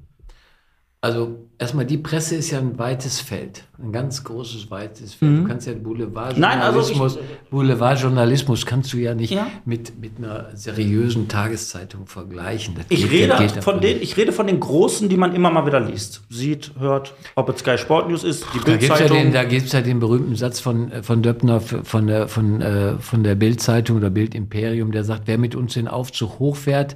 Also 1.01 1.49
erstmal, 1.59 1.85
die 1.85 1.97
Presse 1.97 2.37
ist 2.37 2.51
ja 2.51 2.59
ein 2.59 2.79
weites 2.79 3.19
Feld, 3.19 3.65
ein 3.77 3.91
ganz 3.91 4.23
großes, 4.23 4.71
weites 4.71 5.13
Feld. 5.13 5.39
Du 5.39 5.43
kannst 5.43 5.67
ja 5.67 5.73
Boulevardjournalismus, 5.73 7.15
Nein, 7.17 7.23
Boulevardjournalismus 7.51 8.65
kannst 8.65 8.93
du 8.93 8.97
ja 8.99 9.13
nicht 9.13 9.31
Ja. 9.33 9.47
Mit, 9.65 9.99
mit 9.99 10.13
einer 10.17 10.55
seriösen 10.55 11.27
Tageszeitung 11.27 12.07
vergleichen. 12.07 12.75
Das 12.75 12.85
Ich 12.87 13.01
geht- 13.09 13.11
rede, 13.11 13.35
geht 13.37 13.61
von 13.65 13.81
den, 13.81 13.97
nicht. 13.99 14.03
ich 14.11 14.15
rede 14.17 14.31
von 14.31 14.47
den 14.47 14.61
Großen, 14.61 15.09
die 15.09 15.17
man 15.17 15.35
immer 15.35 15.49
mal 15.51 15.65
wieder 15.65 15.81
liest. 15.81 16.21
Sieht, 16.29 16.71
hört, 16.79 17.13
ob 17.35 17.49
es 17.49 17.59
Sky 17.59 17.77
Sport 17.77 18.07
News 18.07 18.23
ist, 18.23 18.45
die 18.53 18.59
Da 18.59 18.77
gibt 18.77 18.83
es 18.83 18.87
ja, 18.87 18.95
Bildzeitung. 18.95 19.17
den- 19.23 19.33
da 19.33 19.43
gibt's 19.43 19.73
ja 19.73 19.81
den 19.81 19.99
berühmten 19.99 20.37
Satz 20.37 20.61
von, 20.61 20.89
äh, 20.89 21.03
von 21.03 21.21
Döppner 21.21 21.59
von 21.59 22.07
der, 22.07 22.29
von, 22.29 22.61
äh, 22.61 22.97
von 22.99 23.23
der 23.25 23.35
Bild-Zeitung 23.35 23.97
oder 23.97 24.09
Bild-Imperium, 24.09 24.93
der 24.93 25.03
sagt, 25.03 25.23
wer 25.25 25.37
mit 25.37 25.53
uns 25.53 25.73
den 25.73 25.89
Aufzug 25.89 26.39
hochfährt, 26.39 26.95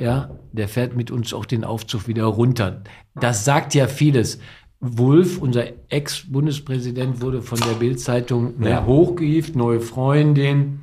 ja, 0.00 0.30
der 0.52 0.68
fährt 0.68 0.96
mit 0.96 1.10
uns 1.10 1.34
auch 1.34 1.44
den 1.44 1.64
Aufzug 1.64 2.08
wieder 2.08 2.24
runter. 2.24 2.82
Das 3.14 3.44
sagt 3.44 3.74
ja 3.74 3.86
vieles. 3.86 4.38
Wulff, 4.80 5.38
unser 5.38 5.64
Ex-Bundespräsident, 5.90 7.20
wurde 7.20 7.42
von 7.42 7.60
der 7.60 7.74
Bild-Zeitung 7.74 8.62
ja. 8.62 8.86
hochgehievt, 8.86 9.54
neue 9.54 9.80
Freundin, 9.80 10.80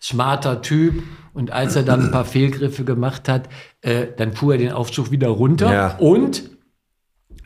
smarter 0.00 0.62
Typ. 0.62 1.02
Und 1.34 1.50
als 1.50 1.76
er 1.76 1.82
dann 1.82 2.06
ein 2.06 2.10
paar 2.10 2.24
Fehlgriffe 2.24 2.84
gemacht 2.84 3.28
hat, 3.28 3.50
äh, 3.82 4.06
dann 4.16 4.32
fuhr 4.32 4.54
er 4.54 4.58
den 4.58 4.72
Aufzug 4.72 5.10
wieder 5.10 5.28
runter. 5.28 5.72
Ja. 5.72 5.96
Und 5.98 6.50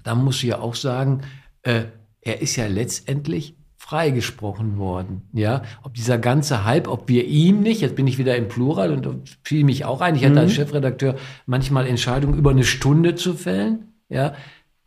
da 0.05 0.15
muss 0.15 0.37
ich 0.37 0.51
ja 0.51 0.61
auch 0.61 0.77
sagen, 0.77 1.23
äh, 1.63 1.85
er 2.21 2.41
ist 2.41 2.55
ja 2.55 2.69
letztendlich 2.69 3.57
freigesprochen 3.83 4.79
worden. 4.79 5.23
Ja, 5.33 5.63
ob 5.83 5.95
dieser 5.95 6.17
ganze 6.17 6.65
Hype, 6.65 6.87
ob 6.87 7.09
wir 7.09 7.27
ihm 7.27 7.61
nicht, 7.61 7.81
jetzt 7.81 7.97
bin 7.97 8.07
ich 8.07 8.17
wieder 8.17 8.37
im 8.37 8.47
Plural 8.47 8.93
und 8.93 9.39
fiel 9.43 9.65
mich 9.65 9.85
auch 9.85 10.01
ein, 10.01 10.15
ich 10.15 10.25
hatte 10.25 10.39
als 10.39 10.53
Chefredakteur 10.53 11.17
manchmal 11.47 11.89
Entscheidungen 11.89 12.39
über 12.39 12.51
eine 12.51 12.63
Stunde 12.63 13.17
zu 13.17 13.35
fällen. 13.35 13.93
Ja, 14.09 14.35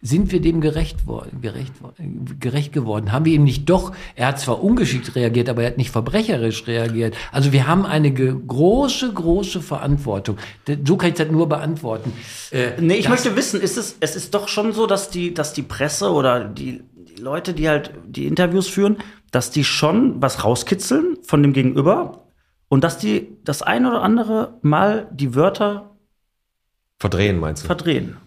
sind 0.02 0.32
wir 0.32 0.39
dem 0.39 0.62
gerecht 0.62 1.08
worden, 1.08 1.41
gerecht, 1.41 1.74
gerecht 2.39 2.72
geworden? 2.72 3.12
Haben 3.12 3.26
wir 3.26 3.34
ihm 3.34 3.43
nicht 3.43 3.70
doch, 3.70 3.91
er 4.16 4.28
hat 4.28 4.39
zwar 4.39 4.64
ungeschickt 4.64 5.14
reagiert, 5.16 5.50
aber 5.50 5.64
er 5.64 5.72
hat 5.72 5.78
nicht 5.78 5.91
verbrecherisch 5.91 6.66
reagiert. 6.66 7.16
Also 7.34 7.52
wir 7.52 7.68
haben 7.68 7.86
eine 7.86 8.14
große, 8.14 9.12
große 9.12 9.62
Verantwortung. 9.62 10.38
So 10.86 10.96
kann 10.96 11.10
ich 11.10 11.16
das 11.16 11.30
nur 11.30 11.50
beantworten. 11.50 12.14
Äh, 12.52 12.80
Nee, 12.80 12.96
ich 12.96 13.10
möchte 13.10 13.36
wissen, 13.36 13.60
ist 13.60 13.78
es, 13.78 13.98
es 14.00 14.16
ist 14.16 14.34
doch 14.34 14.48
schon 14.48 14.72
so, 14.72 14.88
dass 14.88 15.10
die, 15.10 15.34
dass 15.34 15.54
die 15.54 15.64
Presse 15.64 16.12
oder 16.12 16.46
die 16.46 16.82
Leute, 17.20 17.53
die 17.53 17.68
halt 17.70 17.91
die 18.07 18.26
Interviews 18.28 18.68
führen, 18.68 18.97
dass 19.32 19.51
die 19.51 19.63
schon 19.63 20.22
was 20.22 20.43
rauskitzeln 20.43 21.18
von 21.24 21.41
dem 21.43 21.53
Gegenüber 21.53 22.28
und 22.70 22.84
dass 22.84 22.97
die 22.97 23.38
das 23.43 23.61
ein 23.61 23.86
oder 23.86 24.01
andere 24.01 24.57
Mal 24.61 25.07
die 25.11 25.36
Wörter 25.36 25.91
Verdrehen, 26.99 27.39
meinst 27.39 27.63
du? 27.63 27.68
verdrehen. 27.68 28.18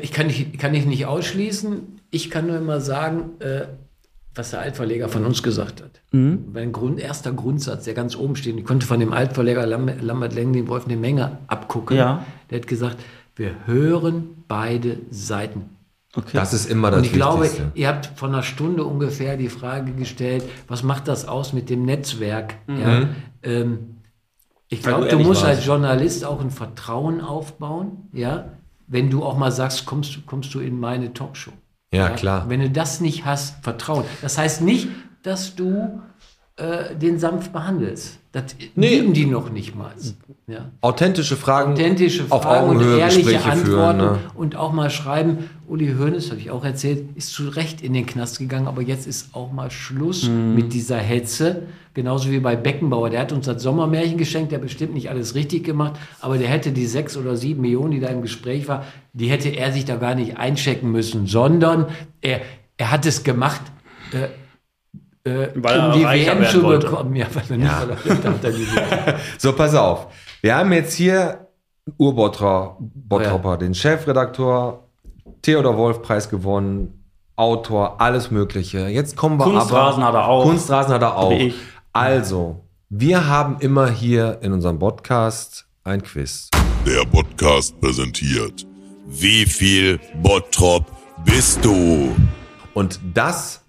Ich 0.00 0.12
kann, 0.12 0.28
nicht, 0.28 0.58
kann 0.60 0.74
ich 0.74 0.86
nicht 0.86 1.06
ausschließen. 1.06 2.00
Ich 2.10 2.30
kann 2.30 2.46
nur 2.46 2.56
immer 2.56 2.80
sagen, 2.80 3.40
äh, 3.40 3.66
was 4.32 4.50
der 4.50 4.60
Altverleger 4.60 5.08
von 5.08 5.24
uns 5.24 5.42
gesagt 5.42 5.82
hat. 5.82 6.00
Mein 6.12 6.70
Grund, 6.72 7.00
erster 7.00 7.32
Grundsatz, 7.32 7.84
der 7.84 7.94
ganz 7.94 8.14
oben 8.16 8.36
steht, 8.36 8.56
ich 8.56 8.64
konnte 8.64 8.86
von 8.86 9.00
dem 9.00 9.12
Altverleger 9.12 9.66
Lam- 9.66 9.90
Lambert 10.00 10.34
Lengen, 10.34 10.68
Wolf 10.68 10.84
eine 10.86 10.96
Menge 10.96 11.38
abgucken. 11.48 11.96
Ja. 11.96 12.24
Der 12.50 12.60
hat 12.60 12.66
gesagt, 12.68 12.98
wir 13.34 13.66
hören 13.66 14.44
beide 14.46 14.98
Seiten. 15.10 15.75
Okay. 16.16 16.30
Das 16.32 16.54
ist 16.54 16.66
immer 16.70 16.90
das 16.90 16.98
Und 17.00 17.04
ich 17.06 17.12
glaube, 17.12 17.42
Wichtigste. 17.44 17.70
ihr 17.74 17.88
habt 17.88 18.10
vor 18.16 18.28
einer 18.28 18.42
Stunde 18.42 18.84
ungefähr 18.84 19.36
die 19.36 19.48
Frage 19.50 19.92
gestellt, 19.92 20.44
was 20.66 20.82
macht 20.82 21.08
das 21.08 21.28
aus 21.28 21.52
mit 21.52 21.68
dem 21.68 21.84
Netzwerk? 21.84 22.54
Ja, 22.68 23.08
ähm, 23.42 23.96
ich 24.68 24.82
glaube, 24.82 25.06
du 25.08 25.18
musst 25.18 25.44
als 25.44 25.64
Journalist 25.64 26.24
auch 26.24 26.40
ein 26.40 26.50
Vertrauen 26.50 27.20
aufbauen, 27.20 28.08
ja, 28.12 28.52
wenn 28.88 29.10
du 29.10 29.24
auch 29.24 29.36
mal 29.36 29.52
sagst, 29.52 29.84
kommst, 29.86 30.16
du- 30.16 30.20
kommst 30.22 30.52
du 30.54 30.60
in 30.60 30.78
meine 30.80 31.12
Talkshow. 31.12 31.52
Ja, 31.92 32.08
klar. 32.10 32.46
Wenn 32.48 32.60
du 32.60 32.70
das 32.70 33.00
nicht 33.00 33.24
hast, 33.24 33.62
Vertrauen. 33.62 34.04
Das 34.22 34.38
heißt 34.38 34.62
nicht, 34.62 34.88
dass 35.22 35.54
du 35.54 36.00
äh, 36.56 36.94
den 36.96 37.18
sanft 37.18 37.52
behandelst. 37.52 38.18
Das 38.32 38.44
Nee. 38.74 38.88
lieben 39.00 39.12
die 39.14 39.26
noch 39.26 39.50
nicht 39.50 39.74
mal. 39.76 39.92
Ja. 40.46 40.70
Authentische 40.80 41.36
Fragen. 41.36 41.72
Authentische 41.72 42.24
auf 42.30 42.42
Fragen 42.42 42.68
und 42.68 42.76
Augenhöhe 42.76 42.98
ehrliche 42.98 43.22
Gespräche 43.22 43.44
Antworten 43.50 43.98
führen. 44.00 44.12
Ne? 44.12 44.18
und 44.34 44.56
auch 44.56 44.72
mal 44.72 44.90
schreiben, 44.90 45.50
Uli 45.68 45.94
Hoeneß, 45.98 46.30
habe 46.30 46.40
ich 46.40 46.50
auch 46.50 46.64
erzählt, 46.64 47.08
ist 47.16 47.32
zu 47.32 47.48
Recht 47.48 47.80
in 47.82 47.92
den 47.92 48.06
Knast 48.06 48.38
gegangen, 48.38 48.68
aber 48.68 48.82
jetzt 48.82 49.06
ist 49.06 49.34
auch 49.34 49.52
mal 49.52 49.70
Schluss 49.70 50.28
Mhm. 50.28 50.54
mit 50.54 50.72
dieser 50.72 50.98
Hetze. 50.98 51.62
Genauso 51.94 52.30
wie 52.30 52.40
bei 52.40 52.56
Beckenbauer. 52.56 53.08
Der 53.10 53.20
hat 53.20 53.32
uns 53.32 53.46
das 53.46 53.62
Sommermärchen 53.62 54.18
geschenkt, 54.18 54.52
der 54.52 54.58
hat 54.58 54.64
bestimmt 54.64 54.92
nicht 54.94 55.08
alles 55.10 55.34
richtig 55.34 55.64
gemacht, 55.64 55.94
aber 56.20 56.36
der 56.38 56.48
hätte 56.48 56.72
die 56.72 56.86
sechs 56.86 57.16
oder 57.16 57.36
sieben 57.36 57.62
Millionen, 57.62 57.90
die 57.92 58.00
da 58.00 58.08
im 58.08 58.20
Gespräch 58.22 58.68
war, 58.68 58.84
die 59.14 59.28
hätte 59.28 59.48
er 59.48 59.72
sich 59.72 59.84
da 59.86 59.96
gar 59.96 60.14
nicht 60.14 60.36
einchecken 60.36 60.90
müssen, 60.92 61.26
sondern 61.26 61.86
er, 62.20 62.40
er 62.76 62.90
hat 62.92 63.06
es 63.06 63.24
gemacht, 63.24 63.62
äh, 64.12 64.28
äh, 65.26 65.50
Weil 65.56 65.80
um 65.80 65.92
die 65.92 66.04
WM 66.04 66.46
zu 66.46 66.62
bekommen. 66.62 67.16
Ja, 67.16 67.26
weil 67.34 67.42
er 67.50 67.56
nicht 67.56 68.04
weil 68.14 69.08
er. 69.08 69.14
So, 69.38 69.52
pass 69.52 69.74
auf. 69.74 70.06
Wir 70.40 70.56
haben 70.56 70.72
jetzt 70.72 70.94
hier 70.94 71.48
Urbottropper, 71.96 72.76
Bottropper, 72.80 73.56
den 73.56 73.74
Chefredakteur, 73.74 74.84
Theodor 75.42 75.76
Wolf 75.76 76.02
Preis 76.02 76.28
gewonnen, 76.28 77.04
Autor, 77.34 78.00
alles 78.00 78.30
Mögliche. 78.30 78.86
Jetzt 78.86 79.16
kommen 79.16 79.38
wir 79.38 79.44
Kunstrasen 79.44 80.02
aber, 80.02 80.18
hat 80.18 80.24
er 80.24 80.28
auch. 80.28 80.44
Kunstrasen 80.44 80.94
hat 80.94 81.02
er 81.02 81.16
auch. 81.16 81.32
Ich. 81.32 81.54
Also, 81.92 82.64
wir 82.88 83.26
haben 83.26 83.56
immer 83.60 83.90
hier 83.90 84.38
in 84.42 84.52
unserem 84.52 84.78
Podcast 84.78 85.66
ein 85.82 86.02
Quiz. 86.02 86.50
Der 86.86 87.04
Podcast 87.04 87.78
präsentiert. 87.80 88.64
Wie 89.06 89.44
viel 89.44 89.98
Bottrop 90.22 90.84
bist 91.24 91.64
du? 91.64 92.14
Und 92.74 93.00
das 93.14 93.65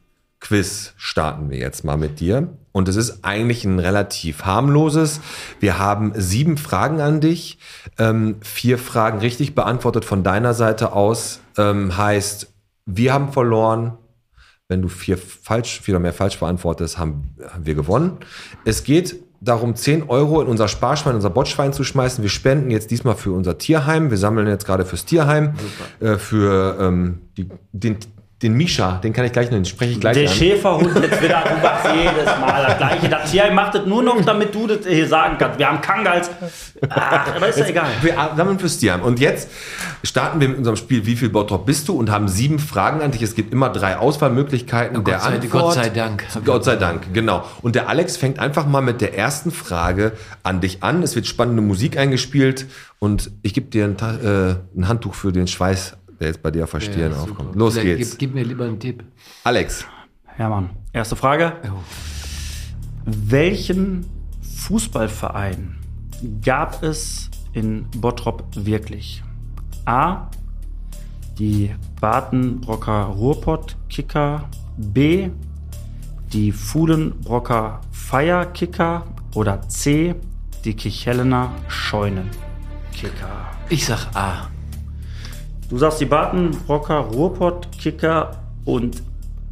Quiz 0.47 0.93
starten 0.95 1.49
wir 1.49 1.57
jetzt 1.57 1.83
mal 1.83 1.97
mit 1.97 2.21
dir. 2.21 2.47
Und 2.71 2.87
es 2.87 2.95
ist 2.95 3.25
eigentlich 3.25 3.65
ein 3.65 3.79
relativ 3.79 4.45
harmloses. 4.45 5.19
Wir 5.59 5.77
haben 5.77 6.13
sieben 6.15 6.57
Fragen 6.57 7.01
an 7.01 7.19
dich. 7.19 7.59
Ähm, 7.97 8.37
vier 8.41 8.77
Fragen 8.77 9.19
richtig 9.19 9.55
beantwortet 9.55 10.05
von 10.05 10.23
deiner 10.23 10.53
Seite 10.53 10.93
aus. 10.93 11.41
Ähm, 11.57 11.97
heißt, 11.97 12.53
wir 12.85 13.13
haben 13.13 13.33
verloren. 13.33 13.97
Wenn 14.69 14.81
du 14.81 14.87
vier 14.87 15.17
falsch, 15.17 15.81
vier 15.81 15.95
oder 15.95 16.01
mehr 16.01 16.13
falsch 16.13 16.39
beantwortest, 16.39 16.97
haben, 16.97 17.35
haben 17.49 17.65
wir 17.65 17.75
gewonnen. 17.75 18.17
Es 18.63 18.85
geht 18.85 19.17
darum, 19.41 19.75
10 19.75 20.03
Euro 20.09 20.41
in 20.41 20.47
unser 20.47 20.69
Sparschwein, 20.69 21.15
unser 21.15 21.29
Botschwein 21.29 21.73
zu 21.73 21.83
schmeißen. 21.83 22.21
Wir 22.21 22.29
spenden 22.29 22.71
jetzt 22.71 22.89
diesmal 22.89 23.15
für 23.15 23.31
unser 23.31 23.57
Tierheim. 23.57 24.11
Wir 24.11 24.17
sammeln 24.17 24.47
jetzt 24.47 24.65
gerade 24.65 24.85
fürs 24.85 25.03
Tierheim, 25.03 25.55
äh, 25.99 26.15
für 26.15 26.77
ähm, 26.79 27.21
die, 27.35 27.49
den, 27.73 27.97
den 28.43 28.53
Misha, 28.53 28.99
den 29.03 29.13
kann 29.13 29.25
ich 29.25 29.31
gleich 29.31 29.47
noch, 29.47 29.57
den 29.57 29.65
spreche 29.65 29.93
ich 29.93 29.99
gleich 29.99 30.15
Der 30.15 30.29
an. 30.29 30.35
Schäferhund 30.35 30.95
jetzt 31.01 31.21
wieder, 31.23 31.41
du 31.43 31.55
machst 31.65 31.87
jedes 31.95 32.25
Mal 32.39 32.65
das 32.67 32.77
gleiche. 32.77 33.09
Das 33.09 33.31
Tier 33.31 33.51
macht 33.51 33.73
das 33.73 33.85
nur 33.87 34.03
noch, 34.03 34.23
damit 34.23 34.53
du 34.53 34.67
das 34.67 34.85
hier 34.87 35.07
sagen 35.07 35.37
kannst. 35.39 35.57
Wir 35.57 35.67
haben 35.67 35.81
Kangals. 35.81 36.29
Ach, 36.87 37.35
aber 37.35 37.47
ist 37.47 37.57
ja 37.57 37.65
egal. 37.65 37.87
Wir 38.03 38.13
sammeln 38.37 38.59
fürs 38.59 38.77
Tierheim. 38.77 39.01
Und 39.01 39.19
jetzt 39.19 39.49
starten 40.03 40.39
wir 40.39 40.49
mit 40.49 40.59
unserem 40.59 40.75
Spiel 40.77 41.03
Wie 41.07 41.15
viel 41.15 41.29
Bottrop 41.29 41.65
bist 41.65 41.87
du? 41.87 41.97
Und 41.97 42.11
haben 42.11 42.27
sieben 42.27 42.59
Fragen 42.59 43.01
an 43.01 43.09
dich. 43.09 43.23
Es 43.23 43.33
gibt 43.33 43.51
immer 43.51 43.69
drei 43.69 43.97
Auswahlmöglichkeiten 43.97 45.03
der 45.03 45.15
Gott 45.15 45.23
sei- 45.23 45.29
Antwort. 45.35 45.51
Gott 45.63 45.73
sei 45.73 45.89
Dank. 45.89 46.23
Gott 46.45 46.63
sei 46.63 46.75
Dank, 46.75 47.13
genau. 47.13 47.43
Und 47.63 47.73
der 47.73 47.89
Alex 47.89 48.17
fängt 48.17 48.37
einfach 48.37 48.67
mal 48.67 48.81
mit 48.81 49.01
der 49.01 49.17
ersten 49.17 49.49
Frage 49.51 50.11
an 50.43 50.61
dich 50.61 50.83
an. 50.83 51.01
Es 51.01 51.15
wird 51.15 51.25
spannende 51.25 51.63
Musik 51.63 51.97
eingespielt 51.97 52.67
und 52.99 53.31
ich 53.41 53.55
gebe 53.55 53.67
dir 53.71 53.85
ein, 53.85 53.95
äh, 53.99 54.55
ein 54.79 54.87
Handtuch 54.87 55.15
für 55.15 55.31
den 55.31 55.47
Schweiß, 55.47 55.96
der 56.19 56.27
jetzt 56.27 56.41
bei 56.41 56.51
dir 56.51 56.63
auf 56.63 56.71
der 56.71 56.79
Stirn 56.79 57.11
Ja, 57.11 57.21
aufkommt. 57.21 57.55
Los 57.55 57.73
Vielleicht 57.77 57.97
geht's. 57.97 58.11
Gib, 58.17 58.19
gib 58.29 58.35
mir 58.35 58.43
lieber 58.43 58.65
einen 58.65 58.79
Tipp. 58.79 59.03
Alex, 59.43 59.85
Hermann, 60.25 60.69
erste 60.93 61.15
Frage. 61.15 61.53
Welchen 63.05 64.05
Fußballverein 64.41 65.75
gab 66.43 66.83
es 66.83 67.29
in 67.53 67.85
Bottrop 67.97 68.43
wirklich? 68.55 69.23
A. 69.85 70.29
Die 71.39 71.73
Badenbrocker 72.01 73.03
Ruhrpott-Kicker. 73.05 74.49
B. 74.77 75.29
Die 76.33 76.51
Fuhlenbrocker 76.51 77.81
Feierkicker. 77.91 79.05
Oder 79.35 79.61
C. 79.69 80.15
Die 80.65 80.73
Kichellener 80.73 81.51
Scheunenkicker. 81.67 83.51
Ich 83.69 83.85
sag 83.85 84.07
A. 84.15 84.49
Du 85.69 85.77
sagst 85.77 85.99
die 85.99 86.05
Badenbrocker 86.05 86.95
Ruhrpott-Kicker 86.95 88.31
und 88.63 89.03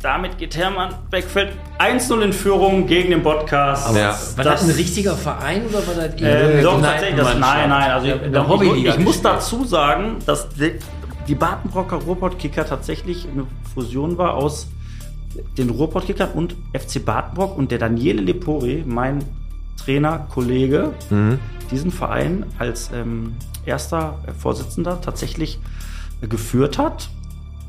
damit 0.01 0.37
geht 0.37 0.55
Hermann 0.55 0.93
Beckfeld 1.11 1.51
1-0 1.77 2.21
in 2.21 2.31
Führung 2.31 2.87
gegen 2.87 3.09
den 3.09 3.21
Podcast. 3.21 3.93
Ja. 3.93 4.17
War 4.35 4.43
das, 4.43 4.63
ein 4.63 4.69
richtiger 4.69 5.15
Verein 5.15 5.65
oder 5.65 5.85
war 5.85 5.95
das 5.95 6.21
Äh, 6.21 6.61
doch, 6.61 6.81
tatsächlich. 6.81 7.19
Das, 7.19 7.37
nein, 7.37 7.69
nein. 7.69 7.91
Also 7.91 8.07
in 8.07 8.13
ich, 8.13 8.31
der 8.31 8.41
ich, 8.41 8.47
Hobbyliga 8.47 8.91
ich 8.93 8.99
muss 8.99 9.21
dazu 9.21 9.65
sagen, 9.65 10.17
dass 10.25 10.47
die, 10.49 10.79
die 11.27 11.35
Badenbrocker 11.35 11.97
Ruhrpott-Kicker 11.97 12.65
tatsächlich 12.65 13.27
eine 13.27 13.45
Fusion 13.73 14.17
war 14.17 14.35
aus 14.35 14.67
den 15.57 15.69
Ruhrpott-Kickern 15.69 16.29
und 16.31 16.55
FC 16.71 17.03
Badenbrock 17.03 17.57
und 17.57 17.71
der 17.71 17.79
Daniele 17.79 18.21
Lepori, 18.21 18.83
mein 18.85 19.19
Trainer, 19.83 20.27
Kollege, 20.33 20.93
diesen 21.71 21.91
Verein 21.91 22.45
als 22.57 22.89
ähm, 22.93 23.35
erster 23.65 24.19
Vorsitzender 24.39 25.01
tatsächlich 25.01 25.59
geführt 26.27 26.77
hat 26.77 27.09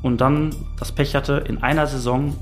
und 0.02 0.20
dann 0.20 0.54
das 0.78 0.92
Pech 0.92 1.14
hatte, 1.14 1.44
in 1.48 1.62
einer 1.62 1.86
Saison 1.86 2.34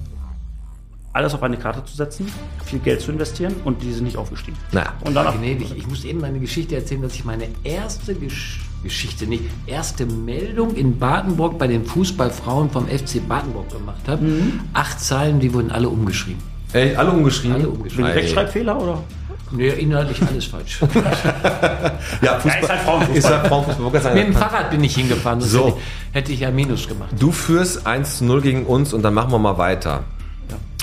alles 1.13 1.33
auf 1.33 1.43
eine 1.45 1.57
Karte 1.57 1.85
zu 1.85 1.97
setzen, 1.97 2.27
viel 2.65 2.81
Geld 2.81 3.01
zu 3.01 3.13
investieren 3.13 3.55
und 3.65 3.83
die 3.83 3.93
sind 3.93 4.05
nicht 4.05 4.17
aufgestiegen. 4.17 4.57
Na, 4.73 4.95
Und 5.05 5.15
danach 5.15 5.37
Gnädig, 5.39 5.73
ich 5.77 5.87
muss 5.87 6.05
eben 6.05 6.21
meine 6.21 6.41
Geschichte 6.41 6.75
erzählen, 6.75 7.03
dass 7.03 7.15
ich 7.15 7.25
meine 7.25 7.47
erste 7.63 8.15
Gesch 8.15 8.61
Geschichte, 8.83 9.27
nicht 9.27 9.45
erste 9.67 10.05
Meldung 10.05 10.75
in 10.75 10.99
Badenburg 10.99 11.59
bei 11.59 11.67
den 11.67 11.87
Fußballfrauen 11.87 12.69
vom 12.69 12.87
FC 12.87 13.27
Badenburg 13.27 13.71
gemacht 13.71 14.03
habe. 14.07 14.23
Mhm. 14.25 14.61
Acht 14.75 15.01
Zeilen, 15.01 15.41
die 15.41 15.55
wurden 15.55 15.71
alle 15.71 15.89
umgeschrieben. 15.89 16.43
ey, 16.75 16.95
alle 16.95 17.11
umgeschrieben. 17.13 17.55
Alle 17.57 17.69
umgeschrieben. 17.71 18.05
Wegen 18.09 18.19
Rechtschreibfehler 18.19 18.79
oder? 18.79 19.03
Nee, 19.51 19.69
inhaltlich 19.69 20.21
alles 20.27 20.47
falsch. 20.47 20.81
Ja, 22.23 22.39
Fußball. 22.39 22.63
ist 22.63 22.69
halt 22.71 22.81
Frauenfußball. 22.81 23.17
Ist 23.17 23.31
halt 23.31 23.47
Frauenfußball. 23.47 24.15
Mit 24.15 24.27
dem 24.27 24.35
Fahrrad 24.35 24.71
bin 24.71 24.83
ich 24.83 24.95
hingefahren, 24.95 25.41
sonst 25.41 25.53
So. 25.53 25.67
hätte, 25.67 25.79
ich, 25.79 26.15
hätte 26.15 26.33
ich 26.33 26.41
ja 26.41 26.51
Minus 26.51 26.89
gemacht. 26.89 27.11
Du 27.19 27.31
führst 27.33 27.87
1 27.87 28.19
zu 28.19 28.25
0 28.25 28.41
gegen 28.43 28.67
uns 28.67 28.93
und 28.93 29.03
dann 29.03 29.15
machen 29.15 29.31
wir 29.33 29.39
mal 29.39 29.59
weiter. 29.59 30.05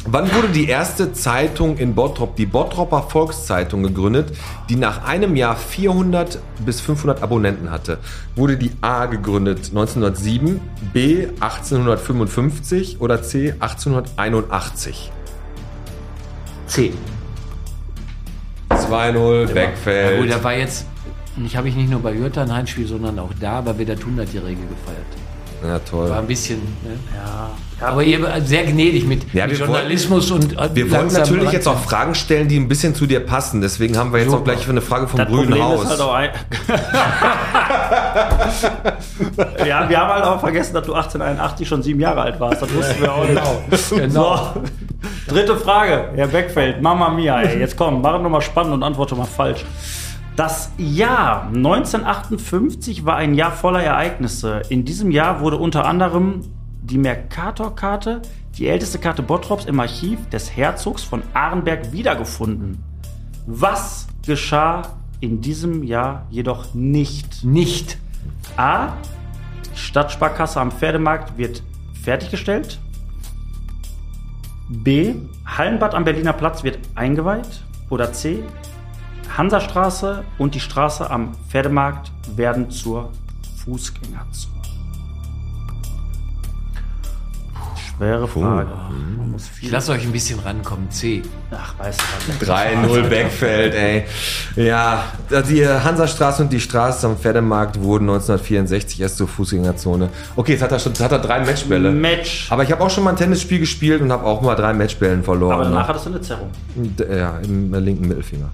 Wann 0.05 0.33
wurde 0.33 0.47
die 0.49 0.67
erste 0.67 1.13
Zeitung 1.13 1.77
in 1.77 1.93
Bottrop, 1.93 2.35
die 2.35 2.47
Bottropper 2.47 3.03
Volkszeitung, 3.03 3.83
gegründet, 3.83 4.35
die 4.67 4.75
nach 4.75 5.05
einem 5.05 5.35
Jahr 5.35 5.55
400 5.55 6.39
bis 6.65 6.81
500 6.81 7.21
Abonnenten 7.21 7.69
hatte? 7.69 7.99
Wurde 8.35 8.57
die 8.57 8.71
A 8.81 9.05
gegründet 9.05 9.67
1907, 9.69 10.59
B 10.91 11.27
1855 11.39 12.99
oder 12.99 13.21
C 13.21 13.51
1881? 13.59 15.11
C. 16.65 16.93
2-0, 18.75 19.47
Ja, 19.47 19.53
Beckfeld. 19.53 20.21
gut, 20.21 20.31
da 20.31 20.43
war 20.43 20.53
jetzt, 20.53 20.85
ich 21.45 21.55
habe 21.55 21.69
ich 21.69 21.75
nicht 21.75 21.89
nur 21.89 22.01
bei 22.01 22.13
Jutta 22.13 22.41
ein 22.43 22.53
Heimspiel, 22.53 22.87
sondern 22.87 23.17
auch 23.19 23.31
da, 23.39 23.65
weil 23.65 23.77
wir 23.79 23.85
das 23.85 23.99
100-Jährige 23.99 24.61
gefeiert. 24.61 25.05
Ja, 25.63 25.77
toll. 25.77 26.09
War 26.09 26.17
ein 26.17 26.25
bisschen, 26.25 26.57
ne? 26.83 26.95
Ja. 27.15 27.51
Aber 27.87 28.03
ihr 28.03 28.19
war 28.21 28.41
sehr 28.41 28.63
gnädig 28.63 29.05
mit, 29.05 29.31
Ja, 29.31 29.45
mit 29.45 29.59
wir 29.59 29.65
Journalismus 29.65 30.31
und 30.31 30.53
äh, 30.53 30.69
Wir 30.73 30.83
wollten 30.89 30.91
langsam 30.91 31.21
natürlich 31.21 31.45
ran- 31.45 31.53
jetzt 31.53 31.67
auch 31.67 31.77
Fragen 31.79 32.15
stellen, 32.15 32.47
die 32.47 32.57
ein 32.59 32.67
bisschen 32.67 32.95
zu 32.95 33.05
dir 33.05 33.19
passen. 33.19 33.61
Deswegen 33.61 33.95
haben 33.95 34.11
wir 34.11 34.21
jetzt 34.21 34.33
auch 34.33 34.43
gleich 34.43 34.59
für 34.65 34.71
eine 34.71 34.81
Frage 34.81 35.07
vom 35.07 35.19
Das 35.19 35.27
Grünen 35.27 35.49
Problem 35.49 35.63
Haus. 35.63 35.83
ist 35.83 35.89
halt 35.91 36.01
auch 36.01 36.13
ein 36.15 36.29
ja, 39.67 39.87
wir 39.89 39.99
haben 39.99 40.13
halt 40.13 40.23
auch 40.25 40.39
vergessen, 40.39 40.73
dass 40.73 40.85
du 40.85 40.93
1881 40.93 41.67
schon 41.67 41.83
sieben 41.83 41.99
Jahre 41.99 42.21
alt 42.21 42.39
warst. 42.39 42.61
Das 42.61 42.73
wussten 42.73 43.01
wir 43.01 43.13
auch 43.13 43.27
nicht. 43.27 43.41
Genau. 43.91 44.53
So, 44.53 44.61
dritte 45.27 45.57
Frage, 45.57 46.09
Herr 46.15 46.27
Beckfeld. 46.27 46.81
Mama 46.81 47.09
mia, 47.09 47.41
ey. 47.41 47.59
Jetzt 47.59 47.77
komm, 47.77 48.01
mach 48.01 48.21
nochmal 48.21 48.41
spannend 48.41 48.73
und 48.73 48.83
antworte 48.83 49.15
mal 49.15 49.25
falsch. 49.25 49.65
Das 50.35 50.71
Jahr 50.77 51.47
1958 51.47 53.05
war 53.05 53.17
ein 53.17 53.33
Jahr 53.33 53.51
voller 53.51 53.83
Ereignisse. 53.83 54.61
In 54.69 54.85
diesem 54.85 55.11
Jahr 55.11 55.41
wurde 55.41 55.57
unter 55.57 55.85
anderem 55.85 56.41
die 56.81 56.97
Mercator-Karte, 56.97 58.21
die 58.57 58.67
älteste 58.67 58.97
Karte 58.97 59.23
Bottrops 59.23 59.65
im 59.65 59.79
Archiv 59.79 60.29
des 60.29 60.55
Herzogs 60.55 61.03
von 61.03 61.21
Arenberg 61.33 61.91
wiedergefunden. 61.91 62.83
Was 63.45 64.07
geschah 64.25 64.83
in 65.19 65.41
diesem 65.41 65.83
Jahr 65.83 66.25
jedoch 66.29 66.73
nicht? 66.73 67.43
Nicht. 67.43 67.97
A. 68.57 68.93
Die 69.73 69.79
Stadtsparkasse 69.79 70.59
am 70.59 70.71
Pferdemarkt 70.71 71.37
wird 71.37 71.63
fertiggestellt. 72.01 72.79
B. 74.71 75.15
Hallenbad 75.45 75.93
am 75.93 76.05
Berliner 76.05 76.31
Platz 76.31 76.63
wird 76.63 76.79
eingeweiht. 76.95 77.61
Oder 77.89 78.13
C. 78.13 78.41
Hansastraße 79.37 80.23
und 80.37 80.55
die 80.55 80.61
Straße 80.61 81.09
am 81.09 81.33
Pferdemarkt 81.49 82.11
werden 82.37 82.71
zur 82.71 83.11
Fußgängerzone. 83.65 84.60
Schwere 87.97 88.27
Frage. 88.27 88.69
Man 89.17 89.31
muss 89.31 89.49
Ich 89.61 89.69
lasse 89.69 89.91
euch 89.91 90.03
ein 90.03 90.11
bisschen 90.11 90.39
rankommen. 90.39 90.89
C. 90.89 91.21
Ach, 91.51 91.77
weißt 91.77 91.99
du 92.01 92.47
was? 92.47 92.49
3-0 92.49 93.01
Beckfeld, 93.09 93.75
ey. 93.75 94.05
Ja, 94.55 95.03
die 95.49 95.67
Hansastraße 95.67 96.43
und 96.43 96.51
die 96.51 96.59
Straße 96.59 97.05
am 97.07 97.17
Pferdemarkt 97.17 97.79
wurden 97.81 98.09
1964 98.09 99.01
erst 99.01 99.17
zur 99.17 99.27
Fußgängerzone. 99.27 100.09
Okay, 100.35 100.53
jetzt 100.53 100.61
hat 100.63 100.71
er 100.71 100.79
schon 100.79 100.93
jetzt 100.93 101.01
hat 101.03 101.11
er 101.11 101.19
drei 101.19 101.41
Matchbälle. 101.45 101.91
Match. 101.91 102.47
Aber 102.51 102.63
ich 102.63 102.71
habe 102.71 102.83
auch 102.83 102.89
schon 102.89 103.03
mal 103.03 103.11
ein 103.11 103.17
Tennisspiel 103.17 103.59
gespielt 103.59 104.01
und 104.01 104.11
habe 104.11 104.25
auch 104.25 104.41
mal 104.41 104.55
drei 104.55 104.73
Matchbällen 104.73 105.23
verloren. 105.23 105.53
Aber 105.53 105.63
danach 105.65 105.81
ne? 105.83 105.87
hattest 105.87 106.05
du 106.05 106.09
eine 106.09 106.21
Zerrung. 106.21 106.49
D- 106.75 107.05
Ja, 107.17 107.37
im 107.43 107.73
linken 107.73 108.07
Mittelfinger. 108.07 108.49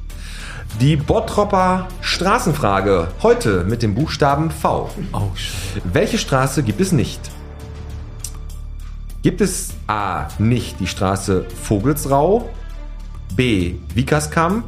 Die 0.82 0.98
Bottropper 0.98 1.88
Straßenfrage. 2.02 3.08
Heute 3.24 3.64
mit 3.64 3.82
dem 3.82 3.96
Buchstaben 3.96 4.52
V. 4.52 4.90
Oh. 5.14 5.22
Welche 5.86 6.18
Straße 6.18 6.62
gibt 6.64 6.82
es 6.82 6.92
nicht? 6.92 7.22
Gibt 9.24 9.42
es 9.42 9.74
A. 9.88 10.28
nicht 10.40 10.80
die 10.80 10.88
Straße 10.88 11.46
Vogelsrau, 11.64 12.50
B. 13.36 13.76
Wiekerskamp 13.94 14.66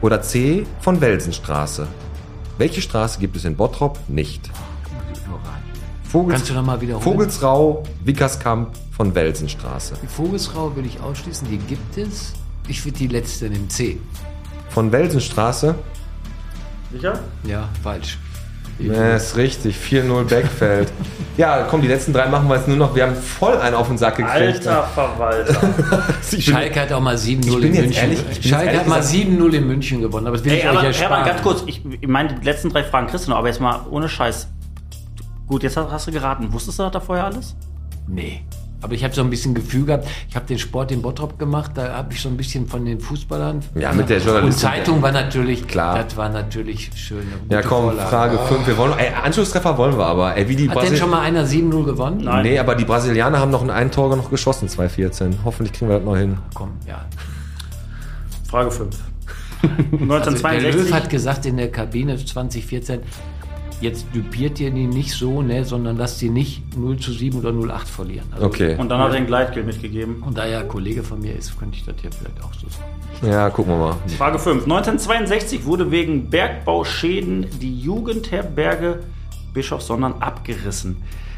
oder 0.00 0.22
C. 0.22 0.64
von 0.80 1.00
Welsenstraße? 1.00 1.86
Welche 2.58 2.80
Straße 2.80 3.18
gibt 3.18 3.36
es 3.36 3.44
in 3.44 3.56
Bottrop 3.56 3.98
nicht? 4.08 4.50
Vogels 6.04 6.36
Kannst 6.36 6.50
du 6.50 6.54
noch 6.54 6.64
mal 6.64 6.80
wiederholen? 6.80 7.02
Vogelsrau, 7.02 7.82
Wiekerskamp, 8.04 8.76
von 8.96 9.14
Welsenstraße. 9.14 9.94
Die 10.02 10.06
Vogelsrau 10.06 10.74
würde 10.76 10.86
ich 10.86 11.00
ausschließen. 11.00 11.48
Die 11.48 11.56
gibt 11.56 11.96
es. 11.96 12.34
Ich 12.68 12.84
würde 12.84 12.98
die 12.98 13.08
letzte 13.08 13.48
nehmen. 13.48 13.68
C. 13.70 13.98
Von 14.68 14.92
Welsenstraße? 14.92 15.74
Sicher? 16.92 17.18
Ja, 17.44 17.68
falsch. 17.82 18.18
Ja, 18.78 19.14
ist 19.16 19.36
richtig. 19.36 19.76
4-0 19.76 20.24
Backfeld. 20.24 20.92
ja, 21.36 21.62
komm, 21.70 21.82
die 21.82 21.88
letzten 21.88 22.12
drei 22.12 22.26
machen 22.26 22.48
wir 22.48 22.56
jetzt 22.56 22.66
nur 22.68 22.76
noch. 22.76 22.94
Wir 22.94 23.04
haben 23.04 23.14
voll 23.14 23.56
einen 23.58 23.76
auf 23.76 23.86
den 23.88 23.98
Sack 23.98 24.16
gekriegt. 24.16 24.66
Alter 24.66 24.82
Verwalter. 24.94 25.60
Schalke 26.40 26.80
hat 26.80 26.92
auch 26.92 27.00
mal 27.00 27.14
7-0 27.16 27.38
Ich 27.46 27.54
in 27.54 27.60
München. 27.60 27.92
ehrlich- 27.92 28.24
bin 28.24 28.42
Schalke 28.42 28.70
jetzt 28.72 28.80
hat 28.80 28.88
mal 28.88 28.96
ehrlich 28.96 29.26
7-0 29.26 29.52
in 29.54 29.66
München 29.66 30.00
gewonnen. 30.00 30.26
Aber 30.26 30.36
das 30.36 30.44
will 30.44 30.52
Ey, 30.52 30.58
ich 30.58 30.66
aber 30.68 30.80
euch 30.80 31.00
Hermann, 31.00 31.20
ersparen. 31.20 31.26
ganz 31.26 31.42
kurz. 31.42 31.62
Ich, 31.66 31.82
ich 32.00 32.08
meine, 32.08 32.34
die 32.34 32.44
letzten 32.44 32.70
drei 32.70 32.82
Fragen 32.82 33.06
kriegst 33.06 33.26
du 33.26 33.30
noch, 33.30 33.38
aber 33.38 33.48
jetzt 33.48 33.60
mal 33.60 33.80
ohne 33.90 34.08
Scheiß. 34.08 34.48
Gut, 35.46 35.62
jetzt 35.62 35.76
hast, 35.76 35.90
hast 35.90 36.06
du 36.08 36.12
geraten. 36.12 36.52
Wusstest 36.52 36.78
du 36.78 36.82
das 36.84 36.92
da 36.92 37.00
vorher 37.00 37.26
alles? 37.26 37.54
Nee. 38.08 38.42
Aber 38.82 38.94
ich 38.94 39.04
habe 39.04 39.14
so 39.14 39.22
ein 39.22 39.30
bisschen 39.30 39.54
Gefühl 39.54 39.86
gehabt, 39.86 40.06
ich 40.28 40.34
habe 40.36 40.44
den 40.46 40.58
Sport 40.58 40.90
in 40.92 41.00
Bottrop 41.02 41.38
gemacht, 41.38 41.70
da 41.76 41.94
habe 41.94 42.12
ich 42.12 42.20
so 42.20 42.28
ein 42.28 42.36
bisschen 42.36 42.66
von 42.66 42.84
den 42.84 43.00
Fußballern. 43.00 43.62
Ja, 43.76 43.92
mit 43.92 44.08
der 44.10 44.18
Und 44.18 44.26
Journalistin. 44.26 44.68
Zeitung 44.68 45.00
war 45.02 45.12
natürlich, 45.12 45.66
Klar. 45.68 46.02
das 46.02 46.16
war 46.16 46.28
natürlich 46.28 46.90
schön. 46.96 47.22
Ja, 47.48 47.62
komm, 47.62 47.84
Vorlage. 47.84 48.08
Frage 48.08 48.38
5. 48.38 48.66
Wir 48.66 48.76
wollen, 48.76 48.98
ey, 48.98 49.12
Anschlusstreffer 49.22 49.78
wollen 49.78 49.96
wir 49.96 50.06
aber. 50.06 50.36
Ey, 50.36 50.48
wie 50.48 50.56
die 50.56 50.68
Hat 50.68 50.76
denn 50.76 50.82
Brasil- 50.82 50.98
schon 50.98 51.10
mal 51.10 51.20
einer 51.20 51.46
7-0 51.46 51.84
gewonnen? 51.84 52.22
Nein. 52.24 52.42
Nee, 52.42 52.58
aber 52.58 52.74
die 52.74 52.84
Brasilianer 52.84 53.38
haben 53.38 53.50
noch 53.50 53.62
ein 53.62 53.70
ein 53.70 53.90
Tor 53.90 54.14
noch 54.16 54.30
geschossen, 54.30 54.68
2014. 54.68 55.38
Hoffentlich 55.44 55.72
kriegen 55.72 55.88
wir 55.90 55.98
das 55.98 56.04
noch 56.04 56.16
hin. 56.16 56.38
Komm, 56.54 56.72
ja. 56.86 57.04
Frage 58.48 58.70
5. 58.70 58.96
Also 59.62 59.76
der 59.92 60.00
1962. 60.02 60.74
Löw 60.74 60.92
hat 60.92 61.08
gesagt 61.08 61.46
in 61.46 61.56
der 61.56 61.70
Kabine 61.70 62.16
2014, 62.16 62.98
jetzt 63.82 64.06
düpiert 64.14 64.58
ihr 64.60 64.70
die 64.70 64.86
nicht 64.86 65.12
so, 65.12 65.42
ne, 65.42 65.64
sondern 65.64 65.96
lasst 65.98 66.18
sie 66.20 66.30
nicht 66.30 66.76
0 66.76 66.96
zu 66.98 67.12
7 67.12 67.38
oder 67.38 67.50
0-8 67.50 67.86
verlieren. 67.86 68.26
Also, 68.32 68.46
Okay. 68.46 68.76
und 68.78 68.88
dann 68.88 69.00
hat 69.00 69.10
er 69.10 69.16
ein 69.16 69.26
Gleitgel 69.26 69.64
mitgegeben. 69.64 70.22
Und 70.22 70.38
da 70.38 70.44
er 70.46 70.64
Kollege 70.64 71.02
von 71.02 71.20
mir 71.20 71.34
ist, 71.36 71.58
könnte 71.58 71.76
ich 71.76 71.84
das 71.84 71.96
hier 72.00 72.10
vielleicht 72.12 72.42
auch 72.42 72.52
so 72.54 72.66
sagen. 72.68 73.30
Ja, 73.30 73.50
gucken 73.50 73.72
wir 73.74 73.78
mal. 73.78 73.96
Frage 74.16 74.38
5. 74.38 74.62
1962 74.64 75.64
wurde 75.66 75.90
wegen 75.90 76.30
Bergbauschäden 76.30 77.46
die 77.60 77.78
Jugendherberge 77.80 79.00
Bischof 79.52 79.82
Sondern 79.82 80.14
abgerissen. 80.20 80.96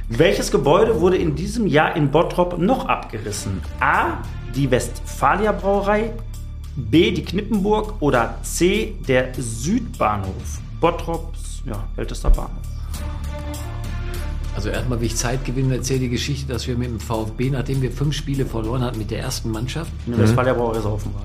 Welches 0.08 0.50
Gebäude 0.50 1.00
wurde 1.00 1.16
in 1.16 1.34
diesem 1.34 1.66
Jahr 1.66 1.96
in 1.96 2.10
Bottrop 2.10 2.58
noch 2.58 2.86
abgerissen? 2.86 3.60
A. 3.80 4.18
Die 4.54 4.70
Westfalia 4.70 5.50
Brauerei, 5.52 6.12
B. 6.76 7.10
die 7.10 7.24
Knippenburg 7.24 7.94
oder 8.00 8.36
C. 8.42 8.94
der 9.08 9.32
Südbahnhof. 9.36 10.60
Bottrops 10.80 11.43
ja, 11.66 11.84
ältester 11.96 12.30
Bahnhof. 12.30 12.50
Also 14.56 14.68
erstmal 14.68 15.00
will 15.00 15.06
ich 15.06 15.16
Zeit 15.16 15.44
gewinnen 15.44 15.70
und 15.70 15.78
erzähle 15.78 16.00
die 16.00 16.08
Geschichte, 16.10 16.52
dass 16.52 16.66
wir 16.68 16.76
mit 16.76 16.88
dem 16.88 17.00
VfB, 17.00 17.50
nachdem 17.50 17.82
wir 17.82 17.90
fünf 17.90 18.14
Spiele 18.14 18.46
verloren 18.46 18.82
hatten 18.82 18.98
mit 18.98 19.10
der 19.10 19.18
ersten 19.20 19.50
Mannschaft, 19.50 19.90
In 20.06 20.12
der 20.12 20.22
Westfalia 20.22 20.54
saufen 20.80 21.12
war. 21.14 21.24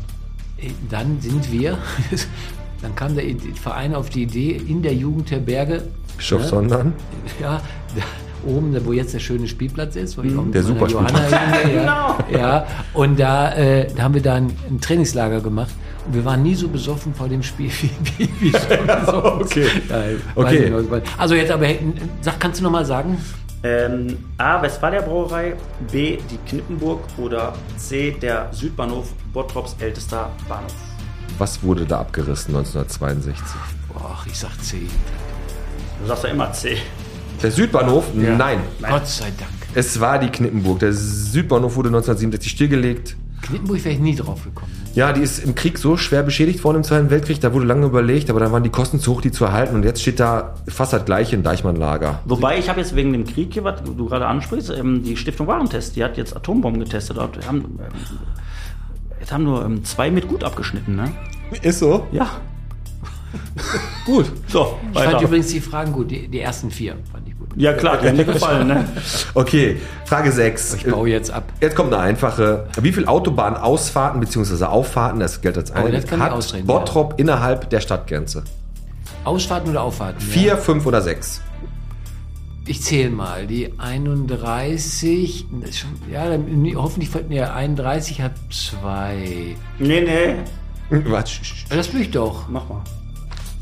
äh, 0.58 0.72
dann 0.90 1.22
sind 1.22 1.52
wir, 1.52 1.78
dann 2.82 2.96
kam 2.96 3.16
der 3.16 3.26
Verein 3.62 3.94
auf 3.94 4.10
die 4.10 4.24
Idee, 4.24 4.52
in 4.54 4.82
der 4.82 4.96
Jugendherberge, 4.96 5.84
Bischof 6.18 6.42
ne, 6.42 6.48
Sondern. 6.48 6.94
ja, 7.40 7.62
da, 7.96 8.02
oben, 8.46 8.76
wo 8.86 8.94
jetzt 8.94 9.14
der 9.14 9.20
schöne 9.20 9.48
Spielplatz 9.48 9.96
ist, 9.96 10.18
wo 10.18 10.22
ich 10.22 10.38
auch 10.38 10.44
mit 10.44 10.54
Der 10.56 10.64
meiner 10.64 10.76
Superspielplatz. 10.76 11.32
Johanna 11.32 11.58
hingehe, 11.58 11.84
ja, 11.86 12.18
ja, 12.32 12.68
und 12.94 13.20
da, 13.20 13.54
äh, 13.54 13.88
da 13.96 14.04
haben 14.04 14.14
wir 14.14 14.22
dann 14.22 14.52
ein 14.70 14.80
Trainingslager 14.82 15.42
gemacht 15.42 15.72
und 16.06 16.16
wir 16.16 16.26
waren 16.26 16.44
nie 16.44 16.56
so 16.56 16.68
besoffen 16.68 17.14
vor 17.14 17.28
dem 17.28 17.44
Spiel 17.44 17.70
wie, 17.82 17.90
wie, 18.18 18.30
wie 18.40 18.52
so. 19.06 19.24
Okay. 19.42 19.68
Nein, 19.90 20.22
Okay. 20.36 20.70
noch. 20.70 21.02
Also 21.18 21.36
jetzt 21.36 21.52
aber, 21.52 21.68
sag, 22.22 22.40
kannst 22.40 22.60
du 22.60 22.64
noch 22.64 22.72
mal 22.72 22.86
sagen? 22.86 23.18
Ähm, 23.62 24.18
A. 24.38 24.62
Westfalia 24.62 25.02
Brauerei, 25.02 25.54
B. 25.92 26.18
die 26.32 26.38
Knippenburg 26.50 27.02
oder 27.18 27.54
C. 27.76 28.12
der 28.12 28.48
Südbahnhof 28.54 29.12
Bottrops 29.34 29.76
ältester 29.80 30.30
Bahnhof. 30.48 30.74
Was 31.38 31.62
wurde 31.62 31.86
da 31.86 32.00
abgerissen 32.00 32.56
1962? 32.56 33.46
Boah, 33.94 34.18
ich 34.26 34.40
sag 34.40 34.52
C. 34.64 34.78
Du 36.02 36.08
sagst 36.08 36.24
ja 36.24 36.30
immer 36.30 36.52
C. 36.54 36.78
Der 37.42 37.52
Südbahnhof? 37.52 38.14
Nein. 38.14 38.60
Gott 38.82 39.08
sei 39.08 39.32
Dank. 39.38 39.52
Es 39.74 40.00
war 40.00 40.20
die 40.20 40.30
Knippenburg. 40.30 40.80
Der 40.80 40.94
Südbahnhof 40.94 41.76
wurde 41.76 41.90
1967 41.90 42.52
stillgelegt. 42.52 43.16
Knittenburg 43.42 43.84
wäre 43.86 43.96
ich 43.96 44.02
nie 44.02 44.16
drauf 44.16 44.44
gekommen. 44.44 44.72
Ja, 44.96 45.14
die 45.14 45.22
ist 45.22 45.40
im 45.40 45.56
Krieg 45.56 45.78
so 45.78 45.96
schwer 45.98 46.24
beschädigt 46.24 46.64
worden 46.64 46.78
im 46.78 46.84
Zweiten 46.84 47.10
Weltkrieg, 47.10 47.40
da 47.40 47.54
wurde 47.54 47.66
lange 47.66 47.86
überlegt, 47.86 48.30
aber 48.30 48.40
dann 48.40 48.52
waren 48.52 48.64
die 48.64 48.70
Kosten 48.70 49.00
zu 49.00 49.14
hoch, 49.14 49.22
die 49.22 49.32
zu 49.32 49.46
erhalten 49.46 49.76
und 49.76 49.86
jetzt 49.86 50.02
steht 50.02 50.20
da 50.20 50.56
fast 50.68 50.94
das 50.94 51.06
gleiche 51.06 51.36
in 51.36 51.44
Deichmann-Lager. 51.44 52.20
Wobei 52.26 52.58
ich 52.58 52.70
habe 52.70 52.80
jetzt 52.82 52.96
wegen 52.96 53.14
dem 53.14 53.26
Krieg 53.26 53.54
hier, 53.54 53.64
was 53.64 53.82
du 53.84 54.06
gerade 54.08 54.26
ansprichst, 54.26 54.72
ähm, 54.72 55.04
die 55.04 55.16
Stiftung 55.16 55.48
Warentest, 55.48 55.96
die 55.96 56.04
hat 56.04 56.18
jetzt 56.18 56.36
Atombomben 56.36 56.84
getestet. 56.84 57.18
Und 57.18 57.38
wir 57.38 57.48
haben, 57.48 57.58
ähm, 57.80 58.18
jetzt 59.20 59.32
haben 59.32 59.44
nur 59.44 59.64
ähm, 59.64 59.86
zwei 59.86 60.10
mit 60.12 60.28
gut 60.28 60.44
abgeschnitten, 60.44 60.96
ne? 60.96 61.12
Ist 61.62 61.80
so? 61.80 62.08
Ja. 62.12 62.30
Gut. 64.06 64.32
So, 64.48 64.78
Ich 64.92 65.00
fand 65.00 65.14
weiter. 65.14 65.26
übrigens 65.26 65.48
die 65.48 65.60
Fragen 65.60 65.92
gut, 65.92 66.10
die, 66.10 66.28
die 66.28 66.40
ersten 66.40 66.72
vier 66.72 66.96
fand 67.12 67.28
ich 67.28 67.38
gut. 67.38 67.50
Ja 67.56 67.74
klar, 67.74 67.98
die 67.98 68.08
haben 68.08 68.18
dir 68.18 68.26
gefallen, 68.26 68.68
ne? 68.68 68.86
Okay, 69.34 69.78
Frage 70.06 70.32
6. 70.32 70.76
Ich 70.76 70.86
baue 70.86 71.10
jetzt 71.10 71.30
ab. 71.32 71.44
Jetzt 71.62 71.76
kommt 71.76 71.94
eine 71.94 72.02
einfache. 72.02 72.68
Wie 72.82 72.92
viele 72.92 73.08
Autobahnausfahrten 73.08 74.20
bzw. 74.20 74.66
Auffahrten, 74.66 75.20
das 75.20 75.42
gilt 75.42 75.58
als 75.58 75.72
Oh, 75.72 75.76
ein, 75.76 75.92
das 75.92 76.06
kann 76.08 76.20
ich 76.20 76.26
hat 76.54 76.66
Bottrop 76.66 77.20
innerhalb 77.20 77.70
der 77.70 77.82
Stadtgrenze? 77.82 78.44
Ausfahrten 79.26 79.70
oder 79.72 79.84
Auffahrten? 79.84 80.22
Vier, 80.22 80.58
fünf 80.58 80.86
oder 80.86 81.02
sechs? 81.02 81.42
Ich 82.66 82.82
zähle 82.84 83.10
mal. 83.10 83.48
Die 83.48 83.74
31, 83.80 85.46
das 85.62 85.70
ist 85.72 85.80
schon, 85.80 85.90
ja, 86.12 86.26
hoffentlich 86.76 87.10
fällt 87.10 87.30
mir 87.30 87.54
31 87.54 88.22
hat 88.22 88.34
zwei. 88.52 89.56
Nee, 89.80 90.02
nee. 90.02 90.36
Ja, 91.08 91.24
Das 91.76 91.94
will 91.94 92.02
ich 92.02 92.12
doch. 92.12 92.48
Mach 92.50 92.68
mal. 92.68 92.82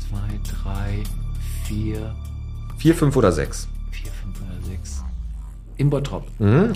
Zwei, 0.08 0.40
drei, 0.62 1.02
vier, 1.64 2.14
Vier, 2.78 2.94
fünf 2.94 3.16
oder 3.16 3.32
sechs? 3.32 3.66
vier, 3.90 4.10
fünf 4.12 4.36
oder 4.40 4.66
sechs. 4.66 5.02
In 5.76 5.90
Bottrop. 5.90 6.26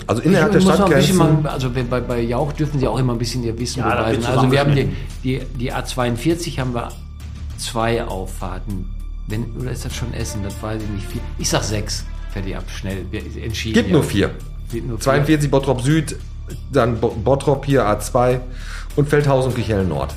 Also 0.07 0.21
innerhalb 0.21 0.51
der 0.51 0.61
Ich 0.61 0.65
bisschen 0.67 0.75
Stadtgrenzen. 0.75 1.17
mal, 1.17 1.47
also 1.47 1.69
bei, 1.69 1.83
bei 2.01 2.21
Jauch 2.21 2.51
dürfen 2.53 2.79
sie 2.79 2.87
auch 2.87 2.97
immer 2.99 3.13
ein 3.13 3.19
bisschen 3.19 3.43
ihr 3.43 3.57
Wissen 3.59 3.79
Ja, 3.79 3.89
beweisen. 3.95 4.25
Also 4.25 4.51
wir 4.51 4.59
haben 4.59 4.75
die, 4.75 4.89
die, 5.23 5.41
die 5.59 5.73
A42 5.73 6.57
haben 6.59 6.73
wir 6.73 6.89
zwei 7.57 8.03
Auffahrten. 8.03 8.85
Wenn, 9.27 9.51
oder 9.57 9.71
ist 9.71 9.83
das 9.85 9.95
schon 9.95 10.13
Essen? 10.13 10.41
Das 10.43 10.61
weiß 10.61 10.81
ich 10.83 10.89
nicht. 10.89 11.05
Vier. 11.07 11.21
Ich 11.37 11.49
sag 11.49 11.63
sechs. 11.63 12.05
Fertig 12.31 12.55
ab, 12.57 12.63
schnell. 12.69 13.05
Wir- 13.11 13.21
Entschieden. 13.43 13.73
Gibt 13.73 13.87
ja. 13.89 13.93
nur 13.93 14.03
vier. 14.03 14.31
Gibt 14.71 14.87
nur 14.87 14.97
vier. 14.97 15.03
42 15.03 15.51
Bottrop 15.51 15.81
Süd, 15.81 16.15
dann 16.71 16.99
Bo- 16.99 17.09
Bottrop 17.23 17.65
hier 17.65 17.85
A2 17.85 18.39
und 18.95 19.07
Feldhausen 19.09 19.51
und 19.51 19.55
Kichellen 19.57 19.87
Nord. 19.89 20.13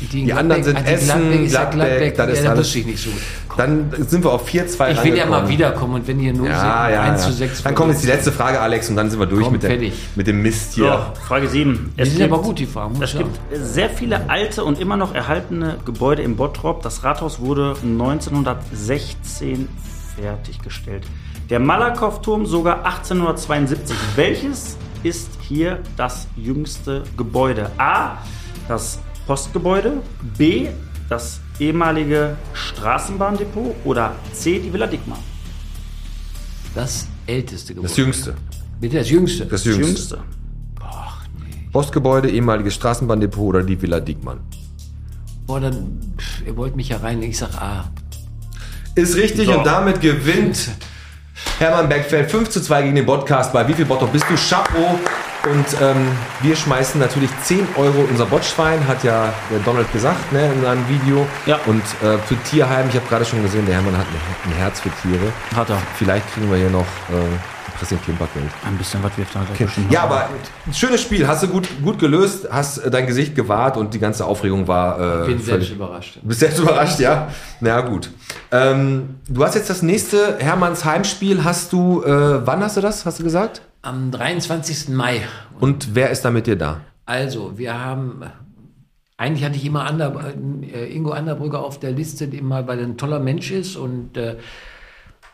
Die, 0.00 0.24
Die 0.26 0.32
anderen 0.32 0.62
sind 0.62 0.78
die 0.78 0.84
Essen, 0.84 1.44
ist 1.44 1.52
ja 1.54 1.64
Gladbeck, 1.64 2.16
das 2.16 2.26
ja, 2.28 2.32
ist 2.34 2.44
da 2.44 2.50
alles- 2.50 2.74
nicht 2.74 2.98
so. 3.02 3.10
Dann 3.56 3.90
sind 4.06 4.22
wir 4.22 4.30
auf 4.32 4.46
4-2 4.48 4.92
Ich 4.92 5.02
will 5.04 5.16
ja 5.16 5.26
mal 5.26 5.48
wiederkommen 5.48 5.94
und 5.94 6.06
wenn 6.06 6.20
ihr 6.20 6.32
nur 6.32 6.46
Ja, 6.46 6.88
ja, 6.88 7.02
1 7.02 7.22
ja. 7.22 7.26
zu 7.28 7.32
6 7.34 7.62
Dann 7.64 7.74
kommt 7.74 7.90
jetzt 7.90 8.04
die 8.04 8.06
letzte 8.06 8.30
Frage, 8.30 8.60
Alex, 8.60 8.88
und 8.88 8.94
dann 8.94 9.10
sind 9.10 9.18
wir 9.18 9.26
durch 9.26 9.42
Komm, 9.42 9.54
mit, 9.54 9.64
der, 9.64 9.76
mit 10.14 10.26
dem 10.28 10.40
Mist 10.42 10.74
So, 10.74 10.82
hier. 10.84 11.12
Frage 11.26 11.48
7. 11.48 11.92
Die 11.98 12.04
sind 12.08 12.22
aber 12.22 12.40
gut, 12.40 12.60
die 12.60 12.66
Fragen. 12.66 13.02
Es 13.02 13.16
gibt 13.16 13.36
sehr 13.52 13.90
viele 13.90 14.30
alte 14.30 14.62
und 14.64 14.78
immer 14.78 14.96
noch 14.96 15.12
erhaltene 15.14 15.78
Gebäude 15.84 16.22
im 16.22 16.36
Bottrop. 16.36 16.82
Das 16.82 17.02
Rathaus 17.02 17.40
wurde 17.40 17.74
1916 17.82 19.68
fertiggestellt. 20.16 21.04
Der 21.50 21.60
Malakow-Turm 21.60 22.46
sogar 22.46 22.84
1872. 22.84 23.96
Welches 24.16 24.76
ist 25.02 25.28
hier 25.40 25.78
das 25.96 26.28
jüngste 26.36 27.02
Gebäude? 27.16 27.70
A. 27.78 28.18
Das 28.68 28.98
Postgebäude. 29.28 30.02
B. 30.38 30.68
Das 31.10 31.40
ehemalige 31.60 32.36
Straßenbahndepot. 32.54 33.76
Oder 33.84 34.14
C. 34.32 34.58
Die 34.58 34.72
Villa 34.72 34.86
Dickmann. 34.86 35.18
Das 36.74 37.06
älteste 37.26 37.74
Gebäude. 37.74 37.88
Das 37.88 37.96
jüngste. 37.98 38.34
Bitte 38.80 38.98
das 38.98 39.10
Jüngste. 39.10 39.44
Das 39.44 39.62
Das 39.62 39.64
Jüngste. 39.64 39.86
Jüngste. 39.86 40.18
Postgebäude, 41.72 42.30
ehemaliges 42.30 42.74
Straßenbahndepot 42.74 43.46
oder 43.48 43.62
die 43.62 43.80
Villa 43.80 44.00
Diekmann. 44.00 44.40
Boah, 45.46 45.60
dann, 45.60 46.00
pff, 46.16 46.46
ihr 46.46 46.56
wollt 46.56 46.74
mich 46.76 46.88
ja 46.88 46.96
rein. 46.96 47.22
Ich 47.22 47.36
sag 47.38 47.54
A. 47.60 47.90
Ist 48.94 49.14
richtig 49.16 49.46
So. 49.46 49.58
und 49.58 49.66
damit 49.66 50.00
gewinnt 50.00 50.70
Hermann 51.58 51.88
Beckfeld 51.90 52.30
5 52.30 52.48
zu 52.48 52.62
2 52.62 52.82
gegen 52.82 52.94
den 52.96 53.04
Podcast. 53.06 53.52
Bei 53.52 53.68
wie 53.68 53.74
viel 53.74 53.84
Bottrop 53.84 54.10
bist 54.12 54.24
du? 54.30 54.34
Chapeau. 54.36 54.98
Und 55.44 55.66
ähm, 55.80 56.08
wir 56.42 56.56
schmeißen 56.56 57.00
natürlich 57.00 57.30
10 57.44 57.66
Euro 57.76 58.06
unser 58.10 58.26
Botschwein, 58.26 58.86
hat 58.88 59.04
ja 59.04 59.32
der 59.50 59.60
Donald 59.60 59.90
gesagt 59.92 60.32
ne, 60.32 60.52
in 60.52 60.62
seinem 60.62 60.88
Video. 60.88 61.26
Ja. 61.46 61.58
Und 61.66 61.82
äh, 62.02 62.18
für 62.18 62.36
Tierheim, 62.44 62.88
ich 62.88 62.96
habe 62.96 63.06
gerade 63.08 63.24
schon 63.24 63.42
gesehen, 63.42 63.64
der 63.64 63.76
Hermann 63.76 63.96
hat 63.96 64.06
ein, 64.06 64.50
ein 64.50 64.56
Herz 64.56 64.80
für 64.80 64.90
Tiere. 65.02 65.32
Hat 65.54 65.70
er. 65.70 65.80
Vielleicht 65.94 66.32
kriegen 66.34 66.50
wir 66.50 66.58
hier 66.58 66.70
noch 66.70 66.80
äh, 66.80 67.14
ein 67.14 67.78
bisschen 67.78 68.02
Klimpergeld. 68.02 68.50
Ein 68.66 68.76
bisschen 68.76 69.02
was 69.02 69.16
wirft 69.16 69.34
er 69.36 69.40
halt 69.46 69.58
bestimmt. 69.58 69.92
Ja, 69.92 70.02
aber 70.02 70.28
ein 70.66 70.74
schönes 70.74 71.00
Spiel. 71.00 71.26
Hast 71.26 71.44
du 71.44 71.48
gut, 71.48 71.68
gut 71.82 71.98
gelöst, 71.98 72.48
hast 72.50 72.78
äh, 72.78 72.90
dein 72.90 73.06
Gesicht 73.06 73.36
gewahrt 73.36 73.76
und 73.76 73.94
die 73.94 74.00
ganze 74.00 74.24
Aufregung 74.24 74.66
war. 74.66 75.22
Äh, 75.22 75.26
Bin 75.26 75.40
selbst 75.40 75.70
überrascht. 75.70 76.16
Du 76.20 76.28
bist 76.28 76.40
selbst 76.40 76.58
überrascht, 76.58 76.98
ja? 76.98 77.28
Na 77.60 77.80
gut. 77.82 78.10
Ähm, 78.50 79.20
du 79.28 79.44
hast 79.44 79.54
jetzt 79.54 79.70
das 79.70 79.82
nächste 79.82 80.38
Hermanns 80.38 80.84
Heimspiel. 80.84 81.44
Hast 81.44 81.72
du, 81.72 82.02
äh, 82.02 82.44
wann 82.46 82.62
hast 82.62 82.76
du 82.76 82.80
das? 82.80 83.06
Hast 83.06 83.20
du 83.20 83.24
gesagt? 83.24 83.62
Am 83.88 84.10
23. 84.10 84.90
Mai. 84.90 85.22
Und 85.60 85.94
wer 85.94 86.10
ist 86.10 86.22
da 86.22 86.30
mit 86.30 86.46
dir 86.46 86.56
da? 86.56 86.82
Also, 87.06 87.56
wir 87.56 87.82
haben. 87.82 88.22
Eigentlich 89.16 89.46
hatte 89.46 89.56
ich 89.56 89.64
immer 89.64 89.86
Ander, 89.86 90.34
äh, 90.60 90.94
Ingo 90.94 91.12
Anderbrügge 91.12 91.58
auf 91.58 91.80
der 91.80 91.92
Liste, 91.92 92.26
immer, 92.26 92.66
weil 92.68 92.80
er 92.80 92.84
ein 92.84 92.98
toller 92.98 93.18
Mensch 93.18 93.50
ist 93.50 93.76
und 93.76 94.18
äh, 94.18 94.36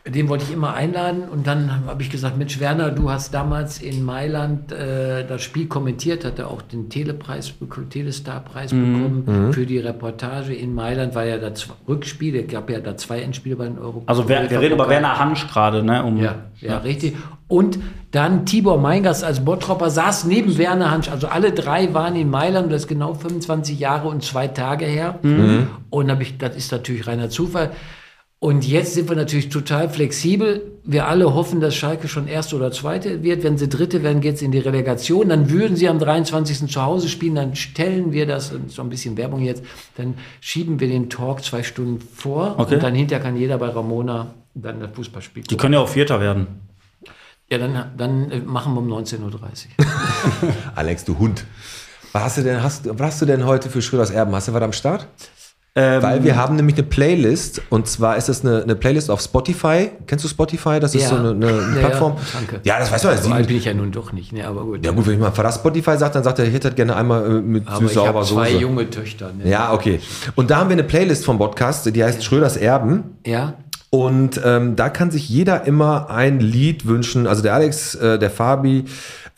den 0.06 0.28
wollte 0.28 0.44
ich 0.44 0.52
immer 0.52 0.74
einladen. 0.74 1.22
Und 1.31 1.47
dann 1.47 1.86
habe 1.86 2.02
ich 2.02 2.10
gesagt: 2.10 2.36
Mensch, 2.36 2.60
Werner, 2.60 2.90
du 2.90 3.10
hast 3.10 3.32
damals 3.32 3.81
in 3.81 4.05
Mailand 4.05 4.70
äh, 4.70 5.26
das 5.26 5.43
Spiel 5.43 5.66
kommentiert, 5.66 6.26
hat 6.26 6.39
er 6.39 6.51
auch 6.51 6.60
den 6.60 6.90
Telepreis, 6.90 7.55
Telestar-Preis 7.89 8.70
bekommen 8.70 9.52
für 9.52 9.64
die 9.64 9.78
Reportage 9.78 10.52
in 10.52 10.74
Mailand. 10.74 11.14
War 11.14 11.24
ja 11.24 11.39
das 11.39 11.68
Rückspiel, 11.89 12.36
es 12.36 12.48
gab 12.48 12.68
ja 12.68 12.81
da 12.81 12.97
zwei 12.98 13.20
Endspiele 13.20 13.56
bei 13.56 13.64
den 13.64 13.78
Euro. 13.78 14.02
Also 14.05 14.28
wir, 14.28 14.51
wir 14.51 14.60
reden 14.60 14.74
über 14.74 14.89
Werner 14.90 15.18
Hansch 15.18 15.47
gerade, 15.48 15.82
ne? 15.82 16.05
Um, 16.05 16.18
Ja, 16.18 16.35
ja, 16.60 16.78
richtig. 16.78 17.16
Und 17.48 17.78
dann 18.10 18.44
Tibor 18.44 18.78
Meingast 18.78 19.24
als 19.24 19.44
Bottropper 19.44 19.89
saß 19.89 20.24
neben 20.24 20.59
Werner 20.59 20.90
Hansch. 20.90 21.10
Also 21.10 21.28
alle 21.28 21.52
drei 21.52 21.94
waren 21.94 22.14
in 22.16 22.28
Mailand, 22.28 22.70
das 22.70 22.82
ist 22.82 22.89
genau 22.89 23.14
25 23.14 23.78
Jahre 23.78 24.09
und 24.09 24.22
zwei 24.22 24.48
Tage 24.48 24.85
her. 24.85 25.18
Und 25.90 26.10
hab 26.10 26.20
ich, 26.20 26.36
das 26.36 26.56
ist 26.56 26.72
natürlich 26.72 27.06
reiner 27.06 27.31
Zufall. 27.31 27.70
Und 28.44 28.66
jetzt 28.66 28.92
sind 28.92 29.08
wir 29.08 29.16
natürlich 29.16 29.48
total 29.48 29.88
flexibel. 29.88 30.70
Wir 30.84 31.08
alle 31.08 31.32
hoffen, 31.32 31.62
dass 31.62 31.74
Schalke 31.74 32.08
schon 32.08 32.28
Erste 32.28 32.56
oder 32.56 32.70
Zweite 32.72 33.22
wird. 33.22 33.42
Wenn 33.42 33.56
sie 33.56 33.70
Dritte 33.70 34.02
werden, 34.02 34.20
geht 34.20 34.34
es 34.34 34.42
in 34.42 34.52
die 34.52 34.58
Relegation. 34.58 35.30
Dann 35.30 35.48
würden 35.48 35.78
sie 35.78 35.88
am 35.88 35.98
23. 35.98 36.70
zu 36.70 36.82
Hause 36.82 37.08
spielen. 37.08 37.36
Dann 37.36 37.56
stellen 37.56 38.12
wir 38.12 38.26
das, 38.26 38.52
und 38.52 38.70
so 38.70 38.82
ein 38.82 38.90
bisschen 38.90 39.16
Werbung 39.16 39.40
jetzt, 39.40 39.62
dann 39.96 40.18
schieben 40.42 40.78
wir 40.78 40.88
den 40.88 41.08
Talk 41.08 41.42
zwei 41.42 41.62
Stunden 41.62 42.02
vor. 42.02 42.56
Okay. 42.58 42.74
Und 42.74 42.82
dann 42.82 42.94
hinterher 42.94 43.24
kann 43.24 43.38
jeder 43.38 43.56
bei 43.56 43.68
Ramona 43.68 44.34
dann 44.52 44.78
das 44.78 44.90
Fußballspiel 44.92 45.44
Die 45.44 45.56
können 45.56 45.72
ja 45.72 45.80
auch 45.80 45.88
Vierter 45.88 46.20
werden. 46.20 46.48
ja, 47.50 47.56
dann, 47.56 47.92
dann 47.96 48.30
äh, 48.30 48.40
machen 48.40 48.74
wir 48.74 48.80
um 48.80 48.92
19.30 48.92 49.20
Uhr. 49.22 50.52
Alex, 50.74 51.06
du 51.06 51.16
Hund. 51.16 51.46
Was 52.12 52.24
hast 52.24 52.36
du 52.36 52.42
denn, 52.42 52.62
hast, 52.62 52.86
was 52.86 53.00
hast 53.00 53.22
du 53.22 53.26
denn 53.26 53.46
heute 53.46 53.70
für 53.70 53.80
Schröders 53.80 54.10
Erben? 54.10 54.34
Hast 54.34 54.48
du 54.48 54.52
was 54.52 54.62
am 54.62 54.74
Start? 54.74 55.08
Ähm, 55.76 56.02
Weil 56.05 56.22
wir 56.22 56.36
haben 56.36 56.55
nämlich 56.55 56.76
eine 56.76 56.84
Playlist 56.86 57.60
und 57.68 57.88
zwar 57.88 58.16
ist 58.16 58.28
das 58.28 58.44
eine, 58.44 58.62
eine 58.62 58.76
Playlist 58.76 59.10
auf 59.10 59.20
Spotify. 59.20 59.90
Kennst 60.06 60.24
du 60.24 60.28
Spotify? 60.28 60.78
Das 60.78 60.94
ist 60.94 61.02
Ja. 61.02 61.09
so 61.09 61.16
eine, 61.16 61.30
eine, 61.30 61.46
Ja, 61.74 61.78
Plattform. 61.80 62.12
ja, 62.12 62.20
danke. 62.32 62.60
Ja, 62.62 62.78
das 62.78 62.92
weißt 62.92 63.02
du. 63.02 63.09
So 63.09 63.12
alt 63.14 63.22
sieben- 63.24 63.46
bin 63.48 63.56
ich 63.56 63.64
ja 63.64 63.74
nun 63.74 63.90
doch 63.90 64.12
nicht, 64.12 64.32
ne? 64.32 64.46
aber 64.46 64.62
gut. 64.62 64.84
Ja 64.86 64.92
gut, 64.92 65.05
wenn 65.09 65.14
ich 65.14 65.18
mal 65.20 65.32
Verlass 65.32 65.56
Spotify 65.56 65.96
sagt, 65.96 66.14
dann 66.14 66.22
sagt 66.22 66.38
er, 66.38 66.44
ich 66.46 66.55
hätte 66.55 66.68
das 66.68 66.76
gerne 66.76 66.94
einmal 66.94 67.26
äh, 67.26 67.28
mit 67.40 67.66
aber 67.66 67.76
ich 67.82 67.88
süß-saurer 67.88 68.09
habe 68.14 68.24
zwei 68.24 68.51
Soße. 68.51 68.60
junge 68.62 68.88
Töchter. 68.88 69.30
Ne? 69.36 69.51
Ja, 69.51 69.72
okay. 69.72 69.98
Und 70.36 70.48
da 70.51 70.59
haben 70.59 70.68
wir 70.68 70.74
eine 70.74 70.84
Playlist 70.84 71.24
vom 71.24 71.38
Podcast, 71.38 71.92
die 71.92 72.05
heißt 72.05 72.22
Schröders 72.22 72.56
Erben. 72.56 73.16
Ja? 73.26 73.55
Und 73.94 74.40
ähm, 74.44 74.74
da 74.74 74.88
kann 74.88 75.12
sich 75.12 75.28
jeder 75.28 75.68
immer 75.68 76.10
ein 76.10 76.40
Lied 76.40 76.84
wünschen. 76.88 77.28
Also 77.28 77.42
der 77.42 77.54
Alex, 77.54 77.94
äh, 77.94 78.18
der 78.18 78.28
Fabi, 78.28 78.86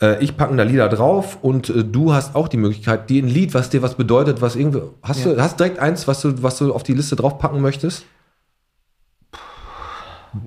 äh, 0.01 0.23
ich 0.23 0.35
packen 0.35 0.57
da 0.57 0.63
Lieder 0.63 0.89
drauf 0.89 1.37
und 1.43 1.69
äh, 1.69 1.83
du 1.83 2.11
hast 2.11 2.35
auch 2.35 2.47
die 2.47 2.57
Möglichkeit, 2.57 3.07
dir 3.11 3.21
ein 3.21 3.27
Lied, 3.27 3.53
was 3.53 3.69
dir 3.69 3.83
was 3.83 3.93
bedeutet, 3.93 4.41
was 4.41 4.55
irgendwie. 4.55 4.81
Hast 5.03 5.25
du 5.25 5.39
hast 5.39 5.59
direkt 5.59 5.77
eins, 5.77 6.07
was 6.07 6.21
du, 6.21 6.41
was 6.41 6.57
du 6.57 6.73
auf 6.73 6.81
die 6.81 6.93
Liste 6.93 7.15
draufpacken 7.15 7.61
möchtest? 7.61 8.05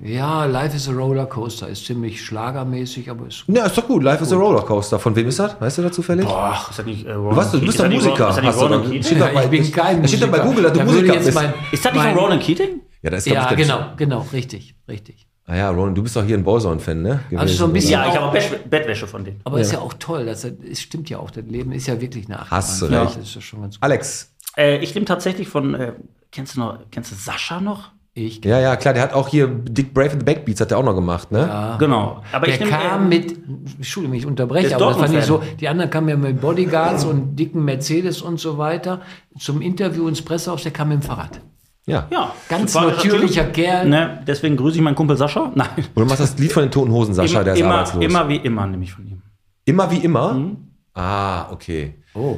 Ja, 0.03 0.45
Life 0.45 0.75
is 0.75 0.87
a 0.87 0.91
Rollercoaster 0.91 1.67
ist 1.67 1.85
ziemlich 1.85 2.23
schlagermäßig, 2.23 3.09
aber 3.09 3.27
ist 3.27 3.43
Ja, 3.47 3.65
ist 3.65 3.77
doch 3.77 3.87
gut. 3.87 4.03
Life 4.03 4.23
is 4.23 4.31
a 4.31 4.35
Rollercoaster. 4.35 4.99
Von 4.99 5.15
wem 5.15 5.27
ist 5.27 5.39
das? 5.39 5.59
Weißt 5.59 5.77
du 5.77 5.81
das 5.83 5.91
zufällig? 5.93 6.25
Boah, 6.25 6.57
ist 6.69 6.79
das 6.79 6.85
nicht 6.85 7.05
äh, 7.05 7.13
Du, 7.13 7.35
weißt, 7.35 7.53
du 7.53 7.61
bist 7.61 7.79
doch 7.79 7.89
Musiker. 7.89 8.29
Ist 8.29 8.37
das 8.37 8.41
nicht 8.45 8.57
Ronan 8.57 8.81
Keating? 8.83 9.03
steht 9.03 9.21
doch 9.21 9.33
bei- 9.33 9.43
ich 9.43 9.49
bin 9.49 9.71
kein 9.71 10.01
da 10.01 10.07
steht 10.07 10.21
doch 10.23 10.27
bei 10.29 10.37
Musiker. 10.43 10.49
Google, 10.49 10.63
dass 10.63 10.73
du 10.73 10.79
Da 10.79 10.85
Musiker 10.85 11.13
bist. 11.17 11.33
mein- 11.33 11.53
Ist 11.71 11.85
das 11.85 11.93
nicht 11.93 12.03
mein- 12.03 12.13
von 12.15 12.23
Ronan 12.23 12.39
Keating? 12.39 12.81
Ja, 13.01 13.09
das 13.09 13.25
ist 13.25 13.33
Ja, 13.33 13.49
ich, 13.51 13.57
genau, 13.57 13.79
genau, 13.97 14.27
richtig, 14.31 14.75
richtig. 14.87 15.27
Ah 15.47 15.55
ja, 15.55 15.69
Ronan, 15.71 15.95
du 15.95 16.03
bist 16.03 16.15
doch 16.15 16.23
hier 16.23 16.37
ein 16.37 16.43
Boyzone-Fan, 16.43 17.01
ne? 17.01 17.19
Also 17.35 17.53
so 17.55 17.63
ein 17.65 17.69
Gewesen, 17.69 17.73
bisschen- 17.73 17.91
Ja, 17.91 18.05
ich 18.11 18.17
auch- 18.17 18.21
habe 18.27 18.31
Bettwäsche, 18.37 18.59
Bettwäsche 18.69 19.07
von 19.07 19.23
denen. 19.25 19.41
Aber 19.43 19.59
ist 19.59 19.71
ja 19.73 19.79
auch 19.79 19.93
toll, 19.95 20.25
das, 20.25 20.43
es 20.45 20.79
stimmt 20.81 21.09
ja 21.09 21.17
auch, 21.19 21.31
das 21.31 21.43
Leben 21.45 21.71
ist 21.71 21.87
ja 21.87 21.99
wirklich 21.99 22.25
eine 22.27 22.39
Achterbahn. 22.39 22.57
Hast 22.59 22.81
du 22.81 22.85
recht. 22.85 23.17
ist 23.17 23.35
das 23.35 23.43
schon 23.43 23.61
ganz 23.61 23.75
gut. 23.75 23.83
Alex. 23.83 24.31
Äh, 24.55 24.77
ich 24.77 24.93
nehme 24.93 25.05
tatsächlich 25.05 25.47
von, 25.49 25.73
äh, 25.73 25.93
kennst 26.31 26.55
du 26.55 26.59
noch, 26.59 26.77
kennst 26.91 27.11
du 27.11 27.15
Sascha 27.15 27.59
noch? 27.59 27.91
Ich, 28.13 28.43
Ja, 28.43 28.59
ja, 28.59 28.75
klar, 28.75 28.93
der 28.93 29.03
hat 29.03 29.13
auch 29.13 29.29
hier 29.29 29.47
Dick 29.47 29.93
Brave 29.93 30.11
and 30.11 30.19
the 30.21 30.25
Backbeats 30.25 30.59
hat 30.59 30.71
der 30.71 30.77
auch 30.77 30.83
noch 30.83 30.95
gemacht, 30.95 31.31
ne? 31.31 31.39
ja. 31.39 31.77
Genau. 31.77 32.21
Aber 32.33 32.45
Der 32.45 32.59
ich 32.61 32.69
kam 32.69 33.07
mit, 33.07 33.37
Entschuldigung, 33.77 34.17
ich 34.17 34.25
unterbreche, 34.25 34.75
aber 34.75 34.87
das 34.87 34.97
fand 34.97 35.13
ich 35.13 35.23
so, 35.23 35.41
die 35.59 35.69
anderen 35.69 35.89
kamen 35.89 36.09
ja 36.09 36.17
mit 36.17 36.41
Bodyguards 36.41 37.05
und 37.05 37.37
dicken 37.37 37.63
Mercedes 37.63 38.21
und 38.21 38.37
so 38.37 38.57
weiter 38.57 38.99
zum 39.39 39.61
Interview 39.61 40.09
ins 40.09 40.21
Pressehaus, 40.21 40.63
der 40.63 40.73
kam 40.73 40.89
mit 40.89 41.01
dem 41.01 41.03
Fahrrad. 41.03 41.39
Ja. 41.85 42.07
Ja, 42.11 42.33
Ganz 42.49 42.75
natürlicher. 42.75 43.45
Kerl. 43.45 43.87
Ne, 43.87 44.21
deswegen 44.27 44.57
grüße 44.57 44.75
ich 44.75 44.81
meinen 44.81 44.95
Kumpel 44.95 45.15
Sascha. 45.15 45.49
Nein. 45.55 45.67
Und 45.77 45.95
du 45.95 46.05
machst 46.05 46.19
das 46.19 46.37
Lied 46.37 46.51
von 46.51 46.63
den 46.63 46.71
Toten 46.71 46.91
Hosen, 46.91 47.13
Sascha, 47.13 47.35
immer, 47.35 47.43
der 47.45 47.53
ist 47.53 47.59
immer, 47.61 47.73
arbeitslos. 47.75 48.03
immer 48.03 48.29
wie 48.29 48.35
immer 48.35 48.67
nehme 48.67 48.83
ich 48.83 48.91
von 48.93 49.07
ihm. 49.07 49.21
Immer 49.63 49.89
wie 49.89 49.97
immer? 49.99 50.51
Ah, 50.93 51.49
okay. 51.51 51.95
Oh. 52.13 52.35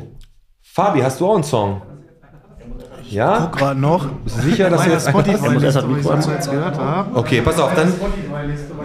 Fabi, 0.61 1.01
hast 1.01 1.19
du 1.19 1.27
auch 1.27 1.35
einen 1.35 1.43
Song? 1.43 1.81
Ja? 3.13 3.51
gerade 3.55 3.79
noch. 3.79 4.07
Bist 4.23 4.37
du 4.37 4.41
sicher, 4.41 4.69
dass 4.69 4.85
erst 4.85 5.09
Spotify-Liste, 5.09 5.65
das 5.65 5.87
wo 5.87 5.95
ich 5.95 6.25
jetzt 6.27 6.51
gehört 6.51 6.77
habe. 6.77 7.15
Okay, 7.17 7.41
pass 7.41 7.59
auf, 7.59 7.73
dann. 7.75 7.93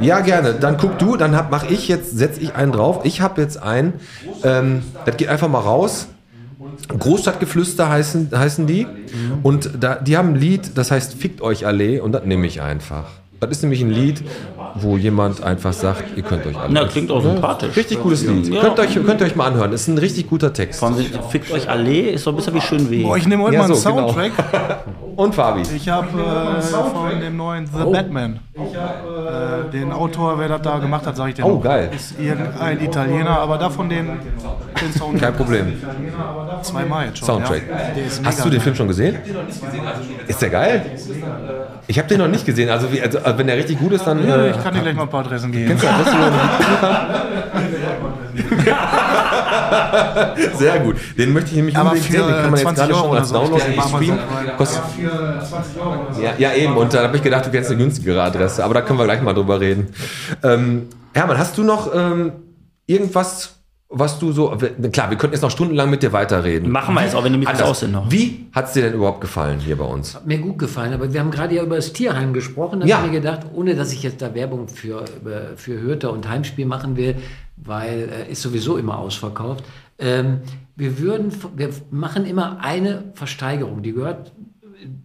Ja, 0.00 0.20
gerne. 0.20 0.54
Dann 0.54 0.76
guck 0.76 0.98
du, 0.98 1.16
dann 1.16 1.36
hab, 1.36 1.50
mach 1.50 1.68
ich 1.68 1.88
jetzt, 1.88 2.16
setz 2.16 2.38
ich 2.38 2.54
einen 2.54 2.72
drauf. 2.72 3.00
Ich 3.04 3.20
habe 3.20 3.40
jetzt 3.40 3.62
einen. 3.62 3.94
Ähm, 4.44 4.82
das 5.04 5.16
geht 5.16 5.28
einfach 5.28 5.48
mal 5.48 5.60
raus. 5.60 6.08
Großstadtgeflüster 6.88 7.88
heißen, 7.88 8.30
heißen 8.34 8.66
die. 8.66 8.86
Und 9.42 9.70
da, 9.80 9.96
die 9.96 10.16
haben 10.16 10.30
ein 10.30 10.36
Lied, 10.36 10.76
das 10.76 10.90
heißt 10.90 11.14
Fickt 11.14 11.40
euch 11.40 11.66
alle 11.66 12.02
und 12.02 12.12
das 12.12 12.24
nehme 12.24 12.46
ich 12.46 12.62
einfach. 12.62 13.06
Das 13.40 13.50
ist 13.50 13.62
nämlich 13.62 13.80
ein 13.82 13.90
Lied, 13.90 14.22
wo 14.74 14.96
jemand 14.96 15.42
einfach 15.42 15.72
sagt, 15.72 16.16
ihr 16.16 16.22
könnt 16.24 16.44
euch 16.46 16.56
alle. 16.56 16.72
Na, 16.72 16.84
klingt 16.86 17.10
auch 17.10 17.22
sympathisch. 17.22 17.76
Richtig 17.76 18.02
gutes 18.02 18.26
Lied. 18.26 18.48
Ja. 18.52 18.60
Könnt, 18.62 18.80
euch, 18.80 18.94
könnt 18.94 19.20
ihr 19.20 19.26
euch 19.26 19.36
mal 19.36 19.46
anhören. 19.46 19.72
Ist 19.72 19.86
ein 19.88 19.96
richtig 19.98 20.28
guter 20.28 20.52
Text. 20.52 20.80
Von 20.80 20.96
fickt 21.30 21.50
euch 21.52 21.68
Allee 21.68 22.10
ist 22.10 22.24
so 22.24 22.30
ein 22.30 22.36
bisschen 22.36 22.54
wie 22.54 22.60
schön 22.60 22.90
weh. 22.90 23.02
Boah, 23.04 23.16
ich 23.16 23.26
nehme 23.26 23.44
heute 23.44 23.54
Ja, 23.54 23.60
mal 23.60 23.66
einen 23.66 23.74
so, 23.76 23.90
genau. 23.90 24.08
Soundtrack. 24.12 24.32
Und 25.16 25.34
Fabi. 25.34 25.62
Ich 25.74 25.88
habe 25.88 26.06
äh, 26.20 26.62
von 26.62 27.20
dem 27.20 27.36
neuen 27.36 27.66
The 27.66 27.84
Batman. 27.90 28.38
Äh, 28.56 29.70
den 29.72 29.92
Autor, 29.92 30.38
wer 30.38 30.48
das 30.48 30.62
da 30.62 30.78
gemacht 30.78 31.06
hat, 31.06 31.16
sage 31.16 31.30
ich 31.30 31.36
dir 31.36 31.44
Oh, 31.44 31.54
noch. 31.56 31.62
geil. 31.62 31.90
Ist 31.94 32.14
irgendein 32.20 32.80
Italiener, 32.80 33.38
aber 33.38 33.58
davon 33.58 33.88
den, 33.88 34.06
den 34.80 34.92
Soundtrack. 34.92 35.20
Kein 35.20 35.34
Problem. 35.36 35.72
Zweimal 36.62 37.06
jetzt 37.06 37.18
schon. 37.18 37.26
Soundtrack. 37.26 37.62
Ja. 37.68 38.24
Hast 38.24 38.44
du 38.44 38.50
den. 38.50 38.60
Film 38.60 38.74
schon 38.74 38.88
gesehen? 38.88 39.16
Ist 40.26 40.42
der 40.42 40.50
geil? 40.50 40.84
Ich 41.86 41.98
habe 41.98 42.08
den 42.08 42.18
noch 42.18 42.28
nicht 42.28 42.44
gesehen. 42.44 42.68
Also, 42.70 42.92
wie, 42.92 43.00
also 43.00 43.18
wenn 43.36 43.46
der 43.48 43.56
richtig 43.56 43.78
gut 43.78 43.92
ist, 43.92 44.06
dann. 44.06 44.26
Ja, 44.26 44.36
Äh, 44.36 44.50
ich 44.50 44.62
kann 44.62 44.72
dir 44.72 44.80
gleich 44.80 44.94
mal 44.94 45.02
ein 45.02 45.08
paar 45.10 45.20
Adressen 45.24 45.50
geben. 45.52 45.66
kennst 45.68 45.84
du 45.84 45.88
das? 45.88 46.08
Sehr 50.58 50.80
gut. 50.80 50.96
Den 51.16 51.32
möchte 51.32 51.50
ich 51.50 51.56
nämlich 51.56 51.76
Aber 51.76 51.90
unbedingt 51.90 52.12
sehen. 52.12 52.26
Den 52.26 52.34
kann 52.34 52.50
man 52.50 52.60
jetzt 52.60 52.62
20 52.62 52.76
gerade 52.76 52.94
schon 52.94 53.02
Euro 53.04 53.14
als 53.14 53.30
oder 53.30 53.40
so. 53.40 53.44
Download 53.52 53.64
denke, 53.72 53.88
streamen. 53.88 54.18
so. 54.18 54.52
Kostet, 54.56 54.82
Für 54.96 55.42
20 55.48 55.80
Euro 55.80 55.90
oder 56.04 56.14
so. 56.14 56.22
ja, 56.22 56.30
ja, 56.38 56.52
eben. 56.54 56.76
Und 56.76 56.94
dann 56.94 57.04
habe 57.04 57.16
ich 57.16 57.22
gedacht, 57.22 57.46
du 57.46 57.50
kennst 57.50 57.70
eine 57.70 57.78
günstigere 57.78 58.22
Adresse. 58.22 58.64
Aber 58.64 58.74
da 58.74 58.80
können 58.82 58.98
wir 58.98 59.04
gleich 59.04 59.22
mal 59.22 59.34
drüber 59.34 59.60
reden. 59.60 59.88
Ähm, 60.42 60.88
Hermann, 61.14 61.38
hast 61.38 61.56
du 61.58 61.64
noch 61.64 61.94
ähm, 61.94 62.32
irgendwas, 62.86 63.57
was 63.90 64.18
du 64.18 64.32
so. 64.32 64.48
Klar, 64.92 65.10
wir 65.10 65.16
könnten 65.16 65.34
jetzt 65.34 65.42
noch 65.42 65.50
stundenlang 65.50 65.88
mit 65.88 66.02
dir 66.02 66.12
weiterreden. 66.12 66.70
Machen 66.70 66.94
wir 66.94 67.02
jetzt 67.04 67.14
auch, 67.14 67.24
wenn 67.24 67.32
die 67.32 67.38
Mikros 67.38 67.54
Anders. 67.56 67.70
aus 67.70 67.80
sind 67.80 67.92
noch. 67.92 68.10
Wie 68.10 68.46
hat 68.52 68.66
es 68.66 68.72
dir 68.72 68.82
denn 68.82 68.94
überhaupt 68.94 69.20
gefallen 69.22 69.58
hier 69.60 69.76
bei 69.76 69.84
uns? 69.84 70.14
Hat 70.14 70.26
mir 70.26 70.38
gut 70.38 70.58
gefallen, 70.58 70.92
aber 70.92 71.12
wir 71.12 71.20
haben 71.20 71.30
gerade 71.30 71.54
ja 71.54 71.62
über 71.62 71.76
das 71.76 71.92
Tierheim 71.92 72.32
gesprochen. 72.34 72.80
Da 72.80 72.86
Ja. 72.86 72.96
habe 72.98 73.06
ich 73.06 73.12
mir 73.12 73.20
gedacht, 73.20 73.46
ohne 73.54 73.74
dass 73.74 73.92
ich 73.92 74.02
jetzt 74.02 74.20
da 74.20 74.34
Werbung 74.34 74.68
für, 74.68 75.04
über- 75.20 75.56
für 75.56 75.80
Hürter 75.80 76.12
und 76.12 76.28
Heimspiel 76.28 76.66
machen 76.66 76.96
will, 76.96 77.16
weil 77.56 78.10
äh, 78.28 78.30
ist 78.32 78.42
sowieso 78.42 78.76
immer 78.76 78.98
ausverkauft. 78.98 79.64
Ähm, 79.98 80.40
wir 80.76 80.98
würden, 80.98 81.32
wir 81.56 81.70
machen 81.90 82.26
immer 82.26 82.58
eine 82.60 83.04
Versteigerung, 83.14 83.82
die 83.82 83.92
gehört 83.92 84.32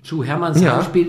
zu 0.03 0.23
Hermanns 0.23 0.61
Ja. 0.61 0.75
Heimspiel 0.75 1.07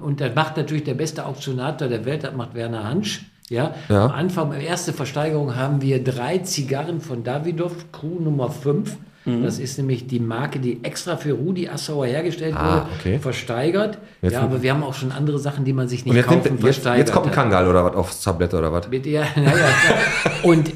und 0.00 0.20
das 0.20 0.34
macht 0.34 0.56
natürlich 0.56 0.84
der 0.84 0.94
beste 0.94 1.24
Auktionator 1.26 1.88
der 1.88 2.04
Welt, 2.04 2.22
das 2.22 2.34
macht 2.36 2.54
Werner 2.54 2.84
Hansch. 2.84 3.24
Ja, 3.50 3.74
Ja. 3.88 4.06
am 4.06 4.10
Anfang, 4.12 4.52
erste 4.52 4.92
Versteigerung 4.92 5.54
haben 5.56 5.82
wir 5.82 6.02
drei 6.02 6.38
Zigarren 6.38 7.00
von 7.00 7.24
Davidoff, 7.24 7.72
Crew 7.92 8.18
Nummer 8.20 8.50
5. 8.50 8.96
Mhm. 9.26 9.42
Das 9.42 9.58
ist 9.58 9.78
nämlich 9.78 10.06
die 10.06 10.20
Marke, 10.20 10.58
die 10.58 10.82
extra 10.84 11.16
für 11.16 11.32
Rudi 11.32 11.68
Assauer 11.68 12.06
hergestellt 12.06 12.54
Ah, 12.56 12.74
wurde, 12.74 12.86
okay. 12.98 13.18
versteigert. 13.18 13.98
Jetzt- 14.22 14.32
ja, 14.34 14.40
aber 14.42 14.62
wir 14.62 14.72
haben 14.72 14.82
auch 14.82 14.92
schon 14.94 15.12
andere 15.12 15.38
Sachen, 15.38 15.64
die 15.64 15.72
man 15.72 15.88
sich 15.88 16.04
nicht 16.04 16.14
jetzt, 16.14 16.26
kaufen, 16.26 16.42
nimmt, 16.44 16.62
jetzt, 16.62 16.76
versteigert. 16.76 16.98
jetzt 17.08 17.12
kommt 17.14 17.26
ein. 17.26 17.32
Kangal 17.32 17.66
oder 17.68 17.84
was 17.84 17.94
aufs 17.94 18.22
Tablett 18.22 18.52
oder 18.54 18.70
was? 18.72 18.88
Mit 18.88 19.06
der, 19.06 19.22
naja, 19.36 19.66
und 20.42 20.72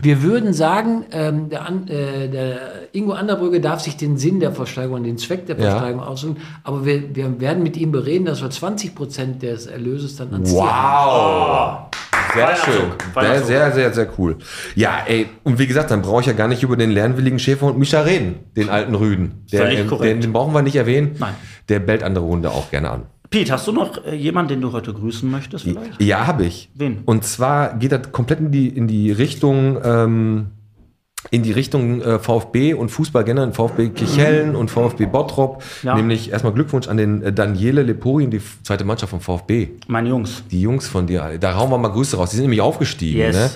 wir 0.00 0.22
würden 0.22 0.52
sagen, 0.52 1.04
ähm, 1.12 1.48
der, 1.50 1.66
An, 1.66 1.88
äh, 1.88 2.28
der 2.28 2.58
Ingo 2.92 3.12
Anderbrügge 3.12 3.60
darf 3.60 3.80
sich 3.80 3.96
den 3.96 4.16
Sinn 4.16 4.40
der 4.40 4.52
Versteigerung 4.52 4.98
und 4.98 5.04
den 5.04 5.18
Zweck 5.18 5.46
der 5.46 5.56
Ja. 5.58 5.70
Versteigerung 5.70 6.04
aussuchen, 6.04 6.36
aber 6.64 6.84
wir, 6.84 7.14
wir 7.14 7.40
werden 7.40 7.62
mit 7.62 7.76
ihm 7.76 7.92
bereden, 7.92 8.24
dass 8.24 8.42
wir 8.42 8.50
20 8.50 8.94
Prozent 8.94 9.42
des 9.42 9.66
Erlöses 9.66 10.16
dann 10.16 10.32
ans 10.32 10.52
Wow! 10.52 11.78
Sehr 12.34 12.44
Weihnachtszug. 12.44 12.72
schön. 12.74 13.22
Sehr, 13.22 13.42
sehr, 13.42 13.72
sehr, 13.72 13.92
sehr 13.92 14.08
cool. 14.18 14.36
Ja, 14.74 15.00
ey, 15.06 15.26
und 15.44 15.58
wie 15.58 15.66
gesagt, 15.66 15.90
dann 15.90 16.00
brauche 16.00 16.22
ich 16.22 16.26
ja 16.26 16.32
gar 16.32 16.48
nicht 16.48 16.62
über 16.62 16.76
den 16.76 16.90
lernwilligen 16.90 17.38
Schäferhund 17.38 17.78
Mischa 17.78 18.00
reden, 18.00 18.36
den 18.56 18.70
alten 18.70 18.94
Rüden. 18.94 19.44
Der, 19.52 19.62
Völlig 19.62 19.80
ähm, 19.80 19.86
korrekt. 19.88 20.10
Den, 20.10 20.20
den 20.22 20.32
brauchen 20.32 20.54
wir 20.54 20.62
nicht 20.62 20.76
erwähnen. 20.76 21.16
Nein. 21.18 21.34
Der 21.68 21.80
bellt 21.80 22.02
andere 22.02 22.24
Hunde 22.24 22.50
auch 22.50 22.70
gerne 22.70 22.90
an. 22.90 23.02
Pete, 23.32 23.50
hast 23.52 23.66
du 23.66 23.72
noch 23.72 24.04
äh, 24.06 24.14
jemanden, 24.14 24.50
den 24.50 24.60
du 24.60 24.70
heute 24.72 24.92
grüßen 24.94 25.28
möchtest 25.28 25.64
vielleicht? 25.64 26.00
Ja, 26.00 26.26
habe 26.28 26.44
ich. 26.44 26.70
Wen? 26.74 26.98
Und 27.06 27.24
zwar 27.24 27.74
geht 27.78 27.90
das 27.90 28.12
komplett 28.12 28.38
in 28.38 28.52
die, 28.52 28.68
in 28.68 28.86
die 28.86 29.10
Richtung, 29.10 29.78
ähm, 29.82 30.46
in 31.30 31.42
die 31.44 31.52
Richtung 31.52 32.02
äh, 32.02 32.18
VfB 32.18 32.74
und 32.74 32.90
Fußball 32.90 33.22
generell, 33.24 33.52
VfB 33.52 33.90
Kirchhellen 33.90 34.54
und 34.56 34.70
VfB 34.72 35.06
Bottrop. 35.06 35.62
Ja. 35.82 35.94
Nämlich 35.94 36.30
erstmal 36.32 36.52
Glückwunsch 36.52 36.88
an 36.88 36.96
den 36.96 37.22
äh, 37.22 37.32
Daniele 37.32 37.82
Leporien, 37.84 38.30
die 38.30 38.38
f- 38.38 38.58
zweite 38.64 38.84
Mannschaft 38.84 39.10
vom 39.10 39.20
VfB. 39.20 39.68
Meine 39.86 40.08
Jungs. 40.10 40.42
Die 40.50 40.60
Jungs 40.60 40.88
von 40.88 41.06
dir, 41.06 41.38
da 41.40 41.54
hauen 41.56 41.70
wir 41.70 41.78
mal 41.78 41.88
Grüße 41.88 42.16
raus. 42.16 42.30
Die 42.30 42.36
sind 42.36 42.44
nämlich 42.44 42.60
aufgestiegen. 42.60 43.18
Yes. 43.20 43.36
Ne? 43.36 43.50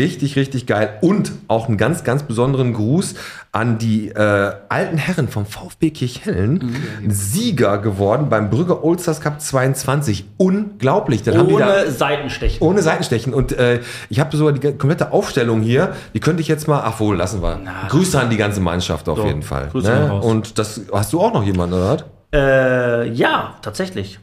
Richtig, 0.00 0.36
richtig 0.36 0.66
geil. 0.66 0.98
Und 1.02 1.30
auch 1.46 1.68
einen 1.68 1.76
ganz, 1.76 2.04
ganz 2.04 2.22
besonderen 2.22 2.72
Gruß 2.72 3.14
an 3.52 3.78
die 3.78 4.08
äh, 4.10 4.52
alten 4.68 4.96
Herren 4.96 5.26
vom 5.28 5.44
VfB 5.44 5.90
Kirchhellen. 5.90 6.76
Sieger 7.08 7.78
geworden 7.78 8.28
beim 8.28 8.48
Brügger 8.48 8.84
Oldstars 8.84 9.20
Cup 9.20 9.40
22. 9.40 10.24
Unglaublich. 10.36 11.22
Dann 11.24 11.36
haben 11.36 11.48
die 11.48 11.56
da, 11.56 11.80
Ohne 11.82 11.90
Seitenstechen. 11.90 12.66
ohne 12.66 12.82
Seitenstechen. 12.82 13.34
Und 13.34 13.52
äh, 13.52 13.80
ich 14.08 14.20
habe 14.20 14.36
sogar 14.36 14.52
die 14.52 14.60
komplette 14.76 15.10
Aufstellung 15.12 15.62
hier. 15.62 15.94
Die 16.14 16.20
könnte 16.20 16.40
ich 16.42 16.48
jetzt 16.48 16.68
mal, 16.68 16.80
ach 16.84 17.00
wohl, 17.00 17.16
lassen 17.16 17.42
wir. 17.42 17.60
Grüße 17.88 18.20
an 18.20 18.30
die 18.30 18.36
ganze 18.36 18.60
Mannschaft 18.60 19.08
auf 19.08 19.18
So, 19.18 19.26
jeden 19.26 19.42
Fall. 19.42 19.68
Grüße 19.72 19.90
Ne? 19.90 20.12
Und 20.20 20.58
das 20.58 20.80
hast 20.92 21.12
du 21.12 21.20
auch 21.20 21.32
noch 21.34 21.42
jemanden, 21.44 21.74
oder? 21.74 22.04
Äh, 22.32 23.08
ja, 23.10 23.56
tatsächlich. 23.62 24.20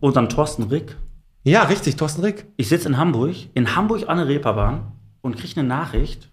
Unseren 0.00 0.28
Thorsten 0.30 0.64
Rick. 0.64 0.96
Ja, 1.42 1.64
richtig, 1.64 1.96
Thorsten 1.96 2.22
Rick. 2.22 2.46
Ich 2.56 2.70
sitze 2.70 2.88
in 2.88 2.96
Hamburg, 2.96 3.34
in 3.52 3.76
Hamburg 3.76 4.08
an 4.08 4.16
der 4.16 4.28
Reeperbahn 4.28 4.80
und 5.20 5.36
kriege 5.36 5.60
eine 5.60 5.68
Nachricht. 5.68 6.30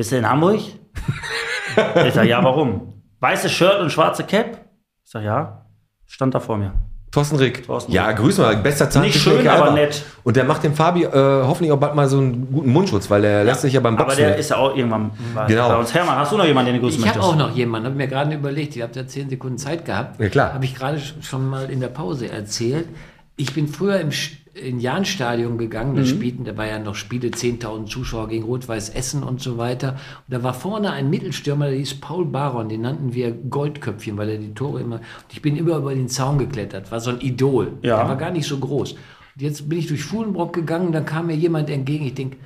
Bist 0.00 0.12
du 0.12 0.16
in 0.16 0.26
Hamburg? 0.26 0.56
ich 2.06 2.14
sag, 2.14 2.24
ja, 2.26 2.42
warum? 2.42 3.02
Weißes 3.20 3.52
Shirt 3.52 3.80
und 3.80 3.92
schwarze 3.92 4.24
Cap? 4.24 4.64
Ich 5.04 5.10
sag, 5.10 5.22
ja. 5.22 5.66
Stand 6.06 6.34
da 6.34 6.40
vor 6.40 6.56
mir. 6.56 6.72
Thorsten 7.10 7.36
Rick. 7.36 7.66
Thorsten 7.66 7.92
ja, 7.92 8.06
Rick. 8.06 8.16
grüß 8.16 8.38
mal. 8.38 8.56
Bester 8.56 8.88
Zahntechniker 8.88 9.18
schön, 9.42 9.46
aber 9.46 9.72
nett. 9.72 10.02
Und 10.24 10.36
der 10.38 10.44
macht 10.44 10.64
dem 10.64 10.72
Fabi 10.72 11.04
äh, 11.04 11.10
hoffentlich 11.12 11.70
auch 11.70 11.76
bald 11.78 11.94
mal 11.94 12.08
so 12.08 12.16
einen 12.16 12.50
guten 12.50 12.72
Mundschutz, 12.72 13.10
weil 13.10 13.20
der 13.20 13.44
lässt 13.44 13.60
sich 13.60 13.74
ja 13.74 13.80
beim 13.80 13.96
Aber 13.96 14.04
Boxen. 14.06 14.20
der 14.24 14.36
ist 14.38 14.48
ja 14.48 14.56
auch 14.56 14.74
irgendwann 14.74 15.10
bei, 15.34 15.44
Genau. 15.48 15.68
bei 15.68 15.76
uns. 15.76 15.92
Hermann, 15.92 16.16
hast 16.16 16.32
du 16.32 16.38
noch 16.38 16.46
jemanden, 16.46 16.72
den 16.72 16.80
du 16.80 16.86
grüßen 16.86 16.98
Ich 17.02 17.06
habe 17.06 17.18
möchtest? 17.18 17.34
auch 17.34 17.36
noch 17.48 17.54
jemanden, 17.54 17.88
habe 17.88 17.96
mir 17.96 18.08
gerade 18.08 18.34
überlegt, 18.34 18.74
ihr 18.76 18.84
habt 18.84 18.96
ja 18.96 19.06
zehn 19.06 19.28
Sekunden 19.28 19.58
Zeit 19.58 19.84
gehabt. 19.84 20.18
Ja, 20.18 20.30
klar. 20.30 20.54
Habe 20.54 20.64
ich 20.64 20.74
gerade 20.74 20.96
sch- 20.96 21.22
schon 21.22 21.46
mal 21.46 21.68
in 21.68 21.80
der 21.80 21.88
Pause 21.88 22.30
erzählt. 22.30 22.88
Ich 23.36 23.52
bin 23.52 23.68
früher 23.68 24.00
im 24.00 24.08
Sch- 24.12 24.30
in 24.54 24.80
Jahnstadion 24.80 25.58
gegangen, 25.58 25.92
Mhm. 25.92 25.96
da 25.96 26.04
spielten, 26.04 26.44
da 26.44 26.56
war 26.56 26.66
ja 26.66 26.78
noch 26.78 26.94
Spiele, 26.94 27.30
10.000 27.30 27.86
Zuschauer 27.88 28.28
gegen 28.28 28.44
Rot-Weiß 28.44 28.90
Essen 28.90 29.22
und 29.22 29.40
so 29.40 29.58
weiter. 29.58 29.90
Und 30.26 30.34
da 30.34 30.42
war 30.42 30.54
vorne 30.54 30.90
ein 30.92 31.08
Mittelstürmer, 31.10 31.66
der 31.68 31.76
hieß 31.78 32.00
Paul 32.00 32.24
Baron, 32.26 32.68
den 32.68 32.80
nannten 32.82 33.14
wir 33.14 33.30
Goldköpfchen, 33.32 34.16
weil 34.16 34.28
er 34.30 34.38
die 34.38 34.52
Tore 34.54 34.80
immer. 34.80 35.00
Ich 35.32 35.40
bin 35.40 35.56
immer 35.56 35.76
über 35.76 35.94
den 35.94 36.08
Zaun 36.08 36.38
geklettert, 36.38 36.90
war 36.90 37.00
so 37.00 37.10
ein 37.10 37.20
Idol. 37.20 37.74
Ja. 37.82 37.98
Der 37.98 38.08
war 38.08 38.16
gar 38.16 38.30
nicht 38.32 38.46
so 38.46 38.58
groß. 38.58 38.92
Und 38.92 38.98
jetzt 39.42 39.68
bin 39.68 39.78
ich 39.78 39.86
durch 39.86 40.02
Fuhlenbrock 40.02 40.52
gegangen, 40.52 40.92
dann 40.92 41.04
kam 41.06 41.28
mir 41.28 41.36
jemand 41.36 41.70
entgegen. 41.70 42.04
Ich 42.06 42.14
denke, 42.14 42.36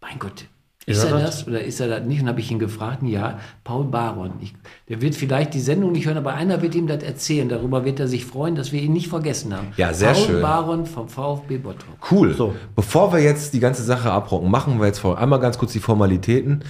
mein 0.00 0.18
Gott, 0.18 0.44
ist, 0.86 1.04
er 1.04 1.10
er 1.10 1.20
das? 1.20 1.38
das 1.38 1.48
oder 1.48 1.62
ist 1.62 1.80
er 1.80 1.88
das 1.88 2.04
nicht? 2.06 2.22
Und 2.22 2.28
habe 2.28 2.40
ich 2.40 2.50
ihn 2.50 2.58
gefragt, 2.58 3.02
ja, 3.02 3.40
Paul 3.64 3.84
Baron. 3.84 4.32
Ich, 4.40 4.54
der 4.88 5.02
wird 5.02 5.16
vielleicht 5.16 5.54
die 5.54 5.60
Sendung 5.60 5.92
nicht 5.92 6.06
hören, 6.06 6.16
aber 6.16 6.34
einer 6.34 6.62
wird 6.62 6.74
ihm 6.74 6.86
das 6.86 7.02
erzählen. 7.02 7.48
Darüber 7.48 7.84
wird 7.84 7.98
er 7.98 8.06
sich 8.06 8.24
freuen, 8.24 8.54
dass 8.54 8.72
wir 8.72 8.80
ihn 8.80 8.92
nicht 8.92 9.08
vergessen 9.08 9.54
haben. 9.54 9.68
Ja, 9.76 9.92
sehr 9.92 10.12
Paul 10.12 10.26
schön. 10.26 10.42
Baron 10.42 10.86
vom 10.86 11.08
VfB 11.08 11.58
Bottrop. 11.58 11.96
Cool. 12.10 12.34
So. 12.34 12.54
Bevor 12.76 13.12
wir 13.12 13.20
jetzt 13.20 13.52
die 13.52 13.60
ganze 13.60 13.82
Sache 13.82 14.12
abrocken, 14.12 14.50
machen 14.50 14.78
wir 14.78 14.86
jetzt 14.86 15.00
vor 15.00 15.18
einmal 15.18 15.40
ganz 15.40 15.58
kurz 15.58 15.72
die 15.72 15.80
Formalitäten. 15.80 16.62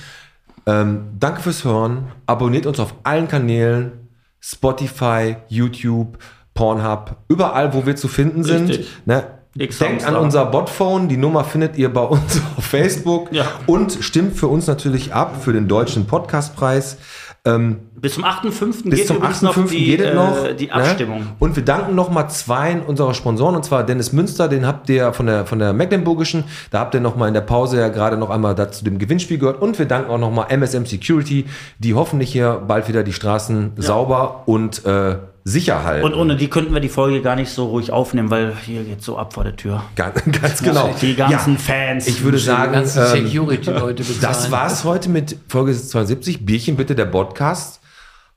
Ähm, 0.65 1.09
danke 1.19 1.43
fürs 1.43 1.65
Hören. 1.65 2.07
Abonniert 2.25 2.67
uns 2.67 2.81
auf 2.81 2.95
allen 3.05 3.29
Kanälen. 3.29 3.93
Spotify, 4.41 5.37
YouTube, 5.49 6.19
Pornhub, 6.55 7.17
überall, 7.29 7.75
wo 7.75 7.87
wir 7.87 7.97
zu 7.97 8.09
finden 8.09 8.43
sind. 8.43 8.71
Richtig. 8.71 8.89
Ne? 9.05 9.25
Denkt 9.59 10.05
an 10.05 10.17
unser 10.17 10.45
Botphone, 10.47 11.09
die 11.09 11.17
Nummer 11.17 11.45
findet 11.45 11.77
ihr 11.77 11.93
bei 11.93 12.01
uns 12.03 12.41
auf 12.57 12.65
Facebook 12.65 13.33
Ja. 13.33 13.47
und 13.67 13.97
stimmt 14.01 14.37
für 14.37 14.49
uns 14.49 14.67
natürlich 14.67 15.15
ab 15.15 15.43
für 15.43 15.53
den 15.53 15.67
deutschen 15.69 16.07
Podcastpreis. 16.07 16.99
Ähm, 17.45 17.79
Bis 17.99 18.15
zum 18.15 18.25
8.5. 18.25 18.89
bis 18.89 18.99
geht 19.01 19.07
zum 19.07 19.17
übrigens 19.17 19.43
noch 19.43 19.57
8.5. 19.57 19.69
die, 19.71 19.85
geht 19.85 20.01
es 20.01 20.15
noch. 20.15 20.45
äh, 20.45 20.55
die 20.55 20.67
ne? 20.67 20.75
Abstimmung. 20.75 21.27
Und 21.39 21.57
wir 21.57 21.65
danken 21.65 21.95
nochmal 21.95 22.29
zwei 22.31 22.77
unserer 22.87 23.15
Sponsoren, 23.15 23.57
und 23.57 23.65
zwar 23.65 23.85
Dennis 23.85 24.13
Münster, 24.13 24.49
den 24.49 24.67
habt 24.67 24.89
ihr 24.91 25.13
von 25.13 25.27
der, 25.27 25.47
von 25.47 25.59
der 25.59 25.73
Mecklenburgischen, 25.73 26.45
da 26.71 26.81
habt 26.81 26.95
ihr 26.95 27.01
nochmal 27.01 27.29
in 27.29 27.35
der 27.35 27.41
Pause 27.41 27.81
ja 27.81 27.89
gerade 27.89 28.17
noch 28.17 28.31
einmal 28.31 28.55
dazu 28.55 28.85
dem 28.85 28.99
Gewinnspiel 28.99 29.39
gehört. 29.39 29.63
Und 29.63 29.79
wir 29.79 29.87
danken 29.87 30.11
auch 30.11 30.19
nochmal 30.19 30.47
MSM 30.51 30.85
Security, 30.85 31.47
die 31.79 31.95
hoffentlich 31.95 32.31
hier 32.31 32.63
bald 32.67 32.89
wieder 32.89 33.03
die 33.03 33.13
Straßen 33.15 33.73
sauber 33.77 34.43
und 34.47 34.85
äh, 34.85 35.17
sicher 35.45 35.85
halten. 35.85 36.05
Und 36.05 36.15
ohne 36.15 36.37
die 36.37 36.49
könnten 36.49 36.75
wir 36.75 36.81
die 36.81 36.89
Folge 36.89 37.23
gar 37.23 37.37
nicht 37.37 37.51
so 37.51 37.67
ruhig 37.67 37.93
aufnehmen, 37.93 38.31
weil 38.31 38.53
hier 38.67 38.83
geht 38.83 39.03
so 39.03 39.17
ab 39.17 39.33
vor 39.33 39.45
der 39.45 39.55
Tür. 39.55 39.85
ganz, 39.95 40.21
ganz 40.43 40.63
genau. 40.63 40.91
Die 41.01 41.15
ganzen 41.15 41.53
Ja, 41.55 41.59
Fans. 41.59 42.09
Ich 42.09 42.25
würde 42.25 42.37
Die 42.37 42.43
sagen, 42.43 42.73
ganzen 42.73 43.01
ähm, 43.01 43.27
Security-Leute 43.27 44.03
bezahlen. 44.03 44.21
Das 44.21 44.51
war's 44.51 44.85
heute 44.85 45.09
mit 45.09 45.37
Folge 45.49 45.73
72. 45.73 46.45
Bierchen 46.45 46.77
bitte, 46.77 46.95
der 46.97 47.07
Podcast. 47.07 47.81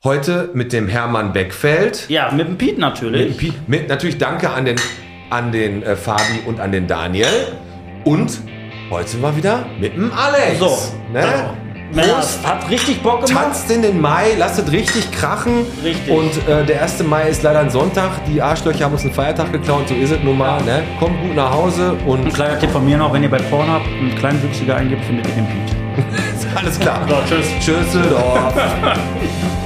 Heute 0.05 0.49
mit 0.53 0.71
dem 0.71 0.87
Hermann 0.87 1.33
Beckfeld. 1.33 2.05
Ja, 2.07 2.31
mit 2.31 2.47
dem 2.47 2.57
Pete 2.57 2.79
natürlich. 2.79 3.35
Pi- 3.35 3.51
Mit, 3.67 3.89
natürlich 3.89 4.17
danke 4.17 4.49
an 4.49 4.63
den, 4.63 4.77
an 5.29 5.51
den 5.51 5.83
äh, 5.83 5.97
Fabi 5.97 6.39
und 6.45 6.61
an 6.61 6.71
den 6.71 6.87
Daniel. 6.87 7.27
Und 8.05 8.39
heute 8.89 9.09
sind 9.09 9.21
wir 9.21 9.35
wieder 9.35 9.65
mit 9.77 9.93
dem 9.97 10.09
Alex. 10.13 10.57
So. 10.59 10.77
Ne? 11.11 11.25
Männer, 11.91 12.13
Prost. 12.13 12.47
hat 12.47 12.69
richtig 12.69 13.01
Bock 13.03 13.25
gemacht. 13.25 13.43
Tanzt 13.43 13.69
in 13.71 13.81
den 13.81 13.99
Mai, 13.99 14.35
lasst 14.37 14.57
es 14.59 14.71
richtig 14.71 15.11
krachen. 15.11 15.65
Richtig. 15.83 16.09
Und 16.09 16.31
äh, 16.47 16.63
der 16.65 16.81
1. 16.81 17.03
Mai 17.03 17.27
ist 17.27 17.43
leider 17.43 17.59
ein 17.59 17.69
Sonntag. 17.69 18.23
Die 18.25 18.41
Arschlöcher 18.41 18.85
haben 18.85 18.93
uns 18.93 19.01
einen 19.03 19.13
Feiertag 19.13 19.51
geklaut. 19.51 19.89
So 19.89 19.95
ist 19.95 20.11
es 20.11 20.23
nun 20.23 20.37
mal. 20.37 20.61
Ne? 20.63 20.81
Kommt 20.99 21.19
gut 21.21 21.35
nach 21.35 21.51
Hause 21.51 21.95
und 22.05 22.25
Ein 22.25 22.31
kleiner 22.31 22.57
Tipp 22.57 22.69
von 22.71 22.85
mir 22.85 22.95
noch, 22.97 23.11
wenn 23.11 23.23
ihr 23.23 23.29
bei 23.29 23.39
Pornhub 23.39 23.81
einen 23.85 24.15
kleinwüchsiger 24.15 24.77
eingibt, 24.77 25.03
findet 25.03 25.27
ihr 25.27 25.33
den 25.33 25.45
Pete. 25.47 25.75
alles 26.55 26.79
klar. 26.79 27.01
So, 27.09 27.15
tschüss. 27.27 27.47
Tschüss. 27.59 28.09
Dorf. 28.09 28.53